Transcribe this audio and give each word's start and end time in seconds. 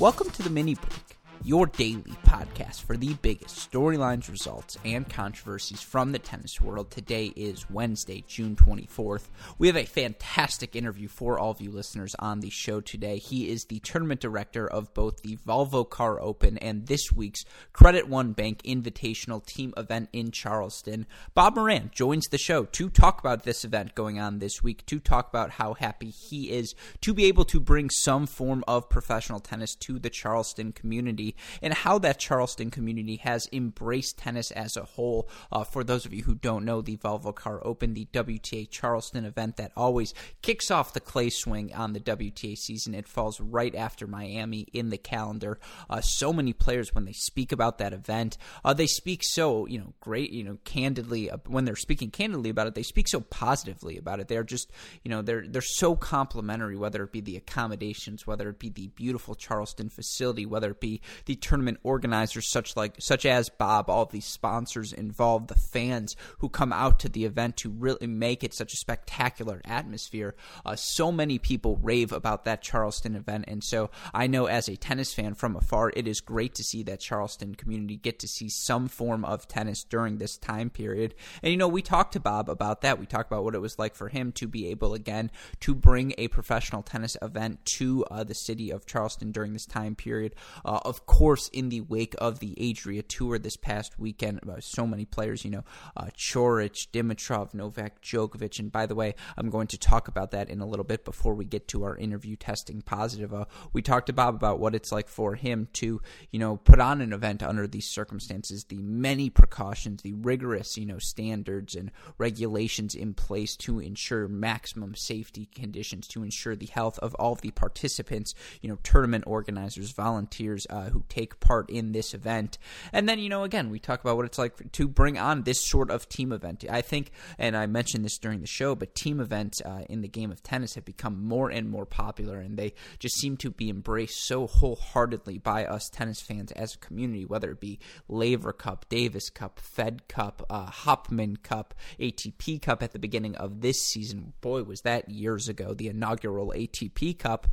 Welcome 0.00 0.30
to 0.30 0.42
the 0.42 0.48
mini 0.48 0.76
break, 0.76 1.09
your 1.42 1.66
daily 1.66 2.14
podcast 2.26 2.82
for 2.82 2.98
the 2.98 3.14
biggest 3.14 3.70
storylines, 3.70 4.30
results, 4.30 4.76
and 4.84 5.08
controversies 5.08 5.80
from 5.80 6.12
the 6.12 6.18
tennis 6.18 6.60
world. 6.60 6.90
Today 6.90 7.32
is 7.34 7.70
Wednesday, 7.70 8.22
June 8.28 8.56
24th. 8.56 9.28
We 9.58 9.66
have 9.66 9.76
a 9.76 9.86
fantastic 9.86 10.76
interview 10.76 11.08
for 11.08 11.38
all 11.38 11.50
of 11.50 11.60
you 11.62 11.70
listeners 11.70 12.14
on 12.18 12.40
the 12.40 12.50
show 12.50 12.82
today. 12.82 13.16
He 13.16 13.48
is 13.48 13.64
the 13.64 13.78
tournament 13.80 14.20
director 14.20 14.66
of 14.66 14.92
both 14.92 15.22
the 15.22 15.38
Volvo 15.38 15.88
Car 15.88 16.20
Open 16.20 16.58
and 16.58 16.86
this 16.86 17.10
week's 17.10 17.44
Credit 17.72 18.06
One 18.06 18.32
Bank 18.32 18.62
Invitational 18.64 19.44
Team 19.44 19.72
event 19.78 20.10
in 20.12 20.32
Charleston. 20.32 21.06
Bob 21.34 21.56
Moran 21.56 21.90
joins 21.94 22.26
the 22.26 22.38
show 22.38 22.64
to 22.64 22.90
talk 22.90 23.18
about 23.18 23.44
this 23.44 23.64
event 23.64 23.94
going 23.94 24.20
on 24.20 24.40
this 24.40 24.62
week, 24.62 24.84
to 24.86 25.00
talk 25.00 25.30
about 25.30 25.52
how 25.52 25.72
happy 25.72 26.10
he 26.10 26.50
is 26.50 26.74
to 27.00 27.14
be 27.14 27.24
able 27.24 27.46
to 27.46 27.60
bring 27.60 27.88
some 27.88 28.26
form 28.26 28.62
of 28.68 28.90
professional 28.90 29.40
tennis 29.40 29.74
to 29.76 29.98
the 29.98 30.10
Charleston 30.10 30.72
community 30.72 31.29
and 31.62 31.74
how 31.74 31.98
that 31.98 32.18
Charleston 32.18 32.70
community 32.70 33.16
has 33.16 33.48
embraced 33.52 34.18
tennis 34.18 34.50
as 34.50 34.76
a 34.76 34.84
whole. 34.84 35.28
Uh, 35.50 35.64
for 35.64 35.84
those 35.84 36.04
of 36.04 36.12
you 36.12 36.22
who 36.22 36.34
don't 36.34 36.64
know, 36.64 36.80
the 36.80 36.96
Volvo 36.96 37.34
Car 37.34 37.60
Open, 37.64 37.94
the 37.94 38.06
WTA 38.12 38.68
Charleston 38.70 39.24
event 39.24 39.56
that 39.56 39.72
always 39.76 40.14
kicks 40.42 40.70
off 40.70 40.92
the 40.92 41.00
clay 41.00 41.30
swing 41.30 41.74
on 41.74 41.92
the 41.92 42.00
WTA 42.00 42.56
season, 42.56 42.94
it 42.94 43.08
falls 43.08 43.40
right 43.40 43.74
after 43.74 44.06
Miami 44.06 44.66
in 44.72 44.90
the 44.90 44.98
calendar. 44.98 45.58
Uh, 45.88 46.00
so 46.00 46.32
many 46.32 46.52
players, 46.52 46.94
when 46.94 47.04
they 47.04 47.12
speak 47.12 47.52
about 47.52 47.78
that 47.78 47.92
event, 47.92 48.36
uh, 48.64 48.74
they 48.74 48.86
speak 48.86 49.22
so 49.22 49.66
you 49.66 49.78
know 49.78 49.94
great, 50.00 50.30
you 50.32 50.44
know, 50.44 50.58
candidly. 50.64 51.30
Uh, 51.30 51.38
when 51.46 51.64
they're 51.64 51.76
speaking 51.76 52.10
candidly 52.10 52.50
about 52.50 52.66
it, 52.66 52.74
they 52.74 52.82
speak 52.82 53.08
so 53.08 53.20
positively 53.20 53.96
about 53.96 54.20
it. 54.20 54.28
They're 54.28 54.44
just 54.44 54.70
you 55.02 55.10
know 55.10 55.22
they're 55.22 55.46
they're 55.46 55.62
so 55.62 55.96
complimentary, 55.96 56.76
whether 56.76 57.02
it 57.02 57.12
be 57.12 57.20
the 57.20 57.36
accommodations, 57.36 58.26
whether 58.26 58.48
it 58.48 58.58
be 58.58 58.68
the 58.68 58.88
beautiful 58.88 59.34
Charleston 59.34 59.88
facility, 59.88 60.46
whether 60.46 60.70
it 60.70 60.80
be 60.80 61.00
the 61.26 61.36
tournament 61.36 61.78
organizers 61.82 62.50
such 62.50 62.76
like 62.76 62.94
such 62.98 63.26
as 63.26 63.48
Bob, 63.48 63.88
all 63.88 64.02
of 64.02 64.12
these 64.12 64.26
sponsors 64.26 64.92
involved, 64.92 65.48
the 65.48 65.54
fans 65.54 66.16
who 66.38 66.48
come 66.48 66.72
out 66.72 66.98
to 67.00 67.08
the 67.08 67.24
event 67.24 67.56
to 67.58 67.70
really 67.70 68.06
make 68.06 68.44
it 68.44 68.54
such 68.54 68.72
a 68.72 68.76
spectacular 68.76 69.60
atmosphere. 69.64 70.34
Uh, 70.64 70.76
so 70.76 71.10
many 71.12 71.38
people 71.38 71.76
rave 71.76 72.12
about 72.12 72.44
that 72.44 72.62
Charleston 72.62 73.16
event, 73.16 73.44
and 73.48 73.62
so 73.62 73.90
I 74.12 74.26
know 74.26 74.46
as 74.46 74.68
a 74.68 74.76
tennis 74.76 75.12
fan 75.12 75.34
from 75.34 75.56
afar, 75.56 75.92
it 75.94 76.06
is 76.06 76.20
great 76.20 76.54
to 76.54 76.62
see 76.62 76.82
that 76.84 77.00
Charleston 77.00 77.54
community 77.54 77.96
get 77.96 78.18
to 78.20 78.28
see 78.28 78.48
some 78.48 78.88
form 78.88 79.24
of 79.24 79.48
tennis 79.48 79.84
during 79.84 80.18
this 80.18 80.36
time 80.36 80.70
period. 80.70 81.14
And 81.42 81.50
you 81.50 81.56
know, 81.56 81.68
we 81.68 81.82
talked 81.82 82.12
to 82.14 82.20
Bob 82.20 82.48
about 82.48 82.82
that. 82.82 82.98
We 82.98 83.06
talked 83.06 83.30
about 83.30 83.44
what 83.44 83.54
it 83.54 83.60
was 83.60 83.78
like 83.78 83.94
for 83.94 84.08
him 84.08 84.32
to 84.32 84.46
be 84.46 84.68
able 84.68 84.94
again 84.94 85.30
to 85.60 85.74
bring 85.74 86.14
a 86.18 86.28
professional 86.28 86.82
tennis 86.82 87.16
event 87.22 87.64
to 87.76 88.04
uh, 88.10 88.24
the 88.24 88.34
city 88.34 88.70
of 88.70 88.86
Charleston 88.86 89.32
during 89.32 89.52
this 89.52 89.66
time 89.66 89.94
period. 89.94 90.34
Uh, 90.64 90.80
of 90.84 91.06
course, 91.10 91.48
in 91.48 91.70
the 91.70 91.80
wake 91.80 92.14
of 92.18 92.38
the 92.38 92.56
Adria 92.70 93.02
Tour 93.02 93.36
this 93.36 93.56
past 93.56 93.98
weekend. 93.98 94.38
So 94.60 94.86
many 94.86 95.04
players, 95.04 95.44
you 95.44 95.50
know, 95.50 95.64
uh, 95.96 96.06
Coric, 96.16 96.86
Dimitrov, 96.92 97.52
Novak 97.52 98.00
Djokovic. 98.00 98.60
And 98.60 98.70
by 98.70 98.86
the 98.86 98.94
way, 98.94 99.16
I'm 99.36 99.50
going 99.50 99.66
to 99.66 99.76
talk 99.76 100.06
about 100.06 100.30
that 100.30 100.48
in 100.48 100.60
a 100.60 100.66
little 100.66 100.84
bit 100.84 101.04
before 101.04 101.34
we 101.34 101.44
get 101.44 101.66
to 101.68 101.82
our 101.82 101.96
interview 101.96 102.36
testing 102.36 102.80
positive. 102.80 103.34
Uh, 103.34 103.46
we 103.72 103.82
talked 103.82 104.06
to 104.06 104.12
Bob 104.12 104.36
about 104.36 104.60
what 104.60 104.76
it's 104.76 104.92
like 104.92 105.08
for 105.08 105.34
him 105.34 105.66
to, 105.74 106.00
you 106.30 106.38
know, 106.38 106.58
put 106.58 106.78
on 106.78 107.00
an 107.00 107.12
event 107.12 107.42
under 107.42 107.66
these 107.66 107.88
circumstances, 107.88 108.64
the 108.68 108.80
many 108.80 109.30
precautions, 109.30 110.02
the 110.02 110.12
rigorous, 110.12 110.76
you 110.78 110.86
know, 110.86 111.00
standards 111.00 111.74
and 111.74 111.90
regulations 112.18 112.94
in 112.94 113.14
place 113.14 113.56
to 113.56 113.80
ensure 113.80 114.28
maximum 114.28 114.94
safety 114.94 115.48
conditions, 115.56 116.06
to 116.06 116.22
ensure 116.22 116.54
the 116.54 116.66
health 116.66 117.00
of 117.00 117.16
all 117.16 117.32
of 117.32 117.40
the 117.40 117.50
participants, 117.50 118.32
you 118.62 118.68
know, 118.68 118.78
tournament 118.84 119.24
organizers, 119.26 119.90
volunteers 119.90 120.68
uh, 120.70 120.90
who 120.90 120.99
take 121.08 121.40
part 121.40 121.70
in 121.70 121.92
this 121.92 122.14
event. 122.14 122.58
And 122.92 123.08
then, 123.08 123.18
you 123.18 123.28
know, 123.28 123.44
again, 123.44 123.70
we 123.70 123.78
talk 123.78 124.00
about 124.00 124.16
what 124.16 124.26
it's 124.26 124.38
like 124.38 124.72
to 124.72 124.88
bring 124.88 125.18
on 125.18 125.42
this 125.42 125.68
sort 125.68 125.90
of 125.90 126.08
team 126.08 126.32
event. 126.32 126.64
I 126.68 126.80
think, 126.80 127.10
and 127.38 127.56
I 127.56 127.66
mentioned 127.66 128.04
this 128.04 128.18
during 128.18 128.40
the 128.40 128.46
show, 128.46 128.74
but 128.74 128.94
team 128.94 129.20
events 129.20 129.60
uh, 129.64 129.84
in 129.88 130.02
the 130.02 130.08
game 130.08 130.30
of 130.30 130.42
tennis 130.42 130.74
have 130.74 130.84
become 130.84 131.24
more 131.24 131.50
and 131.50 131.68
more 131.68 131.86
popular, 131.86 132.38
and 132.38 132.58
they 132.58 132.74
just 132.98 133.16
seem 133.16 133.36
to 133.38 133.50
be 133.50 133.70
embraced 133.70 134.26
so 134.26 134.46
wholeheartedly 134.46 135.38
by 135.38 135.64
us 135.64 135.88
tennis 135.90 136.20
fans 136.20 136.52
as 136.52 136.74
a 136.74 136.78
community, 136.78 137.24
whether 137.24 137.50
it 137.50 137.60
be 137.60 137.78
Laver 138.08 138.52
Cup, 138.52 138.86
Davis 138.88 139.30
Cup, 139.30 139.60
Fed 139.60 140.08
Cup, 140.08 140.44
uh, 140.50 140.66
Hopman 140.66 141.42
Cup, 141.42 141.74
ATP 141.98 142.60
Cup 142.62 142.82
at 142.82 142.92
the 142.92 142.98
beginning 142.98 143.36
of 143.36 143.60
this 143.60 143.76
season. 143.76 144.32
Boy, 144.40 144.62
was 144.62 144.80
that 144.82 145.08
years 145.08 145.48
ago, 145.48 145.74
the 145.74 145.88
inaugural 145.88 146.52
ATP 146.54 147.18
Cup. 147.18 147.48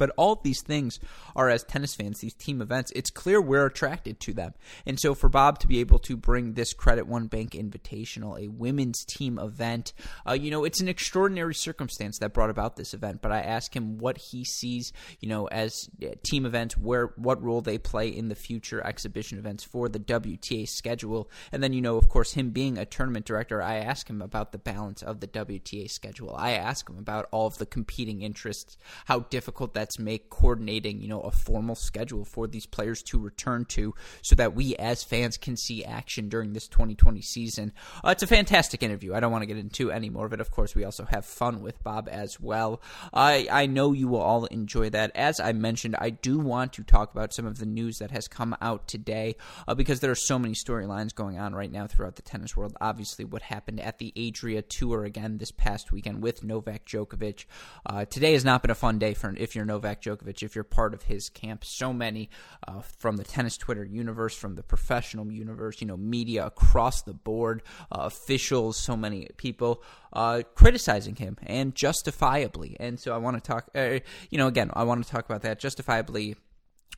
But 0.00 0.12
all 0.16 0.36
these 0.36 0.62
things 0.62 0.98
are, 1.36 1.50
as 1.50 1.62
tennis 1.62 1.94
fans, 1.94 2.20
these 2.20 2.32
team 2.32 2.62
events, 2.62 2.90
it's 2.96 3.10
clear 3.10 3.38
we're 3.38 3.66
attracted 3.66 4.18
to 4.20 4.32
them. 4.32 4.54
And 4.86 4.98
so 4.98 5.14
for 5.14 5.28
Bob 5.28 5.58
to 5.58 5.66
be 5.66 5.80
able 5.80 5.98
to 5.98 6.16
bring 6.16 6.54
this 6.54 6.72
Credit 6.72 7.06
One 7.06 7.26
Bank 7.26 7.50
Invitational, 7.50 8.42
a 8.42 8.48
women's 8.48 9.04
team 9.04 9.38
event, 9.38 9.92
uh, 10.26 10.32
you 10.32 10.50
know, 10.50 10.64
it's 10.64 10.80
an 10.80 10.88
extraordinary 10.88 11.54
circumstance 11.54 12.18
that 12.20 12.32
brought 12.32 12.48
about 12.48 12.76
this 12.76 12.94
event. 12.94 13.20
But 13.20 13.30
I 13.30 13.40
ask 13.40 13.76
him 13.76 13.98
what 13.98 14.16
he 14.16 14.42
sees, 14.42 14.94
you 15.20 15.28
know, 15.28 15.48
as 15.48 15.90
uh, 16.02 16.14
team 16.22 16.46
events, 16.46 16.78
where 16.78 17.12
what 17.16 17.42
role 17.42 17.60
they 17.60 17.76
play 17.76 18.08
in 18.08 18.30
the 18.30 18.34
future 18.34 18.82
exhibition 18.82 19.38
events 19.38 19.64
for 19.64 19.90
the 19.90 20.00
WTA 20.00 20.66
schedule. 20.66 21.30
And 21.52 21.62
then, 21.62 21.74
you 21.74 21.82
know, 21.82 21.98
of 21.98 22.08
course, 22.08 22.32
him 22.32 22.52
being 22.52 22.78
a 22.78 22.86
tournament 22.86 23.26
director, 23.26 23.60
I 23.60 23.76
ask 23.76 24.08
him 24.08 24.22
about 24.22 24.52
the 24.52 24.58
balance 24.58 25.02
of 25.02 25.20
the 25.20 25.28
WTA 25.28 25.90
schedule. 25.90 26.34
I 26.34 26.52
ask 26.52 26.88
him 26.88 26.96
about 26.96 27.28
all 27.32 27.46
of 27.46 27.58
the 27.58 27.66
competing 27.66 28.22
interests, 28.22 28.78
how 29.04 29.20
difficult 29.20 29.74
that 29.74 29.89
make 29.98 30.30
coordinating, 30.30 31.00
you 31.00 31.08
know, 31.08 31.20
a 31.20 31.30
formal 31.30 31.74
schedule 31.74 32.24
for 32.24 32.46
these 32.46 32.66
players 32.66 33.02
to 33.04 33.18
return 33.18 33.64
to 33.66 33.94
so 34.22 34.34
that 34.36 34.54
we 34.54 34.76
as 34.76 35.02
fans 35.02 35.36
can 35.36 35.56
see 35.56 35.84
action 35.84 36.28
during 36.28 36.52
this 36.52 36.68
2020 36.68 37.20
season. 37.22 37.72
Uh, 38.04 38.10
it's 38.10 38.22
a 38.22 38.26
fantastic 38.26 38.82
interview. 38.82 39.14
I 39.14 39.20
don't 39.20 39.32
want 39.32 39.42
to 39.42 39.46
get 39.46 39.56
into 39.56 39.90
any 39.90 40.10
more 40.10 40.26
of 40.26 40.32
it. 40.32 40.40
Of 40.40 40.50
course, 40.50 40.74
we 40.74 40.84
also 40.84 41.04
have 41.04 41.24
fun 41.24 41.62
with 41.62 41.82
Bob 41.82 42.08
as 42.10 42.40
well. 42.40 42.80
I, 43.12 43.48
I 43.50 43.66
know 43.66 43.92
you 43.92 44.08
will 44.08 44.20
all 44.20 44.46
enjoy 44.46 44.90
that. 44.90 45.12
As 45.14 45.40
I 45.40 45.52
mentioned, 45.52 45.96
I 45.98 46.10
do 46.10 46.38
want 46.38 46.72
to 46.74 46.84
talk 46.84 47.12
about 47.12 47.32
some 47.32 47.46
of 47.46 47.58
the 47.58 47.66
news 47.66 47.98
that 47.98 48.10
has 48.10 48.28
come 48.28 48.56
out 48.60 48.88
today 48.88 49.36
uh, 49.66 49.74
because 49.74 50.00
there 50.00 50.10
are 50.10 50.16
so 50.16 50.38
many 50.38 50.54
storylines 50.54 51.14
going 51.14 51.38
on 51.38 51.54
right 51.54 51.70
now 51.70 51.86
throughout 51.86 52.16
the 52.16 52.22
tennis 52.22 52.56
world. 52.56 52.76
Obviously, 52.80 53.24
what 53.24 53.42
happened 53.42 53.80
at 53.80 53.98
the 53.98 54.12
Adria 54.16 54.62
Tour 54.62 55.04
again 55.04 55.38
this 55.38 55.50
past 55.50 55.92
weekend 55.92 56.22
with 56.22 56.44
Novak 56.44 56.86
Djokovic. 56.86 57.44
Uh, 57.84 58.04
today 58.04 58.32
has 58.32 58.44
not 58.44 58.62
been 58.62 58.70
a 58.70 58.74
fun 58.74 58.98
day 58.98 59.14
for 59.14 59.34
if 59.36 59.54
you're 59.54 59.64
Novak 59.64 59.79
Djokovic 59.82 60.42
if 60.42 60.54
you're 60.54 60.64
part 60.64 60.94
of 60.94 61.04
his 61.04 61.28
camp. 61.28 61.64
So 61.64 61.92
many 61.92 62.30
uh, 62.66 62.80
from 62.80 63.16
the 63.16 63.24
tennis 63.24 63.56
Twitter 63.56 63.84
universe, 63.84 64.36
from 64.36 64.54
the 64.54 64.62
professional 64.62 65.30
universe, 65.30 65.80
you 65.80 65.86
know, 65.86 65.96
media 65.96 66.46
across 66.46 67.02
the 67.02 67.14
board, 67.14 67.62
uh, 67.92 68.00
officials, 68.00 68.76
so 68.76 68.96
many 68.96 69.28
people 69.36 69.82
uh, 70.12 70.42
criticizing 70.54 71.16
him 71.16 71.36
and 71.42 71.74
justifiably. 71.74 72.76
And 72.80 72.98
so 72.98 73.14
I 73.14 73.18
want 73.18 73.42
to 73.42 73.46
talk, 73.46 73.68
uh, 73.74 74.00
you 74.30 74.38
know, 74.38 74.46
again, 74.46 74.70
I 74.74 74.84
want 74.84 75.04
to 75.04 75.10
talk 75.10 75.24
about 75.24 75.42
that 75.42 75.58
justifiably 75.58 76.36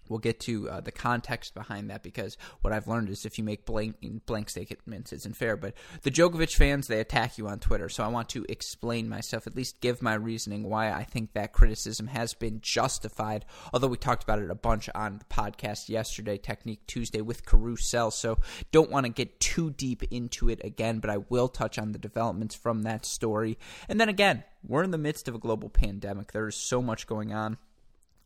We'll 0.09 0.19
get 0.19 0.41
to 0.41 0.69
uh, 0.69 0.81
the 0.81 0.93
context 0.93 1.55
behind 1.55 1.91
that 1.91 2.03
because 2.03 2.37
what 2.61 2.73
I've 2.73 2.89
learned 2.89 3.09
is 3.09 3.25
if 3.25 3.39
you 3.39 3.45
make 3.45 3.65
blank 3.65 3.97
blank 4.27 4.51
statements, 4.51 5.13
isn't 5.13 5.37
fair. 5.37 5.57
But 5.57 5.75
the 6.03 6.11
Djokovic 6.11 6.55
fans 6.55 6.87
they 6.87 7.01
attack 7.01 7.39
you 7.39 7.49
on 7.49 7.61
Twitter, 7.61 7.89
so 7.89 8.05
I 8.05 8.09
want 8.09 8.29
to 8.31 8.45
explain 8.49 9.09
myself, 9.09 9.47
at 9.47 9.57
least 9.57 9.81
give 9.81 10.03
my 10.03 10.15
reasoning 10.15 10.65
why 10.65 10.93
I 10.93 11.05
think 11.05 11.33
that 11.33 11.53
criticism 11.53 12.09
has 12.09 12.35
been 12.35 12.61
justified. 12.61 13.45
Although 13.73 13.89
we 13.89 13.97
talked 13.97 14.23
about 14.23 14.41
it 14.41 14.51
a 14.51 14.55
bunch 14.55 14.89
on 14.95 15.19
the 15.19 15.25
podcast 15.25 15.89
yesterday, 15.89 16.37
Technique 16.37 16.87
Tuesday 16.87 17.21
with 17.21 17.47
Carousel, 17.47 18.11
so 18.11 18.39
don't 18.71 18.91
want 18.91 19.07
to 19.07 19.13
get 19.13 19.41
too 19.41 19.71
deep 19.71 20.03
into 20.11 20.49
it 20.49 20.61
again. 20.65 20.99
But 20.99 21.11
I 21.11 21.19
will 21.19 21.49
touch 21.49 21.79
on 21.79 21.93
the 21.93 21.99
developments 21.99 22.55
from 22.55 22.83
that 22.83 23.07
story, 23.07 23.59
and 23.89 24.01
then 24.01 24.09
again, 24.09 24.45
we're 24.67 24.85
in 24.85 24.91
the 24.91 24.99
midst 24.99 25.29
of 25.29 25.35
a 25.35 25.39
global 25.39 25.69
pandemic. 25.69 26.33
There 26.33 26.47
is 26.47 26.57
so 26.57 26.81
much 26.81 27.07
going 27.07 27.33
on 27.33 27.59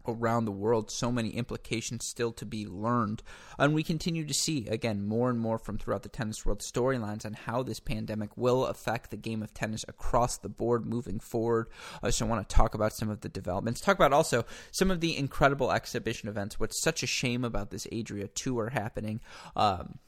around 0.08 0.44
the 0.44 0.52
world, 0.52 0.90
so 0.90 1.10
many 1.12 1.30
implications 1.30 2.06
still 2.06 2.32
to 2.32 2.46
be 2.46 2.66
learned. 2.66 3.22
And 3.58 3.74
we 3.74 3.82
continue 3.82 4.24
to 4.26 4.34
see, 4.34 4.66
again, 4.68 5.06
more 5.06 5.30
and 5.30 5.38
more 5.38 5.58
from 5.58 5.78
throughout 5.78 6.02
the 6.02 6.08
tennis 6.08 6.44
world 6.44 6.60
storylines 6.60 7.24
on 7.24 7.34
how 7.34 7.62
this 7.62 7.80
pandemic 7.80 8.36
will 8.36 8.66
affect 8.66 9.10
the 9.10 9.16
game 9.16 9.42
of 9.42 9.54
tennis 9.54 9.84
across 9.88 10.38
the 10.38 10.48
board 10.48 10.86
moving 10.86 11.20
forward. 11.20 11.68
Uh, 12.02 12.10
so 12.10 12.26
I 12.26 12.28
want 12.28 12.48
to 12.48 12.54
talk 12.54 12.74
about 12.74 12.92
some 12.92 13.10
of 13.10 13.20
the 13.20 13.28
developments, 13.28 13.80
talk 13.80 13.96
about 13.96 14.12
also 14.12 14.44
some 14.72 14.90
of 14.90 15.00
the 15.00 15.16
incredible 15.16 15.72
exhibition 15.72 16.28
events. 16.28 16.58
What's 16.58 16.82
such 16.82 17.02
a 17.02 17.06
shame 17.06 17.44
about 17.44 17.70
this 17.70 17.86
Adria 17.92 18.28
tour 18.28 18.70
happening. 18.70 19.20
Um, 19.54 19.98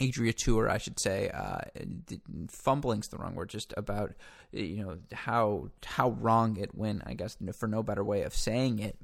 Adria 0.00 0.32
Tour, 0.32 0.68
I 0.68 0.78
should 0.78 1.00
say, 1.00 1.30
uh, 1.30 1.60
fumbling's 2.50 3.08
the 3.08 3.16
wrong 3.16 3.34
word. 3.34 3.48
Just 3.48 3.72
about 3.76 4.12
you 4.52 4.84
know 4.84 4.98
how 5.12 5.70
how 5.84 6.10
wrong 6.10 6.56
it 6.58 6.74
went. 6.74 7.02
I 7.06 7.14
guess 7.14 7.36
for 7.54 7.66
no 7.66 7.82
better 7.82 8.04
way 8.04 8.22
of 8.22 8.34
saying 8.34 8.78
it 8.78 8.96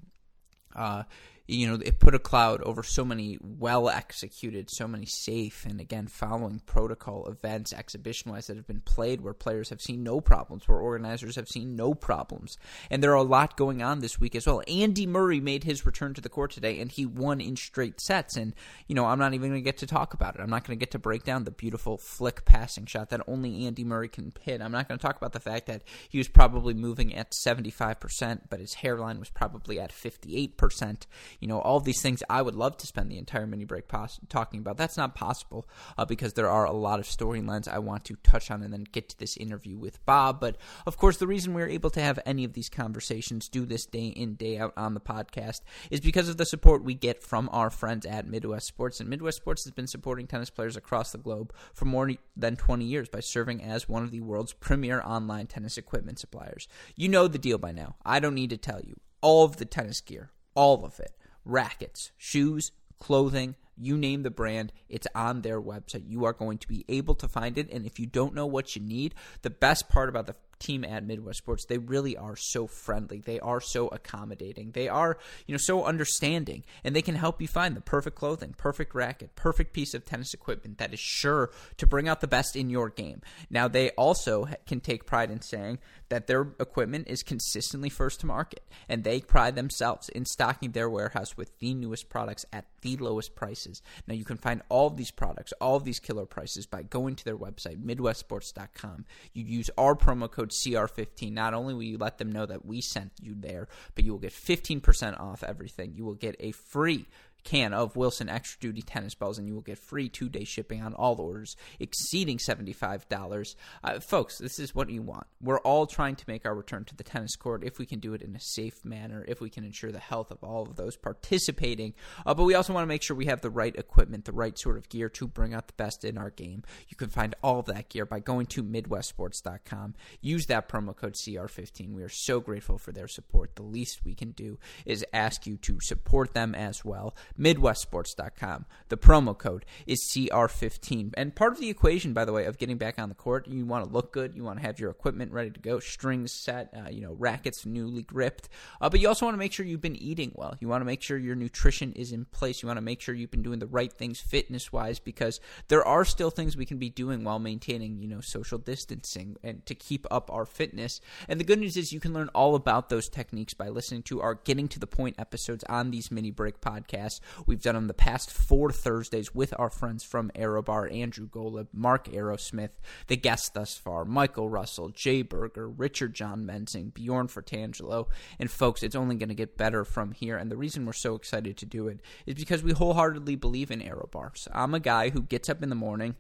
uh, 0.75 1.05
you 1.53 1.69
know, 1.69 1.79
it 1.85 1.99
put 1.99 2.15
a 2.15 2.19
cloud 2.19 2.63
over 2.63 2.83
so 2.83 3.05
many 3.05 3.39
well 3.43 3.89
executed, 3.89 4.71
so 4.71 4.89
many 4.89 5.07
safe, 5.07 5.67
and 5.67 5.81
again, 5.81 6.07
following 6.07 6.61
protocol 6.65 7.29
events, 7.29 7.73
exhibition 7.73 8.33
wise, 8.33 8.47
that 8.47 8.57
have 8.57 8.67
been 8.67 8.81
played 8.81 9.21
where 9.21 9.35
players 9.35 9.69
have 9.69 9.81
seen 9.81 10.03
no 10.03 10.21
problems, 10.21 10.67
where 10.67 10.79
organizers 10.79 11.37
have 11.37 11.49
seen 11.49 11.77
no 11.77 11.95
problems. 11.95 12.57
And 12.91 13.03
there 13.03 13.13
are 13.13 13.17
a 13.17 13.23
lot 13.23 13.57
going 13.57 13.83
on 13.83 14.01
this 14.01 14.19
week 14.19 14.35
as 14.35 14.47
well. 14.47 14.63
Andy 14.67 15.07
Murray 15.07 15.41
made 15.41 15.65
his 15.65 15.85
return 15.85 16.15
to 16.15 16.21
the 16.21 16.29
court 16.29 16.53
today, 16.53 16.81
and 16.81 16.91
he 16.91 17.05
won 17.05 17.41
in 17.41 17.57
straight 17.57 18.01
sets. 18.01 18.37
And, 18.37 18.55
you 18.87 18.95
know, 18.95 19.05
I'm 19.05 19.19
not 19.19 19.35
even 19.35 19.51
going 19.51 19.61
to 19.61 19.65
get 19.65 19.79
to 19.79 19.87
talk 19.87 20.15
about 20.15 20.35
it. 20.35 20.41
I'm 20.41 20.51
not 20.51 20.67
going 20.67 20.79
to 20.79 20.83
get 20.83 20.93
to 20.93 20.99
break 20.99 21.25
down 21.25 21.45
the 21.45 21.51
beautiful 21.51 21.99
flick 21.99 22.45
passing 22.45 22.87
shot 22.87 23.11
that 23.11 23.21
only 23.27 23.67
Andy 23.67 23.85
Murray 23.85 24.09
can 24.09 24.33
hit. 24.41 24.63
I'm 24.63 24.73
not 24.73 24.89
going 24.89 24.99
to 24.99 25.07
talk 25.07 25.17
about 25.17 25.33
the 25.33 25.41
fact 25.41 25.67
that 25.67 25.83
he 26.09 26.19
was 26.19 26.29
probably 26.29 26.73
moving 26.73 27.15
at 27.15 27.33
75%, 27.33 28.41
but 28.49 28.61
his 28.61 28.75
hairline 28.75 29.19
was 29.19 29.29
probably 29.29 29.79
at 29.79 29.91
58% 29.91 31.07
you 31.43 31.49
know, 31.49 31.59
all 31.59 31.81
these 31.81 32.01
things 32.01 32.23
I 32.31 32.41
would 32.41 32.55
love 32.55 32.77
to 32.77 32.87
spend 32.87 33.11
the 33.11 33.19
entire 33.19 33.49
mini 33.49 33.65
break 33.65 33.89
pos- 33.89 34.21
talking 34.29 34.61
about. 34.61 34.77
That's 34.77 34.97
not 34.97 35.17
possible 35.17 35.69
uh, 35.99 36.05
because 36.05 36.35
there 36.35 36.49
are 36.49 36.65
a 36.65 36.73
lot 36.73 37.01
of 37.01 37.05
storylines 37.05 37.67
I 37.67 37.81
want 37.81 38.05
to 38.05 38.17
touch 38.23 38.49
on 38.53 38.63
and 38.63 38.73
then 38.73 38.85
get 38.85 39.09
to 39.09 39.19
this 39.19 39.37
interview 39.37 39.77
with 39.77 40.07
Bob. 40.07 40.39
But 40.39 40.57
of 40.87 40.97
course, 40.97 41.17
the 41.17 41.27
reason 41.27 41.53
we're 41.53 41.69
able 41.69 41.91
to 41.91 42.01
have 42.01 42.21
any 42.25 42.45
of 42.45 42.53
these 42.53 42.69
conversations, 42.69 43.49
do 43.49 43.67
this 43.67 43.87
day 43.87 44.07
in, 44.07 44.37
day 44.37 44.57
out 44.57 44.73
on 44.77 44.95
the 44.95 45.01
podcast, 45.01 45.63
is 45.91 45.99
because 45.99 46.29
of 46.29 46.37
the 46.37 46.47
support 46.47 46.85
we 46.85 46.95
get 46.95 47.25
from 47.25 47.49
our 47.53 47.71
friends 47.71 48.07
at 48.07 48.29
Midwest 48.29 48.69
Sports. 48.69 49.01
And 49.01 49.11
Midwest 49.11 49.39
Sports 49.39 49.65
has 49.65 49.73
been 49.73 49.89
supporting 49.89 50.29
tennis 50.29 50.49
players 50.49 50.77
across 50.77 51.11
the 51.11 51.19
globe 51.19 51.53
for 51.75 51.87
more 51.87 52.09
than 52.37 52.55
20 52.55 52.85
years 52.85 53.09
by 53.09 53.19
serving 53.19 53.65
as 53.65 53.89
one 53.89 54.05
of 54.05 54.13
the 54.13 54.21
world's 54.21 54.53
premier 54.53 55.03
online 55.05 55.49
tennis 55.49 55.77
equipment 55.77 56.21
suppliers. 56.21 56.69
You 56.95 57.09
know 57.09 57.27
the 57.27 57.37
deal 57.37 57.59
by 57.59 57.73
now. 57.73 57.97
I 58.05 58.21
don't 58.21 58.37
need 58.37 58.51
to 58.51 58.57
tell 58.57 58.81
you. 58.81 59.01
All 59.21 59.45
of 59.45 59.57
the 59.57 59.65
tennis 59.65 60.01
gear, 60.01 60.31
all 60.55 60.85
of 60.85 61.01
it 61.01 61.17
rackets, 61.45 62.13
shoes, 62.17 62.73
clothing, 62.99 63.57
you 63.77 63.97
name 63.97 64.23
the 64.23 64.31
brand, 64.31 64.73
it's 64.89 65.07
on 65.15 65.43
their 65.43 65.61
website. 65.61 66.05
You 66.07 66.25
are 66.25 66.33
going 66.33 66.59
to 66.59 66.69
be 66.69 66.85
able 66.89 67.15
to 67.17 67.29
find 67.29 67.59
it. 67.59 67.71
And 67.73 67.87
if 67.87 67.99
you 67.99 68.07
don't 68.07 68.35
know 68.35 68.47
what 68.47 68.77
you 68.77 68.83
need, 68.83 69.15
the 69.43 69.51
best 69.51 69.89
part 69.89 70.09
about 70.09 70.27
the 70.27 70.37
team 70.63 70.85
at 70.85 71.05
Midwest 71.05 71.39
Sports, 71.39 71.67
they 71.67 71.79
really 71.79 72.17
are 72.17 72.37
so 72.37 72.67
friendly. 72.67 73.21
They 73.21 73.41
are 73.41 73.61
so 73.61 73.89
accommodating. 73.89 74.73
They 74.73 74.89
are, 74.89 75.19
you 75.47 75.53
know, 75.53 75.59
so 75.59 75.85
understanding, 75.85 76.65
and 76.85 76.95
they 76.95 77.03
can 77.03 77.17
help 77.17 77.43
you 77.43 77.49
find 77.49 77.77
the 77.77 77.81
perfect 77.81 78.17
clothing, 78.17 78.55
perfect 78.57 78.95
racket, 78.95 79.35
perfect 79.37 79.73
piece 79.73 79.95
of 79.95 80.05
tennis 80.05 80.35
equipment 80.35 80.79
that 80.79 80.95
is 80.95 81.01
sure 81.01 81.51
to 81.77 81.87
bring 81.87 82.09
out 82.09 82.21
the 82.21 82.29
best 82.29 82.57
in 82.57 82.71
your 82.71 82.89
game. 82.89 83.21
Now, 83.51 83.69
they 83.69 83.91
also 83.91 84.49
can 84.67 84.81
take 84.81 85.07
pride 85.07 85.31
in 85.31 85.43
saying 85.43 85.79
that 86.09 86.27
their 86.27 86.43
equipment 86.61 87.09
is 87.09 87.23
consistently 87.23 87.89
first 87.89 88.21
to 88.21 88.27
market, 88.27 88.63
and 88.89 89.03
they 89.03 89.21
pride 89.21 89.57
themselves 89.57 90.09
in 90.09 90.25
stocking 90.25 90.73
their 90.73 90.89
warehouse 90.89 91.37
with 91.37 91.59
the 91.59 91.75
newest 91.75 92.09
products 92.09 92.45
at 92.53 92.67
the 92.83 92.97
lowest 92.97 93.35
prices. 93.35 93.81
Now, 94.07 94.15
you 94.15 94.25
can 94.25 94.37
find 94.37 94.63
all 94.69 94.87
of 94.87 94.97
these 94.97 95.11
products, 95.11 95.53
all 95.61 95.77
of 95.77 95.85
these 95.85 96.01
killer 96.01 96.27
prices 96.27 96.67
by 96.67 96.83
going 96.83 97.17
to 97.17 97.25
their 97.25 97.37
website, 97.37 97.83
MidwestSports.com. 97.83 99.07
You 99.33 99.45
use 99.45 99.71
our 99.79 99.95
promo 99.95 100.31
code 100.31 100.52
CR15. 100.53 101.33
Not 101.33 101.55
only 101.55 101.75
will 101.75 101.83
you 101.83 101.99
let 101.99 102.19
them 102.19 102.33
know 102.33 102.47
that 102.47 102.65
we 102.65 102.81
sent 102.81 103.13
you 103.21 103.35
there, 103.37 103.69
but 103.95 104.05
you 104.05 104.13
will 104.13 104.19
get 104.19 104.33
15% 104.33 105.19
off 105.21 105.43
everything. 105.43 105.95
You 105.95 106.05
will 106.05 106.15
get 106.15 106.37
a 106.39 106.53
free 106.53 107.07
can 107.45 107.73
of 107.73 107.97
Wilson 107.97 108.29
Extra 108.29 108.61
Duty 108.61 108.83
tennis 108.83 109.15
balls, 109.15 109.39
and 109.39 109.47
you 109.47 109.55
will 109.55 109.63
get 109.63 109.79
free 109.79 110.09
two 110.09 110.29
day 110.29 110.45
shipping 110.45 110.83
on 110.83 110.95
all 110.95 111.21
orders 111.21 111.57
exceeding 111.79 112.39
$75. 112.39 113.55
Uh, 113.83 114.01
folks, 114.01 114.39
this 114.39 114.59
is 114.59 114.75
what 114.75 114.91
you 114.91 115.03
want. 115.03 115.27
We're 115.41 115.61
all 115.61 115.87
trying 115.87 116.17
to 116.17 116.25
make 116.27 116.47
our 116.47 116.55
return 116.55 116.85
to 116.85 116.97
the 116.97 117.05
tennis 117.05 117.37
court 117.37 117.65
if 117.65 117.79
we 117.79 117.87
can 117.87 117.99
do 117.99 118.15
it 118.15 118.23
in 118.23 118.35
a 118.37 118.41
safe 118.41 118.85
manner, 118.85 119.25
if 119.29 119.41
we 119.41 119.51
can 119.51 119.65
ensure 119.65 119.93
the 119.93 119.99
health 119.99 120.31
of 120.31 120.43
all 120.43 120.63
of 120.63 120.77
those 120.77 120.97
participating. 120.97 121.95
Uh, 122.25 122.35
but 122.35 122.45
we 122.45 122.55
also 122.55 122.73
want 122.73 122.85
to 122.85 122.89
make 122.89 123.03
sure 123.03 123.17
we 123.17 123.27
have 123.27 123.41
the 123.41 123.51
right 123.51 123.75
equipment, 123.77 124.25
the 124.25 124.33
right 124.33 124.59
sort 124.59 124.77
of 124.77 124.89
gear 124.89 125.09
to 125.09 125.27
bring 125.27 125.55
out 125.55 125.67
the 125.67 125.75
best 125.75 126.05
in 126.05 126.19
our 126.19 126.31
game. 126.31 126.63
You 126.89 126.97
can 126.97 127.09
find 127.09 127.35
all 127.43 127.61
of 127.61 127.67
that 127.67 127.89
gear 127.89 128.07
by 128.07 128.21
going 128.21 128.47
to 128.47 128.63
MidwestSports.com. 128.63 129.95
Use 130.21 130.47
that 130.47 130.69
promo 130.69 130.95
code 130.97 131.15
CR15. 131.15 131.95
We 131.95 132.03
are 132.03 132.09
so 132.09 132.41
grateful 132.41 132.79
for 132.79 132.93
their 132.93 133.09
support. 133.09 133.57
The 133.57 133.63
least 133.63 134.05
we 134.05 134.15
can 134.15 134.31
do 134.33 134.59
is 134.87 135.05
ask 135.13 135.47
you 135.47 135.57
to 135.59 135.79
support 135.81 136.35
them 136.35 136.55
as 136.55 136.85
well. 136.85 137.15
MidwestSports.com. 137.39 138.67
The 138.89 138.97
promo 138.97 139.37
code 139.37 139.65
is 139.87 140.09
CR15. 140.11 141.15
And 141.17 141.35
part 141.35 141.53
of 141.53 141.61
the 141.61 141.71
equation, 141.71 142.13
by 142.13 142.25
the 142.25 142.33
way, 142.33 142.45
of 142.45 142.59
getting 142.59 142.79
back 142.79 142.99
on 142.99 143.09
the 143.09 143.15
court, 143.15 143.49
you 143.49 143.65
want 143.65 143.85
to 143.85 143.91
look 143.91 144.13
good, 144.13 144.35
you 144.35 144.45
want 144.45 144.61
to 144.61 144.67
have 144.67 144.79
your 144.79 144.91
equipment 144.91 145.33
ready 145.33 145.51
to 145.51 145.61
go, 145.61 145.79
strings 145.81 146.33
set, 146.33 146.73
uh, 146.75 146.91
you 146.91 147.01
know, 147.01 147.15
rackets 147.19 147.65
newly 147.67 148.03
gripped. 148.03 148.49
Uh, 148.81 148.89
but 148.89 149.01
you 149.01 149.09
also 149.09 149.27
want 149.27 149.35
to 149.35 149.39
make 149.39 149.53
sure 149.53 149.67
you've 149.67 149.81
been 149.81 149.97
eating 149.97 150.33
well. 150.35 150.57
You 150.61 150.69
want 150.69 150.83
to 150.83 150.87
make 150.87 151.03
sure 151.03 151.19
your 151.19 151.35
nutrition 151.35 151.93
is 151.93 152.13
in 152.13 152.25
place. 152.27 152.63
You 152.63 152.67
want 152.67 152.79
to 152.79 152.83
make 152.83 153.01
sure 153.01 153.15
you've 153.15 153.31
been 153.31 153.43
doing 153.43 153.59
the 153.59 153.67
right 153.67 153.93
things 153.93 154.21
fitness 154.21 154.73
wise 154.73 154.99
because 154.99 155.41
there 155.69 155.87
are 155.87 156.05
still 156.05 156.31
things 156.31 156.57
we 156.57 156.67
can 156.67 156.79
be 156.79 156.91
doing 156.91 157.25
while 157.25 157.39
maintaining, 157.39 157.99
you 158.01 158.09
know, 158.09 158.21
social 158.21 158.59
distancing 158.59 159.37
and 159.43 159.65
to 159.67 159.75
keep 159.75 160.07
up 160.11 160.31
our 160.31 160.45
fitness. 160.45 161.01
And 161.29 161.41
the 161.41 161.45
good 161.45 161.59
news 161.59 161.77
is 161.77 161.93
you 161.93 162.01
can 162.01 162.13
learn 162.13 162.29
all 162.35 162.55
about 162.55 162.89
those 162.89 163.09
techniques 163.09 163.55
by 163.55 163.69
listening 163.69 164.03
to 164.05 164.21
our 164.21 164.35
Getting 164.35 164.69
to 164.69 164.79
the 164.79 164.87
Point 164.87 165.17
episodes 165.19 165.65
on 165.69 165.91
these 165.91 166.11
mini 166.11 166.31
break 166.31 166.61
podcasts. 166.61 167.21
We've 167.47 167.63
done 167.63 167.75
them 167.75 167.87
the 167.87 167.95
past 167.95 168.31
four 168.31 168.71
Thursdays 168.71 169.35
with 169.35 169.55
our 169.59 169.71
friends 169.71 170.05
from 170.05 170.31
Aerobar, 170.35 170.93
Andrew 170.93 171.29
Golub, 171.29 171.69
Mark 171.73 172.09
Aerosmith, 172.09 172.71
the 173.07 173.17
guests 173.17 173.49
thus 173.49 173.77
far, 173.77 174.05
Michael 174.05 174.49
Russell, 174.49 174.89
Jay 174.91 175.23
Berger, 175.23 175.69
Richard 175.69 176.15
John 176.15 176.45
Mensing, 176.47 176.93
Bjorn 176.93 177.29
Fratangelo, 177.29 178.09
and 178.39 178.51
folks, 178.51 178.83
it's 178.83 178.97
only 178.97 179.17
going 179.17 179.29
to 179.29 179.35
get 179.35 179.57
better 179.57 179.85
from 179.85 180.13
here. 180.13 180.37
And 180.37 180.51
the 180.51 180.57
reason 180.57 180.87
we're 180.87 180.93
so 180.93 181.15
excited 181.15 181.57
to 181.59 181.67
do 181.67 181.89
it 181.89 182.01
is 182.27 182.35
because 182.35 182.63
we 182.63 182.73
wholeheartedly 182.73 183.37
believe 183.37 183.71
in 183.71 183.81
Aerobars. 183.81 184.49
I'm 184.53 184.75
a 184.75 184.81
guy 184.81 185.11
who 185.11 185.23
gets 185.23 185.49
up 185.49 185.63
in 185.63 185.69
the 185.69 185.75
morning 185.75 186.17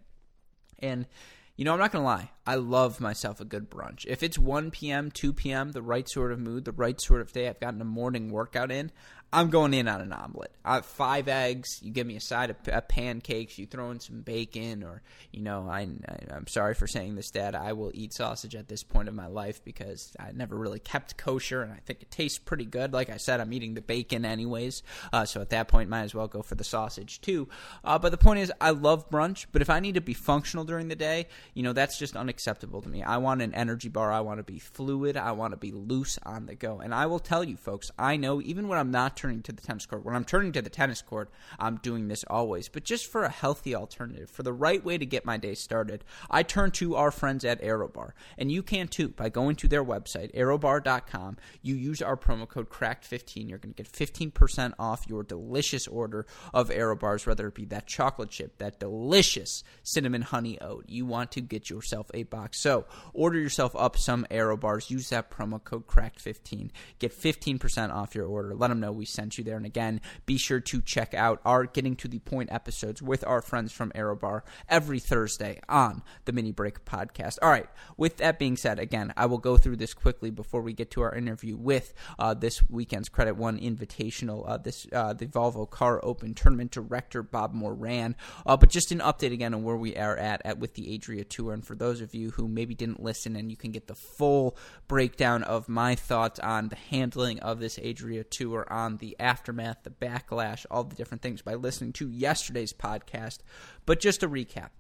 and 0.79 1.07
you 1.57 1.67
know, 1.67 1.75
I'm 1.75 1.79
not 1.79 1.93
going 1.93 2.03
to 2.03 2.07
lie. 2.07 2.31
I 2.47 2.55
love 2.55 2.99
myself 2.99 3.41
a 3.41 3.45
good 3.45 3.71
brunch. 3.71 4.07
If 4.07 4.23
it's 4.23 4.39
1 4.39 4.71
p.m., 4.71 5.11
2 5.11 5.35
p.m., 5.35 5.73
the 5.73 5.83
right 5.83 6.09
sort 6.09 6.33
of 6.33 6.39
mood, 6.39 6.65
the 6.65 6.73
right 6.73 6.99
sort 7.01 7.21
of 7.21 7.33
day, 7.33 7.47
I've 7.47 7.61
gotten 7.61 7.81
a 7.81 7.85
morning 7.85 8.31
workout 8.31 8.73
in, 8.73 8.91
I'm 9.33 9.49
going 9.49 9.73
in 9.73 9.89
on 9.89 10.01
an 10.01 10.13
omelet. 10.13 10.53
Five 10.83 11.27
eggs. 11.29 11.81
You 11.83 11.91
give 11.91 12.07
me 12.07 12.17
a 12.17 12.21
side 12.21 12.51
of, 12.51 12.57
of 12.69 12.89
pancakes. 12.89 13.59
You 13.59 13.67
throw 13.67 13.91
in 13.91 13.99
some 13.99 14.21
bacon, 14.21 14.83
or 14.83 15.03
you 15.33 15.41
know, 15.41 15.69
I, 15.69 15.89
I 16.09 16.37
am 16.37 16.47
sorry 16.47 16.75
for 16.75 16.87
saying 16.87 17.15
this, 17.15 17.31
Dad. 17.31 17.55
I 17.55 17.73
will 17.73 17.91
eat 17.95 18.13
sausage 18.13 18.55
at 18.55 18.69
this 18.69 18.83
point 18.83 19.09
of 19.09 19.15
my 19.15 19.27
life 19.27 19.65
because 19.65 20.15
I 20.21 20.33
never 20.33 20.57
really 20.57 20.79
kept 20.81 21.17
kosher, 21.17 21.63
and 21.63 21.73
I 21.73 21.79
think 21.87 22.03
it 22.03 22.11
tastes 22.11 22.39
pretty 22.39 22.67
good. 22.67 22.93
Like 22.93 23.09
I 23.11 23.17
said, 23.17 23.41
I'm 23.41 23.53
eating 23.53 23.75
the 23.75 23.81
bacon 23.81 24.25
anyways, 24.25 24.83
uh, 25.13 25.25
so 25.25 25.41
at 25.41 25.51
that 25.51 25.69
point, 25.69 25.89
might 25.89 26.03
as 26.03 26.15
well 26.15 26.29
go 26.29 26.43
for 26.43 26.55
the 26.55 26.65
sausage 26.65 27.21
too. 27.21 27.49
Uh, 27.85 27.99
but 27.99 28.11
the 28.11 28.19
point 28.19 28.41
is, 28.41 28.53
I 28.61 28.71
love 28.71 29.09
brunch, 29.11 29.47
but 29.51 29.63
if 29.63 29.71
I 29.71 29.81
need 29.81 29.95
to 29.95 30.01
be 30.01 30.15
functional 30.15 30.65
during 30.65 30.89
the 30.89 30.97
day, 30.97 31.27
you 31.55 31.63
know, 31.63 31.73
that's 31.73 31.99
just 31.99 32.17
unacceptable 32.17 32.83
to 32.83 32.89
me. 32.89 33.03
I 33.03 33.17
want 33.17 33.43
an 33.43 33.55
energy 33.55 33.89
bar. 33.89 34.13
I 34.13 34.21
want 34.21 34.39
to 34.39 34.45
be 34.45 34.59
fluid. 34.59 35.17
I 35.17 35.33
want 35.33 35.53
to 35.53 35.57
be 35.57 35.73
loose 35.73 36.19
on 36.23 36.47
the 36.47 36.55
go. 36.55 36.81
And 36.81 36.95
I 36.95 37.07
will 37.07 37.19
tell 37.19 37.43
you, 37.43 37.57
folks, 37.57 37.91
I 37.99 38.17
know 38.17 38.41
even 38.43 38.69
when 38.69 38.79
I'm 38.79 38.91
not 38.91 39.17
turning 39.23 39.43
to 39.43 39.53
the 39.53 39.63
tennis 39.63 39.87
court. 39.87 40.05
When 40.05 40.17
I'm 40.17 40.25
turning 40.25 40.51
to 40.53 40.63
the 40.63 40.69
tennis 40.69 41.01
court, 41.01 41.31
I'm 41.57 41.77
doing 41.77 42.09
this 42.09 42.25
always. 42.29 42.69
But 42.69 42.83
just 42.83 43.07
for 43.07 43.23
a 43.23 43.31
healthy 43.31 43.73
alternative, 43.73 44.29
for 44.29 44.43
the 44.43 44.53
right 44.53 44.85
way 44.85 44.99
to 44.99 45.07
get 45.07 45.25
my 45.25 45.37
day 45.37 45.55
started, 45.55 46.03
I 46.29 46.43
turn 46.43 46.73
to 46.73 46.97
our 46.97 47.13
friends 47.13 47.45
at 47.45 47.63
Aerobar. 47.63 48.11
And 48.37 48.51
you 48.51 48.65
can 48.65 48.89
too 48.89 49.11
by 49.11 49.29
going 49.29 49.55
to 49.57 49.69
their 49.69 49.85
website, 49.85 50.35
aerobar.com. 50.35 51.37
You 51.63 51.77
use 51.77 52.03
our 52.03 52.17
promo 52.17 52.49
code 52.49 52.69
CRACKED15. 52.69 53.49
You're 53.49 53.59
going 53.59 53.75
to 53.75 53.83
get 53.83 53.93
15% 53.93 54.73
off 54.77 55.07
your 55.09 55.23
delicious 55.23 55.87
order 55.87 56.27
of 56.53 56.71
Aerobars, 56.71 57.25
whether 57.25 57.47
it 57.47 57.55
be 57.55 57.67
that 57.67 57.87
chocolate 57.87 58.31
chip, 58.31 58.59
that 58.59 58.81
delicious 58.81 59.63
cinnamon 59.85 60.23
honey 60.23 60.61
oat. 60.61 60.87
You 60.89 61.07
want 61.07 61.31
to 61.33 61.41
get 61.41 61.71
yourself 61.71 62.11
a 62.13 62.25
box. 62.25 62.61
So 62.61 62.87
order 63.15 63.39
yourself 63.39 63.77
up 63.77 63.97
some 63.97 64.27
Aero 64.33 64.57
bars. 64.57 64.91
Use 64.91 65.11
that 65.11 65.31
promo 65.31 65.63
code 65.63 65.87
Cracked15. 65.87 66.71
Get 66.99 67.13
15% 67.13 67.93
off 67.93 68.17
your 68.17 68.27
order. 68.27 68.53
Let 68.57 68.69
them 68.69 68.81
know 68.81 68.91
we 68.91 69.05
sent 69.13 69.39
you 69.39 69.45
there. 69.45 69.57
And 69.57 69.67
again, 69.67 70.01
be 70.27 70.39
sure 70.39 70.61
to 70.61 70.81
check 70.81 71.15
out 71.15 71.41
our 71.45 71.67
Getting 71.67 71.97
to 71.97 72.09
the 72.09 72.19
Point 72.19 72.51
episodes 72.53 73.03
with 73.03 73.25
our 73.27 73.43
friends 73.43 73.73
from 73.73 73.93
Aero 73.95 74.17
Bar 74.17 74.45
every 74.69 74.99
Thursday 74.99 75.61
on 75.69 76.03
the 76.25 76.33
Mini 76.33 76.53
Break 76.53 76.85
podcast. 76.85 77.39
All 77.43 77.51
right. 77.51 77.69
With 77.97 78.19
that 78.19 78.39
being 78.39 78.57
said, 78.57 78.79
again, 78.79 79.13
I 79.17 79.27
will 79.27 79.39
go 79.39 79.57
through 79.57 79.77
this 79.77 79.95
quickly 79.95 80.31
before 80.31 80.63
we 80.63 80.73
get 80.73 80.91
to 80.93 81.03
our 81.03 81.15
interview 81.15 81.57
with 81.57 81.95
uh, 82.19 82.35
this 82.35 82.63
weekend's 82.69 83.09
Credit 83.09 83.37
One 83.37 83.59
Invitational, 83.59 84.49
uh, 84.49 84.57
this 84.57 84.87
uh, 84.93 85.13
the 85.13 85.27
Volvo 85.27 85.69
Car 85.69 86.01
Open 86.05 86.35
Tournament 86.35 86.71
director 86.71 87.23
Bob 87.23 87.55
Moran. 87.55 88.17
Uh, 88.47 88.57
but 88.57 88.71
just 88.71 88.93
an 88.93 88.99
update 88.99 89.33
again 89.33 89.55
on 89.55 89.63
where 89.63 89.77
we 89.77 89.97
are 89.97 90.17
at, 90.17 90.43
at 90.45 90.59
with 90.59 90.75
the 90.75 90.95
Adria 90.95 91.25
Tour. 91.25 91.53
And 91.53 91.65
for 91.65 91.75
those 91.75 92.01
of 92.01 92.15
you 92.15 92.31
who 92.31 92.49
maybe 92.49 92.75
didn't 92.75 93.03
listen, 93.03 93.37
and 93.37 93.51
you 93.51 93.57
can 93.57 93.73
get 93.73 93.87
the 93.87 93.95
full 93.95 94.57
breakdown 94.89 95.43
of 95.43 95.69
my 95.69 95.95
thoughts 95.95 96.39
on 96.41 96.69
the 96.69 96.77
handling 96.77 97.41
of 97.41 97.61
this 97.61 97.79
Adria 97.79 98.25
Tour, 98.25 98.67
on 98.71 98.97
the 99.03 99.17
aftermath, 99.19 99.83
the 99.83 99.91
backlash, 99.91 100.65
all 100.71 100.85
the 100.85 100.95
different 100.95 101.23
things 101.23 101.43
by 101.43 101.55
listening 101.55 101.93
to 101.93 102.09
yesterday's 102.09 102.73
podcast. 102.73 103.39
But 103.85 104.01
just 104.01 104.23
a 104.23 104.29
recap. 104.29 104.71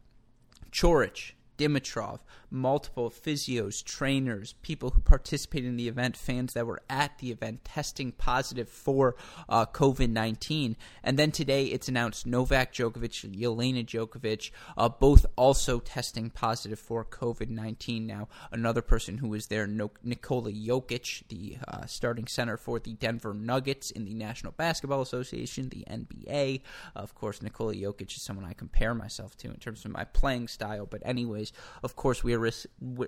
Coric, 0.70 1.32
Dimitrov, 1.58 2.20
multiple 2.52 3.10
physios, 3.10 3.82
trainers, 3.82 4.54
people 4.62 4.90
who 4.90 5.00
participated 5.00 5.68
in 5.68 5.76
the 5.76 5.88
event, 5.88 6.16
fans 6.16 6.52
that 6.52 6.66
were 6.66 6.82
at 6.88 7.18
the 7.18 7.30
event 7.30 7.64
testing 7.64 8.12
positive 8.12 8.68
for 8.68 9.16
uh, 9.48 9.66
COVID 9.66 10.10
19. 10.10 10.76
And 11.02 11.18
then 11.18 11.32
today 11.32 11.66
it's 11.66 11.88
announced 11.88 12.26
Novak 12.26 12.72
Djokovic 12.72 13.24
and 13.24 13.34
Jelena 13.34 13.84
Djokovic, 13.84 14.50
uh, 14.76 14.88
both 14.88 15.26
also 15.36 15.80
testing 15.80 16.30
positive 16.30 16.78
for 16.78 17.04
COVID 17.04 17.48
19. 17.48 18.06
Now, 18.06 18.28
another 18.50 18.82
person 18.82 19.18
who 19.18 19.28
was 19.28 19.46
there, 19.46 19.66
no- 19.66 19.90
Nikola 20.02 20.52
Jokic, 20.52 21.26
the 21.28 21.56
uh, 21.66 21.86
starting 21.86 22.26
center 22.26 22.56
for 22.56 22.78
the 22.78 22.94
Denver 22.94 23.34
Nuggets 23.34 23.90
in 23.90 24.04
the 24.04 24.14
National 24.14 24.52
Basketball 24.52 25.00
Association, 25.00 25.68
the 25.68 25.84
NBA. 25.88 26.60
Of 26.94 27.14
course, 27.14 27.40
Nikola 27.40 27.74
Jokic 27.74 28.16
is 28.16 28.22
someone 28.22 28.44
I 28.44 28.52
compare 28.52 28.94
myself 28.94 29.36
to 29.38 29.48
in 29.48 29.56
terms 29.56 29.84
of 29.84 29.90
my 29.90 30.04
playing 30.04 30.48
style. 30.48 30.86
But, 30.86 31.02
anyways, 31.04 31.52
of 31.82 31.96
course, 31.96 32.22
we 32.22 32.34
are 32.34 32.41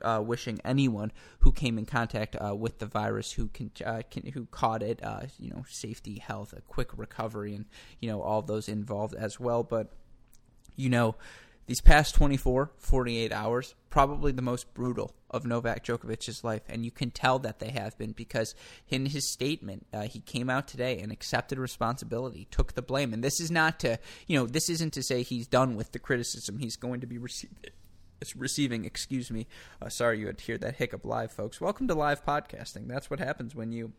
uh, 0.02 0.22
wishing 0.24 0.60
anyone 0.64 1.12
who 1.40 1.52
came 1.52 1.78
in 1.78 1.86
contact 1.86 2.36
uh, 2.36 2.54
with 2.54 2.78
the 2.78 2.86
virus 2.86 3.32
who 3.32 3.48
can, 3.48 3.70
uh, 3.84 4.02
can 4.10 4.26
who 4.26 4.46
caught 4.46 4.82
it, 4.82 5.02
uh, 5.02 5.22
you 5.38 5.50
know, 5.50 5.64
safety, 5.68 6.18
health, 6.18 6.52
a 6.56 6.60
quick 6.62 6.90
recovery, 6.96 7.54
and 7.54 7.66
you 8.00 8.08
know 8.08 8.22
all 8.22 8.42
those 8.42 8.68
involved 8.68 9.14
as 9.14 9.38
well. 9.40 9.62
But 9.62 9.92
you 10.76 10.90
know, 10.90 11.14
these 11.66 11.80
past 11.80 12.14
24, 12.14 12.72
48 12.76 13.32
hours, 13.32 13.74
probably 13.88 14.32
the 14.32 14.42
most 14.42 14.72
brutal 14.74 15.14
of 15.30 15.46
Novak 15.46 15.84
Djokovic's 15.84 16.44
life. 16.44 16.62
And 16.68 16.84
you 16.84 16.90
can 16.90 17.10
tell 17.10 17.38
that 17.40 17.58
they 17.58 17.70
have 17.70 17.96
been 17.96 18.12
because 18.12 18.54
in 18.88 19.06
his 19.06 19.32
statement, 19.32 19.86
uh, 19.92 20.02
he 20.02 20.20
came 20.20 20.50
out 20.50 20.68
today 20.68 20.98
and 20.98 21.10
accepted 21.10 21.58
responsibility, 21.58 22.46
took 22.50 22.74
the 22.74 22.82
blame. 22.82 23.12
And 23.14 23.24
this 23.24 23.40
is 23.40 23.50
not 23.50 23.80
to, 23.80 23.98
you 24.26 24.38
know, 24.38 24.46
this 24.46 24.68
isn't 24.68 24.92
to 24.94 25.02
say 25.02 25.22
he's 25.22 25.46
done 25.46 25.74
with 25.74 25.92
the 25.92 25.98
criticism 25.98 26.58
he's 26.58 26.76
going 26.76 27.00
to 27.00 27.06
be 27.06 27.18
receiving 27.18 27.56
receiving. 28.36 28.84
Excuse 28.84 29.30
me. 29.30 29.46
Uh, 29.80 29.88
sorry 29.88 30.18
you 30.18 30.26
had 30.26 30.38
to 30.38 30.44
hear 30.44 30.58
that 30.58 30.76
hiccup 30.76 31.04
live, 31.04 31.32
folks. 31.32 31.60
Welcome 31.60 31.88
to 31.88 31.94
live 31.94 32.24
podcasting. 32.24 32.88
That's 32.88 33.10
what 33.10 33.20
happens 33.20 33.54
when 33.54 33.72
you 33.72 33.92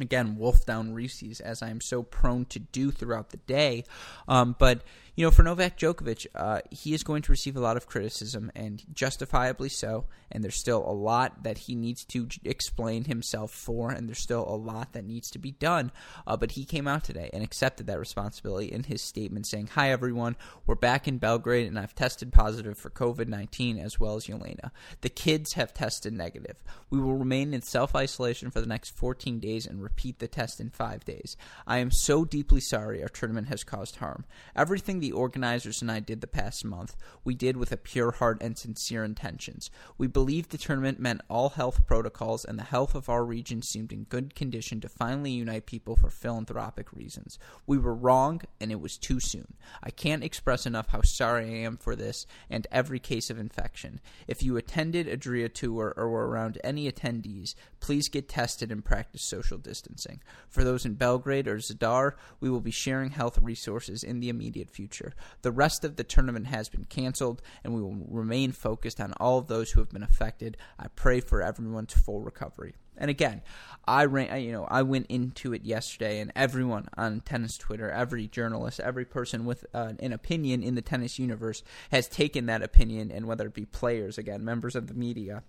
again 0.00 0.36
wolf 0.36 0.66
down 0.66 0.92
Reese's, 0.92 1.40
as 1.40 1.62
I 1.62 1.70
am 1.70 1.80
so 1.80 2.02
prone 2.02 2.44
to 2.46 2.58
do 2.58 2.90
throughout 2.90 3.30
the 3.30 3.38
day. 3.38 3.84
Um, 4.28 4.56
but 4.58 4.82
you 5.16 5.24
know, 5.24 5.30
for 5.30 5.42
Novak 5.42 5.78
Djokovic, 5.78 6.26
uh, 6.34 6.60
he 6.70 6.92
is 6.92 7.02
going 7.02 7.22
to 7.22 7.32
receive 7.32 7.56
a 7.56 7.60
lot 7.60 7.78
of 7.78 7.86
criticism, 7.86 8.52
and 8.54 8.82
justifiably 8.92 9.70
so. 9.70 10.04
And 10.30 10.44
there's 10.44 10.58
still 10.58 10.84
a 10.86 10.92
lot 10.92 11.44
that 11.44 11.56
he 11.56 11.74
needs 11.74 12.04
to 12.06 12.28
explain 12.44 13.04
himself 13.04 13.50
for, 13.50 13.90
and 13.90 14.08
there's 14.08 14.18
still 14.18 14.46
a 14.46 14.56
lot 14.56 14.92
that 14.92 15.06
needs 15.06 15.30
to 15.30 15.38
be 15.38 15.52
done. 15.52 15.90
Uh, 16.26 16.36
but 16.36 16.52
he 16.52 16.66
came 16.66 16.86
out 16.86 17.04
today 17.04 17.30
and 17.32 17.42
accepted 17.42 17.86
that 17.86 17.98
responsibility 17.98 18.70
in 18.70 18.82
his 18.82 19.00
statement, 19.00 19.46
saying, 19.46 19.68
"Hi 19.68 19.90
everyone, 19.90 20.36
we're 20.66 20.74
back 20.74 21.08
in 21.08 21.16
Belgrade, 21.16 21.66
and 21.66 21.78
I've 21.78 21.94
tested 21.94 22.32
positive 22.32 22.76
for 22.76 22.90
COVID-19 22.90 23.78
as 23.78 23.98
well 23.98 24.16
as 24.16 24.26
Jelena. 24.26 24.70
The 25.00 25.08
kids 25.08 25.54
have 25.54 25.72
tested 25.72 26.12
negative. 26.12 26.62
We 26.90 27.00
will 27.00 27.14
remain 27.14 27.54
in 27.54 27.62
self-isolation 27.62 28.50
for 28.50 28.60
the 28.60 28.66
next 28.66 28.90
14 28.90 29.40
days 29.40 29.66
and 29.66 29.82
repeat 29.82 30.18
the 30.18 30.28
test 30.28 30.60
in 30.60 30.68
five 30.68 31.06
days. 31.06 31.38
I 31.66 31.78
am 31.78 31.90
so 31.90 32.26
deeply 32.26 32.60
sorry 32.60 33.02
our 33.02 33.08
tournament 33.08 33.48
has 33.48 33.64
caused 33.64 33.96
harm. 33.96 34.26
Everything." 34.54 35.05
The 35.06 35.12
organizers 35.12 35.82
and 35.82 35.92
I 35.92 36.00
did 36.00 36.20
the 36.20 36.26
past 36.26 36.64
month, 36.64 36.96
we 37.22 37.36
did 37.36 37.56
with 37.56 37.70
a 37.70 37.76
pure 37.76 38.10
heart 38.10 38.38
and 38.40 38.58
sincere 38.58 39.04
intentions. 39.04 39.70
We 39.96 40.08
believed 40.08 40.50
the 40.50 40.58
tournament 40.58 40.98
meant 40.98 41.20
all 41.30 41.50
health 41.50 41.86
protocols, 41.86 42.44
and 42.44 42.58
the 42.58 42.64
health 42.64 42.96
of 42.96 43.08
our 43.08 43.24
region 43.24 43.62
seemed 43.62 43.92
in 43.92 44.02
good 44.04 44.34
condition 44.34 44.80
to 44.80 44.88
finally 44.88 45.30
unite 45.30 45.64
people 45.64 45.94
for 45.94 46.10
philanthropic 46.10 46.92
reasons. 46.92 47.38
We 47.68 47.78
were 47.78 47.94
wrong, 47.94 48.42
and 48.60 48.72
it 48.72 48.80
was 48.80 48.98
too 48.98 49.20
soon. 49.20 49.54
I 49.80 49.90
can't 49.90 50.24
express 50.24 50.66
enough 50.66 50.88
how 50.88 51.02
sorry 51.02 51.44
I 51.44 51.64
am 51.64 51.76
for 51.76 51.94
this 51.94 52.26
and 52.50 52.66
every 52.72 52.98
case 52.98 53.30
of 53.30 53.38
infection. 53.38 54.00
If 54.26 54.42
you 54.42 54.56
attended 54.56 55.06
Adria 55.06 55.48
Tour 55.48 55.94
or 55.96 56.10
were 56.10 56.26
around 56.26 56.58
any 56.64 56.90
attendees, 56.90 57.54
please 57.78 58.08
get 58.08 58.28
tested 58.28 58.72
and 58.72 58.84
practice 58.84 59.22
social 59.22 59.58
distancing. 59.58 60.20
For 60.48 60.64
those 60.64 60.84
in 60.84 60.94
Belgrade 60.94 61.46
or 61.46 61.58
Zadar, 61.58 62.14
we 62.40 62.50
will 62.50 62.60
be 62.60 62.72
sharing 62.72 63.10
health 63.10 63.38
resources 63.38 64.02
in 64.02 64.18
the 64.18 64.28
immediate 64.28 64.68
future 64.68 64.95
future. 64.96 65.14
The 65.42 65.52
rest 65.52 65.84
of 65.84 65.96
the 65.96 66.04
tournament 66.04 66.46
has 66.46 66.68
been 66.68 66.84
canceled, 66.84 67.42
and 67.62 67.74
we 67.74 67.82
will 67.82 67.96
remain 68.08 68.52
focused 68.52 69.00
on 69.00 69.12
all 69.18 69.38
of 69.38 69.46
those 69.46 69.70
who 69.70 69.80
have 69.80 69.90
been 69.90 70.02
affected. 70.02 70.56
I 70.78 70.88
pray 70.88 71.20
for 71.20 71.42
everyone's 71.42 71.94
full 71.94 72.20
recovery. 72.20 72.74
And 72.98 73.10
again, 73.10 73.42
I 73.86 74.06
ran, 74.06 74.40
you 74.42 74.52
know, 74.52 74.64
I 74.64 74.82
went 74.82 75.06
into 75.08 75.52
it 75.52 75.64
yesterday, 75.64 76.18
and 76.20 76.32
everyone 76.34 76.88
on 76.96 77.20
tennis 77.20 77.58
Twitter, 77.58 77.90
every 77.90 78.26
journalist, 78.26 78.80
every 78.80 79.04
person 79.04 79.44
with 79.44 79.66
uh, 79.74 79.92
an 79.98 80.12
opinion 80.12 80.62
in 80.62 80.76
the 80.76 80.82
tennis 80.82 81.18
universe 81.18 81.62
has 81.90 82.08
taken 82.08 82.46
that 82.46 82.62
opinion, 82.62 83.10
and 83.12 83.26
whether 83.26 83.46
it 83.46 83.54
be 83.54 83.66
players, 83.66 84.16
again, 84.16 84.44
members 84.44 84.74
of 84.74 84.86
the 84.86 84.94
media, 84.94 85.42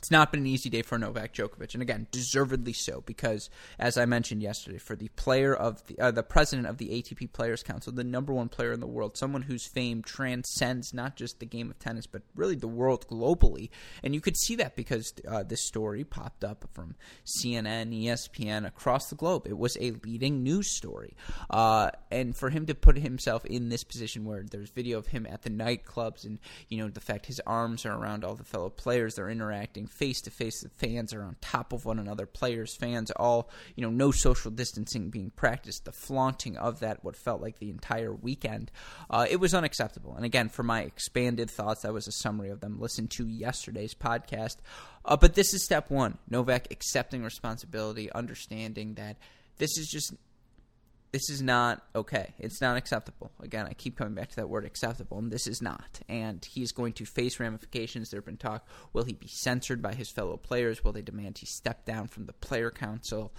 it's 0.00 0.10
not 0.10 0.32
been 0.32 0.40
an 0.40 0.46
easy 0.46 0.70
day 0.70 0.80
for 0.80 0.96
Novak 0.96 1.34
Djokovic, 1.34 1.74
and 1.74 1.82
again, 1.82 2.06
deservedly 2.10 2.72
so, 2.72 3.02
because 3.04 3.50
as 3.78 3.98
I 3.98 4.06
mentioned 4.06 4.42
yesterday, 4.42 4.78
for 4.78 4.96
the 4.96 5.08
player 5.08 5.54
of 5.54 5.86
the 5.88 5.98
uh, 6.00 6.10
the 6.10 6.22
president 6.22 6.68
of 6.68 6.78
the 6.78 6.88
ATP 6.88 7.34
Players 7.34 7.62
Council, 7.62 7.92
the 7.92 8.02
number 8.02 8.32
one 8.32 8.48
player 8.48 8.72
in 8.72 8.80
the 8.80 8.86
world, 8.86 9.18
someone 9.18 9.42
whose 9.42 9.66
fame 9.66 10.02
transcends 10.02 10.94
not 10.94 11.16
just 11.16 11.38
the 11.38 11.44
game 11.44 11.68
of 11.68 11.78
tennis, 11.78 12.06
but 12.06 12.22
really 12.34 12.54
the 12.54 12.66
world 12.66 13.06
globally, 13.08 13.68
and 14.02 14.14
you 14.14 14.22
could 14.22 14.38
see 14.38 14.56
that 14.56 14.74
because 14.74 15.12
uh, 15.28 15.42
this 15.42 15.66
story 15.66 16.02
popped 16.02 16.44
up 16.44 16.64
from 16.72 16.94
CNN, 17.26 17.92
ESPN 17.92 18.66
across 18.66 19.10
the 19.10 19.16
globe. 19.16 19.46
It 19.46 19.58
was 19.58 19.76
a 19.82 19.90
leading 20.02 20.42
news 20.42 20.74
story, 20.74 21.14
uh, 21.50 21.90
and 22.10 22.34
for 22.34 22.48
him 22.48 22.64
to 22.66 22.74
put 22.74 22.96
himself 22.96 23.44
in 23.44 23.68
this 23.68 23.84
position 23.84 24.24
where 24.24 24.46
there's 24.50 24.70
video 24.70 24.96
of 24.96 25.08
him 25.08 25.26
at 25.26 25.42
the 25.42 25.50
nightclubs, 25.50 26.24
and 26.24 26.38
you 26.70 26.78
know 26.78 26.88
the 26.88 27.00
fact 27.00 27.26
his 27.26 27.40
arms 27.46 27.84
are 27.84 27.92
around 27.92 28.24
all 28.24 28.34
the 28.34 28.44
fellow 28.44 28.70
players, 28.70 29.16
they're 29.16 29.28
interacting 29.28 29.88
face 29.90 30.20
to 30.22 30.30
face. 30.30 30.60
The 30.60 30.68
fans 30.68 31.12
are 31.12 31.22
on 31.22 31.36
top 31.40 31.72
of 31.72 31.84
one 31.84 31.98
another. 31.98 32.26
Players, 32.26 32.74
fans, 32.74 33.10
all 33.12 33.50
you 33.76 33.82
know, 33.82 33.90
no 33.90 34.10
social 34.10 34.50
distancing 34.50 35.10
being 35.10 35.30
practiced. 35.30 35.84
The 35.84 35.92
flaunting 35.92 36.56
of 36.56 36.80
that, 36.80 37.04
what 37.04 37.16
felt 37.16 37.40
like 37.40 37.58
the 37.58 37.70
entire 37.70 38.12
weekend, 38.12 38.70
uh, 39.08 39.26
it 39.28 39.36
was 39.36 39.54
unacceptable. 39.54 40.14
And 40.14 40.24
again, 40.24 40.48
for 40.48 40.62
my 40.62 40.82
expanded 40.82 41.50
thoughts, 41.50 41.82
that 41.82 41.92
was 41.92 42.08
a 42.08 42.12
summary 42.12 42.50
of 42.50 42.60
them. 42.60 42.80
Listen 42.80 43.08
to 43.08 43.26
yesterday's 43.26 43.94
podcast. 43.94 44.56
Uh, 45.04 45.16
but 45.16 45.34
this 45.34 45.54
is 45.54 45.64
step 45.64 45.90
one: 45.90 46.18
Novak 46.28 46.68
accepting 46.70 47.22
responsibility, 47.22 48.10
understanding 48.12 48.94
that 48.94 49.16
this 49.58 49.76
is 49.76 49.88
just 49.88 50.14
this 51.12 51.28
is 51.28 51.42
not 51.42 51.82
okay. 51.94 52.34
It's 52.38 52.60
not 52.60 52.76
acceptable. 52.76 53.32
Again, 53.40 53.66
I 53.66 53.72
keep 53.72 53.96
coming 53.96 54.14
back 54.14 54.28
to 54.30 54.36
that 54.36 54.48
word 54.48 54.64
acceptable, 54.64 55.18
and 55.18 55.30
this 55.30 55.46
is 55.46 55.60
not. 55.60 56.00
And 56.08 56.44
he's 56.44 56.72
going 56.72 56.92
to 56.94 57.04
face 57.04 57.40
ramifications. 57.40 58.10
There 58.10 58.18
have 58.18 58.26
been 58.26 58.36
talk 58.36 58.66
will 58.92 59.04
he 59.04 59.12
be 59.12 59.28
censored 59.28 59.82
by 59.82 59.94
his 59.94 60.10
fellow 60.10 60.36
players? 60.36 60.84
Will 60.84 60.92
they 60.92 61.02
demand 61.02 61.38
he 61.38 61.46
step 61.46 61.84
down 61.84 62.08
from 62.08 62.26
the 62.26 62.32
player 62.32 62.70
council? 62.70 63.32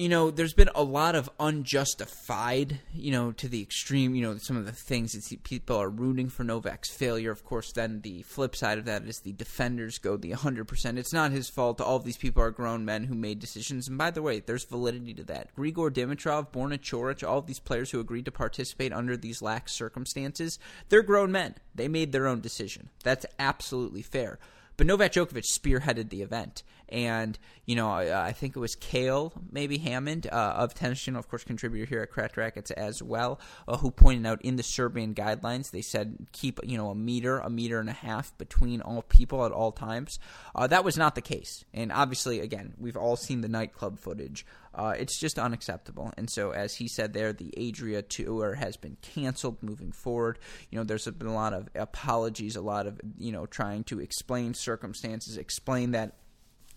You 0.00 0.08
know, 0.08 0.30
there's 0.30 0.54
been 0.54 0.70
a 0.74 0.82
lot 0.82 1.14
of 1.14 1.28
unjustified, 1.38 2.80
you 2.94 3.12
know, 3.12 3.32
to 3.32 3.48
the 3.48 3.60
extreme, 3.60 4.14
you 4.14 4.22
know, 4.22 4.38
some 4.38 4.56
of 4.56 4.64
the 4.64 4.72
things 4.72 5.12
that 5.12 5.42
people 5.42 5.76
are 5.76 5.90
rooting 5.90 6.30
for 6.30 6.42
Novak's 6.42 6.88
failure. 6.88 7.30
Of 7.30 7.44
course, 7.44 7.70
then 7.72 8.00
the 8.00 8.22
flip 8.22 8.56
side 8.56 8.78
of 8.78 8.86
that 8.86 9.02
is 9.02 9.18
the 9.18 9.34
defenders 9.34 9.98
go 9.98 10.16
the 10.16 10.30
100%. 10.30 10.96
It's 10.96 11.12
not 11.12 11.32
his 11.32 11.50
fault. 11.50 11.82
All 11.82 11.96
of 11.96 12.04
these 12.04 12.16
people 12.16 12.42
are 12.42 12.50
grown 12.50 12.86
men 12.86 13.04
who 13.04 13.14
made 13.14 13.40
decisions. 13.40 13.88
And 13.88 13.98
by 13.98 14.10
the 14.10 14.22
way, 14.22 14.40
there's 14.40 14.64
validity 14.64 15.12
to 15.12 15.24
that. 15.24 15.54
Grigor 15.54 15.90
Dimitrov, 15.90 16.50
Borna 16.50 16.78
Coric, 16.78 17.22
all 17.22 17.40
of 17.40 17.46
these 17.46 17.60
players 17.60 17.90
who 17.90 18.00
agreed 18.00 18.24
to 18.24 18.32
participate 18.32 18.94
under 18.94 19.18
these 19.18 19.42
lax 19.42 19.72
circumstances, 19.72 20.58
they're 20.88 21.02
grown 21.02 21.30
men. 21.30 21.56
They 21.74 21.88
made 21.88 22.12
their 22.12 22.26
own 22.26 22.40
decision. 22.40 22.88
That's 23.04 23.26
absolutely 23.38 24.00
fair. 24.00 24.38
But 24.80 24.86
Novak 24.86 25.12
Djokovic 25.12 25.44
spearheaded 25.44 26.08
the 26.08 26.22
event, 26.22 26.62
and 26.90 27.38
you 27.66 27.76
know 27.76 27.90
I, 27.90 28.28
I 28.28 28.32
think 28.32 28.56
it 28.56 28.60
was 28.60 28.74
Kale 28.74 29.32
maybe 29.50 29.78
Hammond 29.78 30.26
uh, 30.30 30.54
of 30.56 30.74
Channel, 30.74 31.18
of 31.18 31.28
course, 31.28 31.44
contributor 31.44 31.86
here 31.86 32.02
at 32.02 32.10
Cracked 32.10 32.36
Racquets 32.36 32.70
as 32.70 33.02
well, 33.02 33.40
uh, 33.68 33.76
who 33.76 33.90
pointed 33.90 34.26
out 34.26 34.42
in 34.42 34.56
the 34.56 34.62
Serbian 34.62 35.14
guidelines 35.14 35.70
they 35.70 35.82
said 35.82 36.26
keep 36.32 36.60
you 36.64 36.76
know 36.76 36.90
a 36.90 36.94
meter, 36.94 37.38
a 37.38 37.50
meter 37.50 37.80
and 37.80 37.88
a 37.88 37.94
half 37.94 38.36
between 38.38 38.80
all 38.80 39.02
people 39.02 39.44
at 39.44 39.52
all 39.52 39.72
times. 39.72 40.18
Uh, 40.54 40.66
that 40.66 40.84
was 40.84 40.96
not 40.96 41.14
the 41.14 41.20
case, 41.20 41.64
and 41.72 41.92
obviously, 41.92 42.40
again, 42.40 42.74
we've 42.78 42.96
all 42.96 43.16
seen 43.16 43.40
the 43.40 43.48
nightclub 43.48 43.98
footage. 43.98 44.44
Uh, 44.72 44.94
it's 44.96 45.18
just 45.18 45.38
unacceptable. 45.38 46.12
And 46.16 46.30
so, 46.30 46.52
as 46.52 46.76
he 46.76 46.86
said 46.86 47.12
there, 47.12 47.32
the 47.32 47.52
Adria 47.58 48.02
tour 48.02 48.54
has 48.54 48.76
been 48.76 48.96
canceled 49.02 49.62
moving 49.62 49.90
forward. 49.90 50.38
You 50.70 50.78
know, 50.78 50.84
there's 50.84 51.06
been 51.06 51.26
a 51.26 51.34
lot 51.34 51.52
of 51.52 51.68
apologies, 51.74 52.54
a 52.54 52.60
lot 52.60 52.86
of, 52.86 53.00
you 53.18 53.32
know, 53.32 53.46
trying 53.46 53.84
to 53.84 54.00
explain 54.00 54.54
circumstances, 54.54 55.36
explain 55.36 55.90
that 55.92 56.14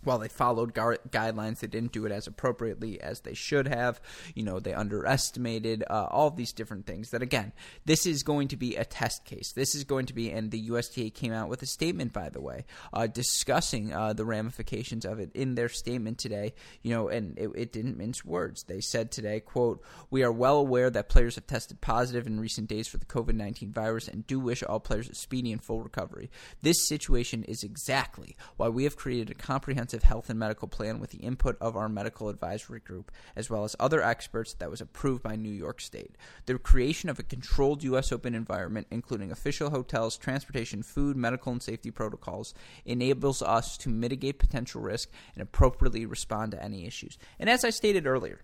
while 0.03 0.19
they 0.19 0.27
followed 0.27 0.73
guidelines, 0.73 1.59
they 1.59 1.67
didn't 1.67 1.91
do 1.91 2.05
it 2.05 2.11
as 2.11 2.27
appropriately 2.27 2.99
as 3.01 3.21
they 3.21 3.33
should 3.33 3.67
have. 3.67 4.01
You 4.35 4.43
know, 4.43 4.59
they 4.59 4.73
underestimated 4.73 5.83
uh, 5.89 6.07
all 6.09 6.31
these 6.31 6.53
different 6.53 6.85
things. 6.85 7.11
That 7.11 7.21
again, 7.21 7.53
this 7.85 8.05
is 8.05 8.23
going 8.23 8.49
to 8.49 8.57
be 8.57 8.75
a 8.75 8.85
test 8.85 9.25
case. 9.25 9.51
This 9.53 9.75
is 9.75 9.83
going 9.83 10.07
to 10.07 10.13
be, 10.13 10.31
and 10.31 10.51
the 10.51 10.59
USTA 10.59 11.09
came 11.11 11.33
out 11.33 11.49
with 11.49 11.61
a 11.61 11.65
statement, 11.65 12.13
by 12.13 12.29
the 12.29 12.41
way, 12.41 12.65
uh, 12.93 13.07
discussing 13.07 13.93
uh, 13.93 14.13
the 14.13 14.25
ramifications 14.25 15.05
of 15.05 15.19
it 15.19 15.31
in 15.33 15.55
their 15.55 15.69
statement 15.69 16.17
today. 16.17 16.53
You 16.81 16.91
know, 16.91 17.09
and 17.09 17.37
it, 17.37 17.49
it 17.55 17.73
didn't 17.73 17.97
mince 17.97 18.25
words. 18.25 18.63
They 18.63 18.81
said 18.81 19.11
today, 19.11 19.39
"quote 19.39 19.83
We 20.09 20.23
are 20.23 20.31
well 20.31 20.57
aware 20.57 20.89
that 20.89 21.09
players 21.09 21.35
have 21.35 21.47
tested 21.47 21.81
positive 21.81 22.27
in 22.27 22.39
recent 22.39 22.67
days 22.67 22.87
for 22.87 22.97
the 22.97 23.05
COVID 23.05 23.35
nineteen 23.35 23.71
virus, 23.71 24.07
and 24.07 24.25
do 24.27 24.39
wish 24.39 24.63
all 24.63 24.79
players 24.79 25.09
a 25.09 25.15
speedy 25.15 25.51
and 25.51 25.63
full 25.63 25.81
recovery. 25.81 26.29
This 26.61 26.87
situation 26.87 27.43
is 27.43 27.63
exactly 27.63 28.35
why 28.57 28.69
we 28.69 28.83
have 28.83 28.95
created 28.95 29.29
a 29.29 29.35
comprehensive 29.35 29.92
comprehensive 29.93 30.09
health 30.09 30.29
and 30.29 30.39
medical 30.39 30.67
plan 30.67 30.99
with 30.99 31.11
the 31.11 31.19
input 31.19 31.57
of 31.61 31.75
our 31.75 31.87
medical 31.87 32.29
advisory 32.29 32.79
group, 32.79 33.11
as 33.35 33.49
well 33.49 33.63
as 33.63 33.75
other 33.79 34.01
experts 34.01 34.53
that 34.55 34.69
was 34.69 34.81
approved 34.81 35.21
by 35.21 35.35
New 35.35 35.51
York 35.51 35.79
State. 35.79 36.15
The 36.45 36.57
creation 36.57 37.09
of 37.09 37.19
a 37.19 37.23
controlled 37.23 37.83
U.S. 37.83 38.11
Open 38.11 38.33
environment, 38.33 38.87
including 38.89 39.31
official 39.31 39.69
hotels, 39.69 40.17
transportation, 40.17 40.83
food, 40.83 41.15
medical, 41.15 41.51
and 41.51 41.61
safety 41.61 41.91
protocols, 41.91 42.53
enables 42.85 43.41
us 43.41 43.77
to 43.77 43.89
mitigate 43.89 44.39
potential 44.39 44.81
risk 44.81 45.09
and 45.35 45.43
appropriately 45.43 46.05
respond 46.05 46.51
to 46.51 46.63
any 46.63 46.85
issues. 46.85 47.17
And 47.39 47.49
as 47.49 47.63
I 47.63 47.69
stated 47.69 48.07
earlier, 48.07 48.41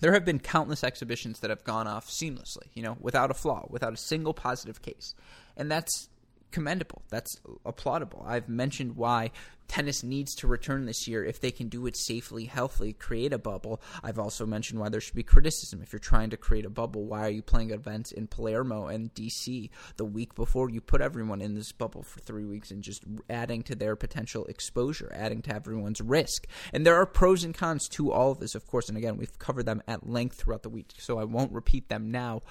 there 0.00 0.14
have 0.14 0.24
been 0.24 0.38
countless 0.38 0.82
exhibitions 0.82 1.40
that 1.40 1.50
have 1.50 1.64
gone 1.64 1.86
off 1.86 2.08
seamlessly, 2.08 2.68
you 2.72 2.82
know, 2.82 2.96
without 3.00 3.30
a 3.30 3.34
flaw, 3.34 3.66
without 3.68 3.92
a 3.92 3.98
single 3.98 4.32
positive 4.32 4.80
case. 4.80 5.14
And 5.58 5.70
that's 5.70 6.08
commendable. 6.50 7.02
That's 7.08 7.40
applaudable. 7.64 8.26
I've 8.26 8.48
mentioned 8.48 8.96
why 8.96 9.30
tennis 9.70 10.02
needs 10.02 10.34
to 10.34 10.48
return 10.48 10.84
this 10.84 11.06
year 11.06 11.24
if 11.24 11.40
they 11.40 11.52
can 11.52 11.68
do 11.68 11.86
it 11.86 11.96
safely, 11.96 12.44
healthily, 12.44 12.92
create 12.92 13.32
a 13.32 13.38
bubble. 13.38 13.80
I've 14.02 14.18
also 14.18 14.44
mentioned 14.44 14.80
why 14.80 14.88
there 14.88 15.00
should 15.00 15.14
be 15.14 15.22
criticism. 15.22 15.80
If 15.80 15.92
you're 15.92 16.00
trying 16.00 16.30
to 16.30 16.36
create 16.36 16.64
a 16.64 16.70
bubble, 16.70 17.04
why 17.04 17.26
are 17.26 17.30
you 17.30 17.42
playing 17.42 17.70
events 17.70 18.10
in 18.10 18.26
Palermo 18.26 18.88
and 18.88 19.14
DC 19.14 19.70
the 19.96 20.04
week 20.04 20.34
before 20.34 20.70
you 20.70 20.80
put 20.80 21.00
everyone 21.00 21.40
in 21.40 21.54
this 21.54 21.70
bubble 21.70 22.02
for 22.02 22.18
three 22.20 22.44
weeks 22.44 22.72
and 22.72 22.82
just 22.82 23.04
adding 23.28 23.62
to 23.62 23.76
their 23.76 23.94
potential 23.94 24.44
exposure, 24.46 25.12
adding 25.14 25.40
to 25.42 25.54
everyone's 25.54 26.00
risk? 26.00 26.48
And 26.72 26.84
there 26.84 26.96
are 26.96 27.06
pros 27.06 27.44
and 27.44 27.54
cons 27.54 27.88
to 27.90 28.10
all 28.10 28.32
of 28.32 28.40
this, 28.40 28.56
of 28.56 28.66
course. 28.66 28.88
And 28.88 28.98
again, 28.98 29.16
we've 29.16 29.38
covered 29.38 29.66
them 29.66 29.82
at 29.86 30.08
length 30.08 30.36
throughout 30.36 30.64
the 30.64 30.68
week, 30.68 30.94
so 30.98 31.18
I 31.18 31.24
won't 31.24 31.52
repeat 31.52 31.88
them 31.88 32.10
now. 32.10 32.42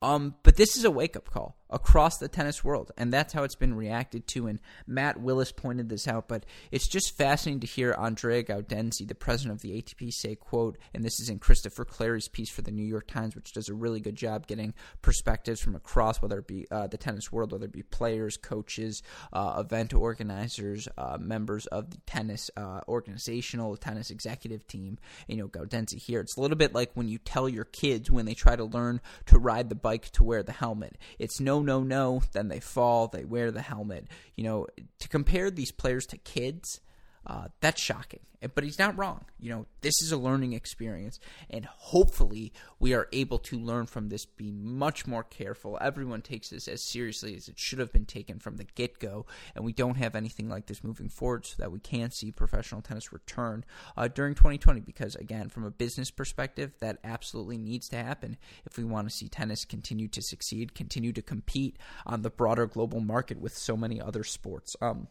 Um, 0.00 0.34
but 0.42 0.56
this 0.56 0.76
is 0.76 0.84
a 0.84 0.90
wake 0.90 1.16
up 1.16 1.30
call 1.30 1.56
across 1.72 2.18
the 2.18 2.28
tennis 2.28 2.62
world, 2.62 2.92
and 2.96 3.12
that's 3.12 3.32
how 3.32 3.42
it's 3.42 3.54
been 3.54 3.74
reacted 3.74 4.26
to. 4.28 4.46
And 4.46 4.60
Matt 4.86 5.20
Willis 5.20 5.52
pointed 5.52 5.88
this 5.88 6.06
out, 6.06 6.28
but 6.28 6.46
it's 6.70 6.88
just 6.88 7.16
fascinating 7.16 7.60
to 7.60 7.66
hear 7.66 7.94
Andrea 7.98 8.42
Gaudenzi, 8.42 9.06
the 9.06 9.14
president 9.14 9.56
of 9.56 9.62
the 9.62 9.72
ATP, 9.72 10.12
say, 10.12 10.34
"quote," 10.34 10.78
and 10.94 11.04
this 11.04 11.18
is 11.20 11.28
in 11.28 11.38
Christopher 11.38 11.84
Clarey's 11.84 12.28
piece 12.28 12.50
for 12.50 12.62
the 12.62 12.70
New 12.70 12.84
York 12.84 13.08
Times, 13.08 13.34
which 13.34 13.52
does 13.52 13.68
a 13.68 13.74
really 13.74 14.00
good 14.00 14.16
job 14.16 14.46
getting 14.46 14.74
perspectives 15.00 15.60
from 15.60 15.74
across, 15.74 16.20
whether 16.20 16.38
it 16.38 16.46
be 16.46 16.66
uh, 16.70 16.86
the 16.86 16.98
tennis 16.98 17.32
world, 17.32 17.52
whether 17.52 17.64
it 17.64 17.72
be 17.72 17.82
players, 17.82 18.36
coaches, 18.36 19.02
uh, 19.32 19.56
event 19.58 19.94
organizers, 19.94 20.88
uh, 20.98 21.18
members 21.20 21.66
of 21.66 21.90
the 21.90 21.98
tennis 22.06 22.50
uh, 22.56 22.80
organizational 22.88 23.76
tennis 23.76 24.10
executive 24.10 24.66
team. 24.66 24.98
You 25.26 25.36
know, 25.36 25.48
Gaudenzi 25.48 25.98
here. 25.98 26.20
It's 26.20 26.36
a 26.36 26.40
little 26.40 26.56
bit 26.56 26.74
like 26.74 26.90
when 26.94 27.08
you 27.08 27.18
tell 27.18 27.48
your 27.48 27.64
kids 27.64 28.10
when 28.10 28.26
they 28.26 28.34
try 28.34 28.56
to 28.56 28.64
learn 28.64 29.00
to 29.26 29.38
ride 29.38 29.68
the 29.68 29.74
bike 29.74 30.10
to 30.12 30.24
wear 30.24 30.42
the 30.42 30.52
helmet. 30.52 30.98
It's 31.18 31.40
no, 31.40 31.61
no, 31.62 31.82
no. 31.82 32.22
Then 32.32 32.48
they 32.48 32.60
fall, 32.60 33.08
they 33.08 33.24
wear 33.24 33.50
the 33.50 33.62
helmet. 33.62 34.08
You 34.36 34.44
know, 34.44 34.66
to 34.98 35.08
compare 35.08 35.50
these 35.50 35.72
players 35.72 36.06
to 36.06 36.18
kids 36.18 36.80
uh, 37.26 37.48
that's 37.60 37.80
shocking. 37.80 38.20
But 38.56 38.64
he's 38.64 38.78
not 38.78 38.98
wrong. 38.98 39.26
You 39.38 39.50
know, 39.50 39.66
this 39.82 39.94
is 40.02 40.10
a 40.10 40.16
learning 40.16 40.52
experience, 40.52 41.20
and 41.48 41.64
hopefully 41.64 42.52
we 42.80 42.92
are 42.92 43.06
able 43.12 43.38
to 43.38 43.56
learn 43.56 43.86
from 43.86 44.08
this, 44.08 44.26
be 44.26 44.50
much 44.50 45.06
more 45.06 45.22
careful. 45.22 45.78
Everyone 45.80 46.22
takes 46.22 46.50
this 46.50 46.66
as 46.66 46.90
seriously 46.90 47.36
as 47.36 47.46
it 47.46 47.56
should 47.56 47.78
have 47.78 47.92
been 47.92 48.04
taken 48.04 48.40
from 48.40 48.56
the 48.56 48.64
get 48.64 48.98
go, 48.98 49.26
and 49.54 49.64
we 49.64 49.72
don't 49.72 49.94
have 49.94 50.16
anything 50.16 50.48
like 50.48 50.66
this 50.66 50.82
moving 50.82 51.08
forward 51.08 51.46
so 51.46 51.54
that 51.58 51.70
we 51.70 51.78
can 51.78 52.10
see 52.10 52.32
professional 52.32 52.82
tennis 52.82 53.12
return 53.12 53.64
uh, 53.96 54.08
during 54.08 54.34
2020. 54.34 54.80
Because, 54.80 55.14
again, 55.14 55.48
from 55.48 55.62
a 55.62 55.70
business 55.70 56.10
perspective, 56.10 56.72
that 56.80 56.98
absolutely 57.04 57.58
needs 57.58 57.88
to 57.90 57.96
happen 57.96 58.36
if 58.66 58.76
we 58.76 58.82
want 58.82 59.08
to 59.08 59.14
see 59.14 59.28
tennis 59.28 59.64
continue 59.64 60.08
to 60.08 60.20
succeed, 60.20 60.74
continue 60.74 61.12
to 61.12 61.22
compete 61.22 61.78
on 62.06 62.22
the 62.22 62.30
broader 62.30 62.66
global 62.66 62.98
market 62.98 63.40
with 63.40 63.56
so 63.56 63.76
many 63.76 64.00
other 64.00 64.24
sports. 64.24 64.74
Um, 64.80 65.06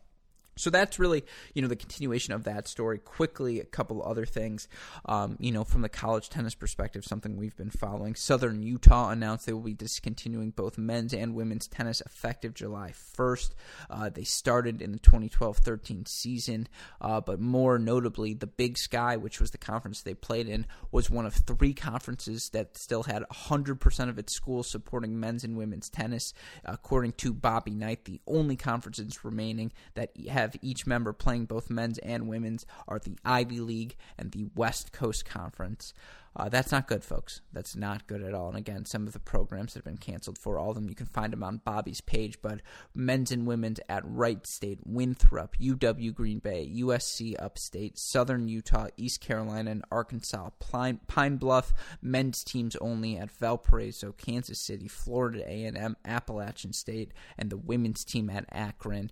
so 0.57 0.69
that's 0.69 0.99
really, 0.99 1.23
you 1.53 1.61
know, 1.61 1.67
the 1.67 1.75
continuation 1.75 2.33
of 2.33 2.43
that 2.43 2.67
story. 2.67 2.99
Quickly, 2.99 3.59
a 3.59 3.65
couple 3.65 4.03
other 4.03 4.25
things, 4.25 4.67
um, 5.05 5.37
you 5.39 5.51
know, 5.51 5.63
from 5.63 5.81
the 5.81 5.89
college 5.89 6.29
tennis 6.29 6.55
perspective, 6.55 7.05
something 7.05 7.37
we've 7.37 7.55
been 7.55 7.69
following. 7.69 8.15
Southern 8.15 8.61
Utah 8.61 9.09
announced 9.09 9.45
they 9.45 9.53
will 9.53 9.61
be 9.61 9.73
discontinuing 9.73 10.51
both 10.51 10.77
men's 10.77 11.13
and 11.13 11.35
women's 11.35 11.67
tennis 11.67 12.01
effective 12.01 12.53
July 12.53 12.93
1st. 13.17 13.51
Uh, 13.89 14.09
they 14.09 14.23
started 14.23 14.81
in 14.81 14.91
the 14.91 14.99
2012-13 14.99 16.07
season, 16.07 16.67
uh, 16.99 17.21
but 17.21 17.39
more 17.39 17.79
notably, 17.79 18.33
the 18.33 18.47
Big 18.47 18.77
Sky, 18.77 19.15
which 19.15 19.39
was 19.39 19.51
the 19.51 19.57
conference 19.57 20.01
they 20.01 20.13
played 20.13 20.49
in, 20.49 20.65
was 20.91 21.09
one 21.09 21.25
of 21.25 21.33
three 21.33 21.73
conferences 21.73 22.49
that 22.49 22.77
still 22.77 23.03
had 23.03 23.23
100% 23.31 24.09
of 24.09 24.19
its 24.19 24.35
schools 24.35 24.69
supporting 24.69 25.19
men's 25.19 25.43
and 25.43 25.55
women's 25.55 25.89
tennis. 25.89 26.33
According 26.65 27.13
to 27.13 27.33
Bobby 27.33 27.71
Knight, 27.71 28.05
the 28.05 28.19
only 28.27 28.57
conferences 28.57 29.23
remaining 29.23 29.71
that 29.95 30.11
have 30.27 30.40
have 30.41 30.55
each 30.61 30.85
member 30.85 31.13
playing 31.13 31.45
both 31.45 31.69
men's 31.69 31.97
and 31.99 32.27
women's 32.27 32.65
are 32.87 32.99
the 32.99 33.17
Ivy 33.23 33.59
League 33.59 33.95
and 34.17 34.31
the 34.31 34.47
West 34.55 34.91
Coast 34.91 35.25
Conference. 35.25 35.93
Uh, 36.33 36.47
that's 36.47 36.71
not 36.71 36.87
good, 36.87 37.03
folks. 37.03 37.41
That's 37.51 37.75
not 37.75 38.07
good 38.07 38.21
at 38.23 38.33
all. 38.33 38.47
And 38.47 38.57
again, 38.57 38.85
some 38.85 39.05
of 39.05 39.11
the 39.11 39.19
programs 39.19 39.73
that 39.73 39.79
have 39.79 39.85
been 39.85 39.97
canceled 39.97 40.37
for 40.37 40.57
all 40.57 40.69
of 40.69 40.75
them, 40.75 40.87
you 40.87 40.95
can 40.95 41.07
find 41.07 41.33
them 41.33 41.43
on 41.43 41.57
Bobby's 41.57 41.99
page. 41.99 42.41
But 42.41 42.61
men's 42.95 43.33
and 43.33 43.45
women's 43.45 43.81
at 43.89 44.03
Wright 44.05 44.45
State, 44.47 44.79
Winthrop, 44.85 45.57
UW 45.57 46.13
Green 46.13 46.39
Bay, 46.39 46.71
USC 46.73 47.35
Upstate, 47.37 47.97
Southern 47.97 48.47
Utah, 48.47 48.87
East 48.95 49.19
Carolina, 49.19 49.71
and 49.71 49.83
Arkansas. 49.91 50.51
Pine, 50.59 51.01
Pine 51.07 51.35
Bluff, 51.35 51.73
men's 52.01 52.45
teams 52.45 52.77
only 52.77 53.17
at 53.17 53.29
Valparaiso, 53.31 54.13
Kansas 54.13 54.59
City, 54.59 54.87
Florida 54.87 55.43
A&M, 55.45 55.97
Appalachian 56.05 56.71
State, 56.71 57.11
and 57.37 57.49
the 57.49 57.57
women's 57.57 58.05
team 58.05 58.29
at 58.29 58.45
Akron. 58.49 59.11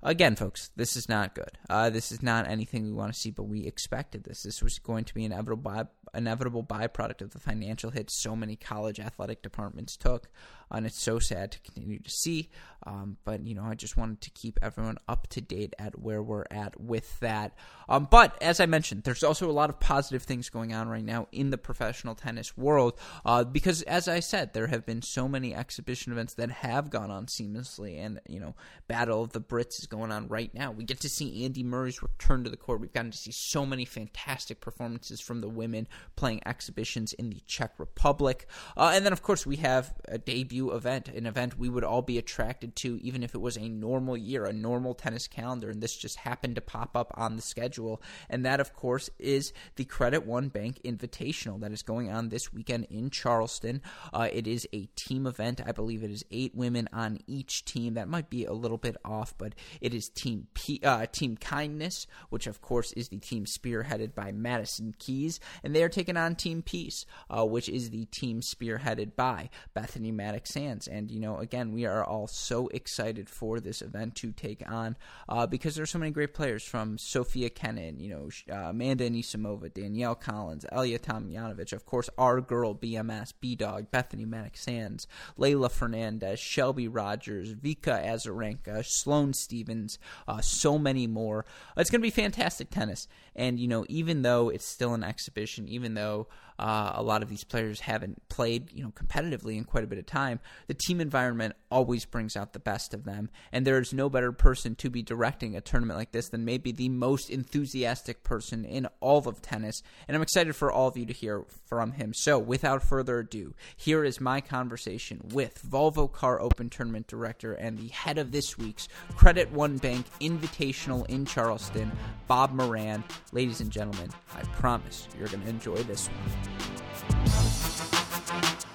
Again, 0.00 0.36
folks, 0.36 0.70
this 0.76 0.96
is 0.96 1.08
not 1.08 1.34
good. 1.34 1.58
Uh, 1.68 1.90
this 1.90 2.12
is 2.12 2.22
not 2.22 2.48
anything 2.48 2.84
we 2.84 2.92
want 2.92 3.12
to 3.12 3.18
see, 3.18 3.30
but 3.30 3.44
we 3.44 3.66
expected 3.66 4.22
this. 4.22 4.44
This 4.44 4.62
was 4.62 4.78
going 4.78 5.04
to 5.04 5.14
be 5.14 5.24
an 5.24 5.32
inevitable, 5.32 5.62
by, 5.62 5.86
inevitable 6.14 6.62
byproduct 6.62 7.20
of 7.20 7.30
the 7.30 7.40
financial 7.40 7.90
hit 7.90 8.08
so 8.08 8.36
many 8.36 8.54
college 8.54 9.00
athletic 9.00 9.42
departments 9.42 9.96
took 9.96 10.28
and 10.70 10.86
it's 10.86 11.00
so 11.00 11.18
sad 11.18 11.52
to 11.52 11.60
continue 11.60 11.98
to 11.98 12.10
see. 12.10 12.50
Um, 12.86 13.16
but 13.24 13.44
you 13.44 13.54
know, 13.54 13.64
I 13.64 13.74
just 13.74 13.96
wanted 13.96 14.20
to 14.22 14.30
keep 14.30 14.58
everyone 14.62 14.98
up 15.08 15.26
to 15.28 15.40
date 15.40 15.74
at 15.78 15.98
where 15.98 16.22
we're 16.22 16.44
at 16.50 16.80
with 16.80 17.18
that. 17.20 17.54
Um, 17.88 18.06
but 18.10 18.40
as 18.42 18.60
I 18.60 18.66
mentioned, 18.66 19.02
there's 19.02 19.24
also 19.24 19.50
a 19.50 19.52
lot 19.52 19.68
of 19.68 19.80
positive 19.80 20.22
things 20.22 20.48
going 20.48 20.72
on 20.72 20.88
right 20.88 21.04
now 21.04 21.26
in 21.32 21.50
the 21.50 21.58
professional 21.58 22.14
tennis 22.14 22.56
world 22.56 22.98
uh, 23.24 23.44
because, 23.44 23.82
as 23.82 24.08
I 24.08 24.20
said, 24.20 24.52
there 24.52 24.68
have 24.68 24.86
been 24.86 25.02
so 25.02 25.28
many 25.28 25.54
exhibition 25.54 26.12
events 26.12 26.34
that 26.34 26.50
have 26.50 26.88
gone 26.90 27.10
on 27.10 27.26
seamlessly, 27.26 27.98
and 27.98 28.20
you 28.28 28.38
know, 28.40 28.54
Battle 28.86 29.22
of 29.22 29.32
the 29.32 29.40
Brits 29.40 29.80
is 29.80 29.86
going 29.86 30.12
on 30.12 30.28
right 30.28 30.54
now. 30.54 30.70
We 30.70 30.84
get 30.84 31.00
to 31.00 31.08
see 31.08 31.44
Andy 31.44 31.62
Murray's 31.62 32.02
return 32.02 32.44
to 32.44 32.50
the 32.50 32.56
court. 32.56 32.80
We've 32.80 32.92
gotten 32.92 33.10
to 33.10 33.18
see 33.18 33.32
so 33.32 33.66
many 33.66 33.84
fantastic 33.84 34.60
performances 34.60 35.20
from 35.20 35.40
the 35.40 35.48
women 35.48 35.88
playing 36.16 36.42
exhibitions 36.46 37.12
in 37.12 37.30
the 37.30 37.42
Czech 37.46 37.72
Republic, 37.78 38.46
uh, 38.76 38.92
and 38.94 39.04
then 39.04 39.12
of 39.12 39.22
course 39.22 39.44
we 39.44 39.56
have 39.56 39.92
a 40.06 40.18
debut 40.18 40.57
event, 40.66 41.08
an 41.08 41.26
event 41.26 41.58
we 41.58 41.68
would 41.68 41.84
all 41.84 42.02
be 42.02 42.18
attracted 42.18 42.76
to, 42.76 42.98
even 43.02 43.22
if 43.22 43.34
it 43.34 43.40
was 43.40 43.56
a 43.56 43.68
normal 43.68 44.16
year, 44.16 44.44
a 44.44 44.52
normal 44.52 44.94
tennis 44.94 45.26
calendar, 45.26 45.70
and 45.70 45.82
this 45.82 45.96
just 45.96 46.16
happened 46.16 46.56
to 46.56 46.60
pop 46.60 46.96
up 46.96 47.12
on 47.16 47.36
the 47.36 47.42
schedule. 47.42 48.02
And 48.28 48.44
that, 48.44 48.60
of 48.60 48.74
course, 48.74 49.08
is 49.18 49.52
the 49.76 49.84
Credit 49.84 50.26
One 50.26 50.48
Bank 50.48 50.80
Invitational 50.84 51.60
that 51.60 51.72
is 51.72 51.82
going 51.82 52.10
on 52.10 52.28
this 52.28 52.52
weekend 52.52 52.86
in 52.90 53.10
Charleston. 53.10 53.80
Uh, 54.12 54.28
it 54.32 54.46
is 54.46 54.66
a 54.72 54.86
team 54.96 55.26
event. 55.26 55.60
I 55.64 55.72
believe 55.72 56.02
it 56.02 56.10
is 56.10 56.24
eight 56.30 56.54
women 56.54 56.88
on 56.92 57.18
each 57.26 57.64
team. 57.64 57.94
That 57.94 58.08
might 58.08 58.30
be 58.30 58.44
a 58.44 58.52
little 58.52 58.78
bit 58.78 58.96
off, 59.04 59.34
but 59.38 59.54
it 59.80 59.94
is 59.94 60.08
Team 60.08 60.48
P, 60.54 60.80
uh, 60.82 61.06
Team 61.06 61.36
Kindness, 61.36 62.06
which 62.30 62.46
of 62.46 62.60
course 62.60 62.92
is 62.92 63.08
the 63.08 63.18
team 63.18 63.44
spearheaded 63.44 64.14
by 64.14 64.32
Madison 64.32 64.94
Keys, 64.98 65.40
and 65.62 65.74
they 65.74 65.82
are 65.82 65.88
taking 65.88 66.16
on 66.16 66.34
Team 66.34 66.62
Peace, 66.62 67.06
uh, 67.30 67.44
which 67.44 67.68
is 67.68 67.90
the 67.90 68.06
team 68.06 68.40
spearheaded 68.40 69.14
by 69.14 69.50
Bethany 69.74 70.12
Mattek 70.12 70.47
Sands. 70.48 70.88
And 70.88 71.10
you 71.10 71.20
know, 71.20 71.38
again, 71.38 71.72
we 71.72 71.86
are 71.86 72.04
all 72.04 72.26
so 72.26 72.68
excited 72.68 73.28
for 73.28 73.60
this 73.60 73.82
event 73.82 74.14
to 74.16 74.32
take 74.32 74.68
on 74.68 74.96
uh, 75.28 75.46
because 75.46 75.74
there's 75.74 75.90
so 75.90 75.98
many 75.98 76.10
great 76.10 76.34
players 76.34 76.64
from 76.64 76.98
Sofia 76.98 77.50
Kenin, 77.50 78.00
you 78.00 78.10
know, 78.10 78.28
uh, 78.54 78.70
Amanda 78.70 79.08
Anisimova, 79.08 79.72
Danielle 79.72 80.14
Collins, 80.14 80.64
Ajla 80.72 80.98
Tomljanovic, 80.98 81.72
of 81.72 81.86
course, 81.86 82.10
our 82.18 82.40
girl 82.40 82.74
BMS, 82.74 83.32
B 83.40 83.54
Dog, 83.54 83.90
Bethany 83.90 84.26
Mattek-Sands, 84.26 85.06
Leylah 85.38 85.70
Fernandez, 85.70 86.40
Shelby 86.40 86.88
Rogers, 86.88 87.54
Vika 87.54 88.04
Azarenka, 88.04 88.84
Sloane 88.84 89.32
Stevens, 89.32 89.98
uh, 90.26 90.40
so 90.40 90.78
many 90.78 91.06
more. 91.06 91.44
It's 91.76 91.90
going 91.90 92.00
to 92.00 92.06
be 92.06 92.10
fantastic 92.10 92.70
tennis. 92.70 93.08
And, 93.34 93.58
you 93.58 93.68
know, 93.68 93.84
even 93.88 94.22
though 94.22 94.48
it's 94.48 94.64
still 94.64 94.94
an 94.94 95.04
exhibition, 95.04 95.68
even 95.68 95.94
though 95.94 96.28
uh, 96.58 96.92
a 96.94 97.02
lot 97.02 97.22
of 97.22 97.28
these 97.28 97.44
players 97.44 97.80
haven't 97.80 98.28
played, 98.28 98.72
you 98.72 98.82
know, 98.82 98.90
competitively 98.90 99.56
in 99.56 99.64
quite 99.64 99.84
a 99.84 99.86
bit 99.86 99.98
of 99.98 100.06
time. 100.06 100.40
The 100.66 100.74
team 100.74 101.00
environment 101.00 101.54
always 101.70 102.04
brings 102.04 102.36
out 102.36 102.52
the 102.52 102.58
best 102.58 102.94
of 102.94 103.04
them, 103.04 103.30
and 103.52 103.66
there 103.66 103.78
is 103.78 103.92
no 103.92 104.08
better 104.08 104.32
person 104.32 104.74
to 104.76 104.90
be 104.90 105.02
directing 105.02 105.56
a 105.56 105.60
tournament 105.60 105.98
like 105.98 106.12
this 106.12 106.28
than 106.28 106.44
maybe 106.44 106.72
the 106.72 106.88
most 106.88 107.30
enthusiastic 107.30 108.24
person 108.24 108.64
in 108.64 108.88
all 109.00 109.26
of 109.28 109.42
tennis. 109.42 109.82
And 110.06 110.16
I'm 110.16 110.22
excited 110.22 110.54
for 110.56 110.70
all 110.72 110.88
of 110.88 110.96
you 110.96 111.06
to 111.06 111.12
hear 111.12 111.44
from 111.66 111.92
him. 111.92 112.12
So, 112.14 112.38
without 112.38 112.82
further 112.82 113.20
ado, 113.20 113.54
here 113.76 114.04
is 114.04 114.20
my 114.20 114.40
conversation 114.40 115.20
with 115.32 115.62
Volvo 115.68 116.10
Car 116.10 116.40
Open 116.40 116.70
Tournament 116.70 117.06
Director 117.06 117.52
and 117.52 117.78
the 117.78 117.88
head 117.88 118.18
of 118.18 118.32
this 118.32 118.56
week's 118.56 118.88
Credit 119.16 119.50
One 119.52 119.76
Bank 119.78 120.06
Invitational 120.20 121.08
in 121.08 121.24
Charleston, 121.24 121.92
Bob 122.26 122.52
Moran. 122.52 123.04
Ladies 123.32 123.60
and 123.60 123.70
gentlemen, 123.70 124.10
I 124.34 124.42
promise 124.58 125.08
you're 125.18 125.28
going 125.28 125.42
to 125.42 125.48
enjoy 125.48 125.82
this 125.84 126.08
one. 126.08 126.47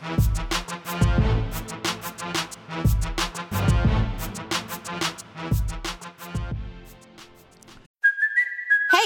Hey, 0.04 0.53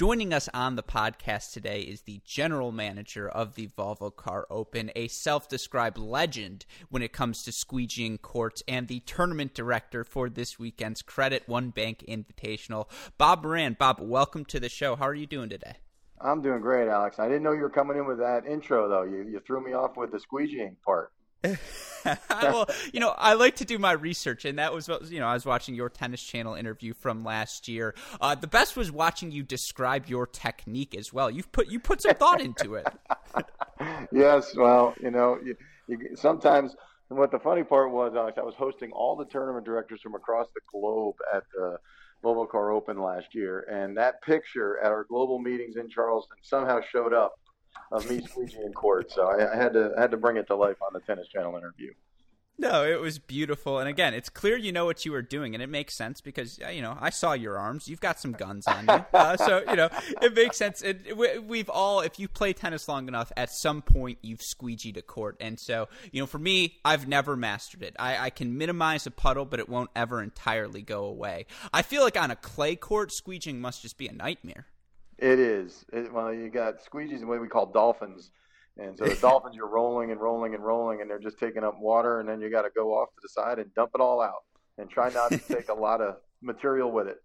Joining 0.00 0.32
us 0.32 0.48
on 0.54 0.76
the 0.76 0.82
podcast 0.82 1.52
today 1.52 1.82
is 1.82 2.00
the 2.00 2.22
general 2.24 2.72
manager 2.72 3.28
of 3.28 3.54
the 3.54 3.68
Volvo 3.68 4.10
Car 4.16 4.46
Open, 4.48 4.90
a 4.96 5.08
self 5.08 5.46
described 5.46 5.98
legend 5.98 6.64
when 6.88 7.02
it 7.02 7.12
comes 7.12 7.42
to 7.42 7.50
squeegeeing 7.50 8.22
courts, 8.22 8.62
and 8.66 8.88
the 8.88 9.00
tournament 9.00 9.52
director 9.52 10.02
for 10.02 10.30
this 10.30 10.58
weekend's 10.58 11.02
Credit 11.02 11.46
One 11.46 11.68
Bank 11.68 12.02
Invitational, 12.08 12.88
Bob 13.18 13.42
Moran. 13.42 13.76
Bob, 13.78 14.00
welcome 14.00 14.46
to 14.46 14.58
the 14.58 14.70
show. 14.70 14.96
How 14.96 15.04
are 15.04 15.14
you 15.14 15.26
doing 15.26 15.50
today? 15.50 15.74
I'm 16.18 16.40
doing 16.40 16.62
great, 16.62 16.88
Alex. 16.88 17.18
I 17.18 17.28
didn't 17.28 17.42
know 17.42 17.52
you 17.52 17.60
were 17.60 17.68
coming 17.68 17.98
in 17.98 18.06
with 18.06 18.20
that 18.20 18.46
intro, 18.46 18.88
though. 18.88 19.02
You, 19.02 19.28
you 19.30 19.42
threw 19.46 19.62
me 19.62 19.74
off 19.74 19.98
with 19.98 20.12
the 20.12 20.18
squeegeeing 20.18 20.76
part. 20.82 21.12
well, 22.30 22.68
you 22.92 23.00
know, 23.00 23.14
I 23.16 23.34
like 23.34 23.56
to 23.56 23.64
do 23.64 23.78
my 23.78 23.92
research, 23.92 24.44
and 24.44 24.58
that 24.58 24.72
was 24.72 24.88
what 24.88 25.10
you 25.10 25.20
know. 25.20 25.26
I 25.26 25.34
was 25.34 25.46
watching 25.46 25.74
your 25.74 25.88
Tennis 25.88 26.22
Channel 26.22 26.54
interview 26.54 26.92
from 26.94 27.24
last 27.24 27.68
year. 27.68 27.94
Uh, 28.20 28.34
the 28.34 28.46
best 28.46 28.76
was 28.76 28.92
watching 28.92 29.32
you 29.32 29.42
describe 29.42 30.06
your 30.06 30.26
technique 30.26 30.94
as 30.94 31.12
well. 31.12 31.30
You've 31.30 31.50
put 31.50 31.68
you 31.68 31.80
put 31.80 32.02
some 32.02 32.14
thought 32.14 32.40
into 32.40 32.74
it. 32.74 32.86
yes, 34.12 34.54
well, 34.54 34.94
you 35.02 35.10
know, 35.10 35.38
you, 35.44 35.56
you, 35.88 36.16
sometimes. 36.16 36.74
And 37.08 37.18
what 37.18 37.32
the 37.32 37.40
funny 37.40 37.64
part 37.64 37.90
was, 37.90 38.12
Alex, 38.14 38.38
I 38.38 38.42
was 38.42 38.54
hosting 38.54 38.92
all 38.92 39.16
the 39.16 39.24
tournament 39.24 39.64
directors 39.64 40.00
from 40.00 40.14
across 40.14 40.46
the 40.54 40.60
globe 40.70 41.16
at 41.34 41.42
the 41.52 41.76
Volvo 42.22 42.48
Car 42.48 42.70
Open 42.70 43.02
last 43.02 43.34
year, 43.34 43.66
and 43.68 43.96
that 43.96 44.22
picture 44.22 44.78
at 44.78 44.92
our 44.92 45.04
global 45.04 45.40
meetings 45.40 45.74
in 45.76 45.88
Charleston 45.88 46.36
somehow 46.42 46.80
showed 46.92 47.12
up 47.12 47.39
of 47.92 48.08
me 48.08 48.20
squeezing 48.26 48.62
in 48.62 48.72
court. 48.72 49.10
So 49.10 49.26
I, 49.26 49.52
I, 49.52 49.56
had 49.56 49.72
to 49.72 49.92
I 49.96 50.00
had 50.00 50.10
to 50.12 50.16
bring 50.16 50.36
it 50.36 50.46
to 50.48 50.56
life 50.56 50.76
on 50.82 50.92
the 50.92 51.00
Tennis 51.00 51.28
Channel 51.28 51.56
interview. 51.56 51.92
No, 52.60 52.84
it 52.84 53.00
was 53.00 53.18
beautiful, 53.18 53.78
and 53.78 53.88
again, 53.88 54.12
it's 54.12 54.28
clear 54.28 54.54
you 54.54 54.70
know 54.70 54.84
what 54.84 55.06
you 55.06 55.12
were 55.12 55.22
doing, 55.22 55.54
and 55.54 55.62
it 55.62 55.68
makes 55.68 55.96
sense 55.96 56.20
because 56.20 56.58
you 56.70 56.82
know 56.82 56.94
I 57.00 57.08
saw 57.08 57.32
your 57.32 57.56
arms. 57.56 57.88
You've 57.88 58.02
got 58.02 58.20
some 58.20 58.32
guns 58.32 58.66
on 58.66 58.84
you, 58.84 59.04
uh, 59.14 59.36
so 59.38 59.62
you 59.66 59.76
know 59.76 59.88
it 60.20 60.34
makes 60.34 60.58
sense. 60.58 60.82
It, 60.82 61.16
we've 61.46 61.70
all, 61.70 62.00
if 62.00 62.18
you 62.18 62.28
play 62.28 62.52
tennis 62.52 62.86
long 62.86 63.08
enough, 63.08 63.32
at 63.34 63.48
some 63.50 63.80
point 63.80 64.18
you've 64.20 64.40
squeegeed 64.40 64.98
a 64.98 65.02
court, 65.02 65.38
and 65.40 65.58
so 65.58 65.88
you 66.12 66.20
know 66.20 66.26
for 66.26 66.38
me, 66.38 66.76
I've 66.84 67.08
never 67.08 67.34
mastered 67.34 67.82
it. 67.82 67.96
I, 67.98 68.26
I 68.26 68.30
can 68.30 68.58
minimize 68.58 69.06
a 69.06 69.10
puddle, 69.10 69.46
but 69.46 69.58
it 69.58 69.70
won't 69.70 69.88
ever 69.96 70.22
entirely 70.22 70.82
go 70.82 71.04
away. 71.04 71.46
I 71.72 71.80
feel 71.80 72.02
like 72.02 72.20
on 72.20 72.30
a 72.30 72.36
clay 72.36 72.76
court, 72.76 73.10
squeegeeing 73.10 73.58
must 73.58 73.80
just 73.80 73.96
be 73.96 74.06
a 74.06 74.12
nightmare. 74.12 74.66
It 75.20 75.38
is. 75.38 75.84
It, 75.92 76.12
well, 76.12 76.32
you 76.32 76.48
got 76.48 76.76
squeegees 76.84 77.16
and 77.16 77.28
what 77.28 77.40
we 77.40 77.48
call 77.48 77.66
dolphins. 77.66 78.30
And 78.78 78.96
so 78.96 79.04
the 79.04 79.14
dolphins, 79.20 79.54
you're 79.54 79.68
rolling 79.68 80.10
and 80.10 80.20
rolling 80.20 80.54
and 80.54 80.64
rolling, 80.64 81.00
and 81.00 81.10
they're 81.10 81.18
just 81.18 81.38
taking 81.38 81.62
up 81.62 81.78
water, 81.78 82.20
and 82.20 82.28
then 82.28 82.40
you 82.40 82.50
got 82.50 82.62
to 82.62 82.70
go 82.74 82.94
off 82.94 83.10
to 83.10 83.20
the 83.22 83.28
side 83.28 83.58
and 83.58 83.72
dump 83.74 83.90
it 83.94 84.00
all 84.00 84.22
out, 84.22 84.44
and 84.78 84.88
try 84.88 85.10
not 85.10 85.30
to 85.30 85.38
take 85.38 85.68
a 85.68 85.74
lot 85.74 86.00
of 86.00 86.16
material 86.42 86.90
with 86.90 87.06
it 87.06 87.22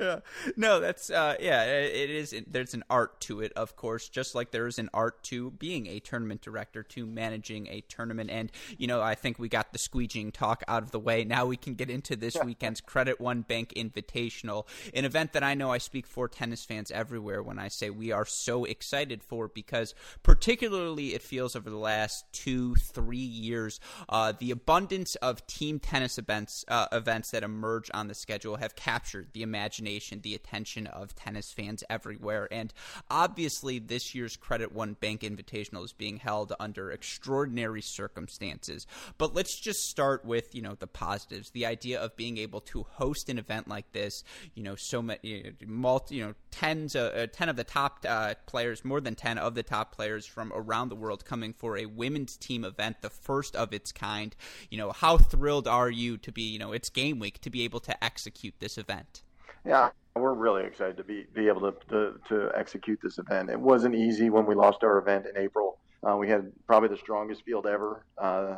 yeah. 0.00 0.20
No, 0.56 0.80
that's 0.80 1.10
uh, 1.10 1.36
yeah. 1.40 1.64
It 1.64 2.10
is. 2.10 2.34
There's 2.46 2.74
an 2.74 2.84
art 2.90 3.20
to 3.22 3.40
it, 3.40 3.52
of 3.54 3.76
course, 3.76 4.08
just 4.08 4.34
like 4.34 4.50
there 4.50 4.66
is 4.66 4.78
an 4.78 4.90
art 4.92 5.22
to 5.24 5.50
being 5.52 5.86
a 5.86 6.00
tournament 6.00 6.42
director, 6.42 6.82
to 6.82 7.06
managing 7.06 7.68
a 7.68 7.80
tournament. 7.82 8.30
And 8.30 8.50
you 8.76 8.86
know, 8.86 9.00
I 9.00 9.14
think 9.14 9.38
we 9.38 9.48
got 9.48 9.72
the 9.72 9.78
squeegeeing 9.78 10.32
talk 10.32 10.62
out 10.68 10.82
of 10.82 10.90
the 10.90 10.98
way. 10.98 11.24
Now 11.24 11.46
we 11.46 11.56
can 11.56 11.74
get 11.74 11.90
into 11.90 12.16
this 12.16 12.36
weekend's 12.44 12.80
Credit 12.80 13.20
One 13.20 13.42
Bank 13.42 13.72
Invitational, 13.76 14.66
an 14.94 15.04
event 15.04 15.32
that 15.32 15.42
I 15.42 15.54
know 15.54 15.70
I 15.70 15.78
speak 15.78 16.06
for 16.06 16.28
tennis 16.28 16.64
fans 16.64 16.90
everywhere 16.90 17.42
when 17.42 17.58
I 17.58 17.68
say 17.68 17.90
we 17.90 18.12
are 18.12 18.26
so 18.26 18.64
excited 18.64 19.22
for 19.22 19.48
because, 19.48 19.94
particularly, 20.22 21.14
it 21.14 21.22
feels 21.22 21.56
over 21.56 21.70
the 21.70 21.76
last 21.76 22.24
two, 22.32 22.74
three 22.74 23.16
years, 23.18 23.80
uh, 24.08 24.32
the 24.38 24.50
abundance 24.50 25.14
of 25.16 25.46
team 25.46 25.78
tennis 25.78 26.18
events 26.18 26.64
uh, 26.68 26.86
events 26.92 27.30
that 27.30 27.42
emerge 27.42 27.90
on 27.94 28.08
the 28.08 28.14
schedule 28.14 28.56
have 28.56 28.74
captured 28.74 29.28
the 29.32 29.42
imagination 29.42 29.91
the 29.98 30.34
attention 30.34 30.86
of 30.86 31.14
tennis 31.14 31.52
fans 31.52 31.84
everywhere. 31.88 32.48
And 32.50 32.72
obviously, 33.10 33.78
this 33.78 34.14
year's 34.14 34.36
Credit 34.36 34.72
One 34.72 34.94
Bank 34.94 35.22
Invitational 35.22 35.84
is 35.84 35.92
being 35.92 36.18
held 36.18 36.52
under 36.58 36.90
extraordinary 36.90 37.82
circumstances. 37.82 38.86
But 39.18 39.34
let's 39.34 39.58
just 39.58 39.80
start 39.88 40.24
with, 40.24 40.54
you 40.54 40.62
know, 40.62 40.74
the 40.74 40.86
positives. 40.86 41.50
The 41.50 41.66
idea 41.66 42.00
of 42.00 42.16
being 42.16 42.38
able 42.38 42.60
to 42.62 42.84
host 42.84 43.28
an 43.28 43.38
event 43.38 43.68
like 43.68 43.92
this, 43.92 44.24
you 44.54 44.62
know, 44.62 44.76
so 44.76 45.02
many, 45.02 45.52
multi, 45.66 46.16
you 46.16 46.26
know, 46.26 46.34
tens, 46.50 46.96
uh, 46.96 47.12
uh, 47.14 47.26
10 47.26 47.48
of 47.48 47.56
the 47.56 47.64
top 47.64 48.04
uh, 48.08 48.34
players, 48.46 48.84
more 48.84 49.00
than 49.00 49.14
10 49.14 49.38
of 49.38 49.54
the 49.54 49.62
top 49.62 49.94
players 49.94 50.26
from 50.26 50.52
around 50.54 50.88
the 50.88 50.96
world 50.96 51.24
coming 51.24 51.52
for 51.52 51.76
a 51.76 51.86
women's 51.86 52.36
team 52.36 52.64
event, 52.64 53.02
the 53.02 53.10
first 53.10 53.56
of 53.56 53.72
its 53.72 53.92
kind. 53.92 54.34
You 54.70 54.78
know, 54.78 54.92
how 54.92 55.18
thrilled 55.18 55.68
are 55.68 55.90
you 55.90 56.16
to 56.18 56.32
be, 56.32 56.42
you 56.42 56.58
know, 56.58 56.72
it's 56.72 56.88
game 56.90 57.18
week 57.18 57.40
to 57.42 57.50
be 57.50 57.64
able 57.64 57.80
to 57.80 58.04
execute 58.04 58.54
this 58.60 58.78
event? 58.78 59.22
Yeah, 59.64 59.90
we're 60.16 60.34
really 60.34 60.64
excited 60.64 60.96
to 60.96 61.04
be 61.04 61.26
be 61.34 61.48
able 61.48 61.60
to, 61.60 61.74
to, 61.88 62.14
to 62.28 62.50
execute 62.56 62.98
this 63.02 63.18
event. 63.18 63.50
It 63.50 63.60
wasn't 63.60 63.94
easy 63.94 64.30
when 64.30 64.46
we 64.46 64.54
lost 64.54 64.82
our 64.82 64.98
event 64.98 65.26
in 65.26 65.40
April. 65.40 65.78
Uh, 66.06 66.16
we 66.16 66.28
had 66.28 66.50
probably 66.66 66.88
the 66.88 66.96
strongest 66.96 67.44
field 67.44 67.66
ever 67.66 68.04
uh, 68.18 68.56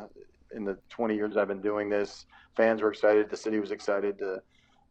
in 0.55 0.65
the 0.65 0.77
20 0.89 1.15
years 1.15 1.37
I've 1.37 1.47
been 1.47 1.61
doing 1.61 1.89
this. 1.89 2.25
Fans 2.57 2.81
were 2.81 2.89
excited. 2.89 3.29
The 3.29 3.37
city 3.37 3.59
was 3.59 3.71
excited 3.71 4.17
to 4.19 4.41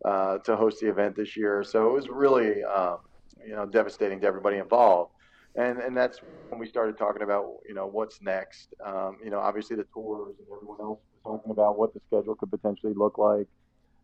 uh, 0.05 0.39
to 0.39 0.57
host 0.57 0.81
the 0.81 0.89
event 0.89 1.17
this 1.17 1.37
year. 1.37 1.65
So 1.65 1.89
it 1.89 1.93
was 1.93 2.09
really 2.09 2.63
um, 2.63 2.99
you 3.45 3.55
know 3.55 3.67
devastating 3.67 4.21
to 4.21 4.27
everybody 4.27 4.59
involved. 4.59 5.13
And 5.57 5.79
and 5.79 5.97
that's 5.97 6.21
when 6.49 6.61
we 6.61 6.67
started 6.67 6.97
talking 6.97 7.23
about 7.23 7.47
you 7.69 7.75
know 7.75 7.87
what's 7.87 8.23
next. 8.23 8.69
Um, 8.85 9.17
you 9.23 9.31
know 9.31 9.41
obviously 9.41 9.77
the 9.77 9.87
tours 9.93 10.35
and 10.39 10.47
everyone 10.55 10.81
else 10.81 11.01
was 11.25 11.39
talking 11.39 11.51
about 11.51 11.77
what 11.77 11.93
the 11.93 12.01
schedule 12.07 12.37
could 12.37 12.51
potentially 12.51 12.93
look 12.95 13.19
like. 13.19 13.49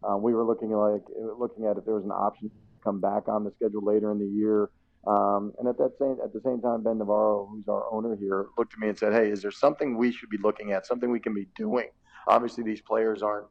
Uh, 0.03 0.17
we 0.17 0.33
were 0.35 0.45
looking 0.45 0.71
like 0.71 1.03
looking 1.39 1.67
at 1.67 1.77
if 1.77 1.85
there 1.85 1.95
was 1.95 2.05
an 2.05 2.11
option 2.11 2.49
to 2.49 2.55
come 2.83 3.01
back 3.01 3.29
on 3.29 3.45
the 3.45 3.53
schedule 3.53 3.85
later 3.85 4.11
in 4.13 4.19
the 4.19 4.27
year. 4.27 4.71
Um, 5.07 5.53
and 5.59 5.67
at 5.67 5.79
that 5.79 5.93
same 5.99 6.19
at 6.23 6.33
the 6.33 6.41
same 6.45 6.61
time, 6.61 6.83
Ben 6.83 6.99
Navarro, 6.99 7.49
who's 7.51 7.69
our 7.69 7.91
owner 7.93 8.17
here, 8.17 8.49
looked 8.59 8.75
at 8.75 8.79
me 8.79 8.89
and 8.89 8.99
said, 8.99 9.13
"Hey, 9.13 9.31
is 9.31 9.41
there 9.41 9.51
something 9.51 9.97
we 9.97 10.13
should 10.13 10.29
be 10.29 10.39
looking 10.39 10.73
at? 10.73 10.87
Something 10.87 11.11
we 11.11 11.21
can 11.21 11.35
be 11.35 11.49
doing? 11.57 11.89
Obviously, 12.29 12.65
these 12.65 12.83
players 12.83 13.23
aren't 13.23 13.47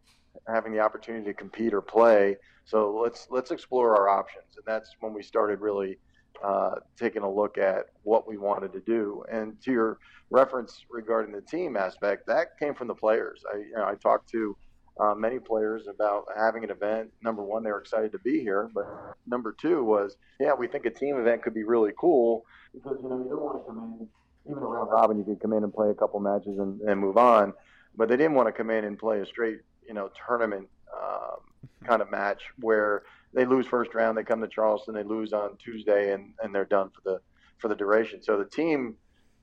having 0.48 0.72
the 0.72 0.80
opportunity 0.80 1.26
to 1.26 1.34
compete 1.34 1.74
or 1.74 1.82
play, 1.82 2.38
so 2.66 3.00
let's 3.02 3.28
let's 3.32 3.50
explore 3.50 3.96
our 3.96 4.10
options." 4.10 4.58
And 4.58 4.66
that's 4.66 4.96
when 5.00 5.12
we 5.12 5.24
started 5.24 5.60
really 5.60 5.98
uh, 6.44 6.76
taking 6.98 7.24
a 7.24 7.32
look 7.32 7.58
at 7.58 7.86
what 8.04 8.28
we 8.28 8.38
wanted 8.38 8.72
to 8.74 8.80
do. 8.82 9.24
And 9.32 9.60
to 9.64 9.72
your 9.72 9.98
reference 10.30 10.86
regarding 10.90 11.34
the 11.34 11.42
team 11.42 11.76
aspect, 11.76 12.28
that 12.28 12.60
came 12.60 12.76
from 12.76 12.88
the 12.88 12.96
players. 12.96 13.44
I 13.52 13.58
you 13.58 13.74
know, 13.76 13.86
I 13.86 13.96
talked 13.96 14.30
to 14.30 14.56
uh, 15.00 15.16
many 15.16 15.40
players 15.40 15.88
about 15.88 16.26
having 16.38 16.64
an 16.64 16.72
event. 16.72 17.12
Number 17.22 17.44
one, 17.44 17.64
they 17.64 17.72
were 17.72 17.80
excited 17.80 18.12
to 18.12 18.20
be 18.20 18.42
here, 18.42 18.70
but 18.74 18.86
number 19.28 19.54
two 19.54 19.84
was, 19.84 20.18
yeah, 20.40 20.54
we 20.54 20.68
think 20.68 20.86
a 20.86 20.90
team 20.90 21.18
event 21.18 21.42
could 21.42 21.54
be 21.54 21.64
really 21.64 21.92
cool 21.98 22.46
because 22.74 22.98
you 23.02 23.10
know 23.10 23.18
you 23.18 23.30
don't 23.30 23.42
want 23.42 23.62
to 23.62 23.66
come 23.66 23.78
in 23.78 24.08
even 24.52 24.64
around 24.64 24.88
robin. 24.90 25.18
You 25.18 25.24
could 25.24 25.40
come 25.40 25.54
in 25.54 25.64
and 25.64 25.74
play 25.74 25.90
a 25.90 25.94
couple 25.94 26.20
matches 26.20 26.60
and, 26.60 26.82
and 26.82 27.00
move 27.00 27.18
on, 27.18 27.54
but 27.96 28.10
they 28.10 28.18
didn't 28.18 28.34
want 28.34 28.48
to 28.48 28.52
come 28.52 28.70
in 28.70 28.84
and 28.84 28.98
play 28.98 29.20
a 29.20 29.26
straight 29.26 29.60
you 29.88 29.94
know 29.94 30.10
tournament 30.28 30.68
um, 30.94 31.40
kind 31.84 32.02
of 32.02 32.12
match 32.12 32.44
where 32.60 33.04
they 33.34 33.46
lose 33.46 33.68
first 33.68 33.94
round, 33.94 34.18
they 34.18 34.24
come 34.24 34.42
to 34.42 34.48
Charleston, 34.48 34.94
they 34.96 35.04
lose 35.04 35.34
on 35.34 35.58
Tuesday, 35.58 36.14
and 36.14 36.34
and 36.44 36.54
they're 36.54 36.66
done 36.66 36.90
for 36.90 37.02
the 37.04 37.22
for 37.58 37.68
the 37.68 37.76
duration. 37.76 38.22
So 38.22 38.38
the 38.38 38.46
team. 38.46 38.96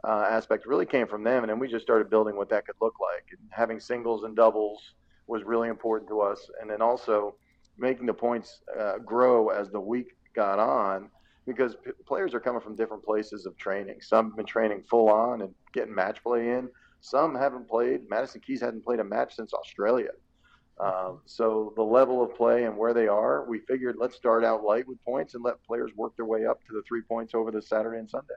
Uh, 0.05 0.29
aspect 0.31 0.67
really 0.67 0.87
came 0.87 1.09
from 1.09 1.25
them, 1.25 1.43
and 1.43 1.51
then 1.51 1.59
we 1.59 1.67
just 1.67 1.83
started 1.83 2.09
building 2.09 2.37
what 2.37 2.49
that 2.49 2.65
could 2.65 2.77
look 2.81 2.95
like, 3.01 3.25
and 3.31 3.41
having 3.51 3.81
singles 3.81 4.23
and 4.23 4.37
doubles, 4.37 4.93
was 5.27 5.43
really 5.45 5.69
important 5.69 6.09
to 6.11 6.21
us. 6.21 6.51
And 6.61 6.71
then 6.71 6.83
also 6.83 7.37
making 7.79 8.07
the 8.07 8.15
points 8.15 8.61
uh, 8.79 8.99
grow 8.99 9.49
as 9.49 9.71
the 9.71 9.81
week 9.81 10.09
got 10.35 10.59
on 10.59 11.11
because 11.47 11.77
p- 11.85 11.93
players 12.07 12.35
are 12.35 12.41
coming 12.41 12.61
from 12.61 12.77
different 12.77 13.05
places 13.05 13.47
of 13.47 13.57
training. 13.57 14.01
Some 14.01 14.27
have 14.27 14.37
been 14.37 14.47
training 14.47 14.83
full 14.89 15.09
on 15.09 15.43
and 15.43 15.55
getting 15.73 15.95
match 15.95 16.23
play 16.23 16.51
in. 16.51 16.69
Some 17.01 17.35
haven't 17.35 17.69
played. 17.69 18.09
Madison 18.09 18.41
Keys 18.41 18.61
hadn't 18.61 18.85
played 18.85 19.01
a 19.01 19.05
match 19.05 19.37
since 19.37 19.53
Australia. 19.53 20.11
Um, 20.79 21.21
so 21.25 21.73
the 21.77 21.83
level 21.83 22.23
of 22.23 22.35
play 22.35 22.65
and 22.65 22.77
where 22.77 22.93
they 22.93 23.09
are, 23.09 23.49
we 23.49 23.61
figured 23.61 23.97
let's 23.99 24.17
start 24.17 24.45
out 24.45 24.63
light 24.63 24.87
with 24.87 25.03
points 25.05 25.35
and 25.35 25.43
let 25.43 25.63
players 25.65 25.91
work 25.97 26.15
their 26.17 26.27
way 26.27 26.45
up 26.45 26.61
to 26.67 26.75
the 26.75 26.83
three 26.87 27.03
points 27.03 27.35
over 27.35 27.51
the 27.51 27.63
Saturday 27.63 27.99
and 27.99 28.11
Sunday. 28.11 28.35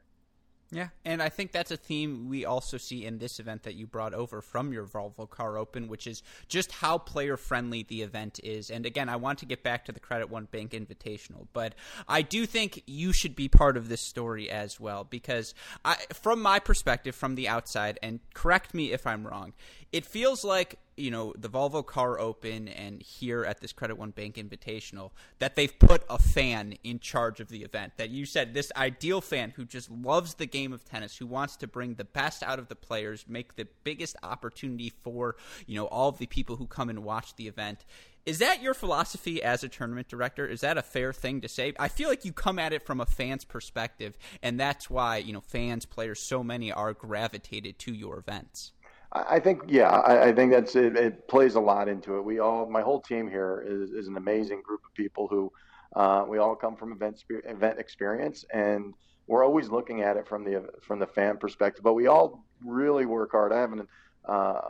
Yeah, 0.71 0.89
and 1.03 1.21
I 1.21 1.29
think 1.29 1.51
that's 1.51 1.71
a 1.71 1.77
theme 1.77 2.29
we 2.29 2.45
also 2.45 2.77
see 2.77 3.03
in 3.03 3.17
this 3.17 3.39
event 3.39 3.63
that 3.63 3.73
you 3.73 3.87
brought 3.87 4.13
over 4.13 4.39
from 4.39 4.71
your 4.71 4.85
Volvo 4.85 5.27
Car 5.27 5.57
Open, 5.57 5.87
which 5.87 6.05
is 6.05 6.21
just 6.47 6.71
how 6.71 6.99
player 6.99 7.37
friendly 7.37 7.81
the 7.81 8.03
event 8.03 8.39
is. 8.43 8.69
And 8.69 8.85
again, 8.85 9.09
I 9.09 9.15
want 9.15 9.39
to 9.39 9.47
get 9.47 9.63
back 9.63 9.85
to 9.85 9.91
the 9.91 9.99
Credit 9.99 10.29
One 10.29 10.45
Bank 10.45 10.71
Invitational, 10.71 11.47
but 11.53 11.73
I 12.07 12.21
do 12.21 12.45
think 12.45 12.83
you 12.85 13.13
should 13.13 13.35
be 13.35 13.47
part 13.47 13.77
of 13.77 13.89
this 13.89 14.01
story 14.01 14.47
as 14.49 14.79
well 14.79 15.03
because 15.03 15.55
I, 15.83 15.95
from 16.13 16.39
my 16.39 16.59
perspective, 16.59 17.15
from 17.15 17.33
the 17.33 17.47
outside, 17.47 17.97
and 18.03 18.19
correct 18.35 18.75
me 18.75 18.91
if 18.91 19.07
I'm 19.07 19.25
wrong, 19.25 19.53
it 19.91 20.05
feels 20.05 20.43
like 20.43 20.77
you 20.99 21.11
know 21.11 21.33
the 21.37 21.49
Volvo 21.49 21.85
Car 21.85 22.19
Open 22.19 22.67
and 22.67 23.01
here 23.01 23.43
at 23.45 23.61
this 23.61 23.71
Credit 23.71 23.97
One 23.97 24.11
Bank 24.11 24.35
Invitational 24.35 25.11
that 25.39 25.55
they've 25.55 25.77
put 25.79 26.03
a 26.09 26.17
fan 26.19 26.75
in 26.83 26.99
charge 26.99 27.39
of 27.39 27.49
the 27.49 27.63
event. 27.63 27.93
That 27.97 28.09
you 28.09 28.25
said 28.25 28.53
this 28.53 28.71
ideal 28.75 29.21
fan 29.21 29.51
who 29.51 29.65
just 29.65 29.89
loves 29.89 30.35
the 30.35 30.45
game 30.45 30.73
of 30.73 30.85
tennis, 30.85 31.17
who 31.17 31.27
wants 31.27 31.55
to 31.57 31.67
bring 31.67 31.95
the 31.95 32.03
best 32.03 32.43
out 32.43 32.59
of 32.59 32.67
the 32.67 32.75
players, 32.75 33.25
make 33.27 33.55
the 33.55 33.67
biggest 33.83 34.15
opportunity 34.23 34.91
for 35.03 35.35
you 35.65 35.75
know 35.75 35.85
all 35.85 36.09
of 36.09 36.17
the 36.17 36.27
people 36.27 36.57
who 36.57 36.67
come 36.67 36.89
and 36.89 37.03
watch 37.03 37.35
the 37.35 37.47
event. 37.47 37.85
Is 38.25 38.39
that 38.39 38.61
your 38.61 38.73
philosophy 38.73 39.41
as 39.41 39.63
a 39.63 39.69
tournament 39.69 40.07
director? 40.07 40.45
Is 40.45 40.61
that 40.61 40.77
a 40.77 40.83
fair 40.83 41.13
thing 41.13 41.41
to 41.41 41.47
say? 41.47 41.73
I 41.79 41.87
feel 41.87 42.09
like 42.09 42.25
you 42.25 42.33
come 42.33 42.59
at 42.59 42.73
it 42.73 42.85
from 42.85 43.01
a 43.01 43.05
fan's 43.05 43.45
perspective, 43.45 44.17
and 44.43 44.59
that's 44.59 44.89
why 44.89 45.17
you 45.17 45.33
know 45.33 45.41
fans, 45.41 45.85
players, 45.85 46.19
so 46.19 46.43
many 46.43 46.71
are 46.71 46.93
gravitated 46.93 47.79
to 47.79 47.93
your 47.93 48.19
events. 48.19 48.73
I 49.11 49.39
think, 49.39 49.63
yeah, 49.67 49.89
I, 49.89 50.27
I 50.27 50.33
think 50.33 50.51
that's 50.51 50.75
it, 50.75 50.95
it, 50.95 51.27
plays 51.27 51.55
a 51.55 51.59
lot 51.59 51.87
into 51.87 52.17
it. 52.17 52.21
We 52.21 52.39
all, 52.39 52.69
my 52.69 52.81
whole 52.81 53.01
team 53.01 53.27
here 53.27 53.65
is, 53.67 53.89
is 53.91 54.07
an 54.07 54.17
amazing 54.17 54.61
group 54.61 54.81
of 54.85 54.93
people 54.93 55.27
who 55.27 55.51
uh, 55.95 56.25
we 56.27 56.37
all 56.37 56.55
come 56.55 56.75
from 56.75 56.91
event 56.91 57.23
event 57.45 57.79
experience, 57.79 58.45
and 58.53 58.93
we're 59.25 59.43
always 59.43 59.69
looking 59.69 60.01
at 60.03 60.17
it 60.17 60.27
from 60.27 60.43
the 60.43 60.69
from 60.83 60.99
the 60.99 61.07
fan 61.07 61.37
perspective. 61.37 61.83
But 61.83 61.95
we 61.95 62.05
all 62.05 62.45
really 62.63 63.07
work 63.07 63.31
hard. 63.31 63.51
I 63.51 63.59
have 63.59 63.73
an, 63.73 63.87
uh, 64.27 64.61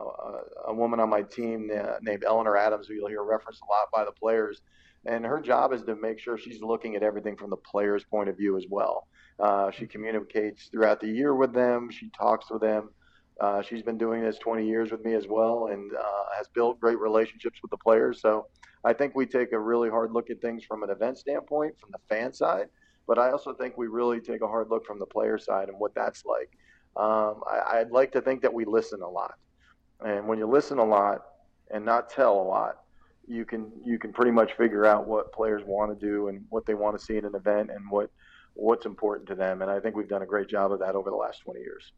a 0.67 0.73
woman 0.73 1.02
on 1.02 1.10
my 1.10 1.23
team 1.23 1.69
named 2.02 2.23
Eleanor 2.25 2.56
Adams, 2.56 2.88
who 2.88 2.93
you'll 2.93 3.10
hear 3.10 3.23
referenced 3.23 3.62
a 3.62 3.69
lot 3.69 3.89
by 3.93 4.06
the 4.06 4.13
players, 4.13 4.62
and 5.06 5.25
her 5.25 5.41
job 5.41 5.73
is 5.73 5.84
to 5.84 5.95
make 5.97 6.19
sure 6.19 6.38
she's 6.38 6.62
looking 6.62 6.95
at 6.95 7.04
everything 7.04 7.36
from 7.36 7.49
the 7.49 7.58
players' 7.58 8.06
point 8.06 8.30
of 8.30 8.38
view 8.38 8.56
as 8.56 8.65
well. 8.69 9.08
Uh, 9.38 9.71
she 9.71 9.86
communicates 9.88 10.67
throughout 10.67 11.02
the 11.02 11.08
year 11.08 11.36
with 11.36 11.54
them. 11.54 11.89
She 11.91 12.10
talks 12.10 12.49
with 12.49 12.62
them. 12.62 12.89
Uh, 13.39 13.62
she's 13.62 13.82
been 13.82 13.97
doing 13.97 14.21
this 14.21 14.38
20 14.38 14.67
years 14.67 14.91
with 14.91 15.04
me 15.06 15.13
as 15.13 15.28
well 15.28 15.67
and 15.67 15.93
uh, 15.95 16.23
has 16.38 16.47
built 16.49 16.80
great 16.80 16.99
relationships 16.99 17.60
with 17.62 17.71
the 17.71 17.78
players. 17.78 18.21
So 18.21 18.47
I 18.84 18.93
think 18.93 19.15
we 19.15 19.25
take 19.25 19.54
a 19.54 19.60
really 19.60 19.89
hard 19.89 20.12
look 20.12 20.30
at 20.30 20.41
things 20.41 20.63
from 20.63 20.84
an 20.84 20.89
event 20.89 21.17
standpoint, 21.17 21.80
from 21.80 21.91
the 21.91 21.99
fan 22.13 22.34
side, 22.34 22.67
but 23.08 23.17
I 23.17 23.32
also 23.32 23.54
think 23.54 23.78
we 23.78 23.88
really 23.88 24.19
take 24.19 24.41
a 24.41 24.47
hard 24.47 24.69
look 24.69 24.86
from 24.86 24.99
the 24.99 25.06
player 25.06 25.38
side 25.38 25.69
and 25.69 25.80
what 25.80 25.95
that's 25.95 26.25
like. 26.25 26.49
Um, 26.97 27.41
I, 27.49 27.80
I'd 27.80 27.91
like 27.91 28.12
to 28.13 28.21
think 28.21 28.41
that 28.41 28.54
we 28.54 28.65
listen 28.65 29.02
a 29.02 29.10
lot. 29.10 29.36
And 30.02 30.28
when 30.28 30.38
you 30.38 30.47
listen 30.47 30.80
a 30.80 30.86
lot 30.86 31.21
and 31.71 31.86
not 31.86 32.10
tell 32.10 32.34
a 32.34 32.43
lot, 32.43 32.80
you 33.28 33.45
can 33.45 33.71
you 33.86 33.99
can 33.99 34.12
pretty 34.12 34.32
much 34.32 34.54
figure 34.54 34.86
out 34.86 35.08
what 35.08 35.32
players 35.32 35.62
want 35.65 35.97
to 35.97 36.06
do 36.06 36.30
and 36.30 36.43
what 36.49 36.65
they 36.65 36.73
want 36.73 36.97
to 36.97 37.06
see 37.06 37.15
in 37.15 37.25
an 37.25 37.36
event 37.36 37.69
and 37.69 37.89
what 37.89 38.10
what's 38.54 38.86
important 38.86 39.28
to 39.30 39.36
them. 39.36 39.62
And 39.62 39.69
I 39.69 39.80
think 39.80 39.95
we've 39.95 40.10
done 40.10 40.23
a 40.23 40.25
great 40.25 40.49
job 40.49 40.71
of 40.71 40.80
that 40.80 40.95
over 40.95 41.10
the 41.10 41.15
last 41.15 41.41
20 41.41 41.60
years. 41.60 41.91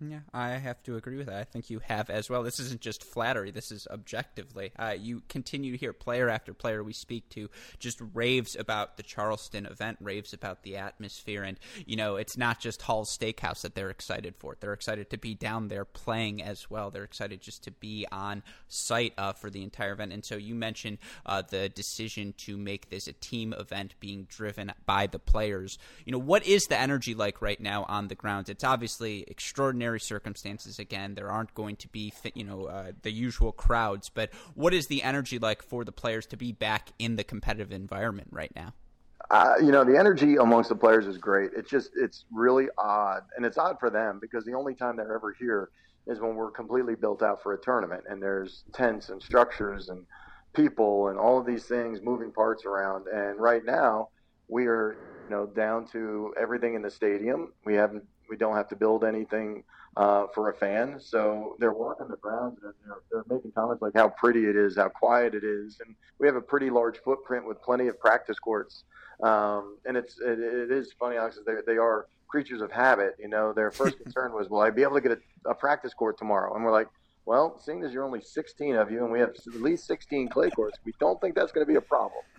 Yeah, 0.00 0.20
I 0.34 0.50
have 0.50 0.82
to 0.82 0.96
agree 0.96 1.16
with 1.16 1.28
that. 1.28 1.36
I 1.36 1.44
think 1.44 1.70
you 1.70 1.78
have 1.78 2.10
as 2.10 2.28
well. 2.28 2.42
This 2.42 2.60
isn't 2.60 2.82
just 2.82 3.02
flattery. 3.02 3.50
This 3.50 3.72
is 3.72 3.88
objectively. 3.90 4.72
Uh, 4.78 4.94
you 4.98 5.22
continue 5.30 5.72
to 5.72 5.78
hear 5.78 5.94
player 5.94 6.28
after 6.28 6.52
player 6.52 6.84
we 6.84 6.92
speak 6.92 7.30
to 7.30 7.48
just 7.78 8.02
raves 8.12 8.56
about 8.56 8.98
the 8.98 9.02
Charleston 9.02 9.64
event, 9.64 9.96
raves 10.02 10.34
about 10.34 10.64
the 10.64 10.76
atmosphere, 10.76 11.42
and 11.42 11.58
you 11.86 11.96
know 11.96 12.16
it's 12.16 12.36
not 12.36 12.60
just 12.60 12.82
Hall's 12.82 13.16
Steakhouse 13.16 13.62
that 13.62 13.74
they're 13.74 13.88
excited 13.88 14.34
for. 14.36 14.56
They're 14.60 14.74
excited 14.74 15.08
to 15.10 15.18
be 15.18 15.34
down 15.34 15.68
there 15.68 15.86
playing 15.86 16.42
as 16.42 16.68
well. 16.68 16.90
They're 16.90 17.04
excited 17.04 17.40
just 17.40 17.64
to 17.64 17.70
be 17.70 18.06
on 18.12 18.42
site 18.68 19.14
uh, 19.16 19.32
for 19.32 19.48
the 19.48 19.62
entire 19.62 19.92
event. 19.92 20.12
And 20.12 20.24
so 20.24 20.36
you 20.36 20.54
mentioned 20.54 20.98
uh, 21.24 21.42
the 21.48 21.70
decision 21.70 22.34
to 22.38 22.58
make 22.58 22.90
this 22.90 23.08
a 23.08 23.14
team 23.14 23.54
event, 23.58 23.94
being 23.98 24.26
driven 24.28 24.72
by 24.84 25.06
the 25.06 25.18
players. 25.18 25.78
You 26.04 26.12
know 26.12 26.18
what 26.18 26.46
is 26.46 26.64
the 26.64 26.78
energy 26.78 27.14
like 27.14 27.40
right 27.40 27.60
now 27.60 27.86
on 27.88 28.08
the 28.08 28.14
grounds? 28.14 28.50
It's 28.50 28.64
obviously 28.64 29.24
extraordinary 29.26 29.85
extraordinary 29.86 30.00
circumstances 30.00 30.78
again. 30.78 31.14
There 31.14 31.30
aren't 31.30 31.54
going 31.54 31.76
to 31.76 31.88
be, 31.88 32.12
you 32.34 32.44
know, 32.44 32.66
uh, 32.66 32.92
the 33.02 33.10
usual 33.10 33.52
crowds. 33.52 34.08
But 34.08 34.30
what 34.54 34.74
is 34.74 34.86
the 34.88 35.02
energy 35.02 35.38
like 35.38 35.62
for 35.62 35.84
the 35.84 35.92
players 35.92 36.26
to 36.26 36.36
be 36.36 36.52
back 36.52 36.90
in 36.98 37.16
the 37.16 37.24
competitive 37.24 37.72
environment 37.72 38.28
right 38.30 38.52
now? 38.54 38.72
Uh, 39.30 39.54
you 39.60 39.72
know, 39.72 39.84
the 39.84 39.98
energy 39.98 40.36
amongst 40.36 40.68
the 40.68 40.76
players 40.76 41.06
is 41.06 41.18
great. 41.18 41.50
It's 41.56 41.70
just, 41.70 41.90
it's 41.96 42.24
really 42.32 42.66
odd. 42.78 43.22
And 43.36 43.44
it's 43.44 43.58
odd 43.58 43.78
for 43.80 43.90
them 43.90 44.18
because 44.20 44.44
the 44.44 44.54
only 44.54 44.74
time 44.74 44.96
they're 44.96 45.14
ever 45.14 45.34
here 45.38 45.70
is 46.06 46.20
when 46.20 46.36
we're 46.36 46.52
completely 46.52 46.94
built 46.94 47.22
out 47.22 47.42
for 47.42 47.52
a 47.54 47.58
tournament 47.58 48.04
and 48.08 48.22
there's 48.22 48.62
tents 48.72 49.08
and 49.08 49.20
structures 49.20 49.88
and 49.88 50.06
people 50.54 51.08
and 51.08 51.18
all 51.18 51.38
of 51.38 51.46
these 51.46 51.64
things, 51.64 52.00
moving 52.02 52.32
parts 52.32 52.64
around. 52.64 53.06
And 53.08 53.40
right 53.40 53.64
now, 53.64 54.10
we 54.48 54.66
are, 54.66 54.96
you 55.24 55.30
know, 55.34 55.46
down 55.46 55.86
to 55.88 56.32
everything 56.40 56.74
in 56.74 56.82
the 56.82 56.90
stadium. 56.90 57.52
We 57.64 57.74
haven't 57.74 58.04
we 58.28 58.36
don't 58.36 58.56
have 58.56 58.68
to 58.68 58.76
build 58.76 59.04
anything 59.04 59.64
uh, 59.96 60.26
for 60.34 60.50
a 60.50 60.54
fan. 60.54 61.00
So 61.00 61.56
they're 61.58 61.72
walking 61.72 62.08
the 62.08 62.16
grounds 62.16 62.58
and 62.62 62.72
they're, 62.84 63.02
they're 63.10 63.36
making 63.36 63.52
comments 63.52 63.82
like 63.82 63.94
how 63.94 64.08
pretty 64.08 64.46
it 64.46 64.56
is, 64.56 64.76
how 64.76 64.88
quiet 64.88 65.34
it 65.34 65.44
is, 65.44 65.78
and 65.84 65.94
we 66.18 66.26
have 66.26 66.36
a 66.36 66.40
pretty 66.40 66.70
large 66.70 66.98
footprint 66.98 67.46
with 67.46 67.60
plenty 67.62 67.88
of 67.88 67.98
practice 67.98 68.38
courts. 68.38 68.84
Um, 69.22 69.78
and 69.86 69.96
it's 69.96 70.18
it, 70.20 70.38
it 70.38 70.70
is 70.70 70.92
funny, 70.98 71.16
Alex. 71.16 71.38
They 71.46 71.54
they 71.66 71.78
are 71.78 72.06
creatures 72.28 72.60
of 72.60 72.70
habit. 72.70 73.16
You 73.18 73.28
know, 73.28 73.52
their 73.52 73.70
first 73.70 73.98
concern 74.02 74.32
was, 74.32 74.50
will 74.50 74.60
I 74.60 74.70
be 74.70 74.82
able 74.82 74.96
to 74.96 75.00
get 75.00 75.12
a, 75.12 75.50
a 75.50 75.54
practice 75.54 75.94
court 75.94 76.18
tomorrow? 76.18 76.54
And 76.54 76.64
we're 76.64 76.72
like. 76.72 76.88
Well, 77.28 77.58
seeing 77.58 77.82
as 77.82 77.92
you're 77.92 78.04
only 78.04 78.20
16 78.20 78.76
of 78.76 78.88
you, 78.88 79.02
and 79.02 79.10
we 79.10 79.18
have 79.18 79.30
at 79.30 79.60
least 79.60 79.88
16 79.88 80.28
clay 80.28 80.48
courts, 80.48 80.78
we 80.84 80.92
don't 81.00 81.20
think 81.20 81.34
that's 81.34 81.50
going 81.50 81.66
to 81.66 81.68
be 81.68 81.76
a 81.76 81.80
problem. 81.80 82.22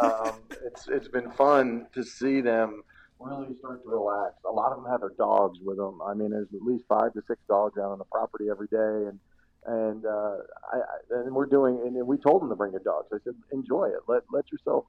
Um, 0.00 0.34
it's 0.66 0.86
it's 0.86 1.08
been 1.08 1.32
fun 1.32 1.88
to 1.94 2.04
see 2.04 2.40
them 2.40 2.84
really 3.20 3.54
start 3.58 3.82
to 3.82 3.88
relax. 3.88 4.34
A 4.46 4.50
lot 4.50 4.72
of 4.72 4.82
them 4.82 4.90
have 4.90 5.00
their 5.00 5.14
dogs 5.16 5.58
with 5.64 5.76
them. 5.76 6.00
I 6.02 6.14
mean, 6.14 6.30
there's 6.30 6.48
at 6.54 6.62
least 6.62 6.84
five 6.88 7.12
to 7.14 7.22
six 7.26 7.40
dogs 7.48 7.78
out 7.78 7.92
on 7.92 7.98
the 7.98 8.04
property 8.04 8.46
every 8.50 8.68
day, 8.68 9.08
and 9.08 9.18
and 9.66 10.04
uh, 10.04 10.36
I, 10.72 10.80
and 11.10 11.34
we're 11.34 11.46
doing. 11.46 11.80
And 11.84 12.06
we 12.06 12.18
told 12.18 12.42
them 12.42 12.48
to 12.50 12.56
bring 12.56 12.72
their 12.72 12.82
dogs. 12.82 13.08
I 13.12 13.18
said, 13.24 13.34
enjoy 13.52 13.86
it. 13.88 14.00
Let 14.08 14.22
let 14.32 14.50
yourself 14.52 14.84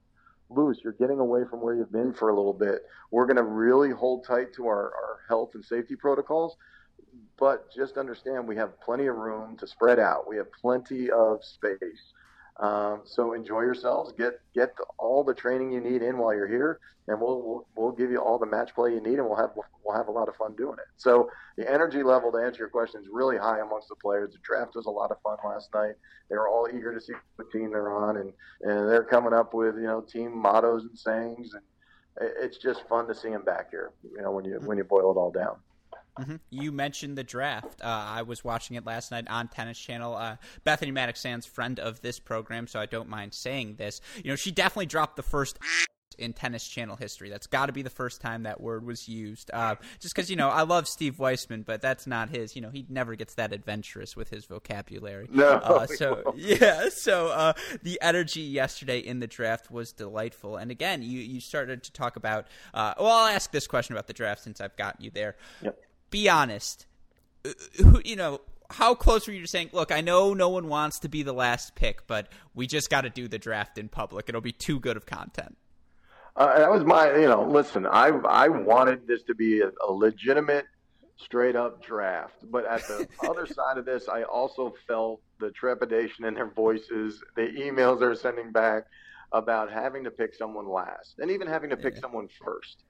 loose. 0.50 0.78
You're 0.84 0.94
getting 0.94 1.20
away 1.20 1.42
from 1.50 1.62
where 1.62 1.76
you've 1.76 1.92
been 1.92 2.14
for 2.14 2.30
a 2.30 2.36
little 2.36 2.54
bit. 2.54 2.84
We're 3.12 3.26
going 3.26 3.38
to 3.38 3.44
really 3.44 3.92
hold 3.92 4.26
tight 4.26 4.54
to 4.56 4.68
our, 4.68 4.86
our 4.94 5.20
health 5.28 5.52
and 5.56 5.64
safety 5.64 5.96
protocols, 5.96 6.56
but 7.40 7.74
just 7.76 7.98
understand 7.98 8.48
we 8.48 8.56
have 8.58 8.80
plenty 8.82 9.08
of 9.08 9.16
room 9.16 9.58
to 9.58 9.68
spread 9.68 10.00
out. 10.00 10.28
We 10.30 10.38
have 10.38 10.52
plenty 10.52 11.10
of 11.10 11.44
space. 11.44 12.14
Um, 12.58 13.02
so 13.04 13.34
enjoy 13.34 13.62
yourselves. 13.62 14.14
Get 14.18 14.40
get 14.54 14.74
all 14.98 15.24
the 15.24 15.34
training 15.34 15.72
you 15.72 15.82
need 15.82 16.02
in 16.02 16.18
while 16.18 16.34
you're 16.34 16.48
here, 16.48 16.80
and 17.08 17.20
we'll, 17.20 17.42
we'll, 17.42 17.68
we'll 17.76 17.92
give 17.92 18.12
you 18.12 18.20
all 18.20 18.40
the 18.40 18.46
match 18.46 18.74
play 18.74 18.94
you 18.94 19.02
need, 19.02 19.20
and 19.20 19.28
we'll 19.28 19.36
have 19.36 19.52
we'll 19.84 19.96
have 19.96 20.08
a 20.08 20.12
lot 20.12 20.30
of 20.30 20.36
fun 20.38 20.56
doing 20.56 20.78
it. 20.80 20.88
So 20.96 21.30
the 21.58 21.70
energy 21.70 22.02
level 22.02 22.32
to 22.32 22.38
answer 22.38 22.60
your 22.60 22.70
question 22.70 23.02
is 23.02 23.08
really 23.12 23.38
high 23.38 23.60
amongst 23.60 23.90
the 23.90 23.96
players. 23.96 24.32
The 24.32 24.40
draft 24.42 24.76
was 24.76 24.86
a 24.86 24.92
lot 24.92 25.12
of 25.12 25.22
fun 25.22 25.38
last 25.44 25.70
night. 25.74 25.96
They 26.30 26.38
were 26.38 26.48
all 26.48 26.70
eager 26.74 26.94
to 26.94 27.02
see 27.02 27.14
what 27.36 27.52
team 27.52 27.72
they're 27.72 27.94
on, 27.94 28.18
and 28.18 28.32
and 28.62 28.90
they're 28.90 29.04
coming 29.04 29.34
up 29.34 29.54
with 29.54 29.76
you 29.76 29.88
know 29.88 30.00
team 30.00 30.38
mottos 30.38 30.84
and 30.84 30.98
sayings, 30.98 31.54
and 31.54 31.64
it's 32.42 32.58
just 32.58 32.88
fun 32.88 33.06
to 33.08 33.16
see 33.16 33.30
them 33.30 33.44
back 33.44 33.70
here. 33.70 33.92
You 34.04 34.22
know 34.22 34.32
when 34.32 34.46
you 34.46 34.62
when 34.64 34.78
you 34.78 34.86
boil 34.86 35.12
it 35.12 35.18
all 35.18 35.32
down. 35.32 35.58
Mm-hmm. 36.20 36.36
You 36.50 36.72
mentioned 36.72 37.18
the 37.18 37.24
draft. 37.24 37.82
Uh, 37.82 37.88
I 37.88 38.22
was 38.22 38.44
watching 38.44 38.76
it 38.76 38.86
last 38.86 39.12
night 39.12 39.28
on 39.30 39.48
Tennis 39.48 39.80
Channel. 39.80 40.16
Uh, 40.16 40.38
Bethany 40.64 40.92
Mattek-Sands, 40.92 41.46
friend 41.46 41.80
of 41.80 42.02
this 42.02 42.20
program, 42.20 42.68
so 42.68 42.80
I 42.80 42.86
don't 42.86 43.10
mind 43.10 43.34
saying 43.34 43.76
this. 43.76 44.02
You 44.24 44.30
know, 44.32 44.36
she 44.36 44.52
definitely 44.52 44.86
dropped 44.88 45.16
the 45.18 45.24
first 45.24 45.60
in 46.18 46.34
tennis 46.34 46.68
channel 46.68 46.96
history. 46.96 47.30
That's 47.30 47.48
got 47.48 47.68
to 47.68 47.74
be 47.74 47.82
the 47.82 47.90
first 47.90 48.22
time 48.22 48.44
that 48.44 48.62
word 48.62 48.86
was 48.86 49.08
used. 49.08 49.52
Uh, 49.54 49.76
just 50.00 50.16
because 50.16 50.30
you 50.30 50.36
know 50.36 50.50
I 50.50 50.64
love 50.64 50.88
Steve 50.88 51.20
Weissman, 51.20 51.64
but 51.64 51.82
that's 51.82 52.08
not 52.08 52.30
his. 52.30 52.56
You 52.56 52.62
know 52.62 52.70
he 52.70 52.86
never 52.90 53.16
gets 53.16 53.36
that 53.36 53.54
adventurous 53.54 54.16
with 54.16 54.30
his 54.30 54.46
vocabulary. 54.46 55.28
No. 55.32 55.50
Uh, 55.50 55.88
so 55.88 56.34
yeah. 56.38 56.90
So 56.90 57.28
uh, 57.28 57.54
the 57.84 58.00
energy 58.02 58.42
yesterday 58.42 59.00
in 59.00 59.20
the 59.20 59.28
draft 59.28 59.72
was 59.72 59.92
delightful. 59.92 60.58
And 60.58 60.72
again, 60.72 61.02
you 61.02 61.20
you 61.20 61.40
started 61.40 61.84
to 61.84 61.92
talk 61.92 62.16
about. 62.16 62.48
Uh, 62.74 62.94
well, 63.00 63.12
I'll 63.12 63.34
ask 63.34 63.52
this 63.52 63.68
question 63.68 63.94
about 63.94 64.08
the 64.08 64.14
draft 64.14 64.44
since 64.44 64.62
I've 64.62 64.76
got 64.76 65.02
you 65.02 65.12
there. 65.12 65.36
Yep 65.62 65.85
be 66.16 66.30
honest. 66.30 66.86
Uh, 67.44 67.50
who, 67.76 68.02
you 68.06 68.16
know, 68.16 68.40
how 68.70 68.96
close 68.96 69.28
were 69.28 69.34
you 69.34 69.42
to 69.42 69.48
saying, 69.48 69.70
look, 69.74 69.92
I 69.92 70.00
know 70.00 70.34
no 70.34 70.48
one 70.48 70.70
wants 70.70 71.00
to 71.00 71.10
be 71.10 71.24
the 71.24 71.34
last 71.34 71.76
pick, 71.76 72.08
but 72.08 72.30
we 72.54 72.68
just 72.68 72.90
got 72.90 73.02
to 73.02 73.10
do 73.10 73.28
the 73.28 73.38
draft 73.38 73.78
in 73.78 73.90
public. 73.90 74.30
It'll 74.30 74.40
be 74.40 74.54
too 74.54 74.80
good 74.80 74.96
of 74.96 75.06
content. 75.06 75.58
Uh, 76.38 76.58
that 76.58 76.72
was 76.72 76.86
my, 76.86 77.14
you 77.18 77.28
know, 77.28 77.44
listen, 77.44 77.86
I 77.86 78.08
I 78.08 78.48
wanted 78.48 79.08
this 79.08 79.24
to 79.24 79.36
be 79.36 79.60
a, 79.60 79.72
a 79.86 79.92
legitimate, 79.92 80.66
straight 81.18 81.58
up 81.58 81.84
draft. 81.84 82.50
But 82.50 82.66
at 82.66 82.88
the 82.88 83.08
other 83.30 83.46
side 83.46 83.78
of 83.78 83.84
this, 83.86 84.08
I 84.08 84.24
also 84.24 84.74
felt 84.88 85.22
the 85.42 85.52
trepidation 85.52 86.24
in 86.24 86.34
their 86.34 86.50
voices, 86.50 87.22
the 87.36 87.48
emails 87.60 88.00
they're 88.00 88.16
sending 88.16 88.54
back 88.54 88.86
about 89.34 89.70
having 89.70 90.06
to 90.06 90.12
pick 90.12 90.34
someone 90.34 90.68
last 90.68 91.16
and 91.20 91.30
even 91.30 91.46
having 91.46 91.72
to 91.72 91.78
pick 91.78 91.96
yeah. 91.96 92.02
someone 92.02 92.30
first. 92.42 92.84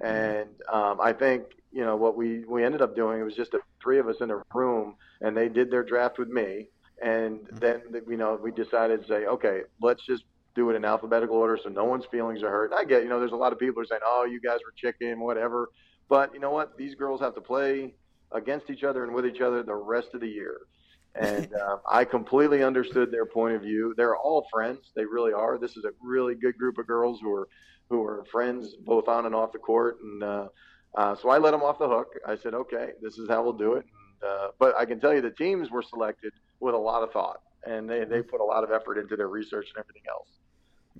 And 0.00 0.48
um, 0.72 1.00
I 1.00 1.12
think 1.12 1.44
you 1.72 1.84
know 1.84 1.96
what 1.96 2.16
we 2.16 2.44
we 2.44 2.64
ended 2.64 2.82
up 2.82 2.94
doing. 2.94 3.20
It 3.20 3.24
was 3.24 3.34
just 3.34 3.52
the 3.52 3.60
three 3.82 3.98
of 3.98 4.08
us 4.08 4.16
in 4.20 4.30
a 4.30 4.42
room, 4.54 4.96
and 5.20 5.36
they 5.36 5.48
did 5.48 5.70
their 5.70 5.82
draft 5.82 6.18
with 6.18 6.28
me. 6.28 6.68
And 7.02 7.40
mm-hmm. 7.40 7.58
then 7.58 7.82
you 8.08 8.16
know 8.16 8.38
we 8.42 8.50
decided 8.50 9.02
to 9.02 9.08
say, 9.08 9.26
okay, 9.26 9.62
let's 9.80 10.04
just 10.04 10.24
do 10.54 10.70
it 10.70 10.74
in 10.74 10.84
alphabetical 10.84 11.36
order 11.36 11.56
so 11.62 11.68
no 11.68 11.84
one's 11.84 12.04
feelings 12.06 12.42
are 12.42 12.50
hurt. 12.50 12.72
I 12.72 12.84
get 12.84 13.02
you 13.02 13.08
know 13.08 13.18
there's 13.18 13.32
a 13.32 13.36
lot 13.36 13.52
of 13.52 13.58
people 13.58 13.76
who 13.76 13.82
are 13.82 13.86
saying, 13.86 14.00
oh, 14.04 14.24
you 14.24 14.40
guys 14.40 14.58
were 14.64 14.72
chicken, 14.76 15.20
whatever. 15.20 15.70
But 16.08 16.32
you 16.32 16.40
know 16.40 16.50
what? 16.50 16.76
These 16.76 16.94
girls 16.94 17.20
have 17.20 17.34
to 17.34 17.40
play 17.40 17.94
against 18.32 18.70
each 18.70 18.84
other 18.84 19.04
and 19.04 19.14
with 19.14 19.26
each 19.26 19.40
other 19.40 19.62
the 19.62 19.74
rest 19.74 20.08
of 20.14 20.20
the 20.20 20.28
year. 20.28 20.58
And 21.14 21.52
uh, 21.52 21.78
I 21.90 22.04
completely 22.04 22.62
understood 22.62 23.10
their 23.10 23.26
point 23.26 23.56
of 23.56 23.62
view. 23.62 23.92
They're 23.96 24.14
all 24.14 24.46
friends. 24.52 24.92
They 24.94 25.04
really 25.04 25.32
are. 25.32 25.58
This 25.58 25.76
is 25.76 25.84
a 25.84 25.90
really 26.00 26.36
good 26.36 26.56
group 26.56 26.78
of 26.78 26.86
girls 26.86 27.18
who 27.20 27.32
are 27.32 27.48
who 27.88 28.04
are 28.04 28.24
friends 28.30 28.74
both 28.74 29.08
on 29.08 29.26
and 29.26 29.34
off 29.34 29.52
the 29.52 29.58
court. 29.58 29.98
And 30.02 30.22
uh, 30.22 30.48
uh, 30.94 31.14
so 31.16 31.30
I 31.30 31.38
let 31.38 31.52
them 31.52 31.62
off 31.62 31.78
the 31.78 31.88
hook. 31.88 32.14
I 32.26 32.36
said, 32.36 32.54
okay, 32.54 32.90
this 33.02 33.18
is 33.18 33.28
how 33.28 33.42
we'll 33.42 33.52
do 33.52 33.74
it. 33.74 33.84
And, 34.22 34.30
uh, 34.30 34.48
but 34.58 34.76
I 34.76 34.84
can 34.84 35.00
tell 35.00 35.14
you 35.14 35.20
the 35.20 35.30
teams 35.30 35.70
were 35.70 35.82
selected 35.82 36.32
with 36.60 36.74
a 36.74 36.78
lot 36.78 37.02
of 37.02 37.12
thought, 37.12 37.40
and 37.64 37.88
they, 37.88 38.04
they 38.04 38.22
put 38.22 38.40
a 38.40 38.44
lot 38.44 38.64
of 38.64 38.70
effort 38.70 38.98
into 38.98 39.16
their 39.16 39.28
research 39.28 39.68
and 39.74 39.84
everything 39.84 40.02
else. 40.08 40.28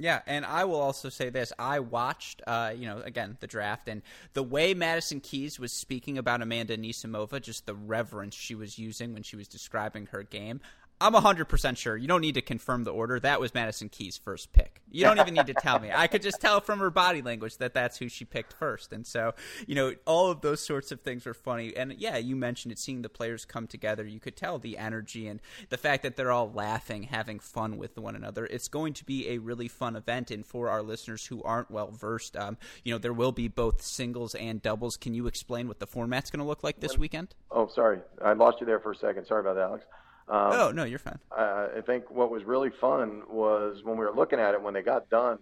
Yeah, 0.01 0.21
and 0.27 0.45
I 0.45 0.65
will 0.65 0.81
also 0.81 1.09
say 1.09 1.29
this: 1.29 1.53
I 1.59 1.81
watched, 1.81 2.41
uh, 2.47 2.73
you 2.77 2.87
know, 2.87 3.01
again 3.01 3.37
the 3.41 3.49
draft, 3.49 3.89
and 3.89 4.03
the 4.33 4.45
way 4.45 4.73
Madison 4.73 5.19
Keys 5.19 5.59
was 5.59 5.73
speaking 5.73 6.19
about 6.19 6.41
Amanda 6.41 6.77
Anisimova, 6.77 7.43
just 7.43 7.67
the 7.67 7.75
reverence 7.75 8.37
she 8.37 8.55
was 8.55 8.79
using 8.79 9.13
when 9.13 9.25
she 9.25 9.35
was 9.35 9.49
describing 9.49 10.07
her 10.07 10.23
game. 10.23 10.61
I'm 11.01 11.13
100% 11.13 11.77
sure. 11.77 11.97
You 11.97 12.09
don't 12.09 12.21
need 12.21 12.35
to 12.35 12.43
confirm 12.43 12.85
the 12.85 12.93
order. 12.93 13.21
That 13.21 13.41
was 13.41 13.55
Madison 13.55 13.89
Key's 13.89 14.17
first 14.17 14.53
pick. 14.53 14.81
You 14.91 15.05
don't 15.05 15.21
even 15.21 15.35
need 15.35 15.47
to 15.47 15.55
tell 15.55 15.79
me. 15.79 15.91
I 15.95 16.09
could 16.09 16.23
just 16.23 16.41
tell 16.41 16.61
from 16.61 16.81
her 16.81 16.91
body 16.91 17.23
language 17.23 17.59
that 17.59 17.73
that's 17.73 17.99
who 17.99 18.09
she 18.09 18.25
picked 18.25 18.53
first. 18.53 18.93
And 18.93 19.07
so, 19.07 19.35
you 19.67 19.77
know, 19.77 19.95
all 20.07 20.31
of 20.31 20.41
those 20.41 20.61
sorts 20.61 20.91
of 20.91 21.01
things 21.01 21.25
were 21.25 21.35
funny. 21.35 21.77
And 21.77 21.95
yeah, 21.99 22.17
you 22.17 22.35
mentioned 22.35 22.73
it, 22.73 22.79
seeing 22.79 23.03
the 23.03 23.09
players 23.09 23.45
come 23.45 23.69
together. 23.69 24.05
You 24.05 24.19
could 24.19 24.37
tell 24.37 24.59
the 24.59 24.77
energy 24.77 25.29
and 25.29 25.41
the 25.69 25.79
fact 25.79 26.03
that 26.03 26.17
they're 26.17 26.33
all 26.33 26.51
laughing, 26.51 27.05
having 27.05 27.39
fun 27.39 27.77
with 27.77 27.97
one 27.97 28.17
another. 28.17 28.47
It's 28.47 28.69
going 28.69 28.95
to 28.95 29.05
be 29.05 29.29
a 29.29 29.39
really 29.39 29.69
fun 29.69 29.95
event. 29.95 30.33
And 30.33 30.45
for 30.45 30.69
our 30.69 30.83
listeners 30.83 31.27
who 31.27 31.43
aren't 31.45 31.71
well 31.71 31.93
versed, 31.93 32.37
um, 32.37 32.57
you 32.83 32.93
know, 32.93 32.99
there 32.99 33.13
will 33.13 33.33
be 33.33 33.47
both 33.47 33.83
singles 33.83 34.35
and 34.35 34.61
doubles. 34.61 34.97
Can 34.97 35.15
you 35.15 35.29
explain 35.29 35.69
what 35.69 35.79
the 35.79 35.87
format's 35.87 36.31
going 36.31 36.41
to 36.41 36.47
look 36.47 36.65
like 36.65 36.81
this 36.81 36.99
weekend? 36.99 37.35
Oh, 37.53 37.69
sorry. 37.69 38.01
I 38.25 38.33
lost 38.33 38.61
you 38.61 38.67
there 38.67 38.81
for 38.81 38.93
a 38.93 38.97
second. 38.97 39.27
Sorry 39.27 39.41
about 39.41 39.55
that, 39.55 39.63
Alex. 39.63 39.85
Um, 40.31 40.53
oh 40.53 40.71
no, 40.75 40.85
you're 40.85 40.99
fine. 40.99 41.19
I, 41.31 41.69
I 41.79 41.81
think 41.81 42.11
what 42.11 42.31
was 42.31 42.45
really 42.45 42.71
fun 42.81 43.23
was 43.31 43.83
when 43.83 43.97
we 43.97 44.05
were 44.05 44.15
looking 44.15 44.39
at 44.39 44.55
it 44.55 44.63
when 44.63 44.75
they 44.75 44.83
got 44.83 45.09
done, 45.09 45.39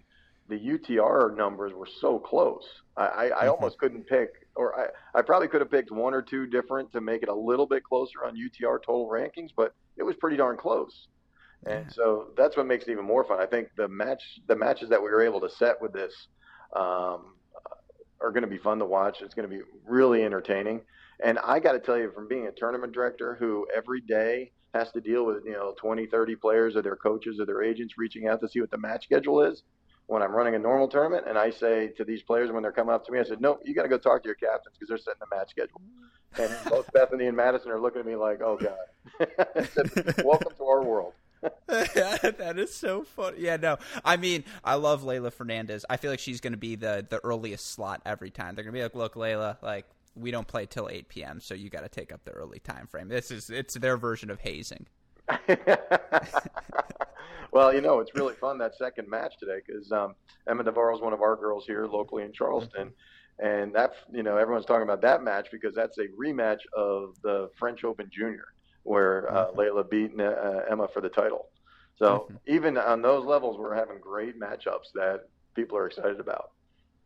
the 0.48 0.56
UTR 0.56 1.36
numbers 1.36 1.72
were 1.74 1.88
so 2.00 2.18
close. 2.18 2.64
I, 2.96 3.06
I, 3.06 3.26
I 3.26 3.46
almost 3.48 3.78
couldn't 3.78 4.06
pick, 4.06 4.30
or 4.54 4.78
I, 4.78 5.18
I 5.18 5.22
probably 5.22 5.48
could 5.48 5.60
have 5.60 5.70
picked 5.70 5.90
one 5.90 6.14
or 6.14 6.22
two 6.22 6.46
different 6.46 6.92
to 6.92 7.00
make 7.00 7.22
it 7.22 7.28
a 7.28 7.34
little 7.34 7.66
bit 7.66 7.82
closer 7.82 8.24
on 8.24 8.36
UTR 8.36 8.78
total 8.78 9.08
rankings, 9.08 9.50
but 9.56 9.74
it 9.96 10.04
was 10.04 10.14
pretty 10.16 10.36
darn 10.36 10.56
close. 10.56 11.08
And 11.64 11.92
so 11.92 12.28
that's 12.36 12.56
what 12.56 12.66
makes 12.66 12.84
it 12.84 12.92
even 12.92 13.04
more 13.04 13.24
fun. 13.24 13.40
I 13.40 13.46
think 13.46 13.68
the 13.76 13.88
match, 13.88 14.22
the 14.46 14.54
matches 14.54 14.88
that 14.90 15.02
we 15.02 15.10
were 15.10 15.22
able 15.22 15.40
to 15.40 15.50
set 15.50 15.82
with 15.82 15.92
this, 15.92 16.14
um, 16.74 17.34
are 18.20 18.30
going 18.30 18.42
to 18.42 18.48
be 18.48 18.58
fun 18.58 18.78
to 18.78 18.84
watch. 18.84 19.20
It's 19.20 19.34
going 19.34 19.48
to 19.50 19.56
be 19.56 19.62
really 19.84 20.22
entertaining. 20.22 20.82
And 21.22 21.38
I 21.40 21.60
got 21.60 21.72
to 21.72 21.80
tell 21.80 21.98
you, 21.98 22.12
from 22.14 22.28
being 22.28 22.46
a 22.46 22.52
tournament 22.52 22.92
director 22.92 23.36
who 23.38 23.66
every 23.74 24.00
day 24.00 24.52
has 24.76 24.92
to 24.92 25.00
deal 25.00 25.24
with 25.24 25.44
you 25.44 25.52
know 25.52 25.74
20 25.78 26.06
30 26.06 26.36
players 26.36 26.76
or 26.76 26.82
their 26.82 26.96
coaches 26.96 27.40
or 27.40 27.46
their 27.46 27.62
agents 27.62 27.94
reaching 27.96 28.26
out 28.26 28.40
to 28.40 28.48
see 28.48 28.60
what 28.60 28.70
the 28.70 28.78
match 28.78 29.04
schedule 29.04 29.42
is 29.42 29.62
when 30.06 30.22
i'm 30.22 30.32
running 30.32 30.54
a 30.54 30.58
normal 30.58 30.88
tournament 30.88 31.24
and 31.28 31.38
i 31.38 31.50
say 31.50 31.88
to 31.96 32.04
these 32.04 32.22
players 32.22 32.50
when 32.50 32.62
they're 32.62 32.72
coming 32.72 32.94
up 32.94 33.04
to 33.04 33.12
me 33.12 33.18
i 33.18 33.22
said 33.22 33.40
nope 33.40 33.60
you 33.64 33.74
got 33.74 33.82
to 33.82 33.88
go 33.88 33.98
talk 33.98 34.22
to 34.22 34.28
your 34.28 34.34
captains 34.34 34.74
because 34.74 34.88
they're 34.88 34.98
setting 34.98 35.20
the 35.20 35.36
match 35.36 35.50
schedule 35.50 35.80
and 36.38 36.54
both 36.70 36.90
bethany 36.92 37.26
and 37.26 37.36
madison 37.36 37.70
are 37.70 37.80
looking 37.80 38.00
at 38.00 38.06
me 38.06 38.16
like 38.16 38.40
oh 38.42 38.58
god 38.58 39.66
said, 39.68 40.24
welcome 40.24 40.52
to 40.56 40.64
our 40.64 40.82
world 40.82 41.12
that 41.66 42.54
is 42.56 42.74
so 42.74 43.02
funny. 43.02 43.38
Yeah, 43.40 43.56
no, 43.56 43.76
I 44.04 44.16
mean, 44.16 44.42
I 44.64 44.74
love 44.74 45.04
Leylah 45.04 45.32
Fernandez. 45.32 45.84
I 45.88 45.96
feel 45.96 46.10
like 46.10 46.18
she's 46.18 46.40
going 46.40 46.54
to 46.54 46.58
be 46.58 46.74
the 46.74 47.06
the 47.08 47.20
earliest 47.22 47.72
slot 47.72 48.02
every 48.04 48.30
time. 48.30 48.54
They're 48.54 48.64
going 48.64 48.72
to 48.72 48.78
be 48.78 48.82
like, 48.82 48.94
"Look, 48.94 49.14
Leylah, 49.14 49.62
like 49.62 49.84
we 50.16 50.30
don't 50.30 50.46
play 50.46 50.66
till 50.66 50.88
8 50.88 51.08
p.m., 51.08 51.40
so 51.40 51.54
you 51.54 51.70
got 51.70 51.82
to 51.82 51.88
take 51.88 52.12
up 52.12 52.24
the 52.24 52.32
early 52.32 52.58
time 52.58 52.86
frame. 52.86 53.08
This 53.08 53.30
is 53.30 53.50
it's 53.50 53.74
their 53.74 53.96
version 53.96 54.30
of 54.30 54.40
hazing. 54.40 54.86
well, 57.52 57.74
you 57.74 57.80
know, 57.80 58.00
it's 58.00 58.14
really 58.14 58.34
fun 58.34 58.58
that 58.58 58.74
second 58.76 59.08
match 59.08 59.34
today 59.38 59.60
because 59.66 59.92
um, 59.92 60.14
Emma 60.48 60.62
Navarro 60.62 60.94
is 60.94 61.02
one 61.02 61.12
of 61.12 61.20
our 61.20 61.36
girls 61.36 61.66
here 61.66 61.86
locally 61.86 62.24
in 62.24 62.32
Charleston, 62.32 62.92
and 63.38 63.74
that 63.74 63.92
you 64.12 64.22
know 64.22 64.36
everyone's 64.36 64.66
talking 64.66 64.84
about 64.84 65.02
that 65.02 65.22
match 65.22 65.48
because 65.52 65.74
that's 65.74 65.98
a 65.98 66.06
rematch 66.20 66.60
of 66.76 67.16
the 67.22 67.50
French 67.58 67.84
Open 67.84 68.08
Junior 68.10 68.46
where 68.86 69.30
uh, 69.32 69.46
mm-hmm. 69.46 69.58
Leylah 69.58 69.90
beat 69.90 70.12
uh, 70.18 70.60
Emma 70.70 70.88
for 70.88 71.00
the 71.00 71.08
title. 71.08 71.48
So 71.96 72.26
mm-hmm. 72.30 72.36
even 72.46 72.78
on 72.78 73.02
those 73.02 73.24
levels, 73.24 73.58
we're 73.58 73.74
having 73.74 73.98
great 74.00 74.38
matchups 74.38 74.92
that 74.94 75.28
people 75.54 75.76
are 75.76 75.86
excited 75.86 76.20
about. 76.20 76.52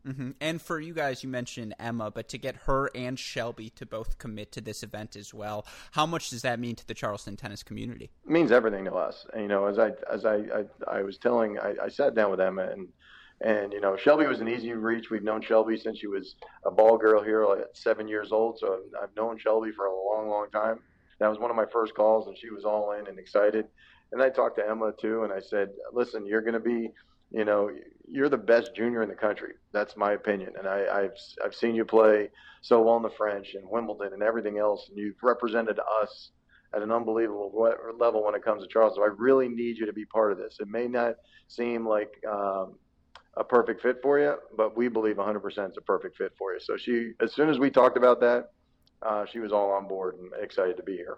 Mm-hmm. 0.07 0.31
And 0.39 0.61
for 0.61 0.79
you 0.79 0.93
guys, 0.93 1.23
you 1.23 1.29
mentioned 1.29 1.75
Emma, 1.79 2.11
but 2.11 2.27
to 2.29 2.37
get 2.37 2.55
her 2.67 2.89
and 2.95 3.17
Shelby 3.17 3.69
to 3.71 3.85
both 3.85 4.17
commit 4.17 4.51
to 4.53 4.61
this 4.61 4.83
event 4.83 5.15
as 5.15 5.33
well, 5.33 5.65
how 5.91 6.05
much 6.05 6.29
does 6.29 6.41
that 6.41 6.59
mean 6.59 6.75
to 6.75 6.87
the 6.87 6.93
Charleston 6.93 7.35
tennis 7.35 7.63
community? 7.63 8.09
It 8.25 8.31
means 8.31 8.51
everything 8.51 8.85
to 8.85 8.93
us. 8.93 9.25
And, 9.33 9.43
you 9.43 9.47
know, 9.47 9.65
as 9.65 9.79
I 9.79 9.91
as 10.11 10.25
I 10.25 10.35
I, 10.35 10.65
I 10.99 11.03
was 11.03 11.17
telling, 11.17 11.59
I, 11.59 11.75
I 11.83 11.89
sat 11.89 12.15
down 12.15 12.31
with 12.31 12.41
Emma 12.41 12.63
and 12.63 12.87
and 13.41 13.73
you 13.73 13.81
know, 13.81 13.97
Shelby 13.97 14.27
was 14.27 14.39
an 14.39 14.47
easy 14.47 14.71
reach. 14.73 15.09
We've 15.09 15.23
known 15.23 15.41
Shelby 15.41 15.77
since 15.77 15.99
she 15.99 16.07
was 16.07 16.35
a 16.65 16.71
ball 16.71 16.97
girl 16.97 17.23
here 17.23 17.43
at 17.59 17.75
seven 17.75 18.07
years 18.07 18.31
old. 18.31 18.59
So 18.59 18.73
I've, 18.73 19.03
I've 19.03 19.15
known 19.15 19.37
Shelby 19.37 19.71
for 19.71 19.85
a 19.85 19.95
long, 19.95 20.29
long 20.29 20.47
time. 20.51 20.79
That 21.19 21.29
was 21.29 21.39
one 21.39 21.51
of 21.51 21.55
my 21.55 21.65
first 21.71 21.93
calls, 21.93 22.27
and 22.27 22.37
she 22.37 22.49
was 22.49 22.65
all 22.65 22.93
in 22.93 23.07
and 23.07 23.19
excited. 23.19 23.67
And 24.11 24.21
I 24.21 24.29
talked 24.29 24.57
to 24.57 24.67
Emma 24.67 24.91
too, 24.99 25.23
and 25.23 25.31
I 25.31 25.39
said, 25.39 25.69
"Listen, 25.93 26.25
you're 26.25 26.41
going 26.41 26.55
to 26.55 26.59
be 26.59 26.91
you 27.31 27.45
know, 27.45 27.71
you're 28.07 28.29
the 28.29 28.37
best 28.37 28.75
junior 28.75 29.03
in 29.03 29.09
the 29.09 29.15
country. 29.15 29.53
That's 29.71 29.95
my 29.95 30.13
opinion. 30.13 30.53
And 30.57 30.67
I, 30.67 31.03
have 31.03 31.15
I've 31.43 31.55
seen 31.55 31.75
you 31.75 31.85
play 31.85 32.29
so 32.61 32.81
well 32.81 32.97
in 32.97 33.03
the 33.03 33.09
French 33.09 33.53
and 33.55 33.67
Wimbledon 33.69 34.13
and 34.13 34.21
everything 34.21 34.57
else, 34.57 34.87
and 34.89 34.97
you've 34.97 35.15
represented 35.23 35.79
us 36.01 36.31
at 36.73 36.81
an 36.81 36.91
unbelievable 36.91 37.51
level 37.99 38.23
when 38.23 38.35
it 38.35 38.43
comes 38.43 38.63
to 38.63 38.69
Charles. 38.69 38.95
So 38.95 39.03
I 39.03 39.09
really 39.17 39.49
need 39.49 39.77
you 39.77 39.85
to 39.85 39.93
be 39.93 40.05
part 40.05 40.31
of 40.31 40.37
this. 40.37 40.57
It 40.59 40.67
may 40.67 40.87
not 40.87 41.15
seem 41.47 41.87
like 41.87 42.11
um, 42.29 42.75
a 43.35 43.43
perfect 43.43 43.81
fit 43.81 43.97
for 44.01 44.19
you, 44.19 44.35
but 44.55 44.75
we 44.77 44.87
believe 44.87 45.15
100% 45.15 45.67
it's 45.67 45.77
a 45.77 45.81
perfect 45.81 46.17
fit 46.17 46.33
for 46.37 46.53
you. 46.53 46.59
So 46.59 46.77
she, 46.77 47.11
as 47.21 47.33
soon 47.33 47.49
as 47.49 47.59
we 47.59 47.69
talked 47.69 47.97
about 47.97 48.19
that, 48.21 48.51
uh, 49.01 49.25
she 49.25 49.39
was 49.39 49.51
all 49.51 49.71
on 49.71 49.87
board 49.87 50.15
and 50.15 50.31
excited 50.41 50.77
to 50.77 50.83
be 50.83 50.95
here. 50.95 51.17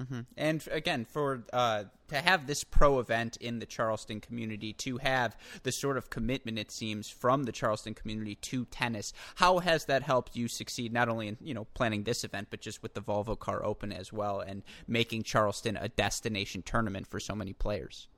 Mm-hmm. 0.00 0.20
And 0.36 0.66
again, 0.70 1.04
for 1.04 1.44
uh, 1.52 1.84
to 2.08 2.16
have 2.16 2.46
this 2.46 2.64
pro 2.64 2.98
event 2.98 3.36
in 3.40 3.58
the 3.58 3.66
Charleston 3.66 4.20
community, 4.20 4.72
to 4.74 4.98
have 4.98 5.36
the 5.62 5.72
sort 5.72 5.96
of 5.96 6.10
commitment 6.10 6.58
it 6.58 6.70
seems 6.70 7.08
from 7.08 7.44
the 7.44 7.52
Charleston 7.52 7.94
community 7.94 8.34
to 8.36 8.64
tennis, 8.66 9.12
how 9.36 9.58
has 9.58 9.84
that 9.86 10.02
helped 10.02 10.36
you 10.36 10.48
succeed 10.48 10.92
not 10.92 11.08
only 11.08 11.28
in 11.28 11.36
you 11.40 11.54
know 11.54 11.64
planning 11.74 12.04
this 12.04 12.24
event, 12.24 12.48
but 12.50 12.60
just 12.60 12.82
with 12.82 12.94
the 12.94 13.02
Volvo 13.02 13.38
Car 13.38 13.64
Open 13.64 13.92
as 13.92 14.12
well, 14.12 14.40
and 14.40 14.62
making 14.86 15.22
Charleston 15.22 15.76
a 15.76 15.88
destination 15.88 16.62
tournament 16.62 17.06
for 17.06 17.20
so 17.20 17.34
many 17.34 17.52
players? 17.52 18.08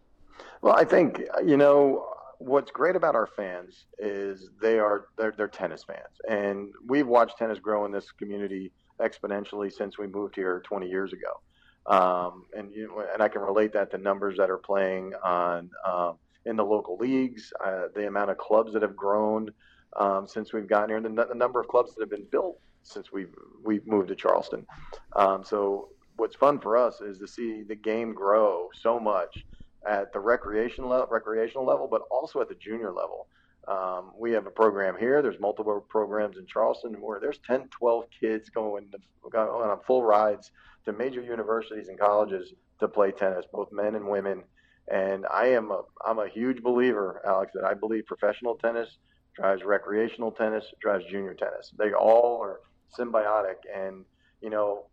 Well, 0.63 0.75
I 0.75 0.85
think 0.85 1.23
you 1.45 1.57
know 1.57 2.07
what's 2.39 2.71
great 2.71 2.97
about 2.97 3.15
our 3.15 3.27
fans 3.27 3.87
is 3.99 4.51
they 4.61 4.79
are 4.79 5.07
they're, 5.17 5.35
they're 5.37 5.49
tennis 5.49 5.85
fans, 5.85 6.21
and 6.29 6.73
we've 6.87 7.07
watched 7.07 7.39
tennis 7.39 7.59
grow 7.59 7.85
in 7.85 7.93
this 7.93 8.11
community 8.13 8.73
exponentially 9.01 9.73
since 9.73 9.99
we 9.99 10.07
moved 10.07 10.35
here 10.35 10.63
20 10.67 10.89
years 10.89 11.13
ago. 11.13 11.41
Um, 11.89 12.45
and 12.57 12.73
you 12.73 13.05
and 13.13 13.23
I 13.23 13.29
can 13.29 13.43
relate 13.43 13.73
that 13.75 13.91
to 13.93 13.99
numbers 13.99 14.37
that 14.39 14.51
are 14.51 14.59
playing 14.59 15.13
on 15.25 15.71
um, 15.87 16.15
in 16.45 16.57
the 16.57 16.65
local 16.65 16.97
leagues, 16.97 17.53
uh, 17.65 17.85
the 17.95 18.07
amount 18.07 18.31
of 18.31 18.39
clubs 18.39 18.73
that 18.73 18.83
have 18.83 18.97
grown 18.97 19.51
um, 19.97 20.27
since 20.27 20.53
we've 20.53 20.69
gotten 20.69 20.91
here, 20.91 20.97
and 20.97 21.19
the, 21.19 21.27
the, 21.27 21.35
number 21.35 21.61
of 21.61 21.69
clubs 21.69 21.95
that 21.95 22.03
have 22.03 22.11
been 22.11 22.27
built 22.31 22.59
since 22.83 23.13
we've 23.13 23.35
we've 23.65 23.87
moved 23.87 24.09
to 24.09 24.17
Charleston. 24.17 24.67
Um, 25.15 25.45
so 25.45 25.91
what's 26.17 26.35
fun 26.35 26.59
for 26.59 26.77
us 26.77 27.01
is 27.01 27.19
to 27.19 27.29
see 27.29 27.63
the 27.63 27.77
game 27.77 28.15
grow 28.15 28.69
so 28.75 28.99
much 28.99 29.45
at 29.89 30.13
the 30.13 30.19
recreation 30.19 30.89
level, 30.89 31.07
recreational 31.11 31.65
level, 31.65 31.87
but 31.89 32.03
also 32.11 32.41
at 32.41 32.49
the 32.49 32.55
junior 32.57 32.93
level. 32.93 33.29
Um, 33.69 34.13
we 34.17 34.31
have 34.33 34.47
a 34.47 34.51
program 34.51 34.97
here. 34.99 35.23
There's 35.23 35.41
multiple 35.41 35.85
programs 35.89 36.37
in 36.37 36.47
Charleston 36.47 37.01
where 37.01 37.19
there's 37.19 37.39
10, 37.47 37.69
12 37.69 38.05
kids 38.21 38.49
going, 38.49 38.89
going 39.31 39.49
on 39.71 39.81
full 39.85 40.05
rides 40.05 40.53
to 40.87 40.93
major 40.93 41.21
universities 41.21 41.89
and 41.89 41.99
colleges 41.99 42.55
to 42.81 42.89
play 42.89 43.11
tennis, 43.11 43.45
both 43.53 43.71
men 43.73 43.95
and 43.95 44.09
women. 44.09 44.43
And 44.89 45.27
I 45.27 45.49
am 45.49 45.71
a 45.71 45.83
I'm 46.07 46.21
a 46.21 46.29
huge 46.29 46.63
believer, 46.63 47.21
Alex, 47.27 47.53
that 47.55 47.65
I 47.65 47.75
believe 47.75 48.07
professional 48.07 48.55
tennis 48.57 48.99
drives 49.35 49.65
recreational 49.65 50.31
tennis, 50.31 50.65
drives 50.81 51.05
junior 51.11 51.35
tennis. 51.35 51.75
They 51.77 51.93
all 51.93 52.41
are 52.43 52.61
symbiotic. 52.99 53.57
And 53.75 54.05
you 54.41 54.51
know 54.51 54.87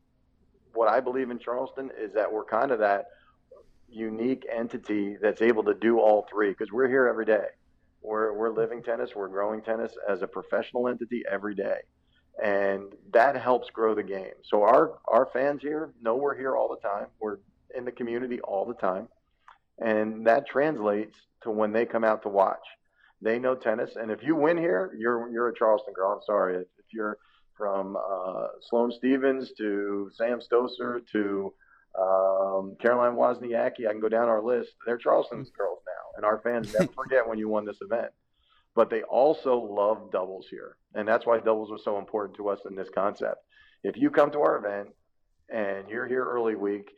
what 0.74 0.90
I 0.90 1.00
believe 1.00 1.30
in 1.30 1.40
Charleston 1.40 1.92
is 1.98 2.12
that 2.14 2.32
we're 2.32 2.44
kind 2.44 2.72
of 2.72 2.80
that 2.80 3.06
unique 3.88 4.46
entity 4.52 5.16
that's 5.22 5.44
able 5.44 5.64
to 5.64 5.76
do 5.76 6.00
all 6.00 6.26
three 6.30 6.50
because 6.50 6.72
we're 6.72 6.88
here 6.90 7.08
every 7.08 7.26
day. 7.26 7.46
We're 8.02 8.34
we're 8.34 8.52
living 8.52 8.82
tennis, 8.82 9.12
we're 9.16 9.28
growing 9.28 9.62
tennis 9.62 9.94
as 10.10 10.24
a 10.24 10.28
professional 10.28 10.88
entity 10.88 11.22
every 11.32 11.54
day 11.54 11.82
and 12.42 12.94
that 13.12 13.36
helps 13.36 13.70
grow 13.70 13.94
the 13.94 14.04
game. 14.04 14.34
So 14.44 14.64
our 14.64 15.00
our 15.08 15.28
fans 15.32 15.62
here 15.62 15.94
know 16.02 16.16
we're 16.16 16.38
here 16.38 16.56
all 16.56 16.70
the 16.70 16.88
time. 16.88 17.08
We're 17.20 17.38
in 17.76 17.86
the 17.86 17.92
community 17.92 18.40
all 18.42 18.66
the 18.66 18.74
time, 18.74 19.08
and 19.80 20.26
that 20.26 20.48
translates 20.48 21.18
to 21.44 21.52
when 21.52 21.72
they 21.72 21.86
come 21.86 22.04
out 22.04 22.24
to 22.24 22.30
watch. 22.30 22.66
They 23.22 23.40
know 23.40 23.56
tennis, 23.56 23.96
and 23.96 24.12
if 24.12 24.24
you 24.24 24.36
win 24.36 24.58
here, 24.58 24.94
you're 24.98 25.30
you're 25.30 25.50
a 25.50 25.56
Charleston 25.56 25.94
girl. 25.94 26.14
I'm 26.14 26.26
sorry 26.26 26.58
if 26.58 26.86
you're 26.92 27.18
from 27.56 27.96
uh, 27.96 28.48
Sloane 28.62 28.92
Stevens 28.92 29.52
to 29.58 30.10
Sam 30.16 30.40
Stosur 30.40 31.06
to 31.12 31.54
um, 32.00 32.76
Caroline 32.82 33.16
Wozniacki. 33.16 33.88
I 33.88 33.92
can 33.92 34.00
go 34.00 34.10
down 34.10 34.28
our 34.28 34.42
list. 34.42 34.72
They're 34.86 34.98
Charleston's 34.98 35.52
girls 35.58 35.80
now, 35.86 36.18
and 36.18 36.26
our 36.26 36.40
fans 36.40 36.74
never 36.74 36.92
forget 36.92 37.28
when 37.28 37.38
you 37.38 37.48
won 37.48 37.64
this 37.64 37.82
event 37.82 38.12
but 38.76 38.90
they 38.90 39.04
also 39.04 39.56
love 39.58 40.12
doubles 40.12 40.48
here. 40.50 40.78
And 40.96 41.08
that's 41.08 41.26
why 41.26 41.40
doubles 41.40 41.72
are 41.72 41.84
so 41.84 41.98
important 41.98 42.38
to 42.38 42.50
us 42.50 42.60
in 42.70 42.76
this 42.76 42.90
concept. 42.94 43.38
If 43.84 43.98
you 43.98 44.10
come 44.10 44.32
to 44.32 44.40
our 44.40 44.58
event 44.58 44.90
and 45.50 45.90
you're 45.90 46.08
here 46.08 46.24
early 46.24 46.56
week, 46.56 46.90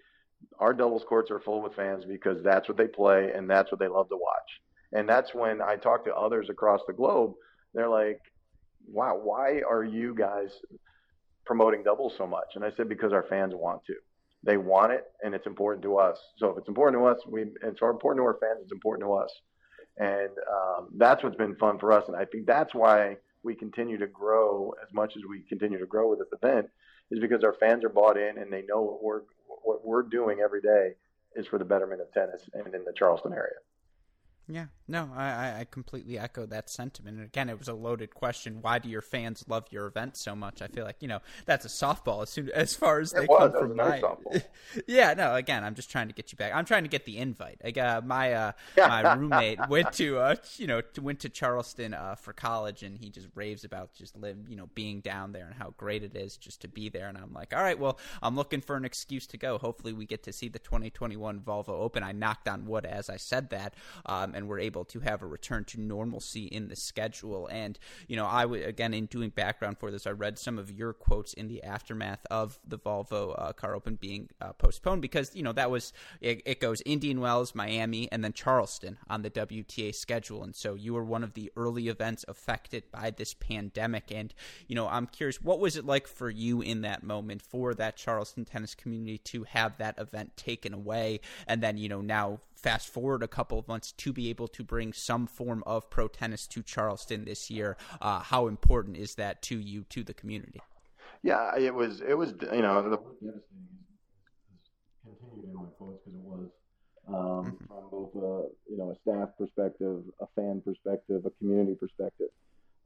our 0.60 0.74
doubles 0.74 1.04
courts 1.08 1.32
are 1.32 1.40
full 1.40 1.62
with 1.62 1.76
fans 1.76 2.06
because 2.06 2.44
that's 2.44 2.68
what 2.68 2.78
they 2.78 2.88
play 2.88 3.32
and 3.36 3.50
that's 3.50 3.72
what 3.72 3.80
they 3.80 3.88
love 3.88 4.10
to 4.10 4.18
watch. 4.18 4.62
And 4.94 5.10
that's 5.10 5.34
when 5.34 5.62
I 5.62 5.76
talk 5.76 6.06
to 6.06 6.14
others 6.14 6.48
across 6.50 6.82
the 6.88 6.94
globe, 6.94 7.34
they're 7.74 7.90
like, 7.90 8.20
wow, 8.88 9.20
why 9.22 9.62
are 9.68 9.84
you 9.84 10.16
guys 10.16 10.50
promoting 11.46 11.84
doubles 11.84 12.14
so 12.18 12.28
much? 12.28 12.56
And 12.56 12.64
I 12.64 12.72
said, 12.78 12.88
because 12.88 13.12
our 13.12 13.26
fans 13.28 13.54
want 13.56 13.84
to. 13.88 13.96
They 14.44 14.58
want 14.58 14.92
it 14.92 15.06
and 15.24 15.34
it's 15.34 15.48
important 15.48 15.84
to 15.84 15.98
us. 15.98 16.20
So 16.38 16.50
if 16.52 16.60
it's 16.60 16.68
important 16.68 17.02
to 17.02 17.08
us, 17.08 17.18
we 17.28 17.42
it's 17.42 17.82
important 17.82 18.22
to 18.22 18.26
our 18.26 18.38
fans, 18.40 18.60
it's 18.62 18.72
important 18.72 19.08
to 19.08 19.14
us 19.14 19.32
and 19.98 20.32
um, 20.52 20.88
that's 20.98 21.24
what's 21.24 21.36
been 21.36 21.56
fun 21.56 21.80
for 21.80 21.92
us. 21.92 22.04
And 22.08 22.16
I 22.16 22.26
think 22.26 22.46
that's 22.46 22.74
why 22.74 23.18
we 23.44 23.56
continue 23.56 23.98
to 23.98 24.08
grow 24.08 24.74
as 24.86 24.94
much 24.94 25.14
as 25.16 25.24
we 25.30 25.42
continue 25.42 25.80
to 25.80 25.86
grow 25.86 26.10
with 26.10 26.20
this 26.20 26.28
event, 26.34 26.68
is 27.12 27.20
because 27.20 27.44
our 27.44 27.56
fans 27.60 27.84
are 27.84 27.90
bought 27.90 28.18
in 28.18 28.38
and 28.38 28.52
they 28.52 28.64
know 28.64 28.82
what 28.82 29.04
we're 29.04 29.22
what 29.64 29.86
we're 29.86 30.04
doing 30.04 30.40
every 30.44 30.62
day 30.62 30.94
is 31.36 31.48
for 31.48 31.60
the 31.60 31.66
betterment 31.66 32.02
of 32.02 32.12
tennis 32.14 32.42
and 32.54 32.74
in 32.74 32.84
the 32.84 32.94
Charleston 32.96 33.34
area. 33.34 33.56
Yeah, 34.48 34.68
no, 34.88 35.10
I, 35.16 35.62
I 35.62 35.68
completely 35.70 36.20
echo 36.20 36.46
that 36.46 36.70
sentiment. 36.70 37.18
And 37.18 37.26
again, 37.26 37.50
it 37.50 37.58
was 37.58 37.68
a 37.68 37.74
loaded 37.74 38.14
question. 38.14 38.60
Why 38.62 38.78
do 38.78 38.88
your 38.88 39.02
fans 39.02 39.44
love 39.48 39.66
your 39.72 39.88
event 39.88 40.16
so 40.16 40.36
much? 40.36 40.62
I 40.62 40.68
feel 40.68 40.86
like 40.86 40.98
you 41.00 41.08
know 41.08 41.20
that's 41.46 41.66
a 41.66 41.70
softball 41.70 42.22
as 42.22 42.30
soon 42.30 42.50
as 42.54 42.76
far 42.76 43.00
as 43.00 43.12
they 43.12 43.24
it 43.24 43.30
was, 43.30 43.52
come 43.52 43.70
from 43.70 43.76
my. 43.78 44.02
yeah, 44.88 45.14
no. 45.16 45.36
Again, 45.36 45.64
I'm 45.64 45.76
just 45.76 45.90
trying 45.90 46.08
to 46.08 46.14
get 46.14 46.32
you 46.32 46.38
back. 46.38 46.54
I'm 46.54 46.66
trying 46.66 46.84
to 46.84 46.90
get 46.90 47.06
the 47.06 47.18
invite. 47.18 47.60
Like, 47.64 47.78
uh, 47.78 48.02
my 48.06 48.34
uh, 48.34 48.52
my 48.78 49.14
roommate 49.16 49.60
went 49.70 49.94
to 49.94 50.20
uh, 50.20 50.36
you 50.58 50.68
know 50.68 50.82
went 51.02 51.22
to 51.22 51.30
Charleston 51.30 51.94
uh, 51.94 52.16
for 52.16 52.34
college, 52.34 52.84
and 52.84 52.98
he 52.98 53.10
just 53.10 53.28
raves 53.34 53.64
about 53.64 53.94
just 53.94 54.16
live 54.16 54.38
you 54.48 54.56
know 54.56 54.70
being 54.76 55.00
down 55.00 55.32
there 55.32 55.46
and 55.46 55.56
how 55.56 55.74
great 55.78 56.04
it 56.04 56.16
is 56.16 56.38
just 56.38 56.62
to 56.62 56.68
be 56.68 56.90
there. 56.90 57.08
And 57.08 57.18
I'm 57.18 57.34
like, 57.34 57.56
all 57.56 57.64
right, 57.64 57.80
well, 57.80 57.98
I'm 58.22 58.36
looking 58.36 58.62
for 58.62 58.76
an 58.76 58.86
excuse 58.86 59.26
to 59.28 59.38
go. 59.38 59.58
Hopefully, 59.58 59.94
we 59.94 60.06
get 60.06 60.24
to 60.24 60.34
see 60.34 60.48
the 60.48 60.60
2021 60.60 61.40
Volvo 61.40 61.70
Open. 61.70 62.04
I 62.04 62.12
knocked 62.12 62.48
on 62.48 62.66
wood 62.68 62.86
as 62.86 63.10
I 63.10 63.18
said 63.18 63.50
that. 63.50 63.74
Um, 64.06 64.34
and 64.36 64.48
we're 64.48 64.60
able 64.60 64.75
to 64.84 65.00
have 65.00 65.22
a 65.22 65.26
return 65.26 65.64
to 65.66 65.80
normalcy 65.80 66.46
in 66.46 66.68
the 66.68 66.76
schedule. 66.76 67.48
And, 67.48 67.80
you 68.08 68.16
know, 68.18 68.26
I 68.26 68.46
would, 68.46 68.64
again, 68.64 68.94
in 68.94 69.06
doing 69.06 69.30
background 69.30 69.78
for 69.78 69.92
this, 69.92 70.06
I 70.06 70.12
read 70.12 70.38
some 70.38 70.60
of 70.60 70.70
your 70.70 70.92
quotes 70.92 71.34
in 71.34 71.48
the 71.48 71.64
aftermath 71.64 72.26
of 72.30 72.60
the 72.68 72.78
Volvo 72.78 73.36
uh, 73.38 73.54
car 73.54 73.76
open 73.76 73.96
being 73.96 74.30
uh, 74.42 74.54
postponed 74.54 75.02
because, 75.02 75.34
you 75.36 75.44
know, 75.44 75.54
that 75.54 75.72
was, 75.72 75.94
it, 76.20 76.42
it 76.46 76.60
goes 76.60 76.82
Indian 76.86 77.22
Wells, 77.22 77.56
Miami, 77.56 78.12
and 78.12 78.24
then 78.24 78.34
Charleston 78.34 78.98
on 79.10 79.22
the 79.22 79.30
WTA 79.30 79.94
schedule. 79.96 80.44
And 80.44 80.56
so 80.56 80.74
you 80.74 80.94
were 80.94 81.04
one 81.04 81.24
of 81.24 81.34
the 81.34 81.52
early 81.56 81.88
events 81.88 82.26
affected 82.28 82.84
by 82.92 83.12
this 83.12 83.34
pandemic. 83.34 84.12
And, 84.12 84.34
you 84.68 84.76
know, 84.76 84.88
I'm 84.88 85.08
curious, 85.08 85.42
what 85.42 85.60
was 85.60 85.78
it 85.78 85.86
like 85.86 86.08
for 86.08 86.30
you 86.30 86.62
in 86.62 86.82
that 86.82 87.04
moment 87.04 87.42
for 87.42 87.74
that 87.76 87.96
Charleston 87.96 88.46
tennis 88.46 88.76
community 88.76 89.18
to 89.20 89.44
have 89.44 89.78
that 89.78 90.00
event 90.00 90.36
taken 90.36 90.74
away? 90.74 91.20
And 91.48 91.62
then, 91.62 91.78
you 91.78 91.90
know, 91.90 92.02
now 92.02 92.40
fast 92.56 92.88
forward 92.90 93.24
a 93.24 93.28
couple 93.28 93.60
of 93.60 93.68
months 93.68 93.92
to 93.94 94.14
be 94.14 94.30
able 94.30 94.48
to 94.50 94.64
bring 94.64 94.94
some 94.94 95.28
form 95.28 95.64
of 95.66 95.90
pro 95.90 96.08
tennis 96.08 96.48
to 96.48 96.64
Charleston 96.64 97.26
this 97.26 97.50
year. 97.50 97.78
Uh, 98.02 98.20
how 98.20 98.48
important 98.48 98.98
is 98.98 99.16
that 99.16 99.42
to 99.44 99.60
you, 99.60 99.84
to 99.90 100.04
the 100.04 100.14
community? 100.14 100.62
Yeah, 101.24 101.58
it 101.58 101.74
was. 101.74 102.02
It 102.02 102.18
was. 102.18 102.34
You 102.54 102.62
know, 102.62 102.88
the 102.88 102.98
continued 105.06 105.46
in 105.46 105.56
my 105.56 105.66
quotes 105.78 106.04
because 106.06 106.20
it 106.20 106.26
was 106.26 106.50
um, 107.08 107.16
mm-hmm. 107.16 107.66
from 107.66 107.90
both 107.90 108.16
a 108.16 108.72
you 108.72 108.78
know 108.78 108.92
a 108.92 108.96
staff 109.02 109.30
perspective, 109.38 110.04
a 110.22 110.28
fan 110.36 110.62
perspective, 110.64 111.26
a 111.26 111.32
community 111.40 111.76
perspective. 111.76 112.30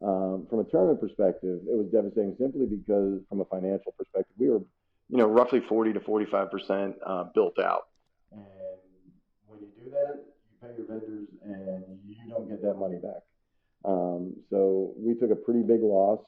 Um, 0.02 0.48
from 0.50 0.60
a 0.60 0.64
tournament 0.64 1.02
perspective, 1.02 1.60
it 1.68 1.76
was 1.76 1.88
devastating 1.92 2.36
simply 2.40 2.66
because 2.66 3.20
from 3.28 3.42
a 3.42 3.46
financial 3.46 3.92
perspective, 3.98 4.34
we 4.38 4.50
were 4.50 4.62
you 5.10 5.18
know 5.18 5.28
roughly 5.28 5.60
40 5.68 5.94
to 5.94 6.00
45 6.00 6.52
percent 6.52 6.96
uh, 7.06 7.26
built 7.36 7.60
out. 7.60 7.89
That, 9.92 10.24
you 10.52 10.68
pay 10.68 10.76
your 10.78 10.88
vendors 10.88 11.28
and 11.44 12.00
you 12.06 12.16
don't 12.30 12.50
get 12.50 12.62
that 12.64 12.76
money 12.76 12.98
back. 12.98 13.24
Um, 13.86 14.36
so 14.50 14.94
we 14.98 15.16
took 15.16 15.32
a 15.32 15.36
pretty 15.36 15.62
big 15.62 15.82
loss 15.82 16.20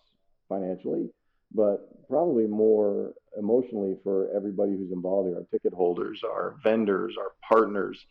financially, 0.47 1.09
but 1.53 2.07
probably 2.09 2.47
more 2.47 3.13
emotionally 3.37 3.97
for 4.03 4.29
everybody 4.35 4.71
who's 4.71 4.91
involved 4.91 5.29
here, 5.29 5.37
our 5.37 5.45
ticket 5.51 5.73
holders, 5.73 6.21
our 6.23 6.55
vendors, 6.63 7.15
our 7.17 7.33
partners. 7.47 8.05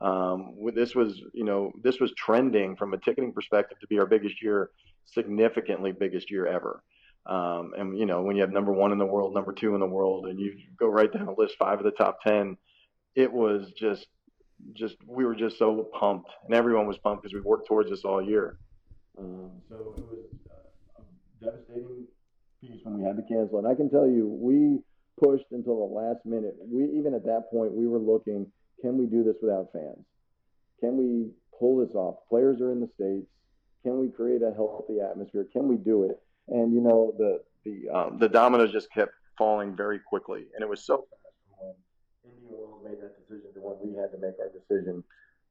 Um, 0.00 0.56
this 0.74 0.94
was, 0.94 1.20
you 1.32 1.44
know, 1.44 1.72
this 1.82 2.00
was 2.00 2.12
trending 2.16 2.76
from 2.76 2.94
a 2.94 2.98
ticketing 2.98 3.32
perspective 3.32 3.78
to 3.80 3.86
be 3.86 3.98
our 3.98 4.06
biggest 4.06 4.42
year, 4.42 4.70
significantly 5.04 5.92
biggest 5.92 6.30
year 6.30 6.46
ever. 6.46 6.82
Um, 7.26 7.72
and 7.76 7.98
you 7.98 8.06
know, 8.06 8.22
when 8.22 8.36
you 8.36 8.42
have 8.42 8.52
number 8.52 8.72
one 8.72 8.92
in 8.92 8.98
the 8.98 9.06
world, 9.06 9.34
number 9.34 9.52
two 9.52 9.74
in 9.74 9.80
the 9.80 9.86
world, 9.86 10.26
and 10.26 10.38
you 10.38 10.56
go 10.78 10.86
right 10.86 11.12
down 11.12 11.26
the 11.26 11.34
list, 11.36 11.56
five 11.58 11.78
of 11.78 11.84
the 11.84 11.90
top 11.90 12.22
ten, 12.22 12.56
it 13.14 13.32
was 13.32 13.72
just 13.76 14.06
just 14.72 14.96
we 15.06 15.24
were 15.24 15.34
just 15.34 15.58
so 15.58 15.88
pumped, 15.98 16.30
and 16.44 16.54
everyone 16.54 16.86
was 16.86 16.98
pumped 16.98 17.22
because 17.22 17.34
we 17.34 17.40
worked 17.40 17.66
towards 17.68 17.90
this 17.90 18.04
all 18.04 18.22
year. 18.22 18.58
Um, 19.18 19.50
so 19.68 19.76
it 19.76 19.86
was 19.86 20.00
a 21.40 21.44
devastating 21.44 22.06
piece 22.60 22.80
when 22.84 22.98
we 22.98 23.04
had 23.04 23.16
to 23.16 23.22
cancel. 23.22 23.58
And 23.58 23.66
I 23.66 23.74
can 23.74 23.90
tell 23.90 24.06
you, 24.06 24.26
we 24.28 24.78
pushed 25.22 25.46
until 25.52 25.76
the 25.88 25.94
last 25.94 26.24
minute. 26.24 26.56
We 26.60 26.84
even 26.98 27.14
at 27.14 27.24
that 27.24 27.50
point 27.50 27.72
we 27.72 27.86
were 27.86 27.98
looking, 27.98 28.46
can 28.80 28.98
we 28.98 29.06
do 29.06 29.24
this 29.24 29.36
without 29.40 29.68
fans? 29.72 30.04
Can 30.80 30.96
we 30.96 31.30
pull 31.58 31.84
this 31.84 31.94
off? 31.94 32.16
Players 32.28 32.60
are 32.60 32.72
in 32.72 32.80
the 32.80 32.88
states. 32.94 33.26
Can 33.82 33.98
we 34.00 34.08
create 34.08 34.42
a 34.42 34.52
healthy 34.52 35.00
atmosphere? 35.00 35.46
Can 35.52 35.68
we 35.68 35.76
do 35.76 36.04
it? 36.04 36.20
And 36.48 36.72
you 36.72 36.80
know 36.80 37.14
the 37.18 37.40
the 37.64 37.88
um, 37.88 38.18
the 38.18 38.28
dominoes 38.28 38.72
just 38.72 38.92
kept 38.92 39.12
falling 39.38 39.76
very 39.76 39.98
quickly, 39.98 40.46
and 40.54 40.62
it 40.62 40.68
was 40.68 40.84
so 40.84 40.96
fast 40.96 41.25
Indian 42.26 42.58
Wells 42.58 42.82
made 42.84 43.00
that 43.00 43.14
decision 43.20 43.52
to 43.54 43.60
when 43.60 43.76
we 43.82 43.96
had 43.96 44.10
to 44.12 44.18
make 44.18 44.34
our 44.40 44.50
decision 44.50 45.04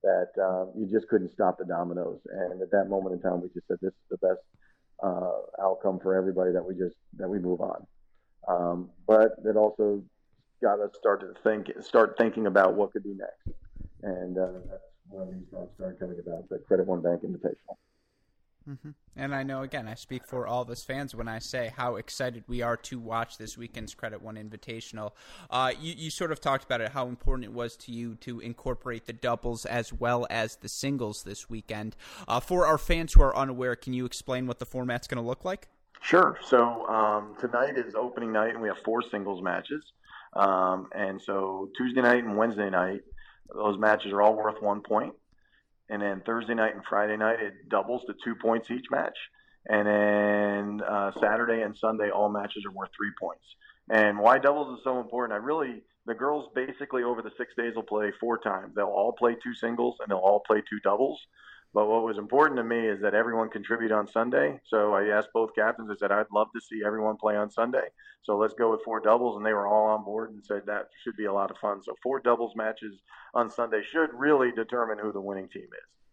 that 0.04 0.30
um, 0.42 0.72
you 0.78 0.86
just 0.86 1.08
couldn't 1.08 1.32
stop 1.32 1.58
the 1.58 1.66
dominoes. 1.66 2.20
And 2.30 2.62
at 2.62 2.72
that 2.72 2.90
moment 2.90 3.16
in 3.16 3.22
time, 3.22 3.42
we 3.42 3.50
just 3.50 3.68
said 3.68 3.78
this 3.82 3.94
is 3.94 4.08
the 4.10 4.18
best 4.18 4.42
uh, 5.04 5.64
outcome 5.64 6.00
for 6.00 6.16
everybody 6.16 6.52
that 6.54 6.64
we 6.66 6.76
just 6.76 6.96
that 7.18 7.28
we 7.28 7.40
move 7.40 7.62
on. 7.62 7.86
Um, 8.48 8.90
but 9.08 9.32
it 9.44 9.56
also 9.56 10.04
got 10.62 10.80
us 10.80 10.92
start 10.98 11.22
to 11.22 11.34
think, 11.44 11.72
start 11.82 12.16
thinking 12.18 12.46
about 12.48 12.76
what 12.76 12.94
could 12.94 13.04
be 13.04 13.16
next, 13.16 13.58
and 14.04 14.38
uh, 14.38 14.48
that's 14.70 14.84
when 15.10 15.32
these 15.32 15.48
thoughts 15.52 15.74
started 15.76 16.00
coming 16.00 16.20
about. 16.20 16.48
The 16.50 16.60
Credit 16.60 16.86
One 16.86 17.02
Bank 17.02 17.24
Invitational. 17.24 17.78
Mm-hmm. 18.70 18.92
And 19.16 19.36
I 19.36 19.44
know, 19.44 19.62
again, 19.62 19.88
I 19.88 19.94
speak 19.94 20.26
for 20.26 20.48
all 20.48 20.64
of 20.64 20.70
us 20.70 20.84
fans 20.84 21.16
when 21.16 21.28
I 21.28 21.40
say 21.40 21.72
how 21.76 21.98
excited 21.98 22.44
we 22.48 22.62
are 22.62 22.76
to 22.78 23.00
watch 23.00 23.38
this 23.38 23.58
weekend's 23.58 23.94
Credit 23.94 24.22
One 24.22 24.36
Invitational. 24.36 25.12
Uh, 25.50 25.72
you, 25.80 25.94
you, 25.96 26.10
sort 26.10 26.32
of 26.32 26.42
talked 26.42 26.64
about 26.64 26.82
it, 26.82 26.92
how 26.92 27.08
important 27.08 27.46
it 27.46 27.54
was 27.54 27.78
to 27.78 27.92
you 27.92 28.16
to 28.16 28.40
incorporate 28.40 29.06
the 29.06 29.14
doubles 29.14 29.66
as 29.66 29.94
well 29.94 30.26
as 30.30 30.56
the 30.58 30.68
singles 30.68 31.24
this 31.24 31.50
weekend. 31.50 31.96
Uh, 32.28 32.40
for 32.40 32.66
our 32.66 32.80
fans 32.80 33.14
who 33.14 33.22
are 33.22 33.36
unaware, 33.38 33.76
can 33.76 33.94
you 33.94 34.04
explain 34.06 34.48
what 34.48 34.58
the 34.58 34.66
format's 34.66 35.08
going 35.08 35.22
to 35.22 35.28
look 35.28 35.46
like? 35.46 35.68
Sure. 36.02 36.38
So 36.44 36.88
um, 36.88 37.36
tonight 37.40 37.78
is 37.78 37.94
opening 37.94 38.32
night, 38.32 38.50
and 38.50 38.62
we 38.62 38.68
have 38.68 38.78
four 38.84 39.04
singles 39.12 39.44
matches. 39.44 39.84
Um, 40.34 40.90
and 40.94 41.22
so 41.22 41.70
Tuesday 41.78 42.02
night 42.02 42.24
and 42.24 42.36
Wednesday 42.36 42.70
night, 42.70 43.02
those 43.54 43.78
matches 43.78 44.12
are 44.12 44.22
all 44.22 44.36
worth 44.36 44.62
one 44.62 44.82
point 44.82 45.14
and 45.90 46.02
then 46.02 46.22
Thursday 46.26 46.54
night 46.54 46.76
and 46.76 46.84
Friday 46.88 47.18
night 47.18 47.40
it 47.40 47.70
doubles 47.70 48.02
to 48.08 48.14
two 48.24 48.36
points 48.36 48.72
each 48.72 48.86
match, 48.92 49.18
and 49.68 49.88
then 49.88 50.82
uh, 50.88 51.12
Saturday 51.20 51.62
and 51.62 51.78
Sunday 51.78 52.10
all 52.10 52.30
matches 52.30 52.64
are 52.66 52.72
worth 52.72 52.90
three 52.98 53.12
points. 53.20 53.46
And 53.90 54.18
why 54.20 54.40
doubles 54.40 54.78
is 54.78 54.84
so 54.84 55.00
important? 55.00 55.40
I 55.40 55.44
really 55.44 55.84
the 56.06 56.14
girls 56.14 56.50
basically 56.54 57.04
over 57.04 57.22
the 57.22 57.32
six 57.38 57.54
days 57.56 57.76
will 57.76 57.84
play 57.84 58.12
four 58.20 58.38
times. 58.38 58.74
They'll 58.76 58.86
all 58.86 59.14
play 59.14 59.36
two 59.42 59.56
singles 59.56 59.98
and 60.00 60.10
they'll 60.10 60.18
all 60.18 60.44
play 60.46 60.62
two 60.70 60.80
doubles. 60.84 61.20
But 61.76 61.90
what 61.90 62.06
was 62.06 62.18
important 62.18 62.58
to 62.58 62.64
me 62.64 62.88
is 62.88 63.02
that 63.02 63.14
everyone 63.14 63.50
contribute 63.50 63.92
on 63.92 64.08
Sunday. 64.08 64.62
So 64.66 64.94
I 64.94 65.10
asked 65.10 65.28
both 65.34 65.54
captains. 65.54 65.90
I 65.92 65.96
said 66.00 66.10
I'd 66.10 66.26
love 66.34 66.48
to 66.56 66.62
see 66.62 66.80
everyone 66.88 67.18
play 67.18 67.36
on 67.36 67.52
Sunday. 67.52 67.88
So 68.24 68.38
let's 68.38 68.54
go 68.54 68.72
with 68.72 68.82
four 68.86 69.02
doubles, 69.02 69.36
and 69.36 69.46
they 69.46 69.52
were 69.52 69.68
all 69.68 69.88
on 69.88 70.06
board 70.06 70.32
and 70.32 70.44
said 70.44 70.62
that 70.68 70.88
should 71.04 71.18
be 71.18 71.26
a 71.26 71.34
lot 71.34 71.52
of 71.52 71.58
fun. 71.58 71.84
So 71.84 71.94
four 72.02 72.22
doubles 72.22 72.54
matches 72.56 73.02
on 73.34 73.50
Sunday 73.50 73.82
should 73.92 74.10
really 74.14 74.54
determine 74.54 75.00
who 75.00 75.12
the 75.12 75.20
winning 75.20 75.50
team 75.50 75.64
is. 75.66 76.05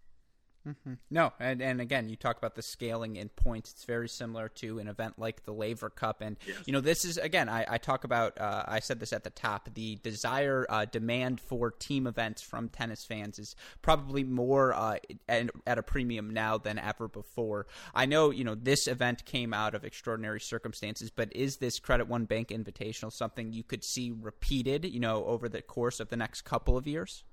Mm-hmm. 0.66 0.94
No, 1.10 1.32
and 1.40 1.60
and 1.60 1.80
again, 1.80 2.08
you 2.08 2.14
talk 2.14 2.38
about 2.38 2.54
the 2.54 2.62
scaling 2.62 3.16
in 3.16 3.30
points. 3.30 3.72
It's 3.72 3.84
very 3.84 4.08
similar 4.08 4.48
to 4.50 4.78
an 4.78 4.86
event 4.86 5.18
like 5.18 5.44
the 5.44 5.52
Laver 5.52 5.90
Cup, 5.90 6.20
and 6.20 6.36
yes. 6.46 6.56
you 6.66 6.72
know 6.72 6.80
this 6.80 7.04
is 7.04 7.18
again. 7.18 7.48
I, 7.48 7.66
I 7.68 7.78
talk 7.78 8.04
about. 8.04 8.40
Uh, 8.40 8.62
I 8.68 8.78
said 8.78 9.00
this 9.00 9.12
at 9.12 9.24
the 9.24 9.30
top. 9.30 9.74
The 9.74 9.96
desire, 9.96 10.64
uh, 10.68 10.84
demand 10.84 11.40
for 11.40 11.72
team 11.72 12.06
events 12.06 12.42
from 12.42 12.68
tennis 12.68 13.04
fans 13.04 13.40
is 13.40 13.56
probably 13.82 14.22
more 14.22 14.72
uh, 14.72 14.98
at, 15.28 15.50
at, 15.66 15.78
a 15.78 15.82
premium 15.82 16.30
now 16.30 16.58
than 16.58 16.78
ever 16.78 17.08
before. 17.08 17.66
I 17.92 18.06
know 18.06 18.30
you 18.30 18.44
know 18.44 18.54
this 18.54 18.86
event 18.86 19.24
came 19.24 19.52
out 19.52 19.74
of 19.74 19.84
extraordinary 19.84 20.40
circumstances, 20.40 21.10
but 21.10 21.34
is 21.34 21.56
this 21.56 21.80
Credit 21.80 22.06
One 22.06 22.24
Bank 22.24 22.48
Invitational 22.48 23.12
something 23.12 23.52
you 23.52 23.64
could 23.64 23.82
see 23.82 24.12
repeated? 24.12 24.84
You 24.84 25.00
know, 25.00 25.24
over 25.24 25.48
the 25.48 25.60
course 25.60 25.98
of 25.98 26.08
the 26.08 26.16
next 26.16 26.42
couple 26.42 26.76
of 26.76 26.86
years? 26.86 27.24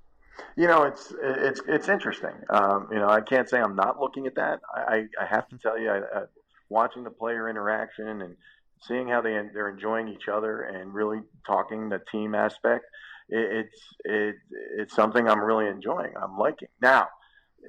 You 0.55 0.67
know, 0.67 0.83
it's 0.83 1.13
it's 1.21 1.61
it's 1.67 1.89
interesting. 1.89 2.33
Um, 2.49 2.87
you 2.91 2.99
know, 2.99 3.09
I 3.09 3.21
can't 3.21 3.49
say 3.49 3.59
I'm 3.59 3.75
not 3.75 3.99
looking 3.99 4.27
at 4.27 4.35
that. 4.35 4.59
I, 4.73 5.05
I 5.19 5.25
have 5.25 5.47
to 5.49 5.57
tell 5.57 5.77
you, 5.77 5.89
I, 5.89 5.97
I, 5.97 6.23
watching 6.69 7.03
the 7.03 7.11
player 7.11 7.49
interaction 7.49 8.21
and 8.21 8.35
seeing 8.81 9.07
how 9.07 9.21
they 9.21 9.39
they're 9.53 9.69
enjoying 9.69 10.07
each 10.07 10.27
other 10.31 10.61
and 10.61 10.93
really 10.93 11.19
talking 11.45 11.89
the 11.89 11.99
team 12.11 12.35
aspect, 12.35 12.85
it, 13.29 13.65
it's 13.65 13.81
it, 14.05 14.35
it's 14.77 14.95
something 14.95 15.27
I'm 15.27 15.41
really 15.41 15.67
enjoying. 15.67 16.13
I'm 16.21 16.37
liking 16.37 16.69
now. 16.81 17.07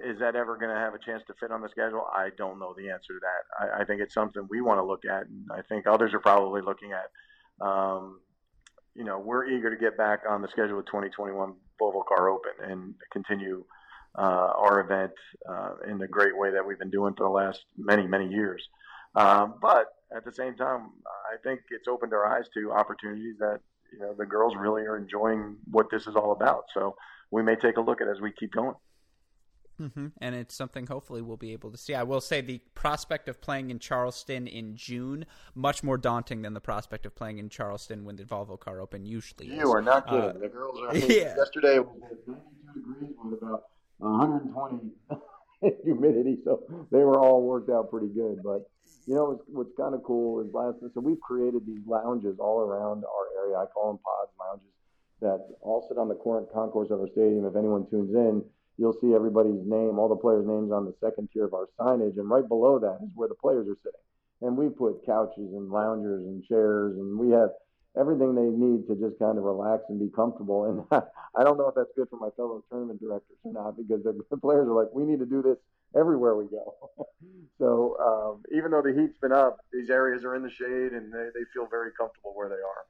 Is 0.05 0.21
that 0.21 0.37
ever 0.37 0.57
going 0.57 0.71
to 0.71 0.81
have 0.81 0.95
a 0.95 1.01
chance 1.01 1.23
to 1.27 1.35
fit 1.41 1.51
on 1.51 1.63
the 1.63 1.69
schedule? 1.69 2.07
I 2.15 2.29
don't 2.39 2.61
know 2.61 2.75
the 2.77 2.91
answer 2.91 3.15
to 3.15 3.21
that. 3.23 3.73
I, 3.75 3.83
I 3.83 3.85
think 3.85 4.01
it's 4.01 4.15
something 4.15 4.47
we 4.49 4.61
want 4.61 4.79
to 4.79 4.85
look 4.85 5.05
at, 5.05 5.27
and 5.27 5.49
I 5.53 5.63
think 5.63 5.89
others 5.89 6.15
are 6.15 6.21
probably 6.21 6.63
looking 6.63 6.93
at. 6.93 7.67
Um, 7.67 8.21
you 8.95 9.05
know, 9.05 9.19
we're 9.19 9.47
eager 9.47 9.71
to 9.71 9.77
get 9.77 9.97
back 9.97 10.21
on 10.29 10.43
the 10.43 10.49
schedule 10.49 10.77
with 10.77 10.87
2021 10.87 11.55
Volvo 11.81 12.05
Car 12.07 12.29
Open 12.29 12.53
and 12.63 12.95
continue 13.13 13.65
uh, 14.17 14.53
our 14.57 14.81
event 14.81 15.13
uh, 15.49 15.75
in 15.89 15.99
the 15.99 16.09
great 16.09 16.37
way 16.37 16.51
that 16.51 16.67
we've 16.67 16.79
been 16.79 16.91
doing 16.91 17.15
for 17.15 17.25
the 17.25 17.31
last 17.31 17.65
many, 17.77 18.07
many 18.07 18.29
years. 18.29 18.69
Um, 19.15 19.55
but 19.61 19.87
at 20.15 20.25
the 20.25 20.33
same 20.33 20.55
time, 20.57 20.91
I 21.33 21.37
think 21.43 21.61
it's 21.71 21.89
opened 21.89 22.13
our 22.13 22.27
eyes 22.27 22.47
to 22.55 22.73
opportunities 22.73 23.37
that 23.39 23.61
you 23.93 24.01
know 24.01 24.15
the 24.17 24.27
girls 24.27 24.55
really 24.57 24.83
are 24.83 24.97
enjoying 24.97 25.57
what 25.71 25.87
this 25.91 26.07
is 26.07 26.17
all 26.17 26.33
about. 26.33 26.65
So 26.75 26.97
we 27.31 27.43
may 27.43 27.57
take 27.57 27.77
a 27.77 27.81
look 27.81 28.01
at 28.01 28.09
as 28.09 28.21
we 28.21 28.33
keep 28.33 28.53
going. 28.53 28.75
Mm-hmm. 29.81 30.07
And 30.21 30.35
it's 30.35 30.55
something 30.55 30.87
hopefully 30.87 31.23
we'll 31.23 31.37
be 31.37 31.53
able 31.53 31.71
to 31.71 31.79
see. 31.79 31.95
I 31.95 32.03
will 32.03 32.21
say 32.21 32.41
the 32.41 32.61
prospect 32.75 33.29
of 33.29 33.41
playing 33.41 33.71
in 33.71 33.79
Charleston 33.79 34.47
in 34.47 34.77
June 34.77 35.25
much 35.55 35.83
more 35.83 35.97
daunting 35.97 36.43
than 36.43 36.53
the 36.53 36.61
prospect 36.61 37.07
of 37.07 37.15
playing 37.15 37.39
in 37.39 37.49
Charleston 37.49 38.05
when 38.05 38.17
the 38.17 38.25
Volvo 38.25 38.61
Car 38.61 38.81
Open 38.81 39.07
usually 39.07 39.47
is. 39.47 39.57
You 39.57 39.73
are 39.73 39.83
not 39.83 40.09
good. 40.09 40.37
Uh, 40.37 40.39
the 40.39 40.49
girls 40.49 40.79
are. 40.81 40.95
yeah. 40.97 41.35
Yesterday 41.37 41.77
it 41.77 41.87
was 41.87 41.97
92 42.27 42.37
degrees 42.75 43.15
with 43.25 43.43
about 43.43 43.65
120 43.99 44.91
humidity, 45.85 46.39
so 46.45 46.63
they 46.93 46.99
were 46.99 47.19
all 47.19 47.43
worked 47.43 47.71
out 47.71 47.91
pretty 47.91 48.09
good. 48.09 48.41
But 48.45 48.69
you 49.07 49.15
know 49.15 49.25
what's, 49.25 49.45
what's 49.49 49.77
kind 49.77 49.95
of 49.95 50.03
cool 50.05 50.41
is 50.41 50.53
last. 50.53 50.77
So 50.95 51.01
we've 51.01 51.21
created 51.21 51.67
these 51.67 51.87
lounges 51.87 52.39
all 52.39 52.61
around 52.61 53.05
our 53.05 53.43
area. 53.43 53.57
I 53.57 53.65
call 53.67 53.93
them 53.93 54.01
pods 54.05 54.33
lounges 54.39 54.67
that 55.21 55.57
all 55.61 55.87
sit 55.89 55.99
on 55.99 56.09
the 56.09 56.15
current 56.15 56.49
concourse 56.53 56.91
of 56.91 57.01
our 57.01 57.09
stadium. 57.09 57.45
If 57.45 57.57
anyone 57.57 57.89
tunes 57.91 58.15
in 58.15 58.43
you'll 58.81 58.97
see 59.01 59.15
everybody's 59.15 59.61
name, 59.67 59.99
all 59.99 60.09
the 60.09 60.17
players' 60.17 60.47
names 60.47 60.73
on 60.73 60.87
the 60.87 60.95
second 61.05 61.29
tier 61.33 61.45
of 61.45 61.53
our 61.53 61.69
signage, 61.79 62.17
and 62.17 62.31
right 62.31 62.49
below 62.49 62.79
that 62.79 62.99
is 63.05 63.11
where 63.15 63.29
the 63.29 63.35
players 63.35 63.69
are 63.69 63.77
sitting. 63.85 64.01
And 64.41 64.57
we 64.57 64.71
put 64.71 65.05
couches 65.05 65.53
and 65.53 65.71
loungers 65.71 66.25
and 66.25 66.43
chairs, 66.43 66.97
and 66.97 67.19
we 67.19 67.29
have 67.31 67.51
everything 67.99 68.35
they 68.35 68.49
need 68.49 68.89
to 68.89 68.97
just 68.97 69.19
kind 69.19 69.37
of 69.37 69.45
relax 69.45 69.83
and 69.91 70.01
be 70.01 70.09
comfortable. 70.09 70.65
And 70.65 70.81
I 71.37 71.45
don't 71.45 71.59
know 71.59 71.69
if 71.69 71.75
that's 71.75 71.93
good 71.95 72.09
for 72.09 72.17
my 72.17 72.31
fellow 72.37 72.65
tournament 72.71 73.01
directors 73.01 73.37
or 73.45 73.53
not, 73.53 73.77
because 73.77 74.03
the, 74.03 74.37
players 74.39 74.67
are 74.67 74.73
like, 74.73 74.89
we 74.95 75.05
need 75.05 75.19
to 75.19 75.27
do 75.27 75.43
this 75.43 75.59
everywhere 75.95 76.35
we 76.35 76.47
go. 76.47 76.73
so 77.59 78.01
um, 78.01 78.43
even 78.57 78.71
though 78.71 78.81
the 78.81 78.97
heat's 78.99 79.19
been 79.21 79.33
up, 79.33 79.59
these 79.75 79.91
areas 79.91 80.25
are 80.25 80.35
in 80.35 80.43
the 80.43 80.51
shade, 80.51 80.97
and 80.97 81.13
they, 81.13 81.29
they 81.37 81.45
feel 81.53 81.69
very 81.69 81.91
comfortable 81.93 82.33
where 82.35 82.49
they 82.49 82.55
are. 82.65 82.89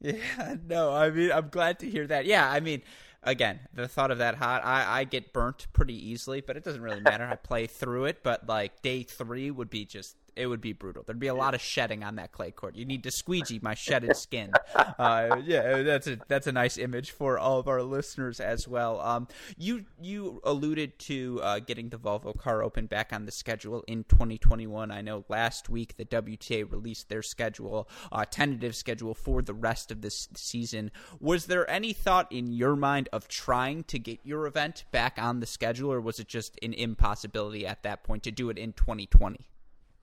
Yeah, 0.00 0.56
no, 0.66 0.92
I 0.92 1.10
mean, 1.10 1.32
I'm 1.32 1.48
glad 1.48 1.80
to 1.80 1.90
hear 1.90 2.06
that. 2.06 2.24
Yeah, 2.24 2.48
I 2.48 2.60
mean, 2.60 2.82
again, 3.22 3.60
the 3.74 3.88
thought 3.88 4.10
of 4.10 4.18
that 4.18 4.36
hot, 4.36 4.64
I, 4.64 5.00
I 5.00 5.04
get 5.04 5.32
burnt 5.32 5.66
pretty 5.72 5.94
easily, 6.10 6.40
but 6.40 6.56
it 6.56 6.64
doesn't 6.64 6.82
really 6.82 7.00
matter. 7.00 7.24
I 7.24 7.36
play 7.36 7.66
through 7.66 8.04
it, 8.06 8.22
but 8.22 8.48
like 8.48 8.82
day 8.82 9.02
three 9.02 9.50
would 9.50 9.70
be 9.70 9.84
just 9.84 10.16
it 10.38 10.46
would 10.46 10.60
be 10.60 10.72
brutal. 10.72 11.02
There'd 11.04 11.18
be 11.18 11.26
a 11.26 11.34
lot 11.34 11.54
of 11.54 11.60
shedding 11.60 12.04
on 12.04 12.16
that 12.16 12.32
clay 12.32 12.52
court. 12.52 12.76
You 12.76 12.84
need 12.84 13.02
to 13.02 13.10
squeegee 13.10 13.58
my 13.60 13.74
shedded 13.88 14.16
skin. 14.16 14.52
Uh, 14.98 15.40
yeah, 15.44 15.82
that's 15.82 16.06
a 16.06 16.18
that's 16.28 16.46
a 16.46 16.52
nice 16.52 16.78
image 16.78 17.10
for 17.10 17.38
all 17.38 17.58
of 17.58 17.68
our 17.68 17.82
listeners 17.82 18.40
as 18.40 18.68
well. 18.68 19.00
Um, 19.00 19.28
you 19.56 19.84
you 20.00 20.40
alluded 20.44 20.98
to 21.00 21.40
uh, 21.42 21.58
getting 21.58 21.88
the 21.88 21.98
Volvo 21.98 22.36
Car 22.38 22.62
Open 22.62 22.86
back 22.86 23.12
on 23.12 23.26
the 23.26 23.32
schedule 23.32 23.82
in 23.88 24.04
2021. 24.04 24.90
I 24.90 25.00
know 25.00 25.24
last 25.28 25.68
week 25.68 25.96
the 25.96 26.04
WTA 26.04 26.70
released 26.70 27.08
their 27.08 27.22
schedule, 27.22 27.88
uh, 28.12 28.24
tentative 28.24 28.76
schedule 28.76 29.14
for 29.14 29.42
the 29.42 29.54
rest 29.54 29.90
of 29.90 30.02
this 30.02 30.28
season. 30.34 30.90
Was 31.20 31.46
there 31.46 31.68
any 31.68 31.92
thought 31.92 32.30
in 32.30 32.52
your 32.52 32.76
mind 32.76 33.08
of 33.12 33.26
trying 33.26 33.82
to 33.84 33.98
get 33.98 34.20
your 34.22 34.46
event 34.46 34.84
back 34.92 35.18
on 35.18 35.40
the 35.40 35.46
schedule, 35.46 35.92
or 35.92 36.00
was 36.00 36.20
it 36.20 36.28
just 36.28 36.58
an 36.62 36.72
impossibility 36.72 37.66
at 37.66 37.82
that 37.82 38.04
point 38.04 38.22
to 38.22 38.30
do 38.30 38.50
it 38.50 38.58
in 38.58 38.72
2020? 38.72 39.48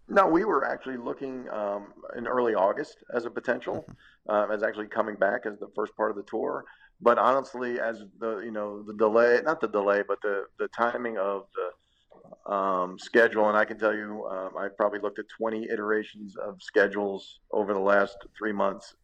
No, 0.07 0.27
we 0.27 0.45
were 0.45 0.65
actually 0.65 0.97
looking 0.97 1.49
um, 1.49 1.93
in 2.15 2.27
early 2.27 2.53
August 2.53 2.97
as 3.13 3.25
a 3.25 3.29
potential, 3.29 3.85
mm-hmm. 3.89 4.51
uh, 4.51 4.53
as 4.53 4.63
actually 4.63 4.87
coming 4.87 5.15
back 5.15 5.45
as 5.45 5.57
the 5.59 5.69
first 5.75 5.95
part 5.95 6.11
of 6.11 6.17
the 6.17 6.23
tour. 6.23 6.65
But 7.01 7.17
honestly, 7.17 7.79
as 7.79 8.03
the 8.19 8.39
you 8.39 8.51
know 8.51 8.83
the 8.83 8.93
delay, 8.93 9.41
not 9.43 9.59
the 9.59 9.67
delay, 9.67 10.03
but 10.07 10.19
the 10.21 10.45
the 10.59 10.67
timing 10.69 11.17
of 11.17 11.47
the 11.55 12.51
um, 12.51 12.97
schedule, 12.99 13.49
and 13.49 13.57
I 13.57 13.65
can 13.65 13.77
tell 13.77 13.93
you, 13.93 14.25
um, 14.29 14.51
I 14.57 14.67
probably 14.77 14.99
looked 14.99 15.19
at 15.19 15.25
20 15.37 15.67
iterations 15.71 16.35
of 16.37 16.61
schedules 16.61 17.39
over 17.51 17.73
the 17.73 17.79
last 17.79 18.17
three 18.37 18.53
months, 18.53 18.95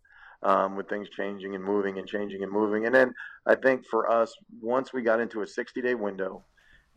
um, 0.43 0.75
with 0.75 0.87
things 0.87 1.09
changing 1.09 1.55
and 1.55 1.63
moving 1.63 1.97
and 1.97 2.07
changing 2.07 2.43
and 2.43 2.51
moving. 2.51 2.85
And 2.85 2.95
then 2.95 3.13
I 3.45 3.55
think 3.55 3.85
for 3.85 4.09
us, 4.09 4.33
once 4.61 4.93
we 4.93 5.01
got 5.01 5.19
into 5.19 5.41
a 5.41 5.47
60 5.47 5.81
day 5.81 5.95
window, 5.95 6.43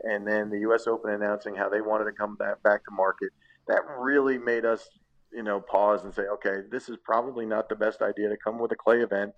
and 0.01 0.27
then 0.27 0.51
the 0.51 0.61
U.S. 0.61 0.87
Open 0.87 1.11
announcing 1.13 1.55
how 1.57 1.69
they 1.69 1.81
wanted 1.81 2.05
to 2.05 2.13
come 2.13 2.37
back 2.37 2.63
back 2.63 2.85
to 2.85 2.91
market 2.93 3.31
that 3.69 3.83
really 3.99 4.39
made 4.39 4.65
us, 4.65 4.89
you 5.33 5.43
know, 5.43 5.61
pause 5.61 6.05
and 6.05 6.15
say, 6.15 6.23
okay, 6.23 6.67
this 6.71 6.89
is 6.89 6.97
probably 7.05 7.47
not 7.47 7.69
the 7.69 7.77
best 7.77 8.03
idea 8.03 8.29
to 8.29 8.37
come 8.37 8.59
with 8.59 8.73
a 8.73 8.77
clay 8.77 9.01
event 9.01 9.33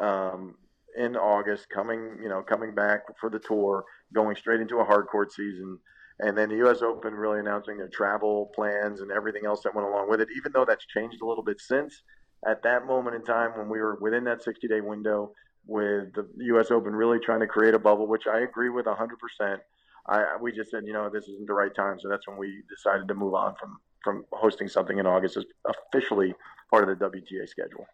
um, 0.00 0.54
in 0.96 1.16
August, 1.16 1.68
coming, 1.68 2.18
you 2.22 2.28
know, 2.28 2.42
coming 2.42 2.74
back 2.74 3.00
for 3.20 3.30
the 3.30 3.38
tour, 3.38 3.84
going 4.14 4.36
straight 4.36 4.60
into 4.60 4.78
a 4.78 4.84
hard 4.84 5.06
court 5.06 5.32
season. 5.32 5.78
and 6.20 6.36
then 6.36 6.48
the 6.48 6.56
U.S. 6.56 6.82
Open 6.82 7.14
really 7.14 7.40
announcing 7.40 7.78
their 7.78 7.88
travel 7.88 8.50
plans 8.54 9.00
and 9.00 9.10
everything 9.10 9.46
else 9.46 9.62
that 9.62 9.74
went 9.74 9.88
along 9.88 10.08
with 10.10 10.20
it. 10.20 10.28
Even 10.36 10.52
though 10.52 10.64
that's 10.64 10.86
changed 10.86 11.22
a 11.22 11.26
little 11.26 11.44
bit 11.44 11.60
since, 11.60 12.02
at 12.46 12.62
that 12.62 12.86
moment 12.86 13.16
in 13.16 13.22
time 13.22 13.56
when 13.56 13.68
we 13.68 13.78
were 13.78 13.98
within 14.00 14.24
that 14.24 14.44
60-day 14.44 14.80
window, 14.80 15.32
with 15.66 16.12
the 16.14 16.26
U.S. 16.38 16.70
Open 16.70 16.94
really 16.94 17.18
trying 17.18 17.40
to 17.40 17.46
create 17.46 17.74
a 17.74 17.78
bubble, 17.78 18.06
which 18.06 18.26
I 18.26 18.40
agree 18.40 18.70
with 18.70 18.86
100%. 18.86 19.58
I, 20.06 20.36
we 20.40 20.52
just 20.52 20.70
said, 20.70 20.84
you 20.86 20.92
know, 20.92 21.08
this 21.10 21.28
isn't 21.28 21.46
the 21.46 21.54
right 21.54 21.74
time, 21.74 21.98
so 22.00 22.08
that's 22.08 22.26
when 22.26 22.36
we 22.36 22.62
decided 22.68 23.08
to 23.08 23.14
move 23.14 23.34
on 23.34 23.54
from 23.56 23.78
from 24.02 24.24
hosting 24.32 24.66
something 24.66 24.98
in 24.98 25.06
August 25.06 25.36
as 25.36 25.44
officially 25.66 26.34
part 26.70 26.88
of 26.88 26.98
the 26.98 27.04
WTA 27.04 27.46
schedule. 27.46 27.86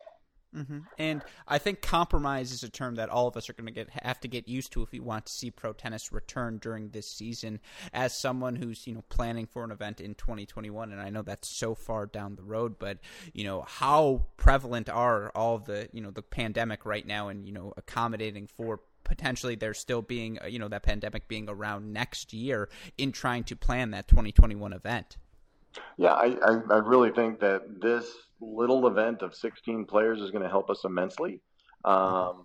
Mm-hmm. 0.57 0.79
And 0.99 1.23
I 1.47 1.59
think 1.59 1.83
compromise 1.83 2.51
is 2.51 2.63
a 2.63 2.71
term 2.71 2.95
that 2.95 3.11
all 3.11 3.27
of 3.27 3.37
us 3.37 3.51
are 3.51 3.53
going 3.53 3.67
to 3.67 3.73
get 3.73 3.91
have 4.03 4.21
to 4.21 4.29
get 4.29 4.49
used 4.49 4.73
to 4.73 4.83
if 4.83 4.91
we 4.91 5.01
want 5.01 5.27
to 5.27 5.33
see 5.33 5.51
pro 5.51 5.73
tennis 5.73 6.13
return 6.13 6.59
during 6.59 6.91
this 6.91 7.11
season. 7.11 7.61
As 7.93 8.19
someone 8.19 8.57
who's 8.57 8.87
you 8.87 8.95
know 8.95 9.05
planning 9.11 9.47
for 9.47 9.65
an 9.65 9.71
event 9.71 10.01
in 10.01 10.15
2021, 10.15 10.93
and 10.93 11.01
I 11.01 11.11
know 11.11 11.23
that's 11.23 11.49
so 11.49 11.75
far 11.75 12.07
down 12.07 12.37
the 12.37 12.43
road, 12.43 12.77
but 12.79 12.99
you 13.35 13.45
know 13.45 13.65
how 13.67 14.27
prevalent 14.37 14.89
are 14.89 15.31
all 15.35 15.59
the 15.59 15.89
you 15.93 16.01
know 16.01 16.11
the 16.11 16.23
pandemic 16.23 16.87
right 16.87 17.07
now, 17.07 17.29
and 17.29 17.47
you 17.47 17.53
know 17.53 17.75
accommodating 17.77 18.47
for 18.47 18.81
potentially 19.07 19.55
there 19.55 19.75
still 19.75 20.03
being 20.03 20.39
uh, 20.43 20.47
you 20.47 20.59
know 20.59 20.69
that 20.69 20.83
pandemic 20.83 21.29
being 21.29 21.49
around 21.49 21.93
next 21.93 22.33
year 22.33 22.69
in 22.99 23.13
trying 23.13 23.45
to 23.45 23.57
plan 23.57 23.91
that 23.93 24.09
2021 24.09 24.73
event. 24.73 25.17
Yeah, 25.97 26.13
I, 26.13 26.37
I, 26.43 26.61
I 26.71 26.77
really 26.79 27.11
think 27.11 27.41
that 27.41 27.81
this 27.81 28.07
little 28.41 28.87
event 28.87 29.23
of 29.23 29.35
16 29.35 29.85
players 29.85 30.21
is 30.21 30.31
going 30.31 30.43
to 30.43 30.49
help 30.49 30.71
us 30.71 30.85
immensely. 30.85 31.41
Um, 31.85 32.45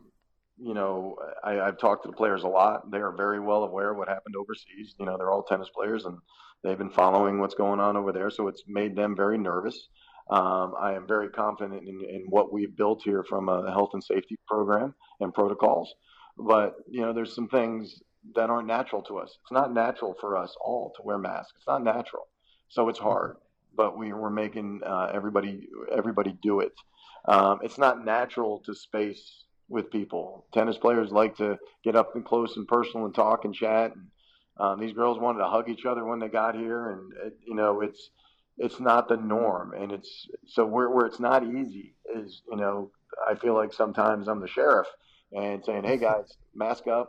you 0.62 0.74
know, 0.74 1.16
I, 1.44 1.60
I've 1.60 1.78
talked 1.78 2.04
to 2.04 2.10
the 2.10 2.16
players 2.16 2.44
a 2.44 2.48
lot. 2.48 2.92
They 2.92 3.00
are 3.00 3.12
very 3.12 3.40
well 3.40 3.64
aware 3.64 3.92
of 3.92 3.98
what 3.98 4.10
happened 4.10 4.36
overseas. 4.36 4.96
You 5.00 5.06
know, 5.06 5.18
they're 5.18 5.32
all 5.32 5.44
tennis 5.44 5.70
players 5.70 6.06
and 6.06 6.18
they've 6.64 6.78
been 6.78 6.92
following 6.92 7.40
what's 7.40 7.56
going 7.56 7.80
on 7.80 7.98
over 7.98 8.12
there. 8.12 8.30
So 8.30 8.48
it's 8.48 8.64
made 8.68 8.96
them 8.96 9.16
very 9.16 9.38
nervous. 9.38 9.88
Um, 10.30 10.76
I 10.80 10.94
am 10.94 11.08
very 11.08 11.30
confident 11.30 11.88
in, 11.88 12.02
in 12.10 12.26
what 12.30 12.54
we've 12.54 12.76
built 12.76 13.02
here 13.04 13.24
from 13.28 13.50
a 13.50 13.72
health 13.72 13.90
and 13.94 14.04
safety 14.04 14.38
program 14.48 14.94
and 15.20 15.34
protocols. 15.34 15.94
But, 16.38 16.76
you 16.90 17.02
know, 17.02 17.14
there's 17.14 17.36
some 17.36 17.48
things 17.48 18.02
that 18.36 18.50
aren't 18.50 18.68
natural 18.68 19.02
to 19.04 19.18
us. 19.18 19.38
It's 19.44 19.52
not 19.52 19.74
natural 19.74 20.16
for 20.20 20.38
us 20.38 20.56
all 20.64 20.94
to 20.96 21.02
wear 21.04 21.18
masks. 21.18 21.54
It's 21.58 21.68
not 21.68 21.84
natural. 21.84 22.28
So 22.70 22.90
it's 22.90 23.00
hard 23.00 23.38
but 23.76 23.98
we 23.98 24.14
were 24.14 24.30
making 24.30 24.82
uh, 24.86 25.12
everybody 25.14 25.68
everybody 25.96 26.36
do 26.42 26.60
it. 26.60 26.74
Um, 27.28 27.60
it's 27.64 27.78
not 27.78 28.04
natural 28.04 28.62
to 28.66 28.74
space 28.74 29.46
with 29.70 29.92
people. 29.92 30.46
Tennis 30.54 30.78
players 30.78 31.12
like 31.12 31.38
to 31.38 31.58
get 31.84 31.96
up 31.96 32.16
and 32.16 32.26
close 32.26 32.58
and 32.58 32.68
personal 32.68 33.06
and 33.06 33.16
talk 33.16 33.46
and 33.46 33.54
chat. 33.54 33.94
And, 33.96 34.08
um, 34.60 34.80
these 34.80 34.94
girls 34.94 35.18
wanted 35.18 35.40
to 35.40 35.48
hug 35.48 35.70
each 35.70 35.86
other 35.86 36.06
when 36.06 36.20
they 36.20 36.28
got 36.28 36.56
here, 36.56 36.92
and 36.92 37.14
it, 37.26 37.38
you 37.46 37.56
know 37.56 37.82
it's 37.82 38.10
it's 38.58 38.80
not 38.80 39.08
the 39.08 39.18
norm, 39.18 39.74
and 39.74 39.92
it's 39.92 40.28
so 40.46 40.66
where 40.66 40.90
where 40.90 41.06
it's 41.06 41.20
not 41.20 41.44
easy 41.44 41.96
is 42.16 42.42
you 42.50 42.58
know 42.58 42.92
I 43.28 43.36
feel 43.36 43.56
like 43.56 43.74
sometimes 43.74 44.28
I'm 44.28 44.42
the 44.42 44.48
sheriff 44.48 44.88
and 45.34 45.64
saying, 45.66 45.84
hey 45.84 45.98
guys, 45.98 46.38
mask 46.56 46.88
up. 46.88 47.08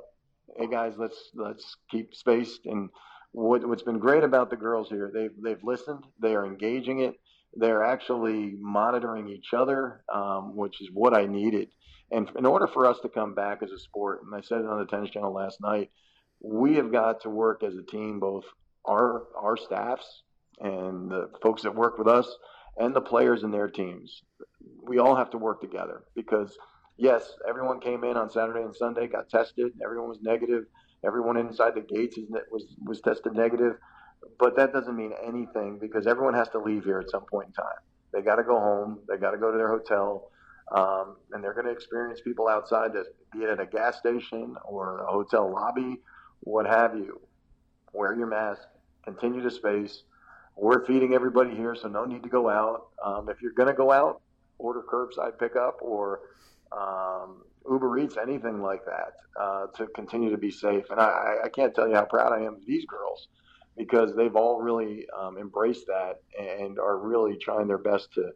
Hey 0.57 0.67
guys, 0.67 0.95
let's 0.99 1.31
let's 1.35 1.77
keep 1.91 2.15
spaced 2.15 2.67
and 2.67 2.91
what, 3.33 3.67
what's 3.67 3.83
been 3.83 3.99
great 3.99 4.25
about 4.25 4.51
the 4.51 4.57
girls 4.57 4.89
here, 4.89 5.11
they've 5.13 5.33
they've 5.43 5.65
listened, 5.65 6.05
they 6.21 6.35
are 6.35 6.47
engaging 6.47 7.01
it, 7.01 7.15
they're 7.55 7.83
actually 7.83 8.55
monitoring 8.61 9.29
each 9.29 9.55
other, 9.55 10.05
um, 10.13 10.55
which 10.55 10.81
is 10.81 10.89
what 10.93 11.17
I 11.17 11.27
needed. 11.27 11.69
And 12.11 12.31
in 12.37 12.45
order 12.45 12.67
for 12.67 12.87
us 12.87 12.99
to 13.01 13.09
come 13.09 13.35
back 13.35 13.63
as 13.63 13.71
a 13.71 13.79
sport, 13.79 14.21
and 14.23 14.35
I 14.35 14.43
said 14.43 14.61
it 14.61 14.67
on 14.67 14.79
the 14.79 14.87
tennis 14.87 15.11
channel 15.11 15.33
last 15.33 15.63
night, 15.63 15.91
we 16.43 16.75
have 16.75 16.93
got 16.93 17.23
to 17.23 17.31
work 17.31 17.63
as 17.63 17.75
a 17.75 17.83
team, 17.83 18.21
both 18.21 18.45
our 18.87 19.25
our 19.37 19.57
staffs 19.57 20.23
and 20.61 21.11
the 21.11 21.31
folks 21.43 21.63
that 21.63 21.75
work 21.75 21.99
with 21.99 22.09
us 22.09 22.29
and 22.77 22.95
the 22.95 23.01
players 23.01 23.43
and 23.43 23.53
their 23.53 23.69
teams. 23.69 24.23
We 24.83 24.99
all 24.99 25.17
have 25.17 25.31
to 25.31 25.39
work 25.39 25.61
together 25.63 26.03
because 26.15 26.57
yes, 26.97 27.33
everyone 27.49 27.81
came 27.81 28.05
in 28.05 28.17
on 28.17 28.31
Saturday 28.31 28.63
and 28.63 28.75
Sunday, 28.75 29.07
got 29.07 29.29
tested, 29.29 29.73
everyone 29.83 30.09
was 30.09 30.19
negative 30.23 30.65
everyone 31.05 31.37
inside 31.37 31.75
the 31.75 31.81
gates 31.81 32.19
was 32.51 32.65
was 32.85 33.01
tested 33.01 33.35
negative, 33.35 33.77
but 34.39 34.57
that 34.57 34.73
doesn't 34.73 34.97
mean 34.97 35.13
anything 35.27 35.79
because 35.81 36.07
everyone 36.07 36.35
has 36.35 36.49
to 36.51 36.59
leave 36.59 36.85
here 36.85 36.99
at 36.99 37.11
some 37.11 37.25
point 37.31 37.49
in 37.49 37.53
time. 37.53 37.81
They 38.13 38.23
got 38.23 38.37
to 38.37 38.43
go 38.43 38.59
home. 38.59 39.01
They 39.09 39.17
got 39.17 39.33
to 39.33 39.39
go 39.39 39.51
to 39.51 39.57
their 39.57 39.69
hotel, 39.69 40.31
um, 40.75 41.17
and 41.33 41.43
they're 41.43 41.55
going 41.55 41.67
to 41.67 41.73
experience 41.73 42.21
people 42.21 42.49
outside, 42.49 42.93
that, 42.93 43.07
be 43.33 43.41
it 43.41 43.51
at 43.51 43.61
a 43.61 43.67
gas 43.67 43.99
station 43.99 44.55
or 44.65 44.99
a 44.99 45.11
hotel 45.11 45.51
lobby, 45.51 45.97
what 46.41 46.67
have 46.67 46.95
you. 46.95 47.21
Wear 47.95 48.15
your 48.15 48.27
mask. 48.27 48.63
Continue 49.05 49.43
to 49.43 49.51
space. 49.51 50.05
We're 50.57 50.85
feeding 50.85 51.15
everybody 51.15 51.55
here, 51.55 51.75
so 51.75 51.89
no 51.89 52.05
need 52.05 52.23
to 52.23 52.29
go 52.29 52.49
out. 52.49 52.89
Um, 53.05 53.29
if 53.29 53.41
you're 53.43 53.53
going 53.53 53.69
to 53.69 53.75
go 53.75 53.91
out, 53.91 54.21
order 54.59 54.83
curbside 54.83 55.39
pickup 55.39 55.79
or 55.81 56.21
um, 56.77 57.43
Uber 57.69 57.99
Eats, 57.99 58.17
anything 58.17 58.61
like 58.63 58.85
that, 58.85 59.13
uh, 59.41 59.67
to 59.77 59.87
continue 59.89 60.31
to 60.31 60.39
be 60.39 60.51
safe. 60.51 60.85
And 60.91 61.01
I, 61.01 61.37
I, 61.45 61.49
can't 61.49 61.75
tell 61.75 61.89
you 61.89 61.95
how 61.95 62.05
proud 62.05 62.33
I 62.33 62.45
am 62.45 62.55
of 62.55 62.67
these 62.67 62.85
girls 62.87 63.29
because 63.77 64.15
they've 64.15 64.35
all 64.35 64.61
really 64.61 65.07
um, 65.19 65.39
embraced 65.39 65.87
that 65.87 66.21
and 66.39 66.79
are 66.79 66.99
really 66.99 67.37
trying 67.37 67.67
their 67.67 67.79
best 67.79 68.13
to 68.15 68.31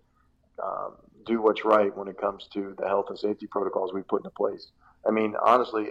um, 0.62 0.96
do 1.26 1.42
what's 1.42 1.64
right 1.64 1.94
when 1.96 2.08
it 2.08 2.18
comes 2.18 2.48
to 2.54 2.74
the 2.78 2.86
health 2.86 3.06
and 3.08 3.18
safety 3.18 3.46
protocols 3.46 3.92
we 3.92 4.02
put 4.02 4.20
into 4.20 4.30
place. 4.30 4.70
I 5.06 5.10
mean, 5.10 5.34
honestly, 5.44 5.88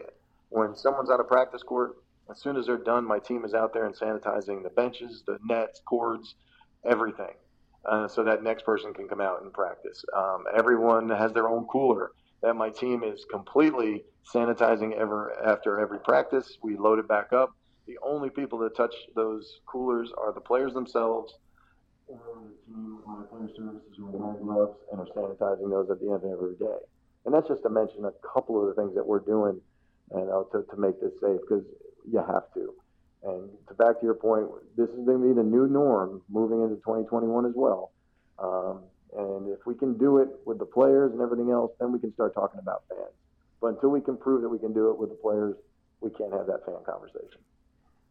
when 0.50 0.76
someone's 0.76 1.10
on 1.10 1.20
a 1.20 1.24
practice 1.24 1.62
court, 1.62 1.98
as 2.30 2.42
soon 2.42 2.58
as 2.58 2.66
they're 2.66 2.78
done, 2.78 3.06
my 3.06 3.20
team 3.20 3.46
is 3.46 3.54
out 3.54 3.74
there 3.74 3.86
and 3.86 3.96
sanitizing 3.96 4.64
the 4.64 4.70
benches, 4.70 5.24
the 5.28 5.38
nets, 5.48 5.82
cords, 5.88 6.36
everything. 6.84 7.34
Uh, 7.88 8.08
so 8.08 8.24
that 8.24 8.42
next 8.42 8.66
person 8.66 8.94
can 8.96 9.08
come 9.08 9.22
out 9.22 9.44
and 9.44 9.54
practice. 9.54 10.04
Um, 10.16 10.46
everyone 10.58 11.08
has 11.10 11.34
their 11.34 11.48
own 11.48 11.66
cooler 11.66 12.12
that 12.46 12.54
my 12.54 12.70
team 12.70 13.04
is 13.04 13.26
completely 13.30 14.04
sanitizing 14.32 14.94
ever 14.94 15.34
after 15.44 15.80
every 15.80 16.00
practice. 16.00 16.58
We 16.62 16.78
load 16.78 17.00
it 17.00 17.08
back 17.08 17.34
up. 17.34 17.56
The 17.88 17.98
only 18.06 18.30
people 18.30 18.60
that 18.60 18.76
touch 18.78 18.94
those 19.16 19.62
coolers 19.66 20.12
are 20.16 20.32
the 20.32 20.42
players 20.42 20.74
themselves 20.74 21.34
and 22.08 22.20
the 22.20 22.74
team 22.74 23.00
on 23.08 23.22
the 23.22 23.28
player 23.28 23.50
services 23.58 23.90
who 23.98 24.06
are 24.06 24.12
wearing 24.12 24.46
gloves 24.46 24.78
and 24.92 25.02
are 25.02 25.08
sanitizing 25.18 25.72
those 25.72 25.90
at 25.90 26.00
the 26.00 26.06
end 26.06 26.24
of 26.24 26.32
every 26.32 26.56
day. 26.56 26.78
And 27.26 27.34
that's 27.34 27.48
just 27.48 27.64
to 27.64 27.70
mention 27.70 28.06
a 28.06 28.14
couple 28.34 28.62
of 28.62 28.68
the 28.68 28.80
things 28.80 28.94
that 28.94 29.06
we're 29.06 29.26
doing 29.26 29.60
and 30.12 30.30
uh, 30.30 30.44
to, 30.52 30.64
to 30.70 30.78
make 30.78 31.02
this 31.02 31.14
safe 31.20 31.40
because 31.42 31.66
you 32.08 32.20
have 32.20 32.54
to. 32.54 32.74
And 33.24 33.50
to 33.70 33.74
back 33.74 34.00
to 34.00 34.06
your 34.06 34.14
point, 34.14 34.46
this 34.78 34.90
is 34.90 35.04
going 35.04 35.20
to 35.20 35.28
be 35.30 35.34
the 35.34 35.44
new 35.44 35.66
norm 35.68 36.22
moving 36.30 36.62
into 36.62 36.76
2021 36.76 37.48
as 37.48 37.54
well. 37.56 37.92
Um, 38.38 38.84
and 39.18 39.48
if 39.50 39.66
we 39.66 39.76
can 39.76 39.98
do 39.98 40.18
it 40.18 40.30
with 40.46 40.60
the 40.60 40.66
players 40.66 41.12
and 41.12 41.22
everything 41.22 41.52
else, 41.52 41.72
then 41.80 41.92
we 41.92 42.00
can 42.00 42.14
start 42.14 42.34
talking 42.34 42.60
about 42.60 42.84
fans. 42.90 43.16
But 43.62 43.68
until 43.68 43.90
we 43.90 44.02
can 44.02 44.18
prove 44.18 44.42
that 44.42 44.50
we 44.50 44.60
can 44.60 44.74
do 44.74 44.92
it 44.92 44.98
with 44.98 45.10
the 45.10 45.16
players, 45.16 45.56
we 46.02 46.10
can't 46.12 46.34
have 46.34 46.48
that 46.48 46.66
fan 46.66 46.76
conversation. 46.86 47.40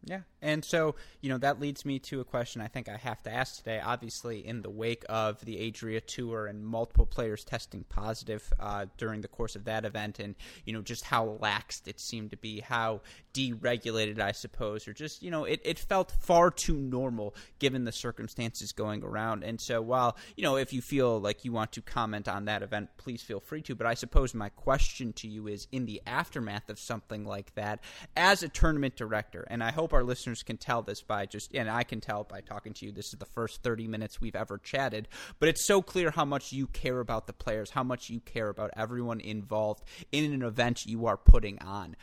Yeah. 0.07 0.19
And 0.39 0.63
so, 0.63 0.93
you 1.21 1.29
know, 1.29 1.39
that 1.39 1.59
leads 1.59 1.83
me 1.83 1.97
to 1.97 2.19
a 2.19 2.23
question 2.23 2.61
I 2.61 2.67
think 2.67 2.87
I 2.87 2.97
have 2.97 3.23
to 3.23 3.33
ask 3.33 3.57
today. 3.57 3.81
Obviously, 3.83 4.45
in 4.45 4.61
the 4.61 4.69
wake 4.69 5.03
of 5.09 5.43
the 5.43 5.67
Adria 5.67 5.99
Tour 5.99 6.45
and 6.45 6.63
multiple 6.63 7.07
players 7.07 7.43
testing 7.43 7.83
positive 7.89 8.53
uh, 8.59 8.85
during 8.97 9.21
the 9.21 9.27
course 9.27 9.55
of 9.55 9.65
that 9.65 9.83
event, 9.83 10.19
and, 10.19 10.35
you 10.63 10.73
know, 10.73 10.83
just 10.83 11.05
how 11.05 11.39
laxed 11.41 11.87
it 11.87 11.99
seemed 11.99 12.29
to 12.29 12.37
be, 12.37 12.59
how 12.59 13.01
deregulated, 13.33 14.19
I 14.19 14.31
suppose, 14.31 14.87
or 14.87 14.93
just, 14.93 15.23
you 15.23 15.31
know, 15.31 15.45
it, 15.45 15.59
it 15.65 15.79
felt 15.79 16.11
far 16.11 16.51
too 16.51 16.77
normal 16.77 17.33
given 17.57 17.85
the 17.85 17.91
circumstances 17.91 18.71
going 18.71 19.03
around. 19.03 19.43
And 19.43 19.59
so, 19.59 19.81
while, 19.81 20.15
you 20.37 20.43
know, 20.43 20.55
if 20.57 20.71
you 20.71 20.83
feel 20.83 21.19
like 21.19 21.43
you 21.43 21.51
want 21.51 21.71
to 21.71 21.81
comment 21.81 22.27
on 22.27 22.45
that 22.45 22.61
event, 22.61 22.89
please 22.97 23.23
feel 23.23 23.39
free 23.39 23.63
to. 23.63 23.73
But 23.73 23.87
I 23.87 23.95
suppose 23.95 24.35
my 24.35 24.49
question 24.49 25.13
to 25.13 25.27
you 25.27 25.47
is 25.47 25.67
in 25.71 25.87
the 25.87 26.03
aftermath 26.05 26.69
of 26.69 26.77
something 26.77 27.25
like 27.25 27.55
that, 27.55 27.79
as 28.15 28.43
a 28.43 28.49
tournament 28.49 28.95
director, 28.95 29.47
and 29.49 29.63
I 29.63 29.71
hope 29.71 29.94
our 29.95 30.03
listeners 30.03 30.43
can 30.43 30.57
tell 30.57 30.81
this 30.81 31.01
by 31.01 31.25
just, 31.25 31.53
and 31.55 31.69
I 31.69 31.83
can 31.83 32.01
tell 32.01 32.23
by 32.23 32.41
talking 32.41 32.73
to 32.73 32.85
you. 32.85 32.91
This 32.91 33.13
is 33.13 33.19
the 33.19 33.25
first 33.25 33.63
30 33.63 33.87
minutes 33.87 34.21
we've 34.21 34.35
ever 34.35 34.57
chatted, 34.57 35.07
but 35.39 35.49
it's 35.49 35.65
so 35.65 35.81
clear 35.81 36.11
how 36.11 36.25
much 36.25 36.51
you 36.53 36.67
care 36.67 36.99
about 36.99 37.27
the 37.27 37.33
players, 37.33 37.71
how 37.71 37.83
much 37.83 38.09
you 38.09 38.19
care 38.19 38.49
about 38.49 38.71
everyone 38.75 39.19
involved 39.19 39.83
in 40.11 40.33
an 40.33 40.43
event 40.43 40.85
you 40.85 41.05
are 41.07 41.17
putting 41.17 41.59
on 41.61 41.95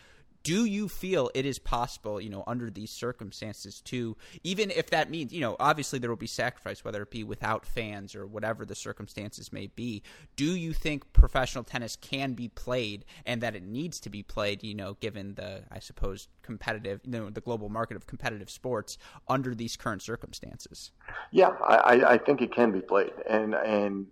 do 0.43 0.64
you 0.64 0.88
feel 0.88 1.30
it 1.34 1.47
is 1.47 1.59
possible, 1.59 2.20
you 2.20 2.30
know, 2.30 2.45
under 2.47 2.70
these 2.70 2.90
circumstances 2.90 3.80
to, 3.82 4.16
even 4.43 4.70
if 4.70 4.90
that 4.90 5.11
means, 5.11 5.32
you 5.32 5.40
know, 5.40 5.57
obviously 5.61 5.99
there 5.99 6.11
will 6.11 6.16
be 6.16 6.26
sacrifice, 6.26 6.84
whether 6.84 7.03
it 7.03 7.11
be 7.11 7.24
without 7.24 7.64
fans 7.64 8.14
or 8.14 8.26
whatever 8.26 8.64
the 8.64 8.74
circumstances 8.74 9.53
may 9.53 9.68
be. 9.68 10.03
Do 10.36 10.57
you 10.57 10.72
think 10.72 11.12
professional 11.12 11.64
tennis 11.64 11.97
can 11.97 12.32
be 12.32 12.49
played 12.49 13.05
and 13.24 13.40
that 13.43 13.55
it 13.55 13.62
needs 13.62 14.01
to 14.01 14.11
be 14.11 14.22
played, 14.22 14.62
you 14.62 14.74
know, 14.74 14.95
given 14.95 15.34
the, 15.34 15.62
I 15.70 15.78
suppose, 15.78 16.28
competitive, 16.43 17.01
you 17.05 17.12
know, 17.12 17.30
the 17.30 17.40
global 17.40 17.68
market 17.68 17.97
of 17.97 18.07
competitive 18.07 18.51
sports 18.51 18.99
under 19.28 19.55
these 19.55 19.76
current 19.76 20.03
circumstances? 20.03 20.93
Yeah, 21.30 21.51
I, 21.66 22.14
I 22.14 22.18
think 22.18 22.43
it 22.43 22.53
can 22.53 22.72
be 22.72 22.80
played. 22.80 23.12
And, 23.28 23.55
and 23.55 24.07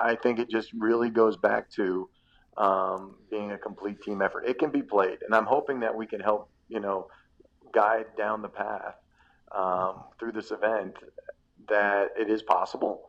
I 0.00 0.14
think 0.14 0.38
it 0.38 0.48
just 0.48 0.72
really 0.72 1.10
goes 1.10 1.36
back 1.36 1.70
to, 1.72 2.08
um, 2.56 3.16
being 3.30 3.52
a 3.52 3.58
complete 3.58 4.00
team 4.02 4.22
effort. 4.22 4.44
It 4.46 4.58
can 4.58 4.70
be 4.70 4.82
played, 4.82 5.18
and 5.24 5.34
I'm 5.34 5.46
hoping 5.46 5.80
that 5.80 5.94
we 5.94 6.06
can 6.06 6.20
help, 6.20 6.48
you 6.68 6.80
know, 6.80 7.08
guide 7.72 8.06
down 8.16 8.42
the 8.42 8.48
path 8.48 8.94
um, 9.52 10.04
through 10.18 10.32
this 10.32 10.50
event 10.50 10.94
that 11.68 12.08
it 12.18 12.30
is 12.30 12.42
possible, 12.42 13.02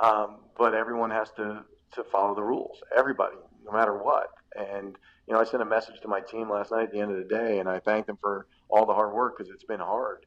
um, 0.00 0.38
but 0.58 0.74
everyone 0.74 1.10
has 1.10 1.30
to 1.36 1.64
to 1.92 2.04
follow 2.04 2.34
the 2.34 2.42
rules. 2.42 2.78
Everybody, 2.96 3.36
no 3.64 3.72
matter 3.72 3.96
what. 3.96 4.28
And 4.56 4.96
you 5.26 5.34
know, 5.34 5.40
I 5.40 5.44
sent 5.44 5.62
a 5.62 5.66
message 5.66 6.00
to 6.02 6.08
my 6.08 6.20
team 6.20 6.50
last 6.50 6.72
night 6.72 6.84
at 6.84 6.92
the 6.92 7.00
end 7.00 7.12
of 7.12 7.16
the 7.16 7.34
day, 7.34 7.58
and 7.58 7.68
I 7.68 7.78
thanked 7.80 8.06
them 8.08 8.18
for 8.20 8.46
all 8.68 8.86
the 8.86 8.94
hard 8.94 9.14
work 9.14 9.38
because 9.38 9.52
it's 9.52 9.64
been 9.64 9.80
hard. 9.80 10.26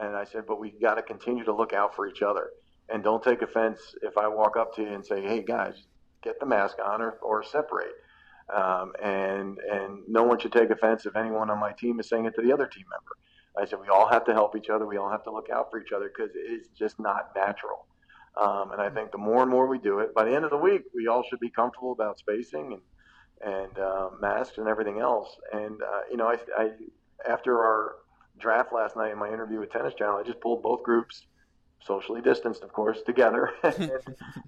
And 0.00 0.14
I 0.14 0.24
said, 0.24 0.44
but 0.46 0.60
we 0.60 0.70
got 0.70 0.94
to 0.94 1.02
continue 1.02 1.44
to 1.44 1.54
look 1.54 1.72
out 1.72 1.96
for 1.96 2.06
each 2.06 2.22
other, 2.22 2.50
and 2.88 3.02
don't 3.02 3.22
take 3.22 3.42
offense 3.42 3.78
if 4.02 4.18
I 4.18 4.28
walk 4.28 4.56
up 4.56 4.74
to 4.76 4.82
you 4.82 4.92
and 4.92 5.04
say, 5.04 5.22
"Hey 5.22 5.42
guys, 5.42 5.74
get 6.22 6.40
the 6.40 6.46
mask 6.46 6.76
on 6.84 7.02
or, 7.02 7.12
or 7.22 7.42
separate." 7.42 7.94
Um, 8.54 8.92
and 9.02 9.58
and 9.58 10.02
no 10.06 10.22
one 10.22 10.38
should 10.38 10.52
take 10.52 10.70
offense 10.70 11.04
if 11.06 11.16
anyone 11.16 11.50
on 11.50 11.58
my 11.58 11.72
team 11.72 11.98
is 11.98 12.08
saying 12.08 12.26
it 12.26 12.34
to 12.36 12.42
the 12.42 12.52
other 12.52 12.66
team 12.66 12.84
member. 12.90 13.16
I 13.58 13.64
said 13.64 13.80
we 13.80 13.88
all 13.88 14.08
have 14.08 14.24
to 14.26 14.32
help 14.34 14.54
each 14.56 14.68
other. 14.68 14.86
We 14.86 14.98
all 14.98 15.10
have 15.10 15.24
to 15.24 15.32
look 15.32 15.50
out 15.50 15.70
for 15.70 15.80
each 15.80 15.92
other 15.92 16.10
because 16.14 16.32
it's 16.34 16.68
just 16.78 17.00
not 17.00 17.32
natural. 17.34 17.86
Um, 18.40 18.72
and 18.72 18.82
I 18.82 18.90
think 18.90 19.12
the 19.12 19.18
more 19.18 19.42
and 19.42 19.50
more 19.50 19.66
we 19.66 19.78
do 19.78 20.00
it, 20.00 20.14
by 20.14 20.24
the 20.24 20.34
end 20.34 20.44
of 20.44 20.50
the 20.50 20.58
week, 20.58 20.82
we 20.94 21.06
all 21.08 21.22
should 21.28 21.40
be 21.40 21.48
comfortable 21.50 21.92
about 21.92 22.18
spacing 22.18 22.72
and 22.74 22.82
and 23.44 23.78
uh, 23.78 24.10
masks 24.20 24.58
and 24.58 24.68
everything 24.68 25.00
else. 25.00 25.36
And 25.52 25.82
uh, 25.82 26.00
you 26.10 26.16
know, 26.16 26.26
I, 26.28 26.36
I 26.56 26.70
after 27.28 27.58
our 27.58 27.96
draft 28.38 28.72
last 28.72 28.96
night 28.96 29.12
in 29.12 29.18
my 29.18 29.28
interview 29.28 29.60
with 29.60 29.72
Tennis 29.72 29.94
Channel, 29.94 30.16
I 30.16 30.22
just 30.22 30.40
pulled 30.40 30.62
both 30.62 30.82
groups, 30.82 31.26
socially 31.84 32.20
distanced, 32.20 32.62
of 32.62 32.72
course, 32.72 32.98
together, 33.06 33.50
and, 33.62 33.90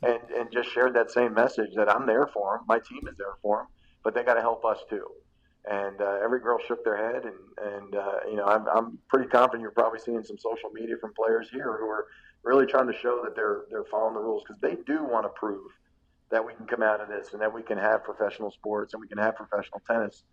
and 0.03 0.21
and 0.37 0.53
just 0.53 0.71
shared 0.71 0.95
that 0.95 1.11
same 1.11 1.35
message 1.35 1.71
that 1.77 1.91
I'm 1.91 2.07
there 2.07 2.29
for 2.33 2.57
them. 2.57 2.67
My 2.69 2.79
team 2.79 3.09
is 3.09 3.17
there 3.17 3.37
for 3.43 3.59
them, 3.59 3.67
but 4.05 4.15
they 4.15 4.23
got 4.23 4.35
to 4.35 4.41
help 4.41 4.65
us 4.65 4.79
too. 4.89 5.07
And 5.71 6.01
uh, 6.01 6.19
every 6.23 6.41
girl 6.41 6.59
shook 6.67 6.85
their 6.85 6.97
head, 6.97 7.25
and 7.25 7.75
and 7.75 7.95
uh, 7.95 8.21
you 8.29 8.37
know, 8.37 8.47
I'm 8.47 8.67
I'm 8.69 8.99
pretty 9.09 9.29
confident 9.29 9.63
you're 9.63 9.71
probably 9.71 10.01
seeing 10.01 10.23
some 10.25 10.39
social 10.39 10.71
media 10.73 10.97
from 11.01 11.13
players 11.15 11.49
here 11.51 11.77
who 11.79 11.87
are 11.87 12.07
really 12.45 12.67
trying 12.67 12.87
to 12.87 12.99
show 12.99 13.21
that 13.25 13.35
they're 13.35 13.63
they're 13.71 13.85
following 13.91 14.15
the 14.15 14.21
rules 14.21 14.43
because 14.47 14.61
they 14.61 14.77
do 14.87 15.05
want 15.05 15.25
to 15.25 15.31
prove 15.31 15.71
that 16.31 16.45
we 16.45 16.55
can 16.55 16.67
come 16.67 16.83
out 16.83 17.01
of 17.01 17.09
this 17.09 17.33
and 17.33 17.41
that 17.41 17.53
we 17.53 17.63
can 17.63 17.79
have 17.79 18.05
professional 18.05 18.51
sports 18.51 18.95
and 18.95 19.01
we 19.01 19.09
can 19.09 19.19
have 19.19 19.35
professional 19.37 19.81
tennis. 19.87 20.25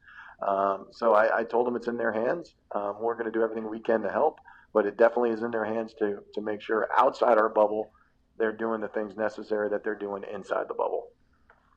Um, 0.45 0.87
so 0.91 1.13
I, 1.13 1.39
I, 1.39 1.43
told 1.43 1.65
them 1.65 1.77
it's 1.77 1.87
in 1.87 1.95
their 1.95 2.11
hands. 2.11 2.55
Um, 2.73 2.97
we're 2.99 3.13
going 3.13 3.25
to 3.25 3.31
do 3.31 3.41
everything 3.41 3.69
we 3.69 3.79
can 3.79 4.01
to 4.01 4.11
help, 4.11 4.39
but 4.75 4.85
it 4.85 4.97
definitely 4.97 5.29
is 5.29 5.41
in 5.41 5.51
their 5.51 5.63
hands 5.65 5.93
to 5.97 6.19
to 6.33 6.41
make 6.41 6.61
sure 6.61 6.89
outside 6.97 7.37
our 7.37 7.49
bubble 7.49 7.91
they're 8.37 8.55
doing 8.55 8.81
the 8.81 8.89
things 8.89 9.15
necessary 9.15 9.69
that 9.69 9.81
they're 9.83 9.95
doing 9.95 10.23
inside 10.31 10.67
the 10.67 10.73
bubble. 10.73 11.07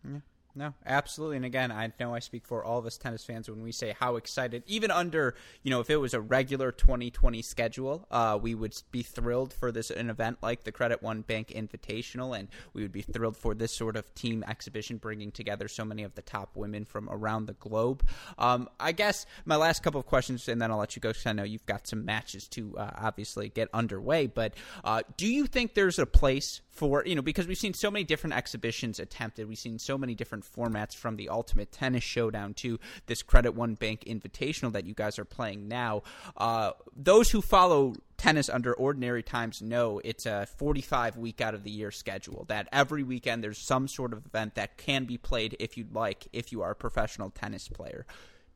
Yeah. 0.04 0.18
No, 0.58 0.74
absolutely. 0.84 1.36
And 1.36 1.44
again, 1.44 1.70
I 1.70 1.92
know 2.00 2.12
I 2.12 2.18
speak 2.18 2.44
for 2.44 2.64
all 2.64 2.80
of 2.80 2.86
us 2.86 2.98
tennis 2.98 3.24
fans 3.24 3.48
when 3.48 3.62
we 3.62 3.70
say 3.70 3.94
how 3.96 4.16
excited, 4.16 4.64
even 4.66 4.90
under, 4.90 5.36
you 5.62 5.70
know, 5.70 5.78
if 5.78 5.88
it 5.88 5.98
was 5.98 6.14
a 6.14 6.20
regular 6.20 6.72
2020 6.72 7.42
schedule, 7.42 8.08
uh, 8.10 8.36
we 8.42 8.56
would 8.56 8.74
be 8.90 9.04
thrilled 9.04 9.52
for 9.52 9.70
this 9.70 9.92
an 9.92 10.10
event 10.10 10.38
like 10.42 10.64
the 10.64 10.72
Credit 10.72 11.00
One 11.00 11.20
Bank 11.20 11.52
Invitational, 11.54 12.36
and 12.36 12.48
we 12.72 12.82
would 12.82 12.90
be 12.90 13.02
thrilled 13.02 13.36
for 13.36 13.54
this 13.54 13.72
sort 13.72 13.94
of 13.94 14.12
team 14.16 14.44
exhibition, 14.48 14.96
bringing 14.96 15.30
together 15.30 15.68
so 15.68 15.84
many 15.84 16.02
of 16.02 16.16
the 16.16 16.22
top 16.22 16.56
women 16.56 16.84
from 16.84 17.08
around 17.08 17.46
the 17.46 17.52
globe. 17.52 18.04
Um, 18.36 18.68
I 18.80 18.90
guess 18.90 19.26
my 19.44 19.54
last 19.54 19.84
couple 19.84 20.00
of 20.00 20.06
questions, 20.06 20.48
and 20.48 20.60
then 20.60 20.72
I'll 20.72 20.78
let 20.78 20.96
you 20.96 21.00
go 21.00 21.10
because 21.10 21.26
I 21.26 21.34
know 21.34 21.44
you've 21.44 21.66
got 21.66 21.86
some 21.86 22.04
matches 22.04 22.48
to 22.48 22.76
uh, 22.76 22.90
obviously 22.96 23.48
get 23.48 23.68
underway. 23.72 24.26
But 24.26 24.54
uh, 24.82 25.02
do 25.16 25.32
you 25.32 25.46
think 25.46 25.74
there's 25.74 26.00
a 26.00 26.06
place 26.06 26.62
for 26.78 27.04
you 27.04 27.14
know 27.16 27.22
because 27.22 27.46
we've 27.46 27.58
seen 27.58 27.74
so 27.74 27.90
many 27.90 28.04
different 28.04 28.34
exhibitions 28.34 28.98
attempted, 28.98 29.48
we've 29.48 29.58
seen 29.58 29.78
so 29.78 29.98
many 29.98 30.14
different 30.14 30.47
formats 30.56 30.94
from 30.94 31.16
the 31.16 31.28
Ultimate 31.28 31.72
Tennis 31.72 32.04
Showdown 32.04 32.54
to 32.54 32.78
this 33.06 33.22
Credit 33.22 33.52
One 33.52 33.74
Bank 33.74 34.04
Invitational 34.06 34.72
that 34.72 34.86
you 34.86 34.94
guys 34.94 35.18
are 35.18 35.24
playing 35.24 35.68
now. 35.68 36.02
Uh, 36.36 36.72
those 36.96 37.30
who 37.30 37.40
follow 37.40 37.94
tennis 38.16 38.48
under 38.48 38.74
ordinary 38.74 39.22
times 39.22 39.62
know 39.62 40.00
it's 40.04 40.26
a 40.26 40.46
45 40.56 41.16
week 41.16 41.40
out 41.40 41.54
of 41.54 41.62
the 41.62 41.70
year 41.70 41.92
schedule 41.92 42.44
that 42.48 42.68
every 42.72 43.04
weekend 43.04 43.44
there's 43.44 43.58
some 43.58 43.86
sort 43.86 44.12
of 44.12 44.26
event 44.26 44.56
that 44.56 44.76
can 44.76 45.04
be 45.04 45.16
played 45.16 45.56
if 45.60 45.76
you'd 45.76 45.94
like 45.94 46.26
if 46.32 46.50
you 46.50 46.60
are 46.60 46.72
a 46.72 46.74
professional 46.74 47.30
tennis 47.30 47.68
player 47.68 48.04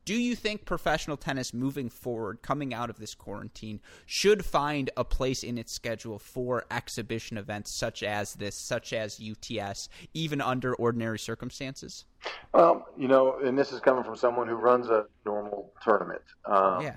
do 0.05 0.15
you 0.15 0.35
think 0.35 0.65
professional 0.65 1.17
tennis 1.17 1.53
moving 1.53 1.89
forward, 1.89 2.41
coming 2.41 2.73
out 2.73 2.89
of 2.89 2.99
this 2.99 3.15
quarantine, 3.15 3.79
should 4.05 4.43
find 4.43 4.89
a 4.97 5.03
place 5.03 5.43
in 5.43 5.57
its 5.57 5.71
schedule 5.71 6.19
for 6.19 6.65
exhibition 6.69 7.37
events 7.37 7.71
such 7.71 8.03
as 8.03 8.33
this, 8.35 8.55
such 8.55 8.93
as 8.93 9.19
UTS, 9.21 9.89
even 10.13 10.41
under 10.41 10.75
ordinary 10.75 11.19
circumstances? 11.19 12.05
Well, 12.53 12.87
you 12.97 13.07
know, 13.07 13.39
and 13.43 13.57
this 13.57 13.71
is 13.71 13.79
coming 13.79 14.03
from 14.03 14.15
someone 14.15 14.47
who 14.47 14.55
runs 14.55 14.89
a 14.89 15.05
normal 15.25 15.73
tournament. 15.83 16.21
Um, 16.45 16.81
yeah. 16.81 16.95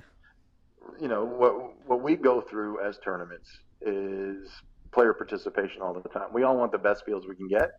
You 1.00 1.08
know, 1.08 1.24
what, 1.24 1.86
what 1.86 2.02
we 2.02 2.16
go 2.16 2.40
through 2.40 2.80
as 2.80 2.98
tournaments 2.98 3.48
is 3.82 4.50
player 4.92 5.12
participation 5.12 5.82
all 5.82 5.94
the 5.94 6.08
time. 6.08 6.28
We 6.32 6.42
all 6.42 6.56
want 6.56 6.72
the 6.72 6.78
best 6.78 7.04
fields 7.04 7.26
we 7.28 7.36
can 7.36 7.48
get. 7.48 7.72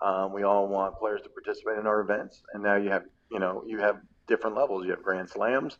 Um, 0.00 0.32
we 0.32 0.42
all 0.42 0.66
want 0.68 0.98
players 0.98 1.20
to 1.22 1.28
participate 1.28 1.78
in 1.78 1.86
our 1.86 2.00
events, 2.00 2.42
and 2.54 2.62
now 2.62 2.76
you 2.76 2.90
have, 2.90 3.04
you 3.30 3.38
know, 3.38 3.62
you 3.66 3.78
have 3.78 4.00
different 4.28 4.56
levels. 4.56 4.84
You 4.84 4.90
have 4.90 5.02
Grand 5.02 5.28
Slams, 5.28 5.78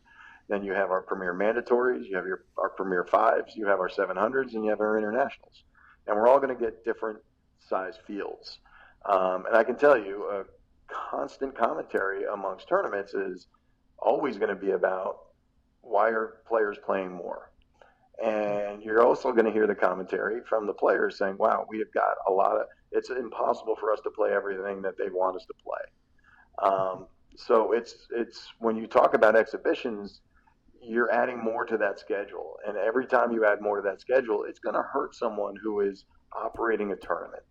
then 0.49 0.63
you 0.63 0.73
have 0.73 0.91
our 0.91 1.01
Premier 1.01 1.33
Mandatories, 1.33 2.07
you 2.07 2.15
have 2.15 2.25
your 2.25 2.45
our 2.57 2.69
Premier 2.69 3.05
Fives, 3.05 3.55
you 3.55 3.67
have 3.67 3.79
our 3.79 3.89
700s, 3.89 4.53
and 4.53 4.63
you 4.63 4.69
have 4.69 4.81
our 4.81 4.97
Internationals. 4.97 5.63
And 6.07 6.15
we're 6.15 6.27
all 6.27 6.39
going 6.39 6.55
to 6.55 6.61
get 6.61 6.83
different 6.83 7.19
size 7.59 7.95
fields. 8.05 8.59
Um, 9.05 9.45
and 9.45 9.55
I 9.55 9.63
can 9.63 9.75
tell 9.75 9.97
you, 9.97 10.25
a 10.29 10.43
constant 10.87 11.57
commentary 11.57 12.23
amongst 12.25 12.67
tournaments 12.67 13.13
is 13.13 13.47
always 13.97 14.37
going 14.37 14.49
to 14.49 14.55
be 14.55 14.71
about 14.71 15.17
why 15.81 16.09
are 16.09 16.37
players 16.47 16.77
playing 16.85 17.11
more. 17.11 17.51
And 18.23 18.83
you're 18.83 19.01
also 19.01 19.31
going 19.31 19.45
to 19.45 19.51
hear 19.51 19.65
the 19.65 19.75
commentary 19.75 20.41
from 20.47 20.67
the 20.67 20.73
players 20.73 21.17
saying, 21.17 21.37
wow, 21.37 21.65
we 21.67 21.79
have 21.79 21.91
got 21.93 22.15
a 22.27 22.31
lot 22.31 22.55
of, 22.57 22.67
it's 22.91 23.09
impossible 23.09 23.75
for 23.79 23.91
us 23.91 23.99
to 24.03 24.11
play 24.11 24.31
everything 24.31 24.81
that 24.83 24.97
they 24.97 25.09
want 25.09 25.35
us 25.35 25.45
to 25.45 25.53
play. 25.63 26.69
Um, 26.69 27.07
so 27.35 27.71
it's 27.71 28.07
it's 28.15 28.47
when 28.59 28.75
you 28.75 28.87
talk 28.87 29.13
about 29.13 29.35
exhibitions, 29.35 30.21
you're 30.81 31.11
adding 31.11 31.43
more 31.43 31.65
to 31.65 31.77
that 31.77 31.99
schedule, 31.99 32.57
and 32.67 32.77
every 32.77 33.05
time 33.05 33.31
you 33.31 33.45
add 33.45 33.61
more 33.61 33.77
to 33.77 33.81
that 33.83 34.01
schedule, 34.01 34.45
it's 34.47 34.59
going 34.59 34.75
to 34.75 34.81
hurt 34.81 35.15
someone 35.15 35.55
who 35.61 35.81
is 35.81 36.05
operating 36.31 36.91
a 36.91 36.95
tournament. 36.95 37.43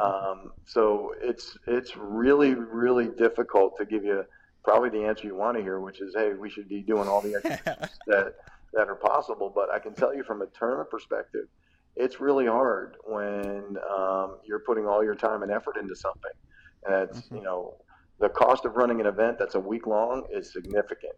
Um, 0.00 0.52
so 0.66 1.14
it's 1.22 1.56
it's 1.66 1.96
really 1.96 2.54
really 2.54 3.08
difficult 3.08 3.76
to 3.78 3.84
give 3.84 4.04
you 4.04 4.24
probably 4.64 4.88
the 4.88 5.04
answer 5.04 5.26
you 5.26 5.36
want 5.36 5.56
to 5.56 5.62
hear, 5.62 5.78
which 5.78 6.00
is, 6.00 6.14
hey, 6.16 6.32
we 6.32 6.50
should 6.50 6.68
be 6.68 6.80
doing 6.80 7.06
all 7.06 7.20
the 7.20 7.34
exercises 7.44 7.98
that 8.06 8.34
that 8.72 8.88
are 8.88 8.96
possible. 8.96 9.52
But 9.54 9.70
I 9.70 9.78
can 9.78 9.94
tell 9.94 10.14
you 10.14 10.24
from 10.24 10.42
a 10.42 10.46
tournament 10.46 10.90
perspective, 10.90 11.46
it's 11.96 12.20
really 12.20 12.46
hard 12.46 12.96
when 13.04 13.76
um, 13.88 14.38
you're 14.44 14.62
putting 14.66 14.86
all 14.86 15.04
your 15.04 15.14
time 15.14 15.42
and 15.42 15.52
effort 15.52 15.76
into 15.76 15.94
something. 15.94 16.32
And 16.86 17.08
it's 17.08 17.20
mm-hmm. 17.20 17.36
you 17.36 17.42
know 17.42 17.76
the 18.20 18.28
cost 18.28 18.64
of 18.64 18.76
running 18.76 19.00
an 19.00 19.06
event 19.06 19.38
that's 19.38 19.54
a 19.54 19.60
week 19.60 19.86
long 19.86 20.24
is 20.32 20.52
significant. 20.52 21.14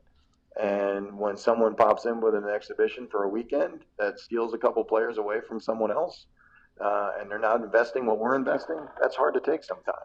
And 0.61 1.19
when 1.19 1.37
someone 1.37 1.75
pops 1.75 2.07
in 2.07 2.21
with 2.21 2.35
an 2.35 2.49
exhibition 2.49 3.07
for 3.11 3.25
a 3.25 3.29
weekend 3.29 3.85
that 3.99 4.19
steals 4.19 4.55
a 4.55 4.59
couple 4.59 4.83
players 4.85 5.19
away 5.19 5.41
from 5.47 5.61
someone 5.61 5.91
else, 5.91 6.27
uh, 6.81 7.13
and 7.21 7.31
they're 7.31 7.39
not 7.39 7.63
investing 7.63 8.07
what 8.07 8.19
we're 8.19 8.37
investing, 8.37 8.79
that's 9.01 9.17
hard 9.17 9.35
to 9.35 9.41
take 9.41 9.65
sometimes. 9.65 9.97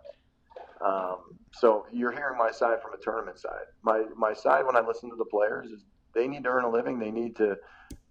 Um, 0.81 1.37
so 1.53 1.85
you're 1.91 2.11
hearing 2.11 2.37
my 2.37 2.51
side 2.51 2.81
from 2.81 2.93
a 2.93 2.97
tournament 2.97 3.39
side. 3.39 3.65
My 3.83 4.03
my 4.15 4.33
side 4.33 4.65
when 4.65 4.75
I 4.75 4.81
listen 4.81 5.09
to 5.11 5.15
the 5.15 5.25
players 5.25 5.69
is 5.69 5.83
they 6.13 6.27
need 6.27 6.43
to 6.43 6.49
earn 6.49 6.63
a 6.63 6.69
living. 6.69 6.97
They 6.97 7.11
need 7.11 7.35
to 7.37 7.55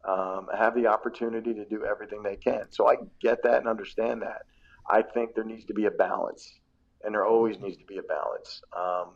um, 0.09 0.47
have 0.57 0.75
the 0.75 0.87
opportunity 0.87 1.53
to 1.53 1.65
do 1.65 1.85
everything 1.85 2.23
they 2.23 2.37
can. 2.37 2.67
So 2.71 2.89
I 2.89 2.97
get 3.21 3.43
that 3.43 3.59
and 3.59 3.69
understand 3.69 4.23
that. 4.23 4.43
I 4.89 5.03
think 5.03 5.35
there 5.35 5.45
needs 5.45 5.65
to 5.67 5.75
be 5.75 5.87
a 5.87 5.91
balance 5.91 6.60
and 7.05 7.15
there 7.15 7.25
always 7.25 7.59
needs 7.59 7.77
to 7.79 7.85
be 7.85 7.99
a 7.99 8.03
balance. 8.03 8.63
Um, 8.77 9.13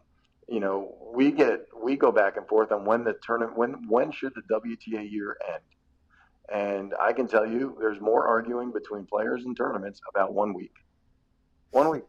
you 0.49 0.61
know, 0.61 0.95
we 1.15 1.31
get 1.31 1.67
we 1.83 1.97
go 1.97 2.13
back 2.13 2.37
and 2.37 2.47
forth 2.47 2.71
on 2.73 2.85
when 2.85 3.05
the 3.05 3.15
tournament 3.23 3.57
when 3.57 3.89
when 3.89 4.13
should 4.13 4.33
the 4.35 4.43
WTA 4.55 5.11
year 5.11 5.37
end. 5.53 5.63
And 6.53 6.93
I 7.01 7.13
can 7.15 7.27
tell 7.27 7.47
you, 7.47 7.77
there's 7.81 8.01
more 8.01 8.27
arguing 8.27 8.71
between 8.71 9.07
players 9.07 9.45
and 9.47 9.57
tournaments 9.57 10.01
about 10.15 10.35
one 10.35 10.53
week. 10.53 10.75
One 11.71 11.89
week, 11.89 12.05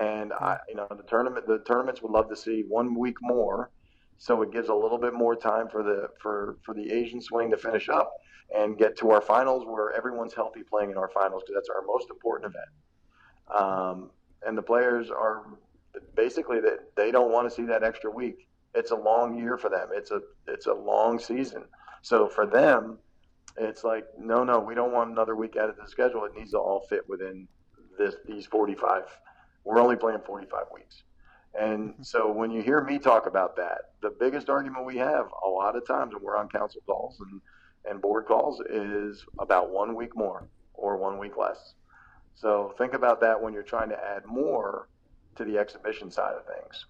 and 0.00 0.32
I, 0.32 0.58
you 0.68 0.76
know, 0.76 0.86
the 0.88 1.02
tournament 1.02 1.46
the 1.46 1.58
tournaments 1.66 2.00
would 2.02 2.12
love 2.12 2.28
to 2.30 2.36
see 2.36 2.64
one 2.68 2.94
week 2.94 3.16
more, 3.20 3.70
so 4.18 4.40
it 4.42 4.52
gives 4.52 4.68
a 4.68 4.74
little 4.74 4.98
bit 4.98 5.12
more 5.12 5.34
time 5.34 5.68
for 5.68 5.82
the 5.82 6.08
for 6.20 6.58
for 6.64 6.74
the 6.74 6.92
Asian 6.92 7.20
swing 7.20 7.50
to 7.50 7.56
finish 7.56 7.88
up 7.88 8.12
and 8.54 8.78
get 8.78 8.96
to 8.98 9.10
our 9.10 9.20
finals 9.20 9.64
where 9.66 9.92
everyone's 9.92 10.34
healthy 10.34 10.62
playing 10.62 10.90
in 10.90 10.96
our 10.96 11.10
finals 11.10 11.42
because 11.42 11.56
that's 11.56 11.68
our 11.68 11.84
most 11.86 12.08
important 12.10 12.54
event. 12.54 13.62
Um, 13.62 14.10
and 14.46 14.56
the 14.56 14.62
players 14.62 15.10
are 15.10 15.44
basically 16.14 16.60
that 16.60 16.94
they 16.96 17.10
don't 17.10 17.32
want 17.32 17.48
to 17.48 17.54
see 17.54 17.64
that 17.64 17.82
extra 17.82 18.10
week. 18.10 18.48
It's 18.74 18.90
a 18.90 18.96
long 18.96 19.36
year 19.38 19.58
for 19.58 19.68
them. 19.68 19.88
It's 19.92 20.10
a 20.10 20.20
it's 20.48 20.66
a 20.66 20.74
long 20.74 21.18
season. 21.18 21.64
So 22.02 22.28
for 22.28 22.46
them, 22.46 22.98
it's 23.56 23.84
like 23.84 24.04
no, 24.18 24.44
no, 24.44 24.60
we 24.60 24.74
don't 24.74 24.92
want 24.92 25.10
another 25.10 25.36
week 25.36 25.56
out 25.56 25.68
of 25.68 25.76
the 25.76 25.86
schedule. 25.86 26.24
It 26.24 26.34
needs 26.36 26.52
to 26.52 26.58
all 26.58 26.86
fit 26.88 27.08
within 27.08 27.46
this 27.98 28.16
these 28.26 28.46
45. 28.46 29.04
We're 29.64 29.80
only 29.80 29.96
playing 29.96 30.20
45 30.26 30.64
weeks. 30.74 31.02
And 31.58 31.90
mm-hmm. 31.90 32.02
so 32.02 32.32
when 32.32 32.50
you 32.50 32.62
hear 32.62 32.82
me 32.82 32.98
talk 32.98 33.26
about 33.26 33.56
that, 33.56 33.92
the 34.00 34.14
biggest 34.18 34.48
argument 34.48 34.86
we 34.86 34.96
have 34.96 35.26
a 35.44 35.48
lot 35.48 35.76
of 35.76 35.86
times 35.86 36.14
when 36.14 36.22
we're 36.22 36.36
on 36.36 36.48
council 36.48 36.80
calls 36.86 37.20
and 37.20 37.40
and 37.84 38.00
board 38.00 38.26
calls 38.26 38.60
is 38.70 39.24
about 39.40 39.70
one 39.70 39.96
week 39.96 40.16
more 40.16 40.48
or 40.74 40.96
one 40.96 41.18
week 41.18 41.36
less. 41.36 41.74
So 42.34 42.74
think 42.78 42.94
about 42.94 43.20
that 43.20 43.40
when 43.40 43.52
you're 43.52 43.62
trying 43.62 43.88
to 43.90 43.98
add 43.98 44.24
more 44.26 44.88
to 45.36 45.44
the 45.44 45.58
exhibition 45.58 46.10
side 46.10 46.34
of 46.34 46.44
things, 46.46 46.86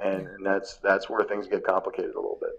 and, 0.00 0.26
and 0.26 0.46
that's 0.46 0.76
that's 0.78 1.08
where 1.08 1.24
things 1.24 1.46
get 1.46 1.64
complicated 1.64 2.14
a 2.14 2.20
little 2.20 2.38
bit. 2.40 2.53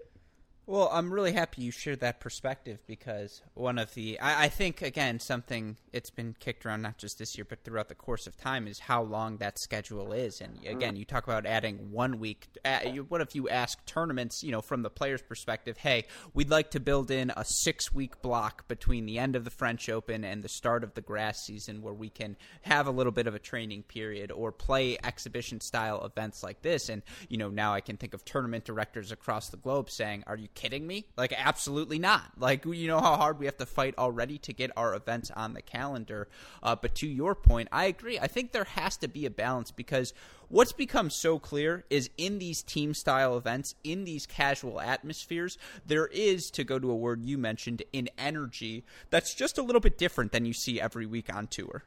Well, 0.68 0.90
I'm 0.92 1.12
really 1.12 1.30
happy 1.30 1.62
you 1.62 1.70
shared 1.70 2.00
that 2.00 2.18
perspective 2.18 2.82
because 2.88 3.40
one 3.54 3.78
of 3.78 3.94
the, 3.94 4.18
I, 4.18 4.46
I, 4.46 4.48
think, 4.48 4.82
again, 4.82 5.20
something 5.20 5.76
it's 5.92 6.10
been 6.10 6.34
kicked 6.40 6.66
around 6.66 6.82
not 6.82 6.98
just 6.98 7.20
this 7.20 7.38
year, 7.38 7.46
but 7.48 7.62
throughout 7.62 7.88
the 7.88 7.94
course 7.94 8.26
of 8.26 8.36
time 8.36 8.66
is 8.66 8.80
how 8.80 9.02
long 9.02 9.36
that 9.36 9.60
schedule 9.60 10.12
is. 10.12 10.40
And 10.40 10.58
again, 10.66 10.96
mm. 10.96 10.98
you 10.98 11.04
talk 11.04 11.22
about 11.22 11.46
adding 11.46 11.92
one 11.92 12.18
week. 12.18 12.48
Uh, 12.64 12.80
what 13.08 13.20
if 13.20 13.36
you 13.36 13.48
ask 13.48 13.84
tournaments, 13.86 14.42
you 14.42 14.50
know, 14.50 14.60
from 14.60 14.82
the 14.82 14.90
player's 14.90 15.22
perspective, 15.22 15.76
hey, 15.78 16.06
we'd 16.34 16.50
like 16.50 16.72
to 16.72 16.80
build 16.80 17.12
in 17.12 17.30
a 17.36 17.44
six 17.44 17.94
week 17.94 18.20
block 18.20 18.66
between 18.66 19.06
the 19.06 19.20
end 19.20 19.36
of 19.36 19.44
the 19.44 19.50
French 19.50 19.88
Open 19.88 20.24
and 20.24 20.42
the 20.42 20.48
start 20.48 20.82
of 20.82 20.94
the 20.94 21.00
grass 21.00 21.46
season 21.46 21.80
where 21.80 21.94
we 21.94 22.10
can 22.10 22.36
have 22.62 22.88
a 22.88 22.90
little 22.90 23.12
bit 23.12 23.28
of 23.28 23.36
a 23.36 23.38
training 23.38 23.84
period 23.84 24.32
or 24.32 24.50
play 24.50 24.98
exhibition 25.04 25.60
style 25.60 26.04
events 26.04 26.42
like 26.42 26.62
this. 26.62 26.88
And, 26.88 27.02
you 27.28 27.38
know, 27.38 27.50
now 27.50 27.72
I 27.72 27.80
can 27.80 27.96
think 27.96 28.14
of 28.14 28.24
tournament 28.24 28.64
directors 28.64 29.12
across 29.12 29.50
the 29.50 29.58
globe 29.58 29.90
saying, 29.90 30.24
are 30.26 30.36
you 30.36 30.48
kidding 30.56 30.86
me? 30.86 31.06
Like, 31.16 31.32
absolutely 31.36 32.00
not. 32.00 32.32
Like, 32.36 32.64
you 32.64 32.88
know 32.88 33.00
how 33.00 33.16
hard 33.16 33.38
we 33.38 33.46
have 33.46 33.58
to 33.58 33.66
fight 33.66 33.94
already 33.96 34.38
to 34.38 34.52
get 34.52 34.72
our 34.76 34.94
events 34.94 35.30
on 35.30 35.54
the 35.54 35.62
calendar. 35.62 36.26
Uh, 36.62 36.74
but 36.74 36.96
to 36.96 37.06
your 37.06 37.36
point, 37.36 37.68
I 37.70 37.84
agree. 37.84 38.18
I 38.18 38.26
think 38.26 38.50
there 38.50 38.64
has 38.64 38.96
to 38.96 39.08
be 39.08 39.24
a 39.24 39.30
balance 39.30 39.70
because 39.70 40.12
what's 40.48 40.72
become 40.72 41.10
so 41.10 41.38
clear 41.38 41.84
is 41.90 42.10
in 42.18 42.40
these 42.40 42.62
team 42.62 42.94
style 42.94 43.36
events, 43.36 43.76
in 43.84 44.02
these 44.04 44.26
casual 44.26 44.80
atmospheres, 44.80 45.58
there 45.86 46.08
is, 46.08 46.50
to 46.50 46.64
go 46.64 46.80
to 46.80 46.90
a 46.90 46.96
word 46.96 47.24
you 47.24 47.38
mentioned, 47.38 47.84
an 47.94 48.08
energy 48.18 48.84
that's 49.10 49.34
just 49.34 49.58
a 49.58 49.62
little 49.62 49.80
bit 49.80 49.98
different 49.98 50.32
than 50.32 50.44
you 50.44 50.52
see 50.52 50.80
every 50.80 51.06
week 51.06 51.32
on 51.32 51.46
tour. 51.46 51.84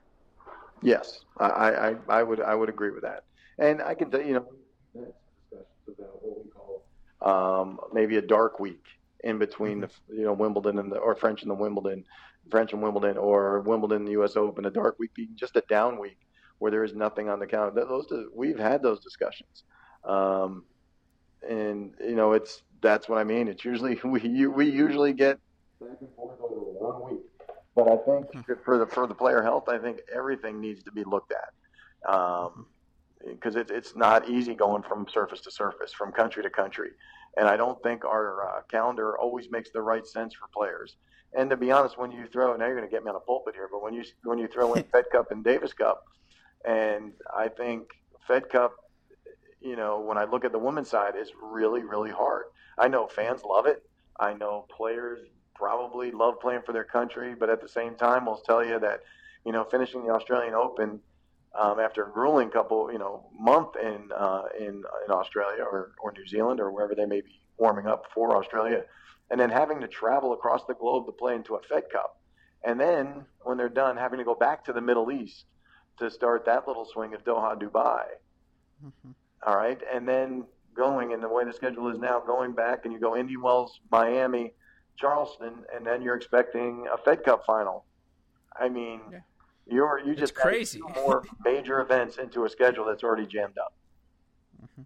Yes, 0.82 1.20
I, 1.38 1.45
I, 1.47 1.95
I 2.07 2.24
would 2.24 2.39
I 2.39 2.55
would 2.55 2.70
agree 2.70 2.91
with 2.91 3.01
that, 3.01 3.26
and 3.57 3.82
I 3.82 3.95
can 3.95 4.11
you 4.26 4.34
know 4.34 4.45
about 4.95 6.24
what 6.24 6.45
we 6.45 6.49
call 6.51 6.84
um, 7.22 7.80
maybe 7.93 8.17
a 8.17 8.22
dark 8.22 8.59
week 8.59 8.84
in 9.24 9.38
between 9.38 9.82
the 9.82 9.89
you 10.09 10.24
know 10.24 10.34
Wimbledon 10.34 10.80
and 10.80 10.91
the 10.91 10.97
or 10.97 11.15
French 11.15 11.41
and 11.41 11.51
the 11.51 11.55
Wimbledon, 11.55 12.05
French 12.49 12.74
and 12.74 12.82
Wimbledon, 12.82 13.17
or 13.17 13.59
Wimbledon 13.61 14.05
the 14.05 14.11
U.S. 14.11 14.36
Open, 14.36 14.65
a 14.65 14.72
dark 14.72 14.97
week 14.99 15.13
being 15.13 15.36
just 15.36 15.55
a 15.55 15.61
down 15.70 15.99
week 15.99 16.17
where 16.59 16.72
there 16.72 16.84
is 16.84 16.93
nothing 16.93 17.30
on 17.30 17.39
the 17.39 17.47
calendar. 17.47 17.86
Those 17.86 18.07
we've 18.34 18.59
had 18.59 18.82
those 18.82 18.99
discussions, 18.99 19.63
um, 20.03 20.63
and 21.47 21.93
you 21.99 22.15
know 22.15 22.34
it's 22.34 22.63
that's 22.82 23.09
what 23.09 23.17
I 23.17 23.24
mean. 23.24 23.47
It's 23.47 23.65
usually 23.65 23.99
we 24.03 24.47
we 24.47 24.70
usually 24.70 25.13
get 25.13 25.39
back 25.82 25.97
and 25.99 26.09
forth 26.15 26.39
over 26.41 26.55
one 26.55 27.11
week, 27.11 27.26
but 27.76 27.88
I 27.88 27.97
think 27.97 28.45
hmm. 28.45 28.53
for 28.63 28.78
the 28.78 28.86
for 28.86 29.07
the 29.07 29.15
player 29.15 29.41
health, 29.41 29.67
I 29.67 29.78
think 29.78 29.99
everything 30.13 30.61
needs 30.61 30.84
to 30.84 30.91
be 30.91 31.03
looked 31.03 31.34
at. 31.34 32.13
Um, 32.13 32.67
because 33.28 33.55
it, 33.55 33.70
it's 33.70 33.95
not 33.95 34.30
easy 34.30 34.55
going 34.55 34.84
from 34.84 35.05
surface 35.11 35.41
to 35.41 35.51
surface, 35.51 35.91
from 35.91 36.11
country 36.11 36.43
to 36.43 36.49
country. 36.49 36.91
And 37.38 37.47
I 37.47 37.57
don't 37.57 37.82
think 37.84 38.05
our 38.05 38.47
uh, 38.47 38.61
calendar 38.70 39.17
always 39.17 39.51
makes 39.51 39.72
the 39.72 39.82
right 39.82 40.05
sense 40.05 40.34
for 40.34 40.47
players. 40.53 40.95
And 41.34 41.49
to 41.49 41.57
be 41.57 41.72
honest, 41.72 41.97
when 41.97 42.11
you 42.11 42.26
throw 42.28 42.55
now 42.55 42.65
you're 42.65 42.76
going 42.76 42.88
to 42.88 42.91
get 42.91 43.03
me 43.03 43.09
on 43.09 43.15
a 43.15 43.20
pulpit 43.20 43.53
here, 43.55 43.70
but 43.72 43.84
when 43.84 43.93
you 43.93 44.03
when 44.24 44.39
you 44.39 44.47
throw 44.47 44.74
in 44.74 44.84
Fed 44.91 45.05
Cup 45.11 45.32
and 45.32 45.43
Davis 45.43 45.74
Cup, 45.74 46.05
and 46.65 47.13
I 47.36 47.49
think 47.49 47.88
Fed 48.28 48.49
Cup, 48.49 48.74
you 49.61 49.76
know, 49.76 49.99
when 49.99 50.17
I 50.17 50.24
look 50.24 50.43
at 50.43 50.51
the 50.51 50.59
women's 50.59 50.89
side, 50.89 51.13
is 51.15 51.32
really 51.39 51.84
really 51.84 52.09
hard. 52.09 52.45
I 52.80 52.88
know 52.88 53.07
fans 53.07 53.43
love 53.43 53.67
it. 53.67 53.84
I 54.20 54.34
know 54.34 54.65
players 54.76 55.20
probably 55.53 56.11
love 56.11 56.39
playing 56.39 56.61
for 56.65 56.74
their 56.74 56.84
country, 56.84 57.36
but 57.38 57.49
at 57.49 57.61
the 57.61 57.70
same 57.70 57.95
time, 57.95 58.26
will 58.26 58.38
tell 58.38 58.65
you 58.65 58.80
that 58.80 59.01
you 59.45 59.51
know 59.51 59.63
finishing 59.65 60.03
the 60.05 60.11
Australian 60.11 60.55
Open 60.55 60.99
um, 61.58 61.80
after 61.80 62.06
a 62.06 62.12
grueling 62.12 62.50
couple, 62.50 62.91
you 62.91 63.00
know, 63.00 63.26
month 63.38 63.76
in 63.82 64.10
uh, 64.16 64.43
in 64.58 64.84
in 65.06 65.12
Australia 65.12 65.64
or, 65.64 65.91
or 66.02 66.12
New 66.12 66.28
Zealand 66.28 66.60
or 66.60 66.72
wherever 66.72 66.95
they 66.95 67.06
may 67.06 67.22
be 67.22 67.41
warming 67.58 67.88
up 67.88 68.06
for 68.14 68.38
Australia, 68.38 68.84
and 69.32 69.39
then 69.39 69.50
having 69.50 69.82
to 69.82 69.88
travel 69.88 70.34
across 70.34 70.64
the 70.66 70.74
globe 70.74 71.06
to 71.08 71.12
play 71.12 71.36
into 71.36 71.56
a 71.56 71.62
Fed 71.64 71.84
Cup, 71.91 72.20
and 72.64 72.80
then 72.80 73.26
when 73.41 73.58
they're 73.58 73.70
done, 73.70 73.97
having 73.97 74.20
to 74.20 74.26
go 74.26 74.36
back 74.36 74.64
to 74.66 74.74
the 74.74 74.82
Middle 74.82 75.12
East 75.12 75.45
to 75.97 76.10
start 76.10 76.45
that 76.45 76.68
little 76.68 76.86
swing 76.86 77.14
of 77.14 77.24
Doha, 77.24 77.60
Dubai. 77.60 78.06
Mm-hmm. 78.86 79.12
All 79.45 79.58
right, 79.58 79.80
and 79.91 80.08
then 80.08 80.45
going 80.76 81.14
and 81.14 81.22
the 81.22 81.28
way 81.28 81.43
the 81.43 81.54
schedule 81.54 81.89
is 81.89 81.97
now, 81.97 82.20
going 82.20 82.54
back 82.54 82.86
and 82.86 82.93
you 82.93 83.00
go 83.00 83.18
Indian 83.18 83.41
Wells, 83.41 83.80
Miami, 83.91 84.54
Charleston, 84.97 85.66
and 85.76 85.86
then 85.86 86.02
you're 86.02 86.16
expecting 86.16 86.86
a 86.93 86.97
Fed 86.97 87.24
Cup 87.24 87.43
final. 87.45 87.86
I 88.58 88.70
mean. 88.70 89.02
Yeah 89.12 89.20
you're 89.72 90.01
you 90.05 90.15
just 90.15 90.36
crazy 90.36 90.82
more 90.95 91.24
major 91.43 91.80
events 91.82 92.17
into 92.17 92.45
a 92.45 92.49
schedule 92.49 92.86
that's 92.86 93.03
already 93.03 93.26
jammed 93.26 93.57
up. 93.57 93.74
Mm-hmm. 94.63 94.82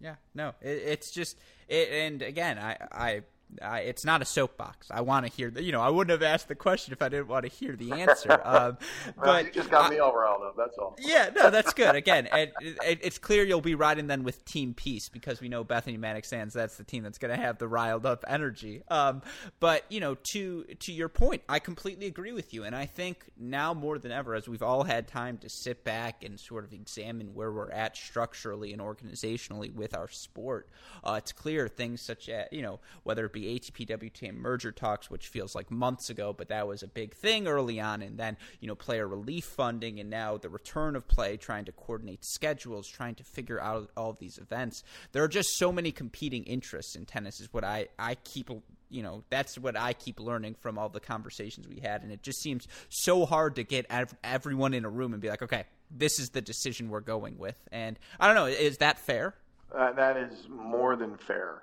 Yeah, 0.00 0.14
no, 0.34 0.54
it, 0.60 0.82
it's 0.86 1.10
just 1.10 1.38
it, 1.68 1.88
and 1.90 2.22
again, 2.22 2.58
I 2.58 2.76
I 2.92 3.22
I, 3.62 3.80
it's 3.80 4.04
not 4.04 4.22
a 4.22 4.24
soapbox. 4.24 4.88
I 4.90 5.00
want 5.00 5.26
to 5.26 5.32
hear 5.32 5.50
the, 5.50 5.62
you 5.62 5.72
know, 5.72 5.80
I 5.80 5.88
wouldn't 5.88 6.10
have 6.10 6.22
asked 6.22 6.48
the 6.48 6.54
question 6.54 6.92
if 6.92 7.02
I 7.02 7.08
didn't 7.08 7.28
want 7.28 7.44
to 7.44 7.50
hear 7.50 7.76
the 7.76 7.92
answer. 7.92 8.40
Um, 8.50 8.78
well, 9.16 9.34
but 9.34 9.44
you 9.46 9.52
just 9.52 9.70
got 9.70 9.84
I, 9.84 9.90
me 9.90 9.98
all 9.98 10.14
riled 10.14 10.42
up. 10.42 10.54
That's 10.56 10.76
all. 10.78 10.96
Yeah, 10.98 11.30
no, 11.34 11.50
that's 11.50 11.72
good. 11.72 11.94
Again, 11.94 12.28
it, 12.32 12.52
it, 12.60 12.98
it's 13.02 13.18
clear 13.18 13.44
you'll 13.44 13.60
be 13.60 13.74
riding 13.74 14.06
then 14.06 14.24
with 14.24 14.44
Team 14.44 14.74
Peace 14.74 15.08
because 15.08 15.40
we 15.40 15.48
know 15.48 15.62
Bethany 15.62 15.98
Mattek-Sands. 15.98 16.54
That's 16.54 16.76
the 16.76 16.84
team 16.84 17.02
that's 17.02 17.18
going 17.18 17.36
to 17.36 17.40
have 17.40 17.58
the 17.58 17.68
riled 17.68 18.06
up 18.06 18.24
energy. 18.26 18.82
Um, 18.88 19.22
but 19.60 19.84
you 19.88 20.00
know, 20.00 20.16
to 20.32 20.64
to 20.64 20.92
your 20.92 21.08
point, 21.08 21.42
I 21.48 21.58
completely 21.58 22.06
agree 22.06 22.32
with 22.32 22.52
you, 22.52 22.64
and 22.64 22.74
I 22.74 22.86
think 22.86 23.24
now 23.38 23.74
more 23.74 23.98
than 23.98 24.10
ever, 24.10 24.34
as 24.34 24.48
we've 24.48 24.62
all 24.62 24.84
had 24.84 25.06
time 25.06 25.38
to 25.38 25.48
sit 25.48 25.84
back 25.84 26.24
and 26.24 26.40
sort 26.40 26.64
of 26.64 26.72
examine 26.72 27.34
where 27.34 27.52
we're 27.52 27.70
at 27.70 27.96
structurally 27.96 28.72
and 28.72 28.80
organizationally 28.80 29.72
with 29.72 29.94
our 29.94 30.08
sport, 30.08 30.68
uh, 31.04 31.14
it's 31.18 31.32
clear 31.32 31.68
things 31.68 32.02
such 32.02 32.28
as 32.28 32.46
you 32.50 32.62
know 32.62 32.80
whether 33.04 33.26
it 33.26 33.32
be 33.32 33.39
ATP 33.46 33.88
WTA 33.88 34.34
merger 34.34 34.72
talks, 34.72 35.10
which 35.10 35.28
feels 35.28 35.54
like 35.54 35.70
months 35.70 36.10
ago, 36.10 36.32
but 36.32 36.48
that 36.48 36.66
was 36.66 36.82
a 36.82 36.88
big 36.88 37.14
thing 37.14 37.46
early 37.46 37.80
on. 37.80 38.02
And 38.02 38.18
then, 38.18 38.36
you 38.60 38.68
know, 38.68 38.74
player 38.74 39.06
relief 39.06 39.44
funding 39.44 40.00
and 40.00 40.10
now 40.10 40.36
the 40.36 40.48
return 40.48 40.96
of 40.96 41.06
play, 41.08 41.36
trying 41.36 41.64
to 41.66 41.72
coordinate 41.72 42.24
schedules, 42.24 42.88
trying 42.88 43.14
to 43.16 43.24
figure 43.24 43.60
out 43.60 43.90
all 43.96 44.10
of 44.10 44.18
these 44.18 44.38
events. 44.38 44.82
There 45.12 45.22
are 45.22 45.28
just 45.28 45.56
so 45.56 45.72
many 45.72 45.92
competing 45.92 46.44
interests 46.44 46.96
in 46.96 47.06
tennis, 47.06 47.40
is 47.40 47.52
what 47.52 47.64
I, 47.64 47.88
I 47.98 48.14
keep 48.16 48.50
you 48.90 49.02
know 49.04 49.22
that's 49.30 49.56
what 49.56 49.76
I 49.76 49.92
keep 49.92 50.18
learning 50.18 50.56
from 50.60 50.76
all 50.76 50.88
the 50.88 51.00
conversations 51.00 51.68
we 51.68 51.80
had, 51.80 52.02
and 52.02 52.10
it 52.10 52.22
just 52.22 52.40
seems 52.40 52.66
so 52.88 53.24
hard 53.24 53.56
to 53.56 53.62
get 53.62 53.86
everyone 54.24 54.74
in 54.74 54.84
a 54.84 54.90
room 54.90 55.12
and 55.12 55.22
be 55.22 55.28
like, 55.28 55.42
okay, 55.42 55.64
this 55.90 56.18
is 56.18 56.30
the 56.30 56.40
decision 56.40 56.88
we're 56.88 57.00
going 57.00 57.38
with. 57.38 57.56
And 57.72 57.98
I 58.18 58.26
don't 58.26 58.36
know, 58.36 58.46
is 58.46 58.78
that 58.78 58.98
fair? 58.98 59.34
Uh, 59.74 59.92
that 59.92 60.16
is 60.16 60.48
more 60.48 60.96
than 60.96 61.16
fair. 61.16 61.62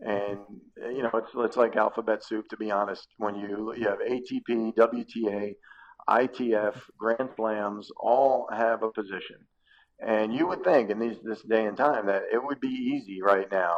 And 0.00 0.38
uh, 0.84 0.88
you 0.90 1.02
know, 1.02 1.10
it's 1.14 1.30
it's 1.34 1.56
like 1.56 1.76
alphabet 1.76 2.24
soup 2.24 2.48
to 2.50 2.56
be 2.56 2.70
honest. 2.70 3.06
When 3.16 3.34
you 3.34 3.74
you 3.76 3.88
have 3.88 3.98
ATP, 3.98 4.74
WTA, 4.76 5.54
ITF, 6.08 6.76
Grand 6.96 7.30
Slams, 7.36 7.90
all 7.98 8.48
have 8.52 8.82
a 8.82 8.92
position, 8.92 9.38
and 10.00 10.32
you 10.32 10.46
would 10.46 10.62
think 10.62 10.90
in 10.90 11.00
these 11.00 11.16
this 11.24 11.42
day 11.42 11.66
and 11.66 11.76
time 11.76 12.06
that 12.06 12.22
it 12.32 12.42
would 12.42 12.60
be 12.60 12.68
easy 12.68 13.20
right 13.22 13.50
now, 13.50 13.76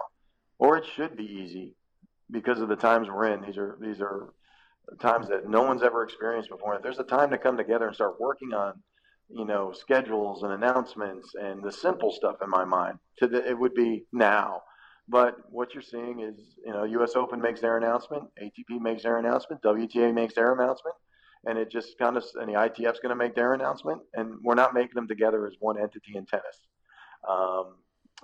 or 0.59 0.77
it 0.77 0.85
should 0.95 1.17
be 1.17 1.25
easy, 1.25 1.75
because 2.31 2.61
of 2.61 2.69
the 2.69 2.77
times 2.77 3.09
we're 3.09 3.33
in. 3.33 3.43
These 3.43 3.57
are 3.57 3.79
these 3.81 4.01
are 4.01 4.35
times 5.01 5.29
that 5.29 5.49
no 5.49 5.63
one's 5.63 5.83
ever 5.83 6.03
experienced 6.03 6.51
before. 6.51 6.75
If 6.77 6.83
there's 6.83 6.99
a 6.99 7.05
time 7.05 7.31
to 7.31 7.39
come 7.39 7.57
together 7.57 7.87
and 7.87 7.95
start 7.95 8.21
working 8.21 8.53
on, 8.53 8.75
you 9.29 9.45
know, 9.45 9.73
schedules 9.73 10.43
and 10.43 10.53
announcements 10.53 11.33
and 11.41 11.63
the 11.63 11.73
simple 11.73 12.13
stuff 12.13 12.37
in 12.43 12.51
my 12.51 12.65
mind, 12.65 12.99
to 13.19 13.29
the, 13.29 13.49
it 13.49 13.59
would 13.59 13.75
be 13.75 14.05
now 14.13 14.63
but 15.11 15.37
what 15.51 15.75
you're 15.75 15.83
seeing 15.83 16.21
is, 16.21 16.37
you 16.65 16.73
know, 16.73 16.85
U.S. 16.85 17.17
Open 17.17 17.41
makes 17.41 17.61
their 17.61 17.77
announcement, 17.77 18.25
ATP 18.41 18.81
makes 18.81 19.03
their 19.03 19.19
announcement, 19.19 19.61
WTA 19.63 20.15
makes 20.15 20.35
their 20.35 20.53
announcement, 20.53 20.95
and 21.47 21.59
it 21.59 21.71
just 21.71 21.99
kind 21.99 22.17
of, 22.17 22.25
and 22.35 22.49
the 22.49 22.55
ITF's 22.55 23.01
going 23.01 23.11
to 23.11 23.17
make 23.17 23.35
their 23.35 23.55
announcement, 23.55 24.01
and 24.15 24.37
we're 24.43 24.55
not 24.55 24.73
making 24.73 24.95
them 24.95 25.09
together 25.09 25.47
as 25.47 25.55
one 25.59 25.79
entity 25.79 26.13
in 26.15 26.27
tennis. 26.27 26.61
Um, 27.29 27.75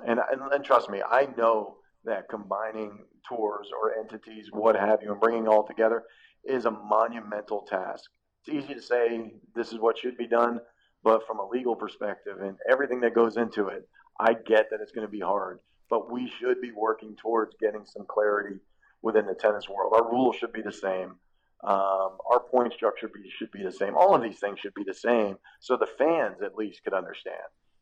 and, 0.06 0.20
and, 0.30 0.52
and 0.52 0.64
trust 0.64 0.88
me, 0.88 1.02
I 1.02 1.26
know 1.36 1.78
that 2.04 2.28
combining 2.28 3.04
tours 3.28 3.68
or 3.80 3.98
entities, 3.98 4.50
what 4.52 4.76
have 4.76 5.02
you, 5.02 5.10
and 5.10 5.20
bringing 5.20 5.48
all 5.48 5.66
together 5.66 6.04
is 6.44 6.66
a 6.66 6.70
monumental 6.70 7.62
task. 7.62 8.04
It's 8.46 8.64
easy 8.64 8.74
to 8.74 8.82
say 8.82 9.32
this 9.56 9.72
is 9.72 9.80
what 9.80 9.98
should 9.98 10.16
be 10.16 10.28
done, 10.28 10.60
but 11.02 11.26
from 11.26 11.40
a 11.40 11.48
legal 11.48 11.74
perspective 11.74 12.40
and 12.40 12.56
everything 12.70 13.00
that 13.00 13.12
goes 13.12 13.36
into 13.36 13.68
it, 13.68 13.88
I 14.20 14.34
get 14.34 14.70
that 14.70 14.80
it's 14.80 14.92
going 14.92 15.06
to 15.06 15.10
be 15.10 15.20
hard 15.20 15.58
but 15.88 16.10
we 16.10 16.30
should 16.38 16.60
be 16.60 16.72
working 16.72 17.16
towards 17.16 17.54
getting 17.60 17.84
some 17.84 18.06
clarity 18.06 18.56
within 19.02 19.26
the 19.26 19.34
tennis 19.34 19.68
world. 19.68 19.92
Our 19.94 20.10
rules 20.10 20.36
should 20.36 20.52
be 20.52 20.62
the 20.62 20.72
same. 20.72 21.16
Um, 21.64 22.18
our 22.30 22.40
point 22.50 22.72
structure 22.72 23.08
be, 23.08 23.30
should 23.30 23.50
be 23.50 23.62
the 23.62 23.72
same. 23.72 23.96
All 23.96 24.14
of 24.14 24.22
these 24.22 24.38
things 24.38 24.60
should 24.60 24.74
be 24.74 24.84
the 24.84 24.94
same, 24.94 25.36
so 25.60 25.76
the 25.76 25.88
fans 25.98 26.42
at 26.44 26.54
least 26.54 26.84
could 26.84 26.94
understand. 26.94 27.36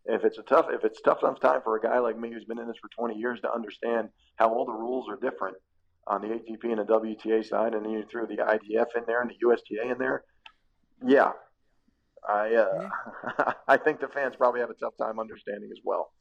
If 0.06 0.24
it's 0.24 0.38
a 0.38 0.42
tough, 0.42 0.66
if 0.70 0.84
it's 0.84 1.00
tough 1.00 1.22
enough 1.22 1.40
time 1.40 1.60
for 1.62 1.76
a 1.76 1.80
guy 1.80 1.98
like 1.98 2.18
me 2.18 2.30
who's 2.32 2.44
been 2.44 2.58
in 2.58 2.68
this 2.68 2.76
for 2.80 2.90
20 2.96 3.18
years 3.18 3.40
to 3.40 3.52
understand 3.52 4.10
how 4.36 4.52
all 4.52 4.64
the 4.64 4.72
rules 4.72 5.08
are 5.08 5.16
different, 5.16 5.56
on 6.06 6.20
the 6.20 6.28
ATP 6.28 6.64
and 6.64 6.78
the 6.78 6.84
WTA 6.84 7.44
side, 7.44 7.74
and 7.74 7.84
then 7.84 7.92
you 7.92 8.04
threw 8.10 8.26
the 8.26 8.36
ITF 8.36 8.86
in 8.96 9.04
there 9.06 9.22
and 9.22 9.30
the 9.30 9.36
USTA 9.40 9.90
in 9.90 9.98
there. 9.98 10.22
Yeah, 11.04 11.32
I 12.28 12.54
uh, 12.54 12.88
yeah. 13.34 13.52
I 13.68 13.76
think 13.76 14.00
the 14.00 14.08
fans 14.08 14.34
probably 14.36 14.60
have 14.60 14.70
a 14.70 14.74
tough 14.74 14.94
time 14.98 15.18
understanding 15.18 15.70
as 15.72 15.78
well. 15.84 16.12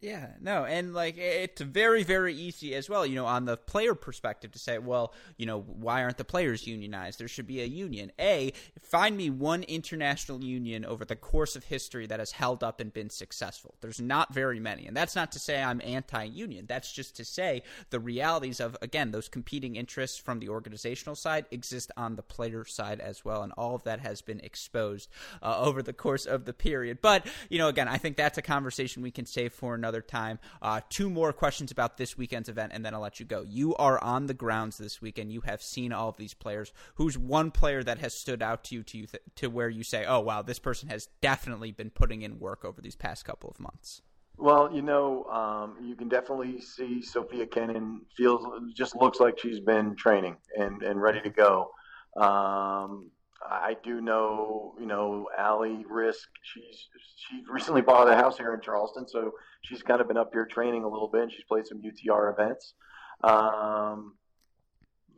Yeah, 0.00 0.32
no, 0.38 0.66
and 0.66 0.92
like 0.92 1.16
it's 1.16 1.62
very, 1.62 2.02
very 2.02 2.34
easy 2.34 2.74
as 2.74 2.90
well, 2.90 3.06
you 3.06 3.14
know, 3.14 3.24
on 3.24 3.46
the 3.46 3.56
player 3.56 3.94
perspective 3.94 4.52
to 4.52 4.58
say, 4.58 4.76
well, 4.76 5.14
you 5.38 5.46
know, 5.46 5.62
why 5.62 6.02
aren't 6.02 6.18
the 6.18 6.26
players 6.26 6.66
unionized? 6.66 7.18
There 7.18 7.26
should 7.26 7.46
be 7.46 7.62
a 7.62 7.64
union. 7.64 8.12
A, 8.20 8.52
find 8.82 9.16
me 9.16 9.30
one 9.30 9.62
international 9.62 10.44
union 10.44 10.84
over 10.84 11.06
the 11.06 11.16
course 11.16 11.56
of 11.56 11.64
history 11.64 12.06
that 12.08 12.18
has 12.18 12.32
held 12.32 12.62
up 12.62 12.80
and 12.80 12.92
been 12.92 13.08
successful. 13.08 13.76
There's 13.80 13.98
not 13.98 14.34
very 14.34 14.60
many. 14.60 14.86
And 14.86 14.94
that's 14.94 15.16
not 15.16 15.32
to 15.32 15.38
say 15.38 15.62
I'm 15.62 15.80
anti 15.82 16.24
union. 16.24 16.66
That's 16.68 16.92
just 16.92 17.16
to 17.16 17.24
say 17.24 17.62
the 17.88 18.00
realities 18.00 18.60
of, 18.60 18.76
again, 18.82 19.10
those 19.10 19.30
competing 19.30 19.74
interests 19.74 20.18
from 20.18 20.38
the 20.38 20.50
organizational 20.50 21.14
side 21.14 21.46
exist 21.50 21.90
on 21.96 22.16
the 22.16 22.22
player 22.22 22.66
side 22.66 23.00
as 23.00 23.24
well. 23.24 23.42
And 23.42 23.52
all 23.52 23.74
of 23.74 23.84
that 23.84 24.00
has 24.00 24.20
been 24.20 24.40
exposed 24.40 25.08
uh, 25.42 25.62
over 25.62 25.82
the 25.82 25.94
course 25.94 26.26
of 26.26 26.44
the 26.44 26.52
period. 26.52 26.98
But, 27.00 27.26
you 27.48 27.56
know, 27.56 27.68
again, 27.68 27.88
I 27.88 27.96
think 27.96 28.18
that's 28.18 28.36
a 28.36 28.42
conversation 28.42 29.02
we 29.02 29.10
can 29.10 29.24
save 29.24 29.54
for 29.54 29.78
another 29.84 30.00
time. 30.00 30.38
Uh, 30.62 30.80
two 30.88 31.10
more 31.10 31.32
questions 31.32 31.70
about 31.70 31.98
this 31.98 32.16
weekend's 32.16 32.48
event, 32.48 32.72
and 32.74 32.84
then 32.84 32.94
I'll 32.94 33.00
let 33.00 33.20
you 33.20 33.26
go. 33.26 33.44
You 33.46 33.74
are 33.76 34.02
on 34.02 34.26
the 34.26 34.34
grounds 34.34 34.78
this 34.78 35.02
weekend. 35.02 35.30
You 35.30 35.42
have 35.42 35.60
seen 35.60 35.92
all 35.92 36.08
of 36.08 36.16
these 36.16 36.32
players. 36.32 36.72
Who's 36.94 37.18
one 37.18 37.50
player 37.50 37.82
that 37.82 37.98
has 37.98 38.18
stood 38.18 38.42
out 38.42 38.64
to 38.64 38.76
you 38.76 38.82
to 38.82 38.98
you 38.98 39.06
th- 39.06 39.22
to 39.36 39.48
where 39.48 39.68
you 39.68 39.84
say, 39.84 40.06
"Oh 40.06 40.20
wow, 40.20 40.40
this 40.40 40.58
person 40.58 40.88
has 40.88 41.08
definitely 41.20 41.70
been 41.70 41.90
putting 41.90 42.22
in 42.22 42.38
work 42.38 42.64
over 42.64 42.80
these 42.80 42.96
past 42.96 43.26
couple 43.26 43.50
of 43.50 43.60
months." 43.60 44.00
Well, 44.36 44.70
you 44.72 44.82
know, 44.82 45.24
um, 45.24 45.76
you 45.84 45.94
can 45.94 46.08
definitely 46.08 46.60
see 46.60 47.02
Sofia 47.02 47.46
Kenin 47.46 48.00
feels 48.16 48.44
just 48.74 48.96
looks 48.96 49.20
like 49.20 49.38
she's 49.38 49.60
been 49.60 49.94
training 49.94 50.36
and, 50.58 50.82
and 50.82 51.00
ready 51.00 51.20
to 51.20 51.30
go. 51.30 51.70
Um, 52.16 53.10
I 53.44 53.76
do 53.84 54.00
know, 54.00 54.74
you 54.78 54.86
know, 54.86 55.28
Allie 55.36 55.84
Riske. 55.90 56.14
She's 56.42 56.88
she 57.16 57.42
recently 57.50 57.82
bought 57.82 58.10
a 58.10 58.16
house 58.16 58.38
here 58.38 58.54
in 58.54 58.60
Charleston, 58.60 59.06
so 59.06 59.32
she's 59.62 59.82
kind 59.82 60.00
of 60.00 60.08
been 60.08 60.16
up 60.16 60.30
here 60.32 60.46
training 60.46 60.84
a 60.84 60.88
little 60.88 61.08
bit. 61.08 61.22
And 61.22 61.32
she's 61.32 61.44
played 61.44 61.66
some 61.66 61.82
UTR 61.82 62.32
events. 62.32 62.74
Um, 63.22 64.14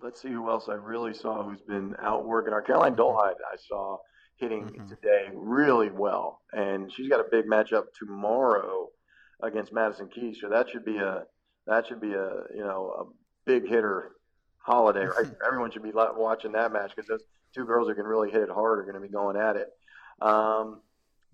let's 0.02 0.20
see 0.20 0.28
who 0.28 0.48
else 0.50 0.68
I 0.68 0.74
really 0.74 1.14
saw 1.14 1.42
who's 1.42 1.62
been 1.62 1.94
out 2.02 2.26
working. 2.26 2.52
Our 2.52 2.62
Caroline 2.62 2.96
Dolehide 2.96 3.34
I 3.52 3.56
saw 3.68 3.98
hitting 4.36 4.64
mm-hmm. 4.64 4.86
today 4.88 5.28
really 5.32 5.90
well, 5.90 6.42
and 6.52 6.92
she's 6.92 7.08
got 7.08 7.20
a 7.20 7.26
big 7.30 7.46
matchup 7.46 7.84
tomorrow 7.98 8.88
against 9.42 9.72
Madison 9.72 10.08
Keys. 10.08 10.38
So 10.40 10.48
that 10.48 10.68
should 10.70 10.84
be 10.84 10.98
a 10.98 11.24
that 11.66 11.86
should 11.86 12.00
be 12.00 12.12
a 12.12 12.30
you 12.54 12.62
know 12.62 12.92
a 12.98 13.04
big 13.50 13.68
hitter 13.68 14.12
holiday. 14.58 15.06
Right? 15.06 15.32
Everyone 15.46 15.70
should 15.70 15.82
be 15.82 15.92
watching 15.92 16.52
that 16.52 16.72
match 16.72 16.92
because 16.94 17.08
those 17.08 17.24
two 17.56 17.64
girls 17.64 17.88
who 17.88 17.94
can 17.94 18.04
really 18.04 18.30
hit 18.30 18.42
it 18.42 18.50
hard 18.50 18.78
are 18.78 18.82
going 18.84 18.94
to 18.94 19.00
be 19.00 19.12
going 19.12 19.36
at 19.36 19.56
it. 19.56 19.68
Um, 20.20 20.80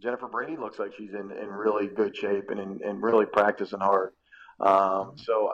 Jennifer 0.00 0.28
Brady 0.28 0.56
looks 0.56 0.78
like 0.78 0.92
she's 0.96 1.12
in, 1.12 1.30
in 1.30 1.48
really 1.48 1.86
good 1.86 2.16
shape 2.16 2.50
and, 2.50 2.58
in, 2.58 2.80
and 2.84 3.02
really 3.02 3.26
practicing 3.26 3.80
hard. 3.80 4.12
Um, 4.58 5.12
so 5.16 5.50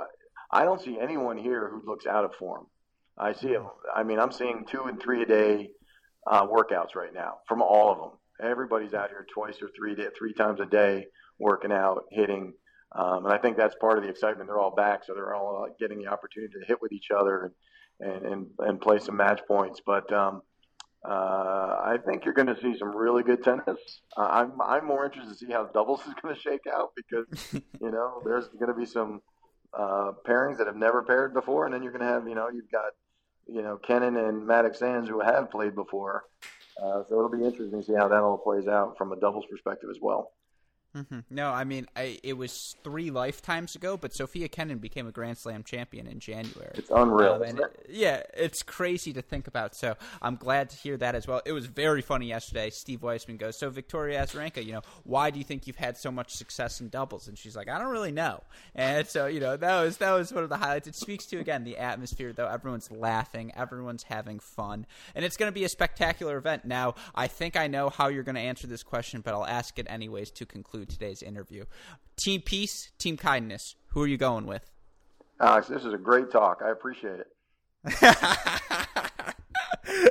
I, 0.53 0.61
I 0.61 0.65
don't 0.65 0.81
see 0.81 0.99
anyone 1.01 1.37
here 1.37 1.69
who 1.69 1.83
looks 1.85 2.07
out 2.07 2.25
of 2.25 2.35
form. 2.37 2.67
I 3.19 3.33
see 3.33 3.49
it. 3.49 3.63
I 3.95 4.05
mean, 4.05 4.21
I'm 4.21 4.33
seeing 4.33 4.65
two 4.71 4.85
and 4.85 5.01
three 5.01 5.23
a 5.23 5.27
day 5.27 5.71
uh, 6.27 6.47
workouts 6.47 6.95
right 6.95 7.13
now 7.13 7.39
from 7.49 7.63
all 7.63 7.91
of 7.91 7.99
them. 7.99 8.11
Everybody's 8.41 8.95
out 8.95 9.11
here 9.11 9.27
twice 9.35 9.57
or 9.61 9.69
three 9.77 9.97
day, 9.97 10.07
three 10.17 10.33
times 10.33 10.61
a 10.61 10.67
day 10.67 11.07
working 11.39 11.73
out, 11.73 12.05
hitting, 12.13 12.53
um, 12.93 13.25
and 13.27 13.35
I 13.35 13.39
think 13.39 13.57
that's 13.57 13.75
part 13.81 13.99
of 13.99 14.05
the 14.05 14.11
excitement. 14.11 14.49
They're 14.49 14.61
all 14.61 14.75
back, 14.75 15.05
so 15.05 15.15
they're 15.15 15.35
all 15.35 15.65
uh, 15.65 15.73
getting 15.81 15.99
the 15.99 16.07
opportunity 16.07 16.53
to 16.61 16.67
hit 16.67 16.81
with 16.81 16.93
each 16.93 17.09
other 17.11 17.45
and 17.45 17.55
and 18.01 18.27
and, 18.27 18.47
and 18.61 18.81
play 18.81 18.99
some 18.99 19.17
match 19.17 19.41
points. 19.47 19.81
But 19.85 20.13
um, 20.13 20.43
uh, 21.05 21.77
I 21.85 21.97
think 22.05 22.25
you're 22.25 22.35
going 22.35 22.49
to 22.49 22.61
see 22.61 22.77
some 22.79 22.97
really 22.97 23.23
good 23.23 23.45
tennis. 23.45 23.79
Uh, 24.17 24.23
I'm 24.23 24.53
I'm 24.61 24.85
more 24.85 25.05
interested 25.05 25.33
to 25.33 25.39
see 25.39 25.53
how 25.53 25.65
doubles 25.67 26.01
is 26.01 26.15
going 26.21 26.35
to 26.35 26.41
shake 26.41 26.67
out 26.73 26.91
because 26.97 27.53
you 27.81 27.91
know 27.91 28.21
there's 28.25 28.49
going 28.49 28.73
to 28.73 28.79
be 28.79 28.87
some 28.87 29.21
uh, 29.79 30.13
pairings 30.27 30.59
that 30.59 30.67
have 30.67 30.77
never 30.77 31.03
paired 31.03 31.35
before, 31.35 31.67
and 31.67 31.75
then 31.75 31.83
you're 31.83 31.93
going 31.93 32.05
to 32.05 32.13
have 32.13 32.27
you 32.27 32.35
know 32.35 32.49
you've 32.53 32.71
got 32.71 32.93
you 33.47 33.63
know 33.63 33.79
Kenin 33.79 34.17
and 34.17 34.43
Mattek 34.43 34.77
Sands 34.77 35.09
who 35.09 35.21
have 35.21 35.51
played 35.51 35.75
before. 35.75 36.25
Uh, 36.83 37.03
so 37.09 37.17
it'll 37.17 37.31
be 37.31 37.45
interesting 37.45 37.81
to 37.81 37.85
see 37.85 37.95
how 37.95 38.09
that 38.09 38.23
all 38.23 38.39
plays 38.39 38.69
out 38.69 38.97
from 38.97 39.13
a 39.13 39.17
doubles 39.17 39.47
perspective 39.51 39.91
as 39.91 39.99
well. 40.01 40.33
Mm-hmm. 40.97 41.19
No, 41.31 41.51
I 41.51 41.65
mean, 41.65 41.87
I, 41.95 42.19
it 42.23 42.33
was 42.33 42.75
three 42.83 43.11
lifetimes 43.11 43.75
ago, 43.75 43.99
but 43.99 44.15
Sofia 44.15 44.49
Kenin 44.49 44.79
became 44.79 45.07
a 45.07 45.13
Grand 45.13 45.37
Slam 45.37 45.63
champion 45.63 46.07
in 46.07 46.19
January. 46.19 46.73
It's 46.75 46.91
unreal. 46.91 47.35
Um, 47.35 47.43
and 47.43 47.61
it, 47.61 47.87
yeah, 47.91 48.23
it's 48.35 48.63
crazy 48.63 49.13
to 49.13 49.21
think 49.21 49.47
about. 49.47 49.77
So 49.77 49.97
I'm 50.23 50.37
glad 50.37 50.71
to 50.71 50.77
hear 50.77 50.97
that 50.97 51.15
as 51.15 51.27
well. 51.27 51.43
It 51.45 51.53
was 51.53 51.67
very 51.67 52.01
funny 52.01 52.29
yesterday. 52.29 52.71
Steve 52.71 53.03
Weissman 53.03 53.37
goes, 53.37 53.59
"So 53.59 53.69
Victoria 53.69 54.25
Azarenka, 54.25 54.65
you 54.65 54.73
know, 54.73 54.81
why 55.05 55.31
do 55.31 55.39
you 55.39 55.45
think 55.45 55.67
you've 55.67 55.77
had 55.77 55.99
so 55.99 56.11
much 56.11 56.33
success 56.33 56.81
in 56.81 56.89
doubles?" 56.89 57.29
And 57.29 57.37
she's 57.37 57.55
like, 57.55 57.69
"I 57.69 57.79
don't 57.79 57.91
really 57.91 58.13
know." 58.13 58.43
And 58.75 59.07
so 59.07 59.27
you 59.27 59.41
know, 59.41 59.59
that 59.59 59.83
was 59.83 59.99
that 59.99 60.13
was 60.13 60.33
one 60.33 60.43
of 60.43 60.49
the 60.49 60.57
highlights. 60.57 60.89
It 60.89 60.97
speaks 60.97 61.27
to 61.27 61.39
again 61.39 61.65
the 61.65 61.77
atmosphere, 61.77 62.33
though. 62.33 62.49
Everyone's 62.49 62.91
laughing, 62.91 63.53
everyone's 63.55 64.05
having 64.05 64.41
fun, 64.41 64.87
and 65.15 65.23
it's 65.23 65.37
going 65.37 65.51
to 65.51 65.55
be 65.55 65.65
a 65.65 65.69
spectacular 65.69 66.39
event. 66.39 66.65
Now, 66.65 66.95
I 67.15 67.27
think 67.27 67.57
I 67.57 67.67
know 67.67 67.91
how 67.91 68.09
you're 68.09 68.23
going 68.23 68.37
to 68.37 68.41
answer 68.41 68.67
this 68.67 68.83
question, 68.83 69.21
but 69.21 69.35
I'll 69.35 69.47
ask 69.47 69.79
it 69.79 69.87
anyways 69.91 70.31
to 70.33 70.47
conclude 70.47 70.78
today's 70.85 71.23
interview. 71.23 71.65
Team 72.17 72.43
Peace, 72.43 72.91
Team 72.99 73.17
Kindness. 73.17 73.77
Who 73.89 74.03
are 74.03 74.07
you 74.07 74.17
going 74.17 74.47
with? 74.47 74.71
Alex, 75.41 75.69
this 75.69 75.85
is 75.85 75.95
a 75.95 75.99
great 75.99 76.31
talk. 76.31 76.63
I 76.65 76.71
appreciate 76.71 77.21
it. 77.21 77.29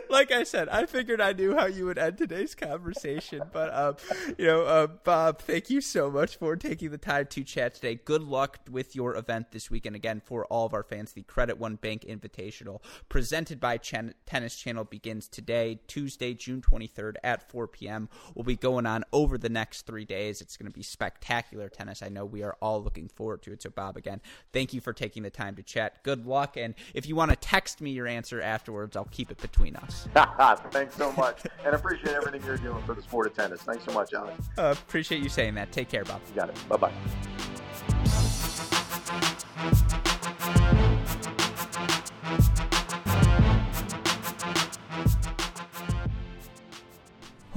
like 0.10 0.32
I 0.32 0.44
said, 0.44 0.70
I 0.70 0.86
figured 0.86 1.22
I 1.22 1.34
knew 1.34 1.56
how 1.56 1.66
you 1.66 1.86
would 1.86 1.98
end 1.98 2.18
today's 2.18 2.56
conversation. 2.56 3.44
But, 3.52 3.74
um, 3.74 3.96
you 4.38 4.46
know, 4.46 4.64
uh, 4.64 4.88
Bob, 4.88 5.42
thank 5.42 5.70
you 5.70 5.82
so 5.82 6.10
much 6.12 6.38
for 6.38 6.56
taking 6.56 6.92
the 6.92 6.98
time 6.98 7.28
to 7.28 7.44
chat 7.44 7.76
today. 7.76 7.96
Good 7.96 8.24
luck 8.24 8.60
with 8.70 8.96
your 8.96 9.16
event 9.16 9.52
this 9.52 9.72
weekend. 9.72 9.96
Again, 9.96 10.22
for 10.24 10.46
all 10.46 10.66
of 10.66 10.74
our 10.74 10.84
fans, 10.84 11.14
the 11.14 11.24
Credit 11.24 11.58
One 11.58 11.76
Bank 11.76 12.04
Invitational 12.04 12.82
presented 13.10 13.60
by 13.60 13.78
Ch- 13.78 13.96
Tennis 14.26 14.56
Channel 14.56 14.84
begins 14.84 15.28
today, 15.28 15.80
Tuesday, 15.88 16.34
June 16.34 16.62
23rd 16.62 17.16
at 17.24 17.50
4 17.50 17.68
p.m. 17.68 18.10
We'll 18.36 18.44
be 18.44 18.56
going 18.56 18.86
on 18.86 19.04
over 19.12 19.38
the 19.38 19.50
next 19.50 19.86
three 19.86 20.06
days. 20.06 20.42
It's 20.42 20.58
going 20.58 20.72
to 20.72 20.76
be 20.76 20.84
spectacular 20.84 21.70
tennis. 21.70 22.04
I 22.04 22.10
know 22.10 22.26
we 22.26 22.44
are 22.44 22.56
all 22.62 22.84
looking 22.84 23.08
forward 23.08 23.42
to 23.44 23.54
it. 23.54 23.64
So, 23.64 23.70
Bob, 23.70 23.98
again, 23.98 24.22
thank 24.54 24.74
you 24.74 24.82
for 24.82 24.94
taking 24.94 25.24
the 25.24 25.30
time 25.30 25.56
to 25.56 25.64
chat. 25.64 26.04
Good 26.04 26.26
luck. 26.26 26.58
And 26.58 26.76
if 26.94 27.08
you 27.08 27.16
want 27.16 27.32
to 27.32 27.38
text 27.38 27.82
me 27.82 27.92
your 27.92 28.08
answer 28.08 28.42
afterwards, 28.42 28.96
I'll 28.96 29.06
keep 29.06 29.32
it 29.32 29.38
between 29.42 29.76
us. 29.76 29.97
Thanks 30.72 30.96
so 30.96 31.12
much. 31.14 31.42
and 31.66 31.76
appreciate 31.76 32.16
everything 32.16 32.44
you're 32.46 32.58
doing 32.58 32.84
for 32.84 32.94
the 32.94 33.02
sport 33.02 33.28
of 33.28 33.36
tennis. 33.36 33.62
Thanks 33.62 33.84
so 33.86 33.94
much, 33.94 34.14
Alex. 34.14 34.50
Uh, 34.58 34.76
appreciate 34.78 35.22
you 35.22 35.30
saying 35.30 35.56
that. 35.56 35.72
Take 35.72 35.90
care, 35.90 36.04
Bob. 36.04 36.22
You 36.30 36.36
got 36.36 36.50
it. 36.50 36.70
Bye 36.70 36.78
bye. 36.78 37.94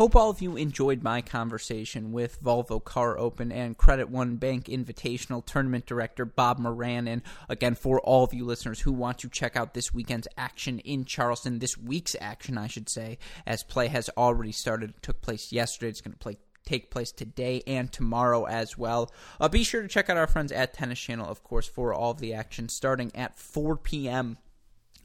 Hope 0.01 0.17
all 0.17 0.31
of 0.31 0.41
you 0.41 0.57
enjoyed 0.57 1.03
my 1.03 1.21
conversation 1.21 2.11
with 2.11 2.43
Volvo 2.43 2.83
Car 2.83 3.19
Open 3.19 3.53
and 3.53 3.77
Credit 3.77 4.09
One 4.09 4.37
Bank 4.37 4.65
Invitational 4.65 5.45
Tournament 5.45 5.85
Director 5.85 6.25
Bob 6.25 6.59
Moran. 6.59 7.07
And 7.07 7.21
again, 7.51 7.75
for 7.75 8.01
all 8.01 8.25
of 8.25 8.33
you 8.33 8.47
listeners 8.47 8.81
who 8.81 8.95
want 8.95 9.19
to 9.19 9.29
check 9.29 9.57
out 9.57 9.75
this 9.75 9.93
weekend's 9.93 10.27
action 10.39 10.79
in 10.79 11.05
Charleston, 11.05 11.59
this 11.59 11.77
week's 11.77 12.17
action, 12.19 12.57
I 12.57 12.67
should 12.67 12.89
say, 12.89 13.19
as 13.47 13.63
play 13.63 13.89
has 13.89 14.09
already 14.17 14.53
started, 14.53 14.89
it 14.89 15.03
took 15.03 15.21
place 15.21 15.53
yesterday. 15.53 15.91
It's 15.91 16.01
going 16.01 16.15
to 16.15 16.19
play 16.19 16.39
take 16.65 16.91
place 16.91 17.13
today 17.13 17.63
and 17.67 17.93
tomorrow 17.93 18.45
as 18.47 18.79
well. 18.79 19.13
Uh, 19.39 19.51
be 19.51 19.65
sure 19.65 19.83
to 19.83 19.89
check 19.89 20.09
out 20.09 20.17
our 20.17 20.27
friends 20.27 20.51
at 20.51 20.73
Tennis 20.73 20.99
Channel, 20.99 21.29
of 21.29 21.45
course, 21.45 21.69
for 21.69 21.93
all 21.93 22.13
of 22.13 22.21
the 22.21 22.33
action 22.33 22.71
starting 22.71 23.15
at 23.15 23.39
4 23.39 23.77
p.m. 23.77 24.39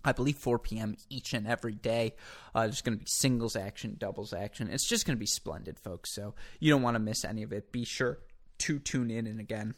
I 0.05 0.11
believe 0.11 0.37
4 0.37 0.59
p.m. 0.59 0.95
each 1.09 1.33
and 1.33 1.47
every 1.47 1.73
day. 1.73 2.13
Uh, 2.53 2.63
there's 2.63 2.81
going 2.81 2.97
to 2.97 3.03
be 3.03 3.09
singles 3.09 3.55
action, 3.55 3.95
doubles 3.97 4.33
action. 4.33 4.69
It's 4.69 4.87
just 4.87 5.05
going 5.05 5.17
to 5.17 5.19
be 5.19 5.25
splendid, 5.25 5.79
folks. 5.79 6.13
So 6.13 6.35
you 6.59 6.71
don't 6.71 6.83
want 6.83 6.95
to 6.95 6.99
miss 6.99 7.25
any 7.25 7.43
of 7.43 7.51
it. 7.51 7.71
Be 7.71 7.83
sure 7.83 8.19
to 8.59 8.79
tune 8.79 9.11
in. 9.11 9.27
And 9.27 9.39
again, 9.39 9.73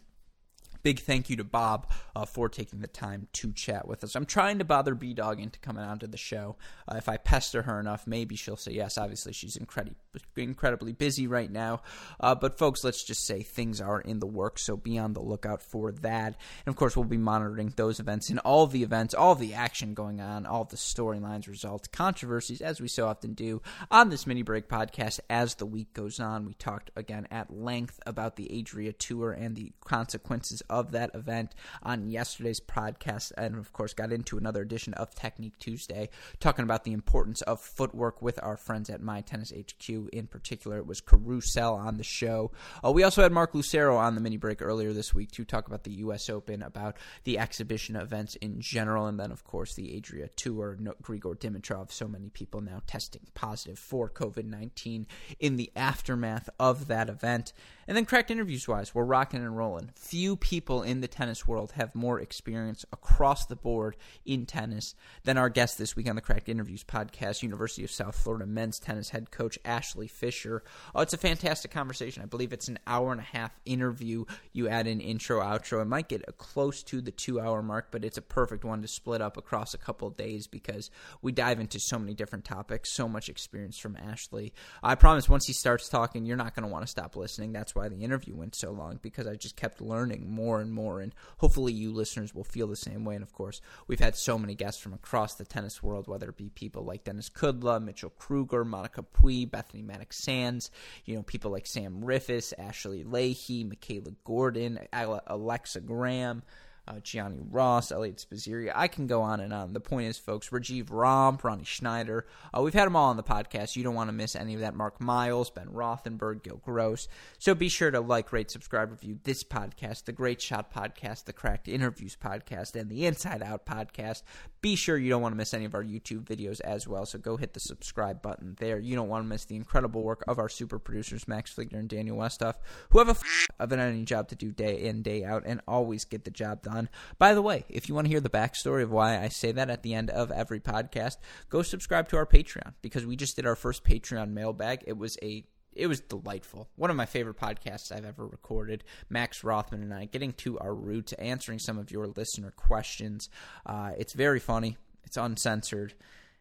big 0.83 0.99
thank 0.99 1.29
you 1.29 1.37
to 1.37 1.43
Bob 1.43 1.89
uh, 2.15 2.25
for 2.25 2.49
taking 2.49 2.81
the 2.81 2.87
time 2.87 3.27
to 3.33 3.51
chat 3.53 3.87
with 3.87 4.03
us. 4.03 4.15
I'm 4.15 4.25
trying 4.25 4.59
to 4.59 4.65
bother 4.65 4.95
B 4.95 5.13
Dog 5.13 5.39
into 5.39 5.59
coming 5.59 5.83
onto 5.83 6.07
the 6.07 6.17
show. 6.17 6.57
Uh, 6.87 6.95
if 6.97 7.09
I 7.09 7.16
pester 7.27 7.61
her 7.61 7.79
enough, 7.79 8.07
maybe 8.07 8.35
she'll 8.35 8.55
say 8.55 8.71
yes. 8.71 8.97
Obviously, 8.97 9.33
she's 9.33 9.55
incredibly 9.55 9.97
incredibly 10.35 10.93
busy 10.93 11.27
right 11.27 11.51
now. 11.51 11.81
Uh, 12.19 12.33
but 12.33 12.57
folks, 12.57 12.83
let's 12.83 13.03
just 13.03 13.25
say 13.25 13.43
things 13.43 13.79
are 13.79 14.01
in 14.01 14.19
the 14.19 14.25
works, 14.25 14.63
so 14.63 14.75
be 14.75 14.97
on 14.97 15.13
the 15.13 15.21
lookout 15.21 15.61
for 15.61 15.91
that. 15.91 16.35
And 16.65 16.73
of 16.73 16.75
course, 16.75 16.95
we'll 16.95 17.05
be 17.05 17.17
monitoring 17.17 17.73
those 17.75 17.99
events 17.99 18.29
and 18.29 18.39
all 18.39 18.65
the 18.65 18.81
events, 18.81 19.13
all 19.13 19.35
the 19.35 19.53
action 19.53 19.93
going 19.93 20.19
on, 20.19 20.47
all 20.47 20.63
the 20.63 20.77
storylines, 20.77 21.47
results, 21.47 21.87
controversies, 21.87 22.61
as 22.61 22.81
we 22.81 22.87
so 22.87 23.07
often 23.07 23.33
do 23.33 23.61
on 23.91 24.09
this 24.09 24.25
mini 24.25 24.41
break 24.41 24.67
podcast. 24.67 25.19
As 25.29 25.55
the 25.55 25.65
week 25.65 25.93
goes 25.93 26.19
on, 26.19 26.45
we 26.45 26.53
talked 26.55 26.89
again 26.95 27.27
at 27.29 27.53
length 27.53 27.99
about 28.07 28.37
the 28.37 28.59
Adria 28.59 28.93
Tour 28.93 29.31
and 29.31 29.55
the 29.55 29.71
consequences 29.85 30.61
of 30.69 30.87
of 30.87 30.91
that 30.93 31.11
event 31.13 31.53
on 31.83 32.09
yesterday's 32.09 32.59
podcast, 32.59 33.31
and 33.37 33.55
of 33.55 33.73
course, 33.73 33.93
got 33.93 34.11
into 34.11 34.37
another 34.37 34.61
edition 34.61 34.93
of 34.93 35.13
Technique 35.13 35.57
Tuesday, 35.59 36.09
talking 36.39 36.63
about 36.63 36.83
the 36.83 36.93
importance 36.93 37.16
of 37.25 37.59
footwork 37.59 38.21
with 38.21 38.39
our 38.43 38.57
friends 38.57 38.89
at 38.89 39.01
My 39.01 39.21
Tennis 39.21 39.51
HQ. 39.51 39.89
In 40.13 40.27
particular, 40.27 40.77
it 40.77 40.85
was 40.85 41.01
Karue 41.01 41.41
Sell 41.41 41.73
on 41.75 41.97
the 41.97 42.03
show. 42.03 42.51
Uh, 42.85 42.91
we 42.91 43.03
also 43.03 43.23
had 43.23 43.31
Mark 43.31 43.55
Lucero 43.55 43.97
on 43.97 44.15
the 44.15 44.21
mini 44.21 44.37
break 44.37 44.61
earlier 44.61 44.93
this 44.93 45.13
week 45.13 45.31
to 45.31 45.43
talk 45.43 45.67
about 45.67 45.83
the 45.83 45.93
U.S. 45.93 46.29
Open, 46.29 46.61
about 46.61 46.97
the 47.23 47.39
exhibition 47.39 47.95
events 47.95 48.35
in 48.35 48.61
general, 48.61 49.07
and 49.07 49.19
then, 49.19 49.31
of 49.31 49.43
course, 49.43 49.73
the 49.73 49.97
Adria 49.97 50.27
Tour, 50.35 50.77
no, 50.79 50.93
Grigor 51.01 51.35
Dimitrov. 51.35 51.91
So 51.91 52.07
many 52.07 52.29
people 52.29 52.61
now 52.61 52.81
testing 52.85 53.21
positive 53.33 53.79
for 53.79 54.09
COVID 54.09 54.45
19 54.45 55.07
in 55.39 55.55
the 55.55 55.71
aftermath 55.75 56.49
of 56.59 56.87
that 56.87 57.09
event. 57.09 57.53
And 57.87 57.95
then, 57.95 58.03
cracked 58.03 58.31
interviews 58.31 58.67
wise, 58.67 58.93
we're 58.93 59.05
rocking 59.05 59.39
and 59.39 59.55
rolling. 59.55 59.91
Few 59.95 60.35
people 60.35 60.83
in 60.83 60.99
the 60.99 61.07
tennis 61.07 61.47
world 61.47 61.71
have 61.71 61.95
more 61.95 62.19
experience 62.19 62.85
across 62.91 63.45
the 63.45 63.55
board 63.55 63.95
in 64.25 64.45
tennis 64.45 64.93
than 65.23 65.37
our 65.37 65.47
guest 65.47 65.77
this 65.77 65.95
week 65.95 66.09
on 66.09 66.17
the 66.17 66.21
Cracked 66.21 66.49
Interviews 66.49 66.83
podcast, 66.83 67.43
University 67.43 67.85
of 67.85 67.91
South 67.91 68.17
Florida 68.17 68.45
men's 68.45 68.77
tennis 68.77 69.11
head 69.11 69.31
coach 69.31 69.57
Ashley 69.63 70.09
Fisher. 70.09 70.63
Oh, 70.93 70.99
it's 70.99 71.13
a 71.13 71.17
fantastic 71.17 71.71
conversation. 71.71 72.23
I 72.23 72.25
believe 72.25 72.51
it's 72.51 72.67
an 72.67 72.77
hour 72.85 73.13
and 73.13 73.21
a 73.21 73.37
half 73.37 73.57
interview. 73.63 74.25
You 74.51 74.67
add 74.67 74.87
in 74.87 74.99
intro, 74.99 75.39
outro. 75.39 75.81
It 75.81 75.85
might 75.85 76.09
get 76.09 76.25
close 76.37 76.83
to 76.83 76.99
the 76.99 77.11
two 77.11 77.39
hour 77.39 77.63
mark, 77.63 77.87
but 77.91 78.03
it's 78.03 78.17
a 78.17 78.21
perfect 78.21 78.65
one 78.65 78.81
to 78.81 78.87
split 78.89 79.21
up 79.21 79.37
across 79.37 79.73
a 79.73 79.77
couple 79.77 80.09
of 80.09 80.17
days 80.17 80.45
because 80.45 80.91
we 81.21 81.31
dive 81.31 81.61
into 81.61 81.79
so 81.79 81.97
many 81.97 82.13
different 82.13 82.43
topics, 82.43 82.93
so 82.93 83.07
much 83.07 83.29
experience 83.29 83.77
from 83.77 83.95
Ashley. 83.95 84.53
I 84.83 84.95
promise 84.95 85.29
once 85.29 85.45
he 85.45 85.53
starts 85.53 85.87
talking, 85.87 86.25
you're 86.25 86.35
not 86.35 86.53
going 86.53 86.67
to 86.67 86.71
want 86.71 86.83
to 86.83 86.91
stop 86.91 87.15
listening. 87.15 87.53
That's 87.53 87.76
why 87.77 87.87
the 87.87 88.03
interview 88.03 88.35
went 88.35 88.55
so 88.55 88.71
long 88.71 88.99
because 89.01 89.27
I 89.27 89.35
just 89.35 89.55
kept 89.55 89.81
learning 89.81 90.29
more 90.29 90.59
and 90.59 90.71
more. 90.71 90.99
And 90.99 91.13
hopefully, 91.37 91.73
you 91.73 91.93
listeners 91.93 92.33
will 92.33 92.43
feel 92.43 92.67
the 92.67 92.75
same 92.75 93.05
way. 93.05 93.15
And 93.15 93.23
of 93.23 93.33
course, 93.33 93.61
we've 93.87 93.99
had 93.99 94.15
so 94.15 94.37
many 94.37 94.55
guests 94.55 94.81
from 94.81 94.93
across 94.93 95.35
the 95.35 95.45
tennis 95.45 95.81
world, 95.81 96.07
whether 96.07 96.29
it 96.29 96.37
be 96.37 96.49
people 96.49 96.83
like 96.83 97.03
Denis 97.03 97.29
Kudla, 97.29 97.81
Mitchell 97.81 98.09
Krueger, 98.09 98.65
Monica 98.65 99.03
Puig, 99.03 99.51
Bethany 99.51 99.83
Mattek 99.83 100.11
Sands, 100.11 100.71
you 101.05 101.15
know, 101.15 101.23
people 101.23 101.51
like 101.51 101.67
Sam 101.67 102.01
Riffice, 102.03 102.53
Ashley 102.57 103.03
Lahey, 103.03 103.67
Michaela 103.67 104.11
Gordon, 104.23 104.79
Alexa 104.91 105.81
Graham 105.81 106.43
uh, 106.87 106.99
Gianni 107.01 107.39
Ross, 107.49 107.91
Eliot 107.91 108.17
Spizzirri. 108.17 108.71
I 108.73 108.87
can 108.87 109.07
go 109.07 109.21
on 109.21 109.39
and 109.39 109.53
on. 109.53 109.73
The 109.73 109.79
point 109.79 110.07
is, 110.07 110.17
folks, 110.17 110.49
Rajeev 110.49 110.87
Ram, 110.89 111.37
Ronnie 111.43 111.63
Schneider. 111.63 112.25
Uh, 112.53 112.61
we've 112.61 112.73
had 112.73 112.85
them 112.85 112.95
all 112.95 113.09
on 113.09 113.17
the 113.17 113.23
podcast. 113.23 113.75
You 113.75 113.83
don't 113.83 113.95
want 113.95 114.07
to 114.09 114.13
miss 114.13 114.35
any 114.35 114.53
of 114.53 114.61
that. 114.61 114.75
Mark 114.75 115.01
Miles, 115.01 115.49
Ben 115.49 115.67
Rothenberg, 115.67 116.43
Gil 116.43 116.61
Gross. 116.63 117.07
So 117.37 117.53
be 117.53 117.69
sure 117.69 117.91
to 117.91 117.99
like, 117.99 118.31
rate, 118.31 118.49
subscribe, 118.49 118.91
review 118.91 119.19
this 119.23 119.43
podcast, 119.43 120.05
the 120.05 120.11
Great 120.11 120.41
Shot 120.41 120.73
podcast, 120.73 121.25
the 121.25 121.33
Cracked 121.33 121.67
Interviews 121.67 122.17
podcast, 122.21 122.79
and 122.79 122.89
the 122.89 123.05
Inside 123.05 123.43
Out 123.43 123.65
podcast. 123.65 124.23
Be 124.61 124.75
sure 124.75 124.97
you 124.97 125.09
don't 125.09 125.21
want 125.21 125.33
to 125.33 125.37
miss 125.37 125.53
any 125.53 125.65
of 125.65 125.75
our 125.75 125.83
YouTube 125.83 126.23
videos 126.23 126.61
as 126.61 126.87
well. 126.87 127.05
So 127.05 127.19
go 127.19 127.37
hit 127.37 127.53
the 127.53 127.59
subscribe 127.59 128.21
button 128.21 128.55
there. 128.59 128.79
You 128.79 128.95
don't 128.95 129.09
want 129.09 129.23
to 129.23 129.27
miss 129.27 129.45
the 129.45 129.55
incredible 129.55 130.03
work 130.03 130.23
of 130.27 130.39
our 130.39 130.49
super 130.49 130.79
producers, 130.79 131.27
Max 131.27 131.53
Fligner 131.53 131.79
and 131.79 131.89
Daniel 131.89 132.17
Westoff, 132.17 132.55
who 132.89 132.99
have 132.99 133.07
a 133.07 133.11
f- 133.11 133.47
of 133.59 133.71
an 133.71 134.05
job 134.05 134.27
to 134.29 134.35
do 134.35 134.51
day 134.51 134.83
in, 134.83 135.01
day 135.01 135.23
out, 135.23 135.43
and 135.45 135.61
always 135.67 136.05
get 136.05 136.23
the 136.23 136.31
job 136.31 136.61
done 136.61 136.76
on. 136.77 136.89
By 137.17 137.33
the 137.33 137.41
way, 137.41 137.65
if 137.69 137.89
you 137.89 137.95
want 137.95 138.05
to 138.05 138.11
hear 138.11 138.19
the 138.19 138.29
backstory 138.29 138.83
of 138.83 138.91
why 138.91 139.21
I 139.21 139.27
say 139.29 139.51
that 139.51 139.69
at 139.69 139.83
the 139.83 139.93
end 139.93 140.09
of 140.09 140.31
every 140.31 140.59
podcast, 140.59 141.17
go 141.49 141.61
subscribe 141.61 142.07
to 142.09 142.17
our 142.17 142.25
Patreon 142.25 142.73
because 142.81 143.05
we 143.05 143.15
just 143.15 143.35
did 143.35 143.45
our 143.45 143.55
first 143.55 143.83
Patreon 143.83 144.31
mailbag. 144.31 144.83
It 144.87 144.97
was 144.97 145.17
a 145.21 145.43
it 145.73 145.87
was 145.87 145.99
delightful. 145.99 146.69
One 146.75 146.89
of 146.89 146.95
my 146.95 147.05
favorite 147.05 147.37
podcasts 147.37 147.91
I've 147.91 148.05
ever 148.05 148.25
recorded. 148.25 148.83
Max 149.09 149.43
Rothman 149.43 149.83
and 149.83 149.93
I 149.93 150.05
getting 150.05 150.33
to 150.33 150.57
our 150.57 150.73
roots, 150.73 151.13
answering 151.13 151.59
some 151.59 151.77
of 151.77 151.91
your 151.91 152.07
listener 152.07 152.51
questions. 152.51 153.29
Uh, 153.63 153.91
it's 153.97 154.13
very 154.13 154.39
funny. 154.39 154.77
It's 155.03 155.17
uncensored 155.17 155.93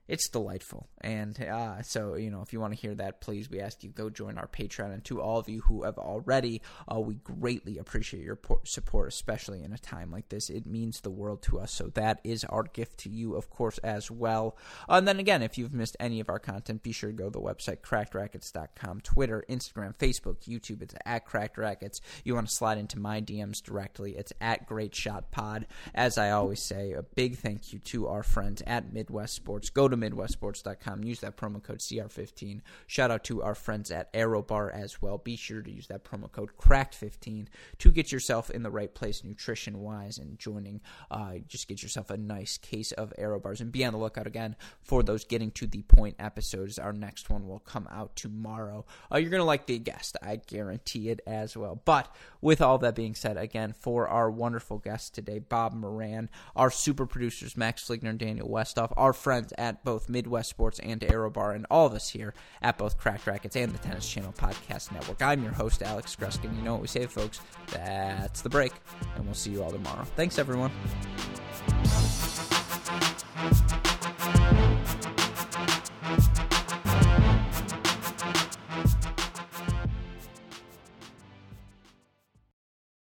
it's 0.09 0.29
delightful. 0.29 0.89
And 1.01 1.41
uh, 1.41 1.83
so, 1.83 2.15
you 2.15 2.31
know, 2.31 2.43
if 2.43 2.53
you 2.53 2.61
want 2.61 2.75
to 2.75 2.81
hear 2.81 2.95
that, 2.95 3.21
please, 3.21 3.51
we 3.51 3.61
ask 3.61 3.83
you 3.83 3.91
go 3.91 4.11
join 4.11 4.39
our 4.39 4.47
Patreon. 4.47 4.93
And 4.93 5.05
to 5.05 5.21
all 5.21 5.39
of 5.39 5.49
you 5.49 5.63
who 5.63 5.83
have 5.83 5.99
already, 5.99 6.63
uh, 6.93 7.01
we 7.01 7.17
greatly 7.17 7.79
appreciate 7.79 8.25
your 8.25 8.39
support, 8.65 9.09
especially 9.09 9.63
in 9.63 9.73
a 9.73 9.79
time 9.79 10.11
like 10.11 10.29
this. 10.29 10.51
It 10.51 10.67
means 10.67 11.01
the 11.01 11.11
world 11.11 11.43
to 11.43 11.59
us. 11.59 11.73
So 11.73 11.89
that 11.95 12.21
is 12.25 12.45
our 12.45 12.63
gift 12.63 12.99
to 12.99 13.11
you, 13.11 13.35
of 13.35 13.51
course, 13.51 13.79
as 13.79 14.11
well. 14.11 14.57
And 14.89 15.07
then 15.07 15.19
again, 15.19 15.43
if 15.43 15.59
you've 15.59 15.75
missed 15.75 15.97
any 15.99 16.21
of 16.21 16.29
our 16.29 16.39
content, 16.39 16.83
be 16.83 16.93
sure 16.93 17.11
to 17.11 17.17
go 17.17 17.25
to 17.25 17.31
the 17.31 17.41
website 17.41 17.81
crackedracquets.com, 17.81 19.01
Twitter, 19.01 19.45
Instagram, 19.49 19.97
Facebook, 19.97 20.39
YouTube. 20.47 20.83
It's 20.83 20.95
at 21.05 21.25
Cracked 21.27 21.57
Racquets. 21.57 22.01
You 22.25 22.35
want 22.35 22.49
to 22.49 22.55
slide 22.55 22.79
into 22.79 22.99
my 22.99 23.21
DMs 23.21 23.63
directly. 23.63 24.17
It's 24.17 24.33
at 24.41 24.67
Great 24.67 24.95
Shot 24.95 25.31
Pod. 25.31 25.67
As 25.95 26.19
I 26.19 26.31
always 26.31 26.63
say, 26.63 26.93
a 26.93 27.03
big 27.03 27.39
thank 27.39 27.73
you 27.73 27.79
to 27.81 28.09
our 28.09 28.23
friends 28.23 28.63
at 28.67 28.93
Midwest 28.93 29.35
Sports. 29.35 29.71
Go 29.71 29.89
to 29.89 29.96
to 30.01 30.11
MidwestSports.com. 30.11 31.05
Use 31.05 31.21
that 31.21 31.37
promo 31.37 31.63
code 31.63 31.79
CR15. 31.79 32.61
Shout 32.87 33.11
out 33.11 33.25
to 33.25 33.43
our 33.43 33.55
friends 33.55 33.91
at 33.91 34.13
ArrowBar 34.13 34.73
as 34.75 35.01
well. 35.03 35.19
Be 35.19 35.37
sure 35.37 35.63
to 35.63 35.71
use 35.71 35.87
that 35.89 36.05
promo 36.05 36.31
code 36.31 36.51
CRACKED15 36.59 37.47
to 37.79 37.91
get 37.91 38.13
yourself 38.13 38.51
in 38.51 38.63
the 38.63 38.71
right 38.71 38.95
place 38.95 39.25
nutrition 39.25 39.81
wise 39.81 40.19
and 40.19 40.39
joining. 40.39 40.81
Uh, 41.11 41.35
just 41.47 41.69
get 41.69 41.83
yourself 41.83 42.11
a 42.11 42.17
nice 42.17 42.59
case 42.59 42.93
of 42.93 43.13
ArrowBars 43.19 43.61
and 43.61 43.73
be 43.73 43.85
on 43.85 43.93
the 43.93 43.99
lookout 43.99 44.27
again 44.27 44.57
for 44.83 45.03
those 45.03 45.25
getting 45.25 45.51
to 45.53 45.67
the 45.67 45.83
point 45.83 46.17
episodes. 46.19 46.79
Our 46.79 46.93
next 46.93 47.31
one 47.31 47.47
will 47.47 47.61
come 47.61 47.89
out 47.91 48.17
tomorrow. 48.17 48.85
Uh, 49.13 49.19
you're 49.19 49.31
going 49.31 49.41
to 49.41 49.45
like 49.45 49.67
the 49.67 49.79
guest. 49.79 50.17
I 50.23 50.37
guarantee 50.37 51.11
it 51.11 51.21
as 51.27 51.57
well. 51.57 51.81
But 51.85 52.15
with 52.41 52.61
all 52.61 52.79
that 52.79 52.95
being 52.95 53.15
said, 53.15 53.37
again, 53.37 53.73
for 53.73 54.09
our 54.09 54.31
wonderful 54.31 54.79
guest 54.79 55.15
today, 55.15 55.39
Bob 55.39 55.75
Moran, 55.75 56.31
our 56.55 56.71
super 56.71 57.07
producers, 57.07 57.57
Max 57.57 57.85
Fligner 57.85 58.11
and 58.11 58.19
Daniel 58.19 58.49
Westoff, 58.49 58.93
our 58.97 59.13
friends 59.13 59.53
at 59.59 59.85
both 59.87 60.09
Midwest 60.09 60.51
Sports 60.51 60.81
and 60.81 61.01
ArrowBar, 61.01 61.55
and 61.55 61.65
all 61.71 61.87
of 61.87 61.95
us 61.95 62.11
here 62.11 62.35
at 62.61 62.77
both 62.77 62.99
Cracked 62.99 63.25
Racquets 63.25 63.55
and 63.55 63.73
the 63.73 63.79
Tennis 63.79 64.07
Channel 64.07 64.35
Podcast 64.37 64.91
Network. 64.91 65.23
I'm 65.23 65.45
your 65.45 65.53
host, 65.53 65.81
Alex 65.81 66.17
Gruskin. 66.17 66.55
You 66.57 66.63
know 66.63 66.73
what 66.73 66.83
we 66.83 66.89
say, 66.89 67.07
folks? 67.07 67.41
That's 67.73 68.43
the 68.43 68.51
break, 68.51 68.73
and 69.15 69.25
we'll 69.25 69.35
see 69.35 69.53
you 69.53 69.63
all 69.63 69.71
tomorrow. 69.71 70.05
Thanks, 70.17 70.39
everyone. 70.41 70.73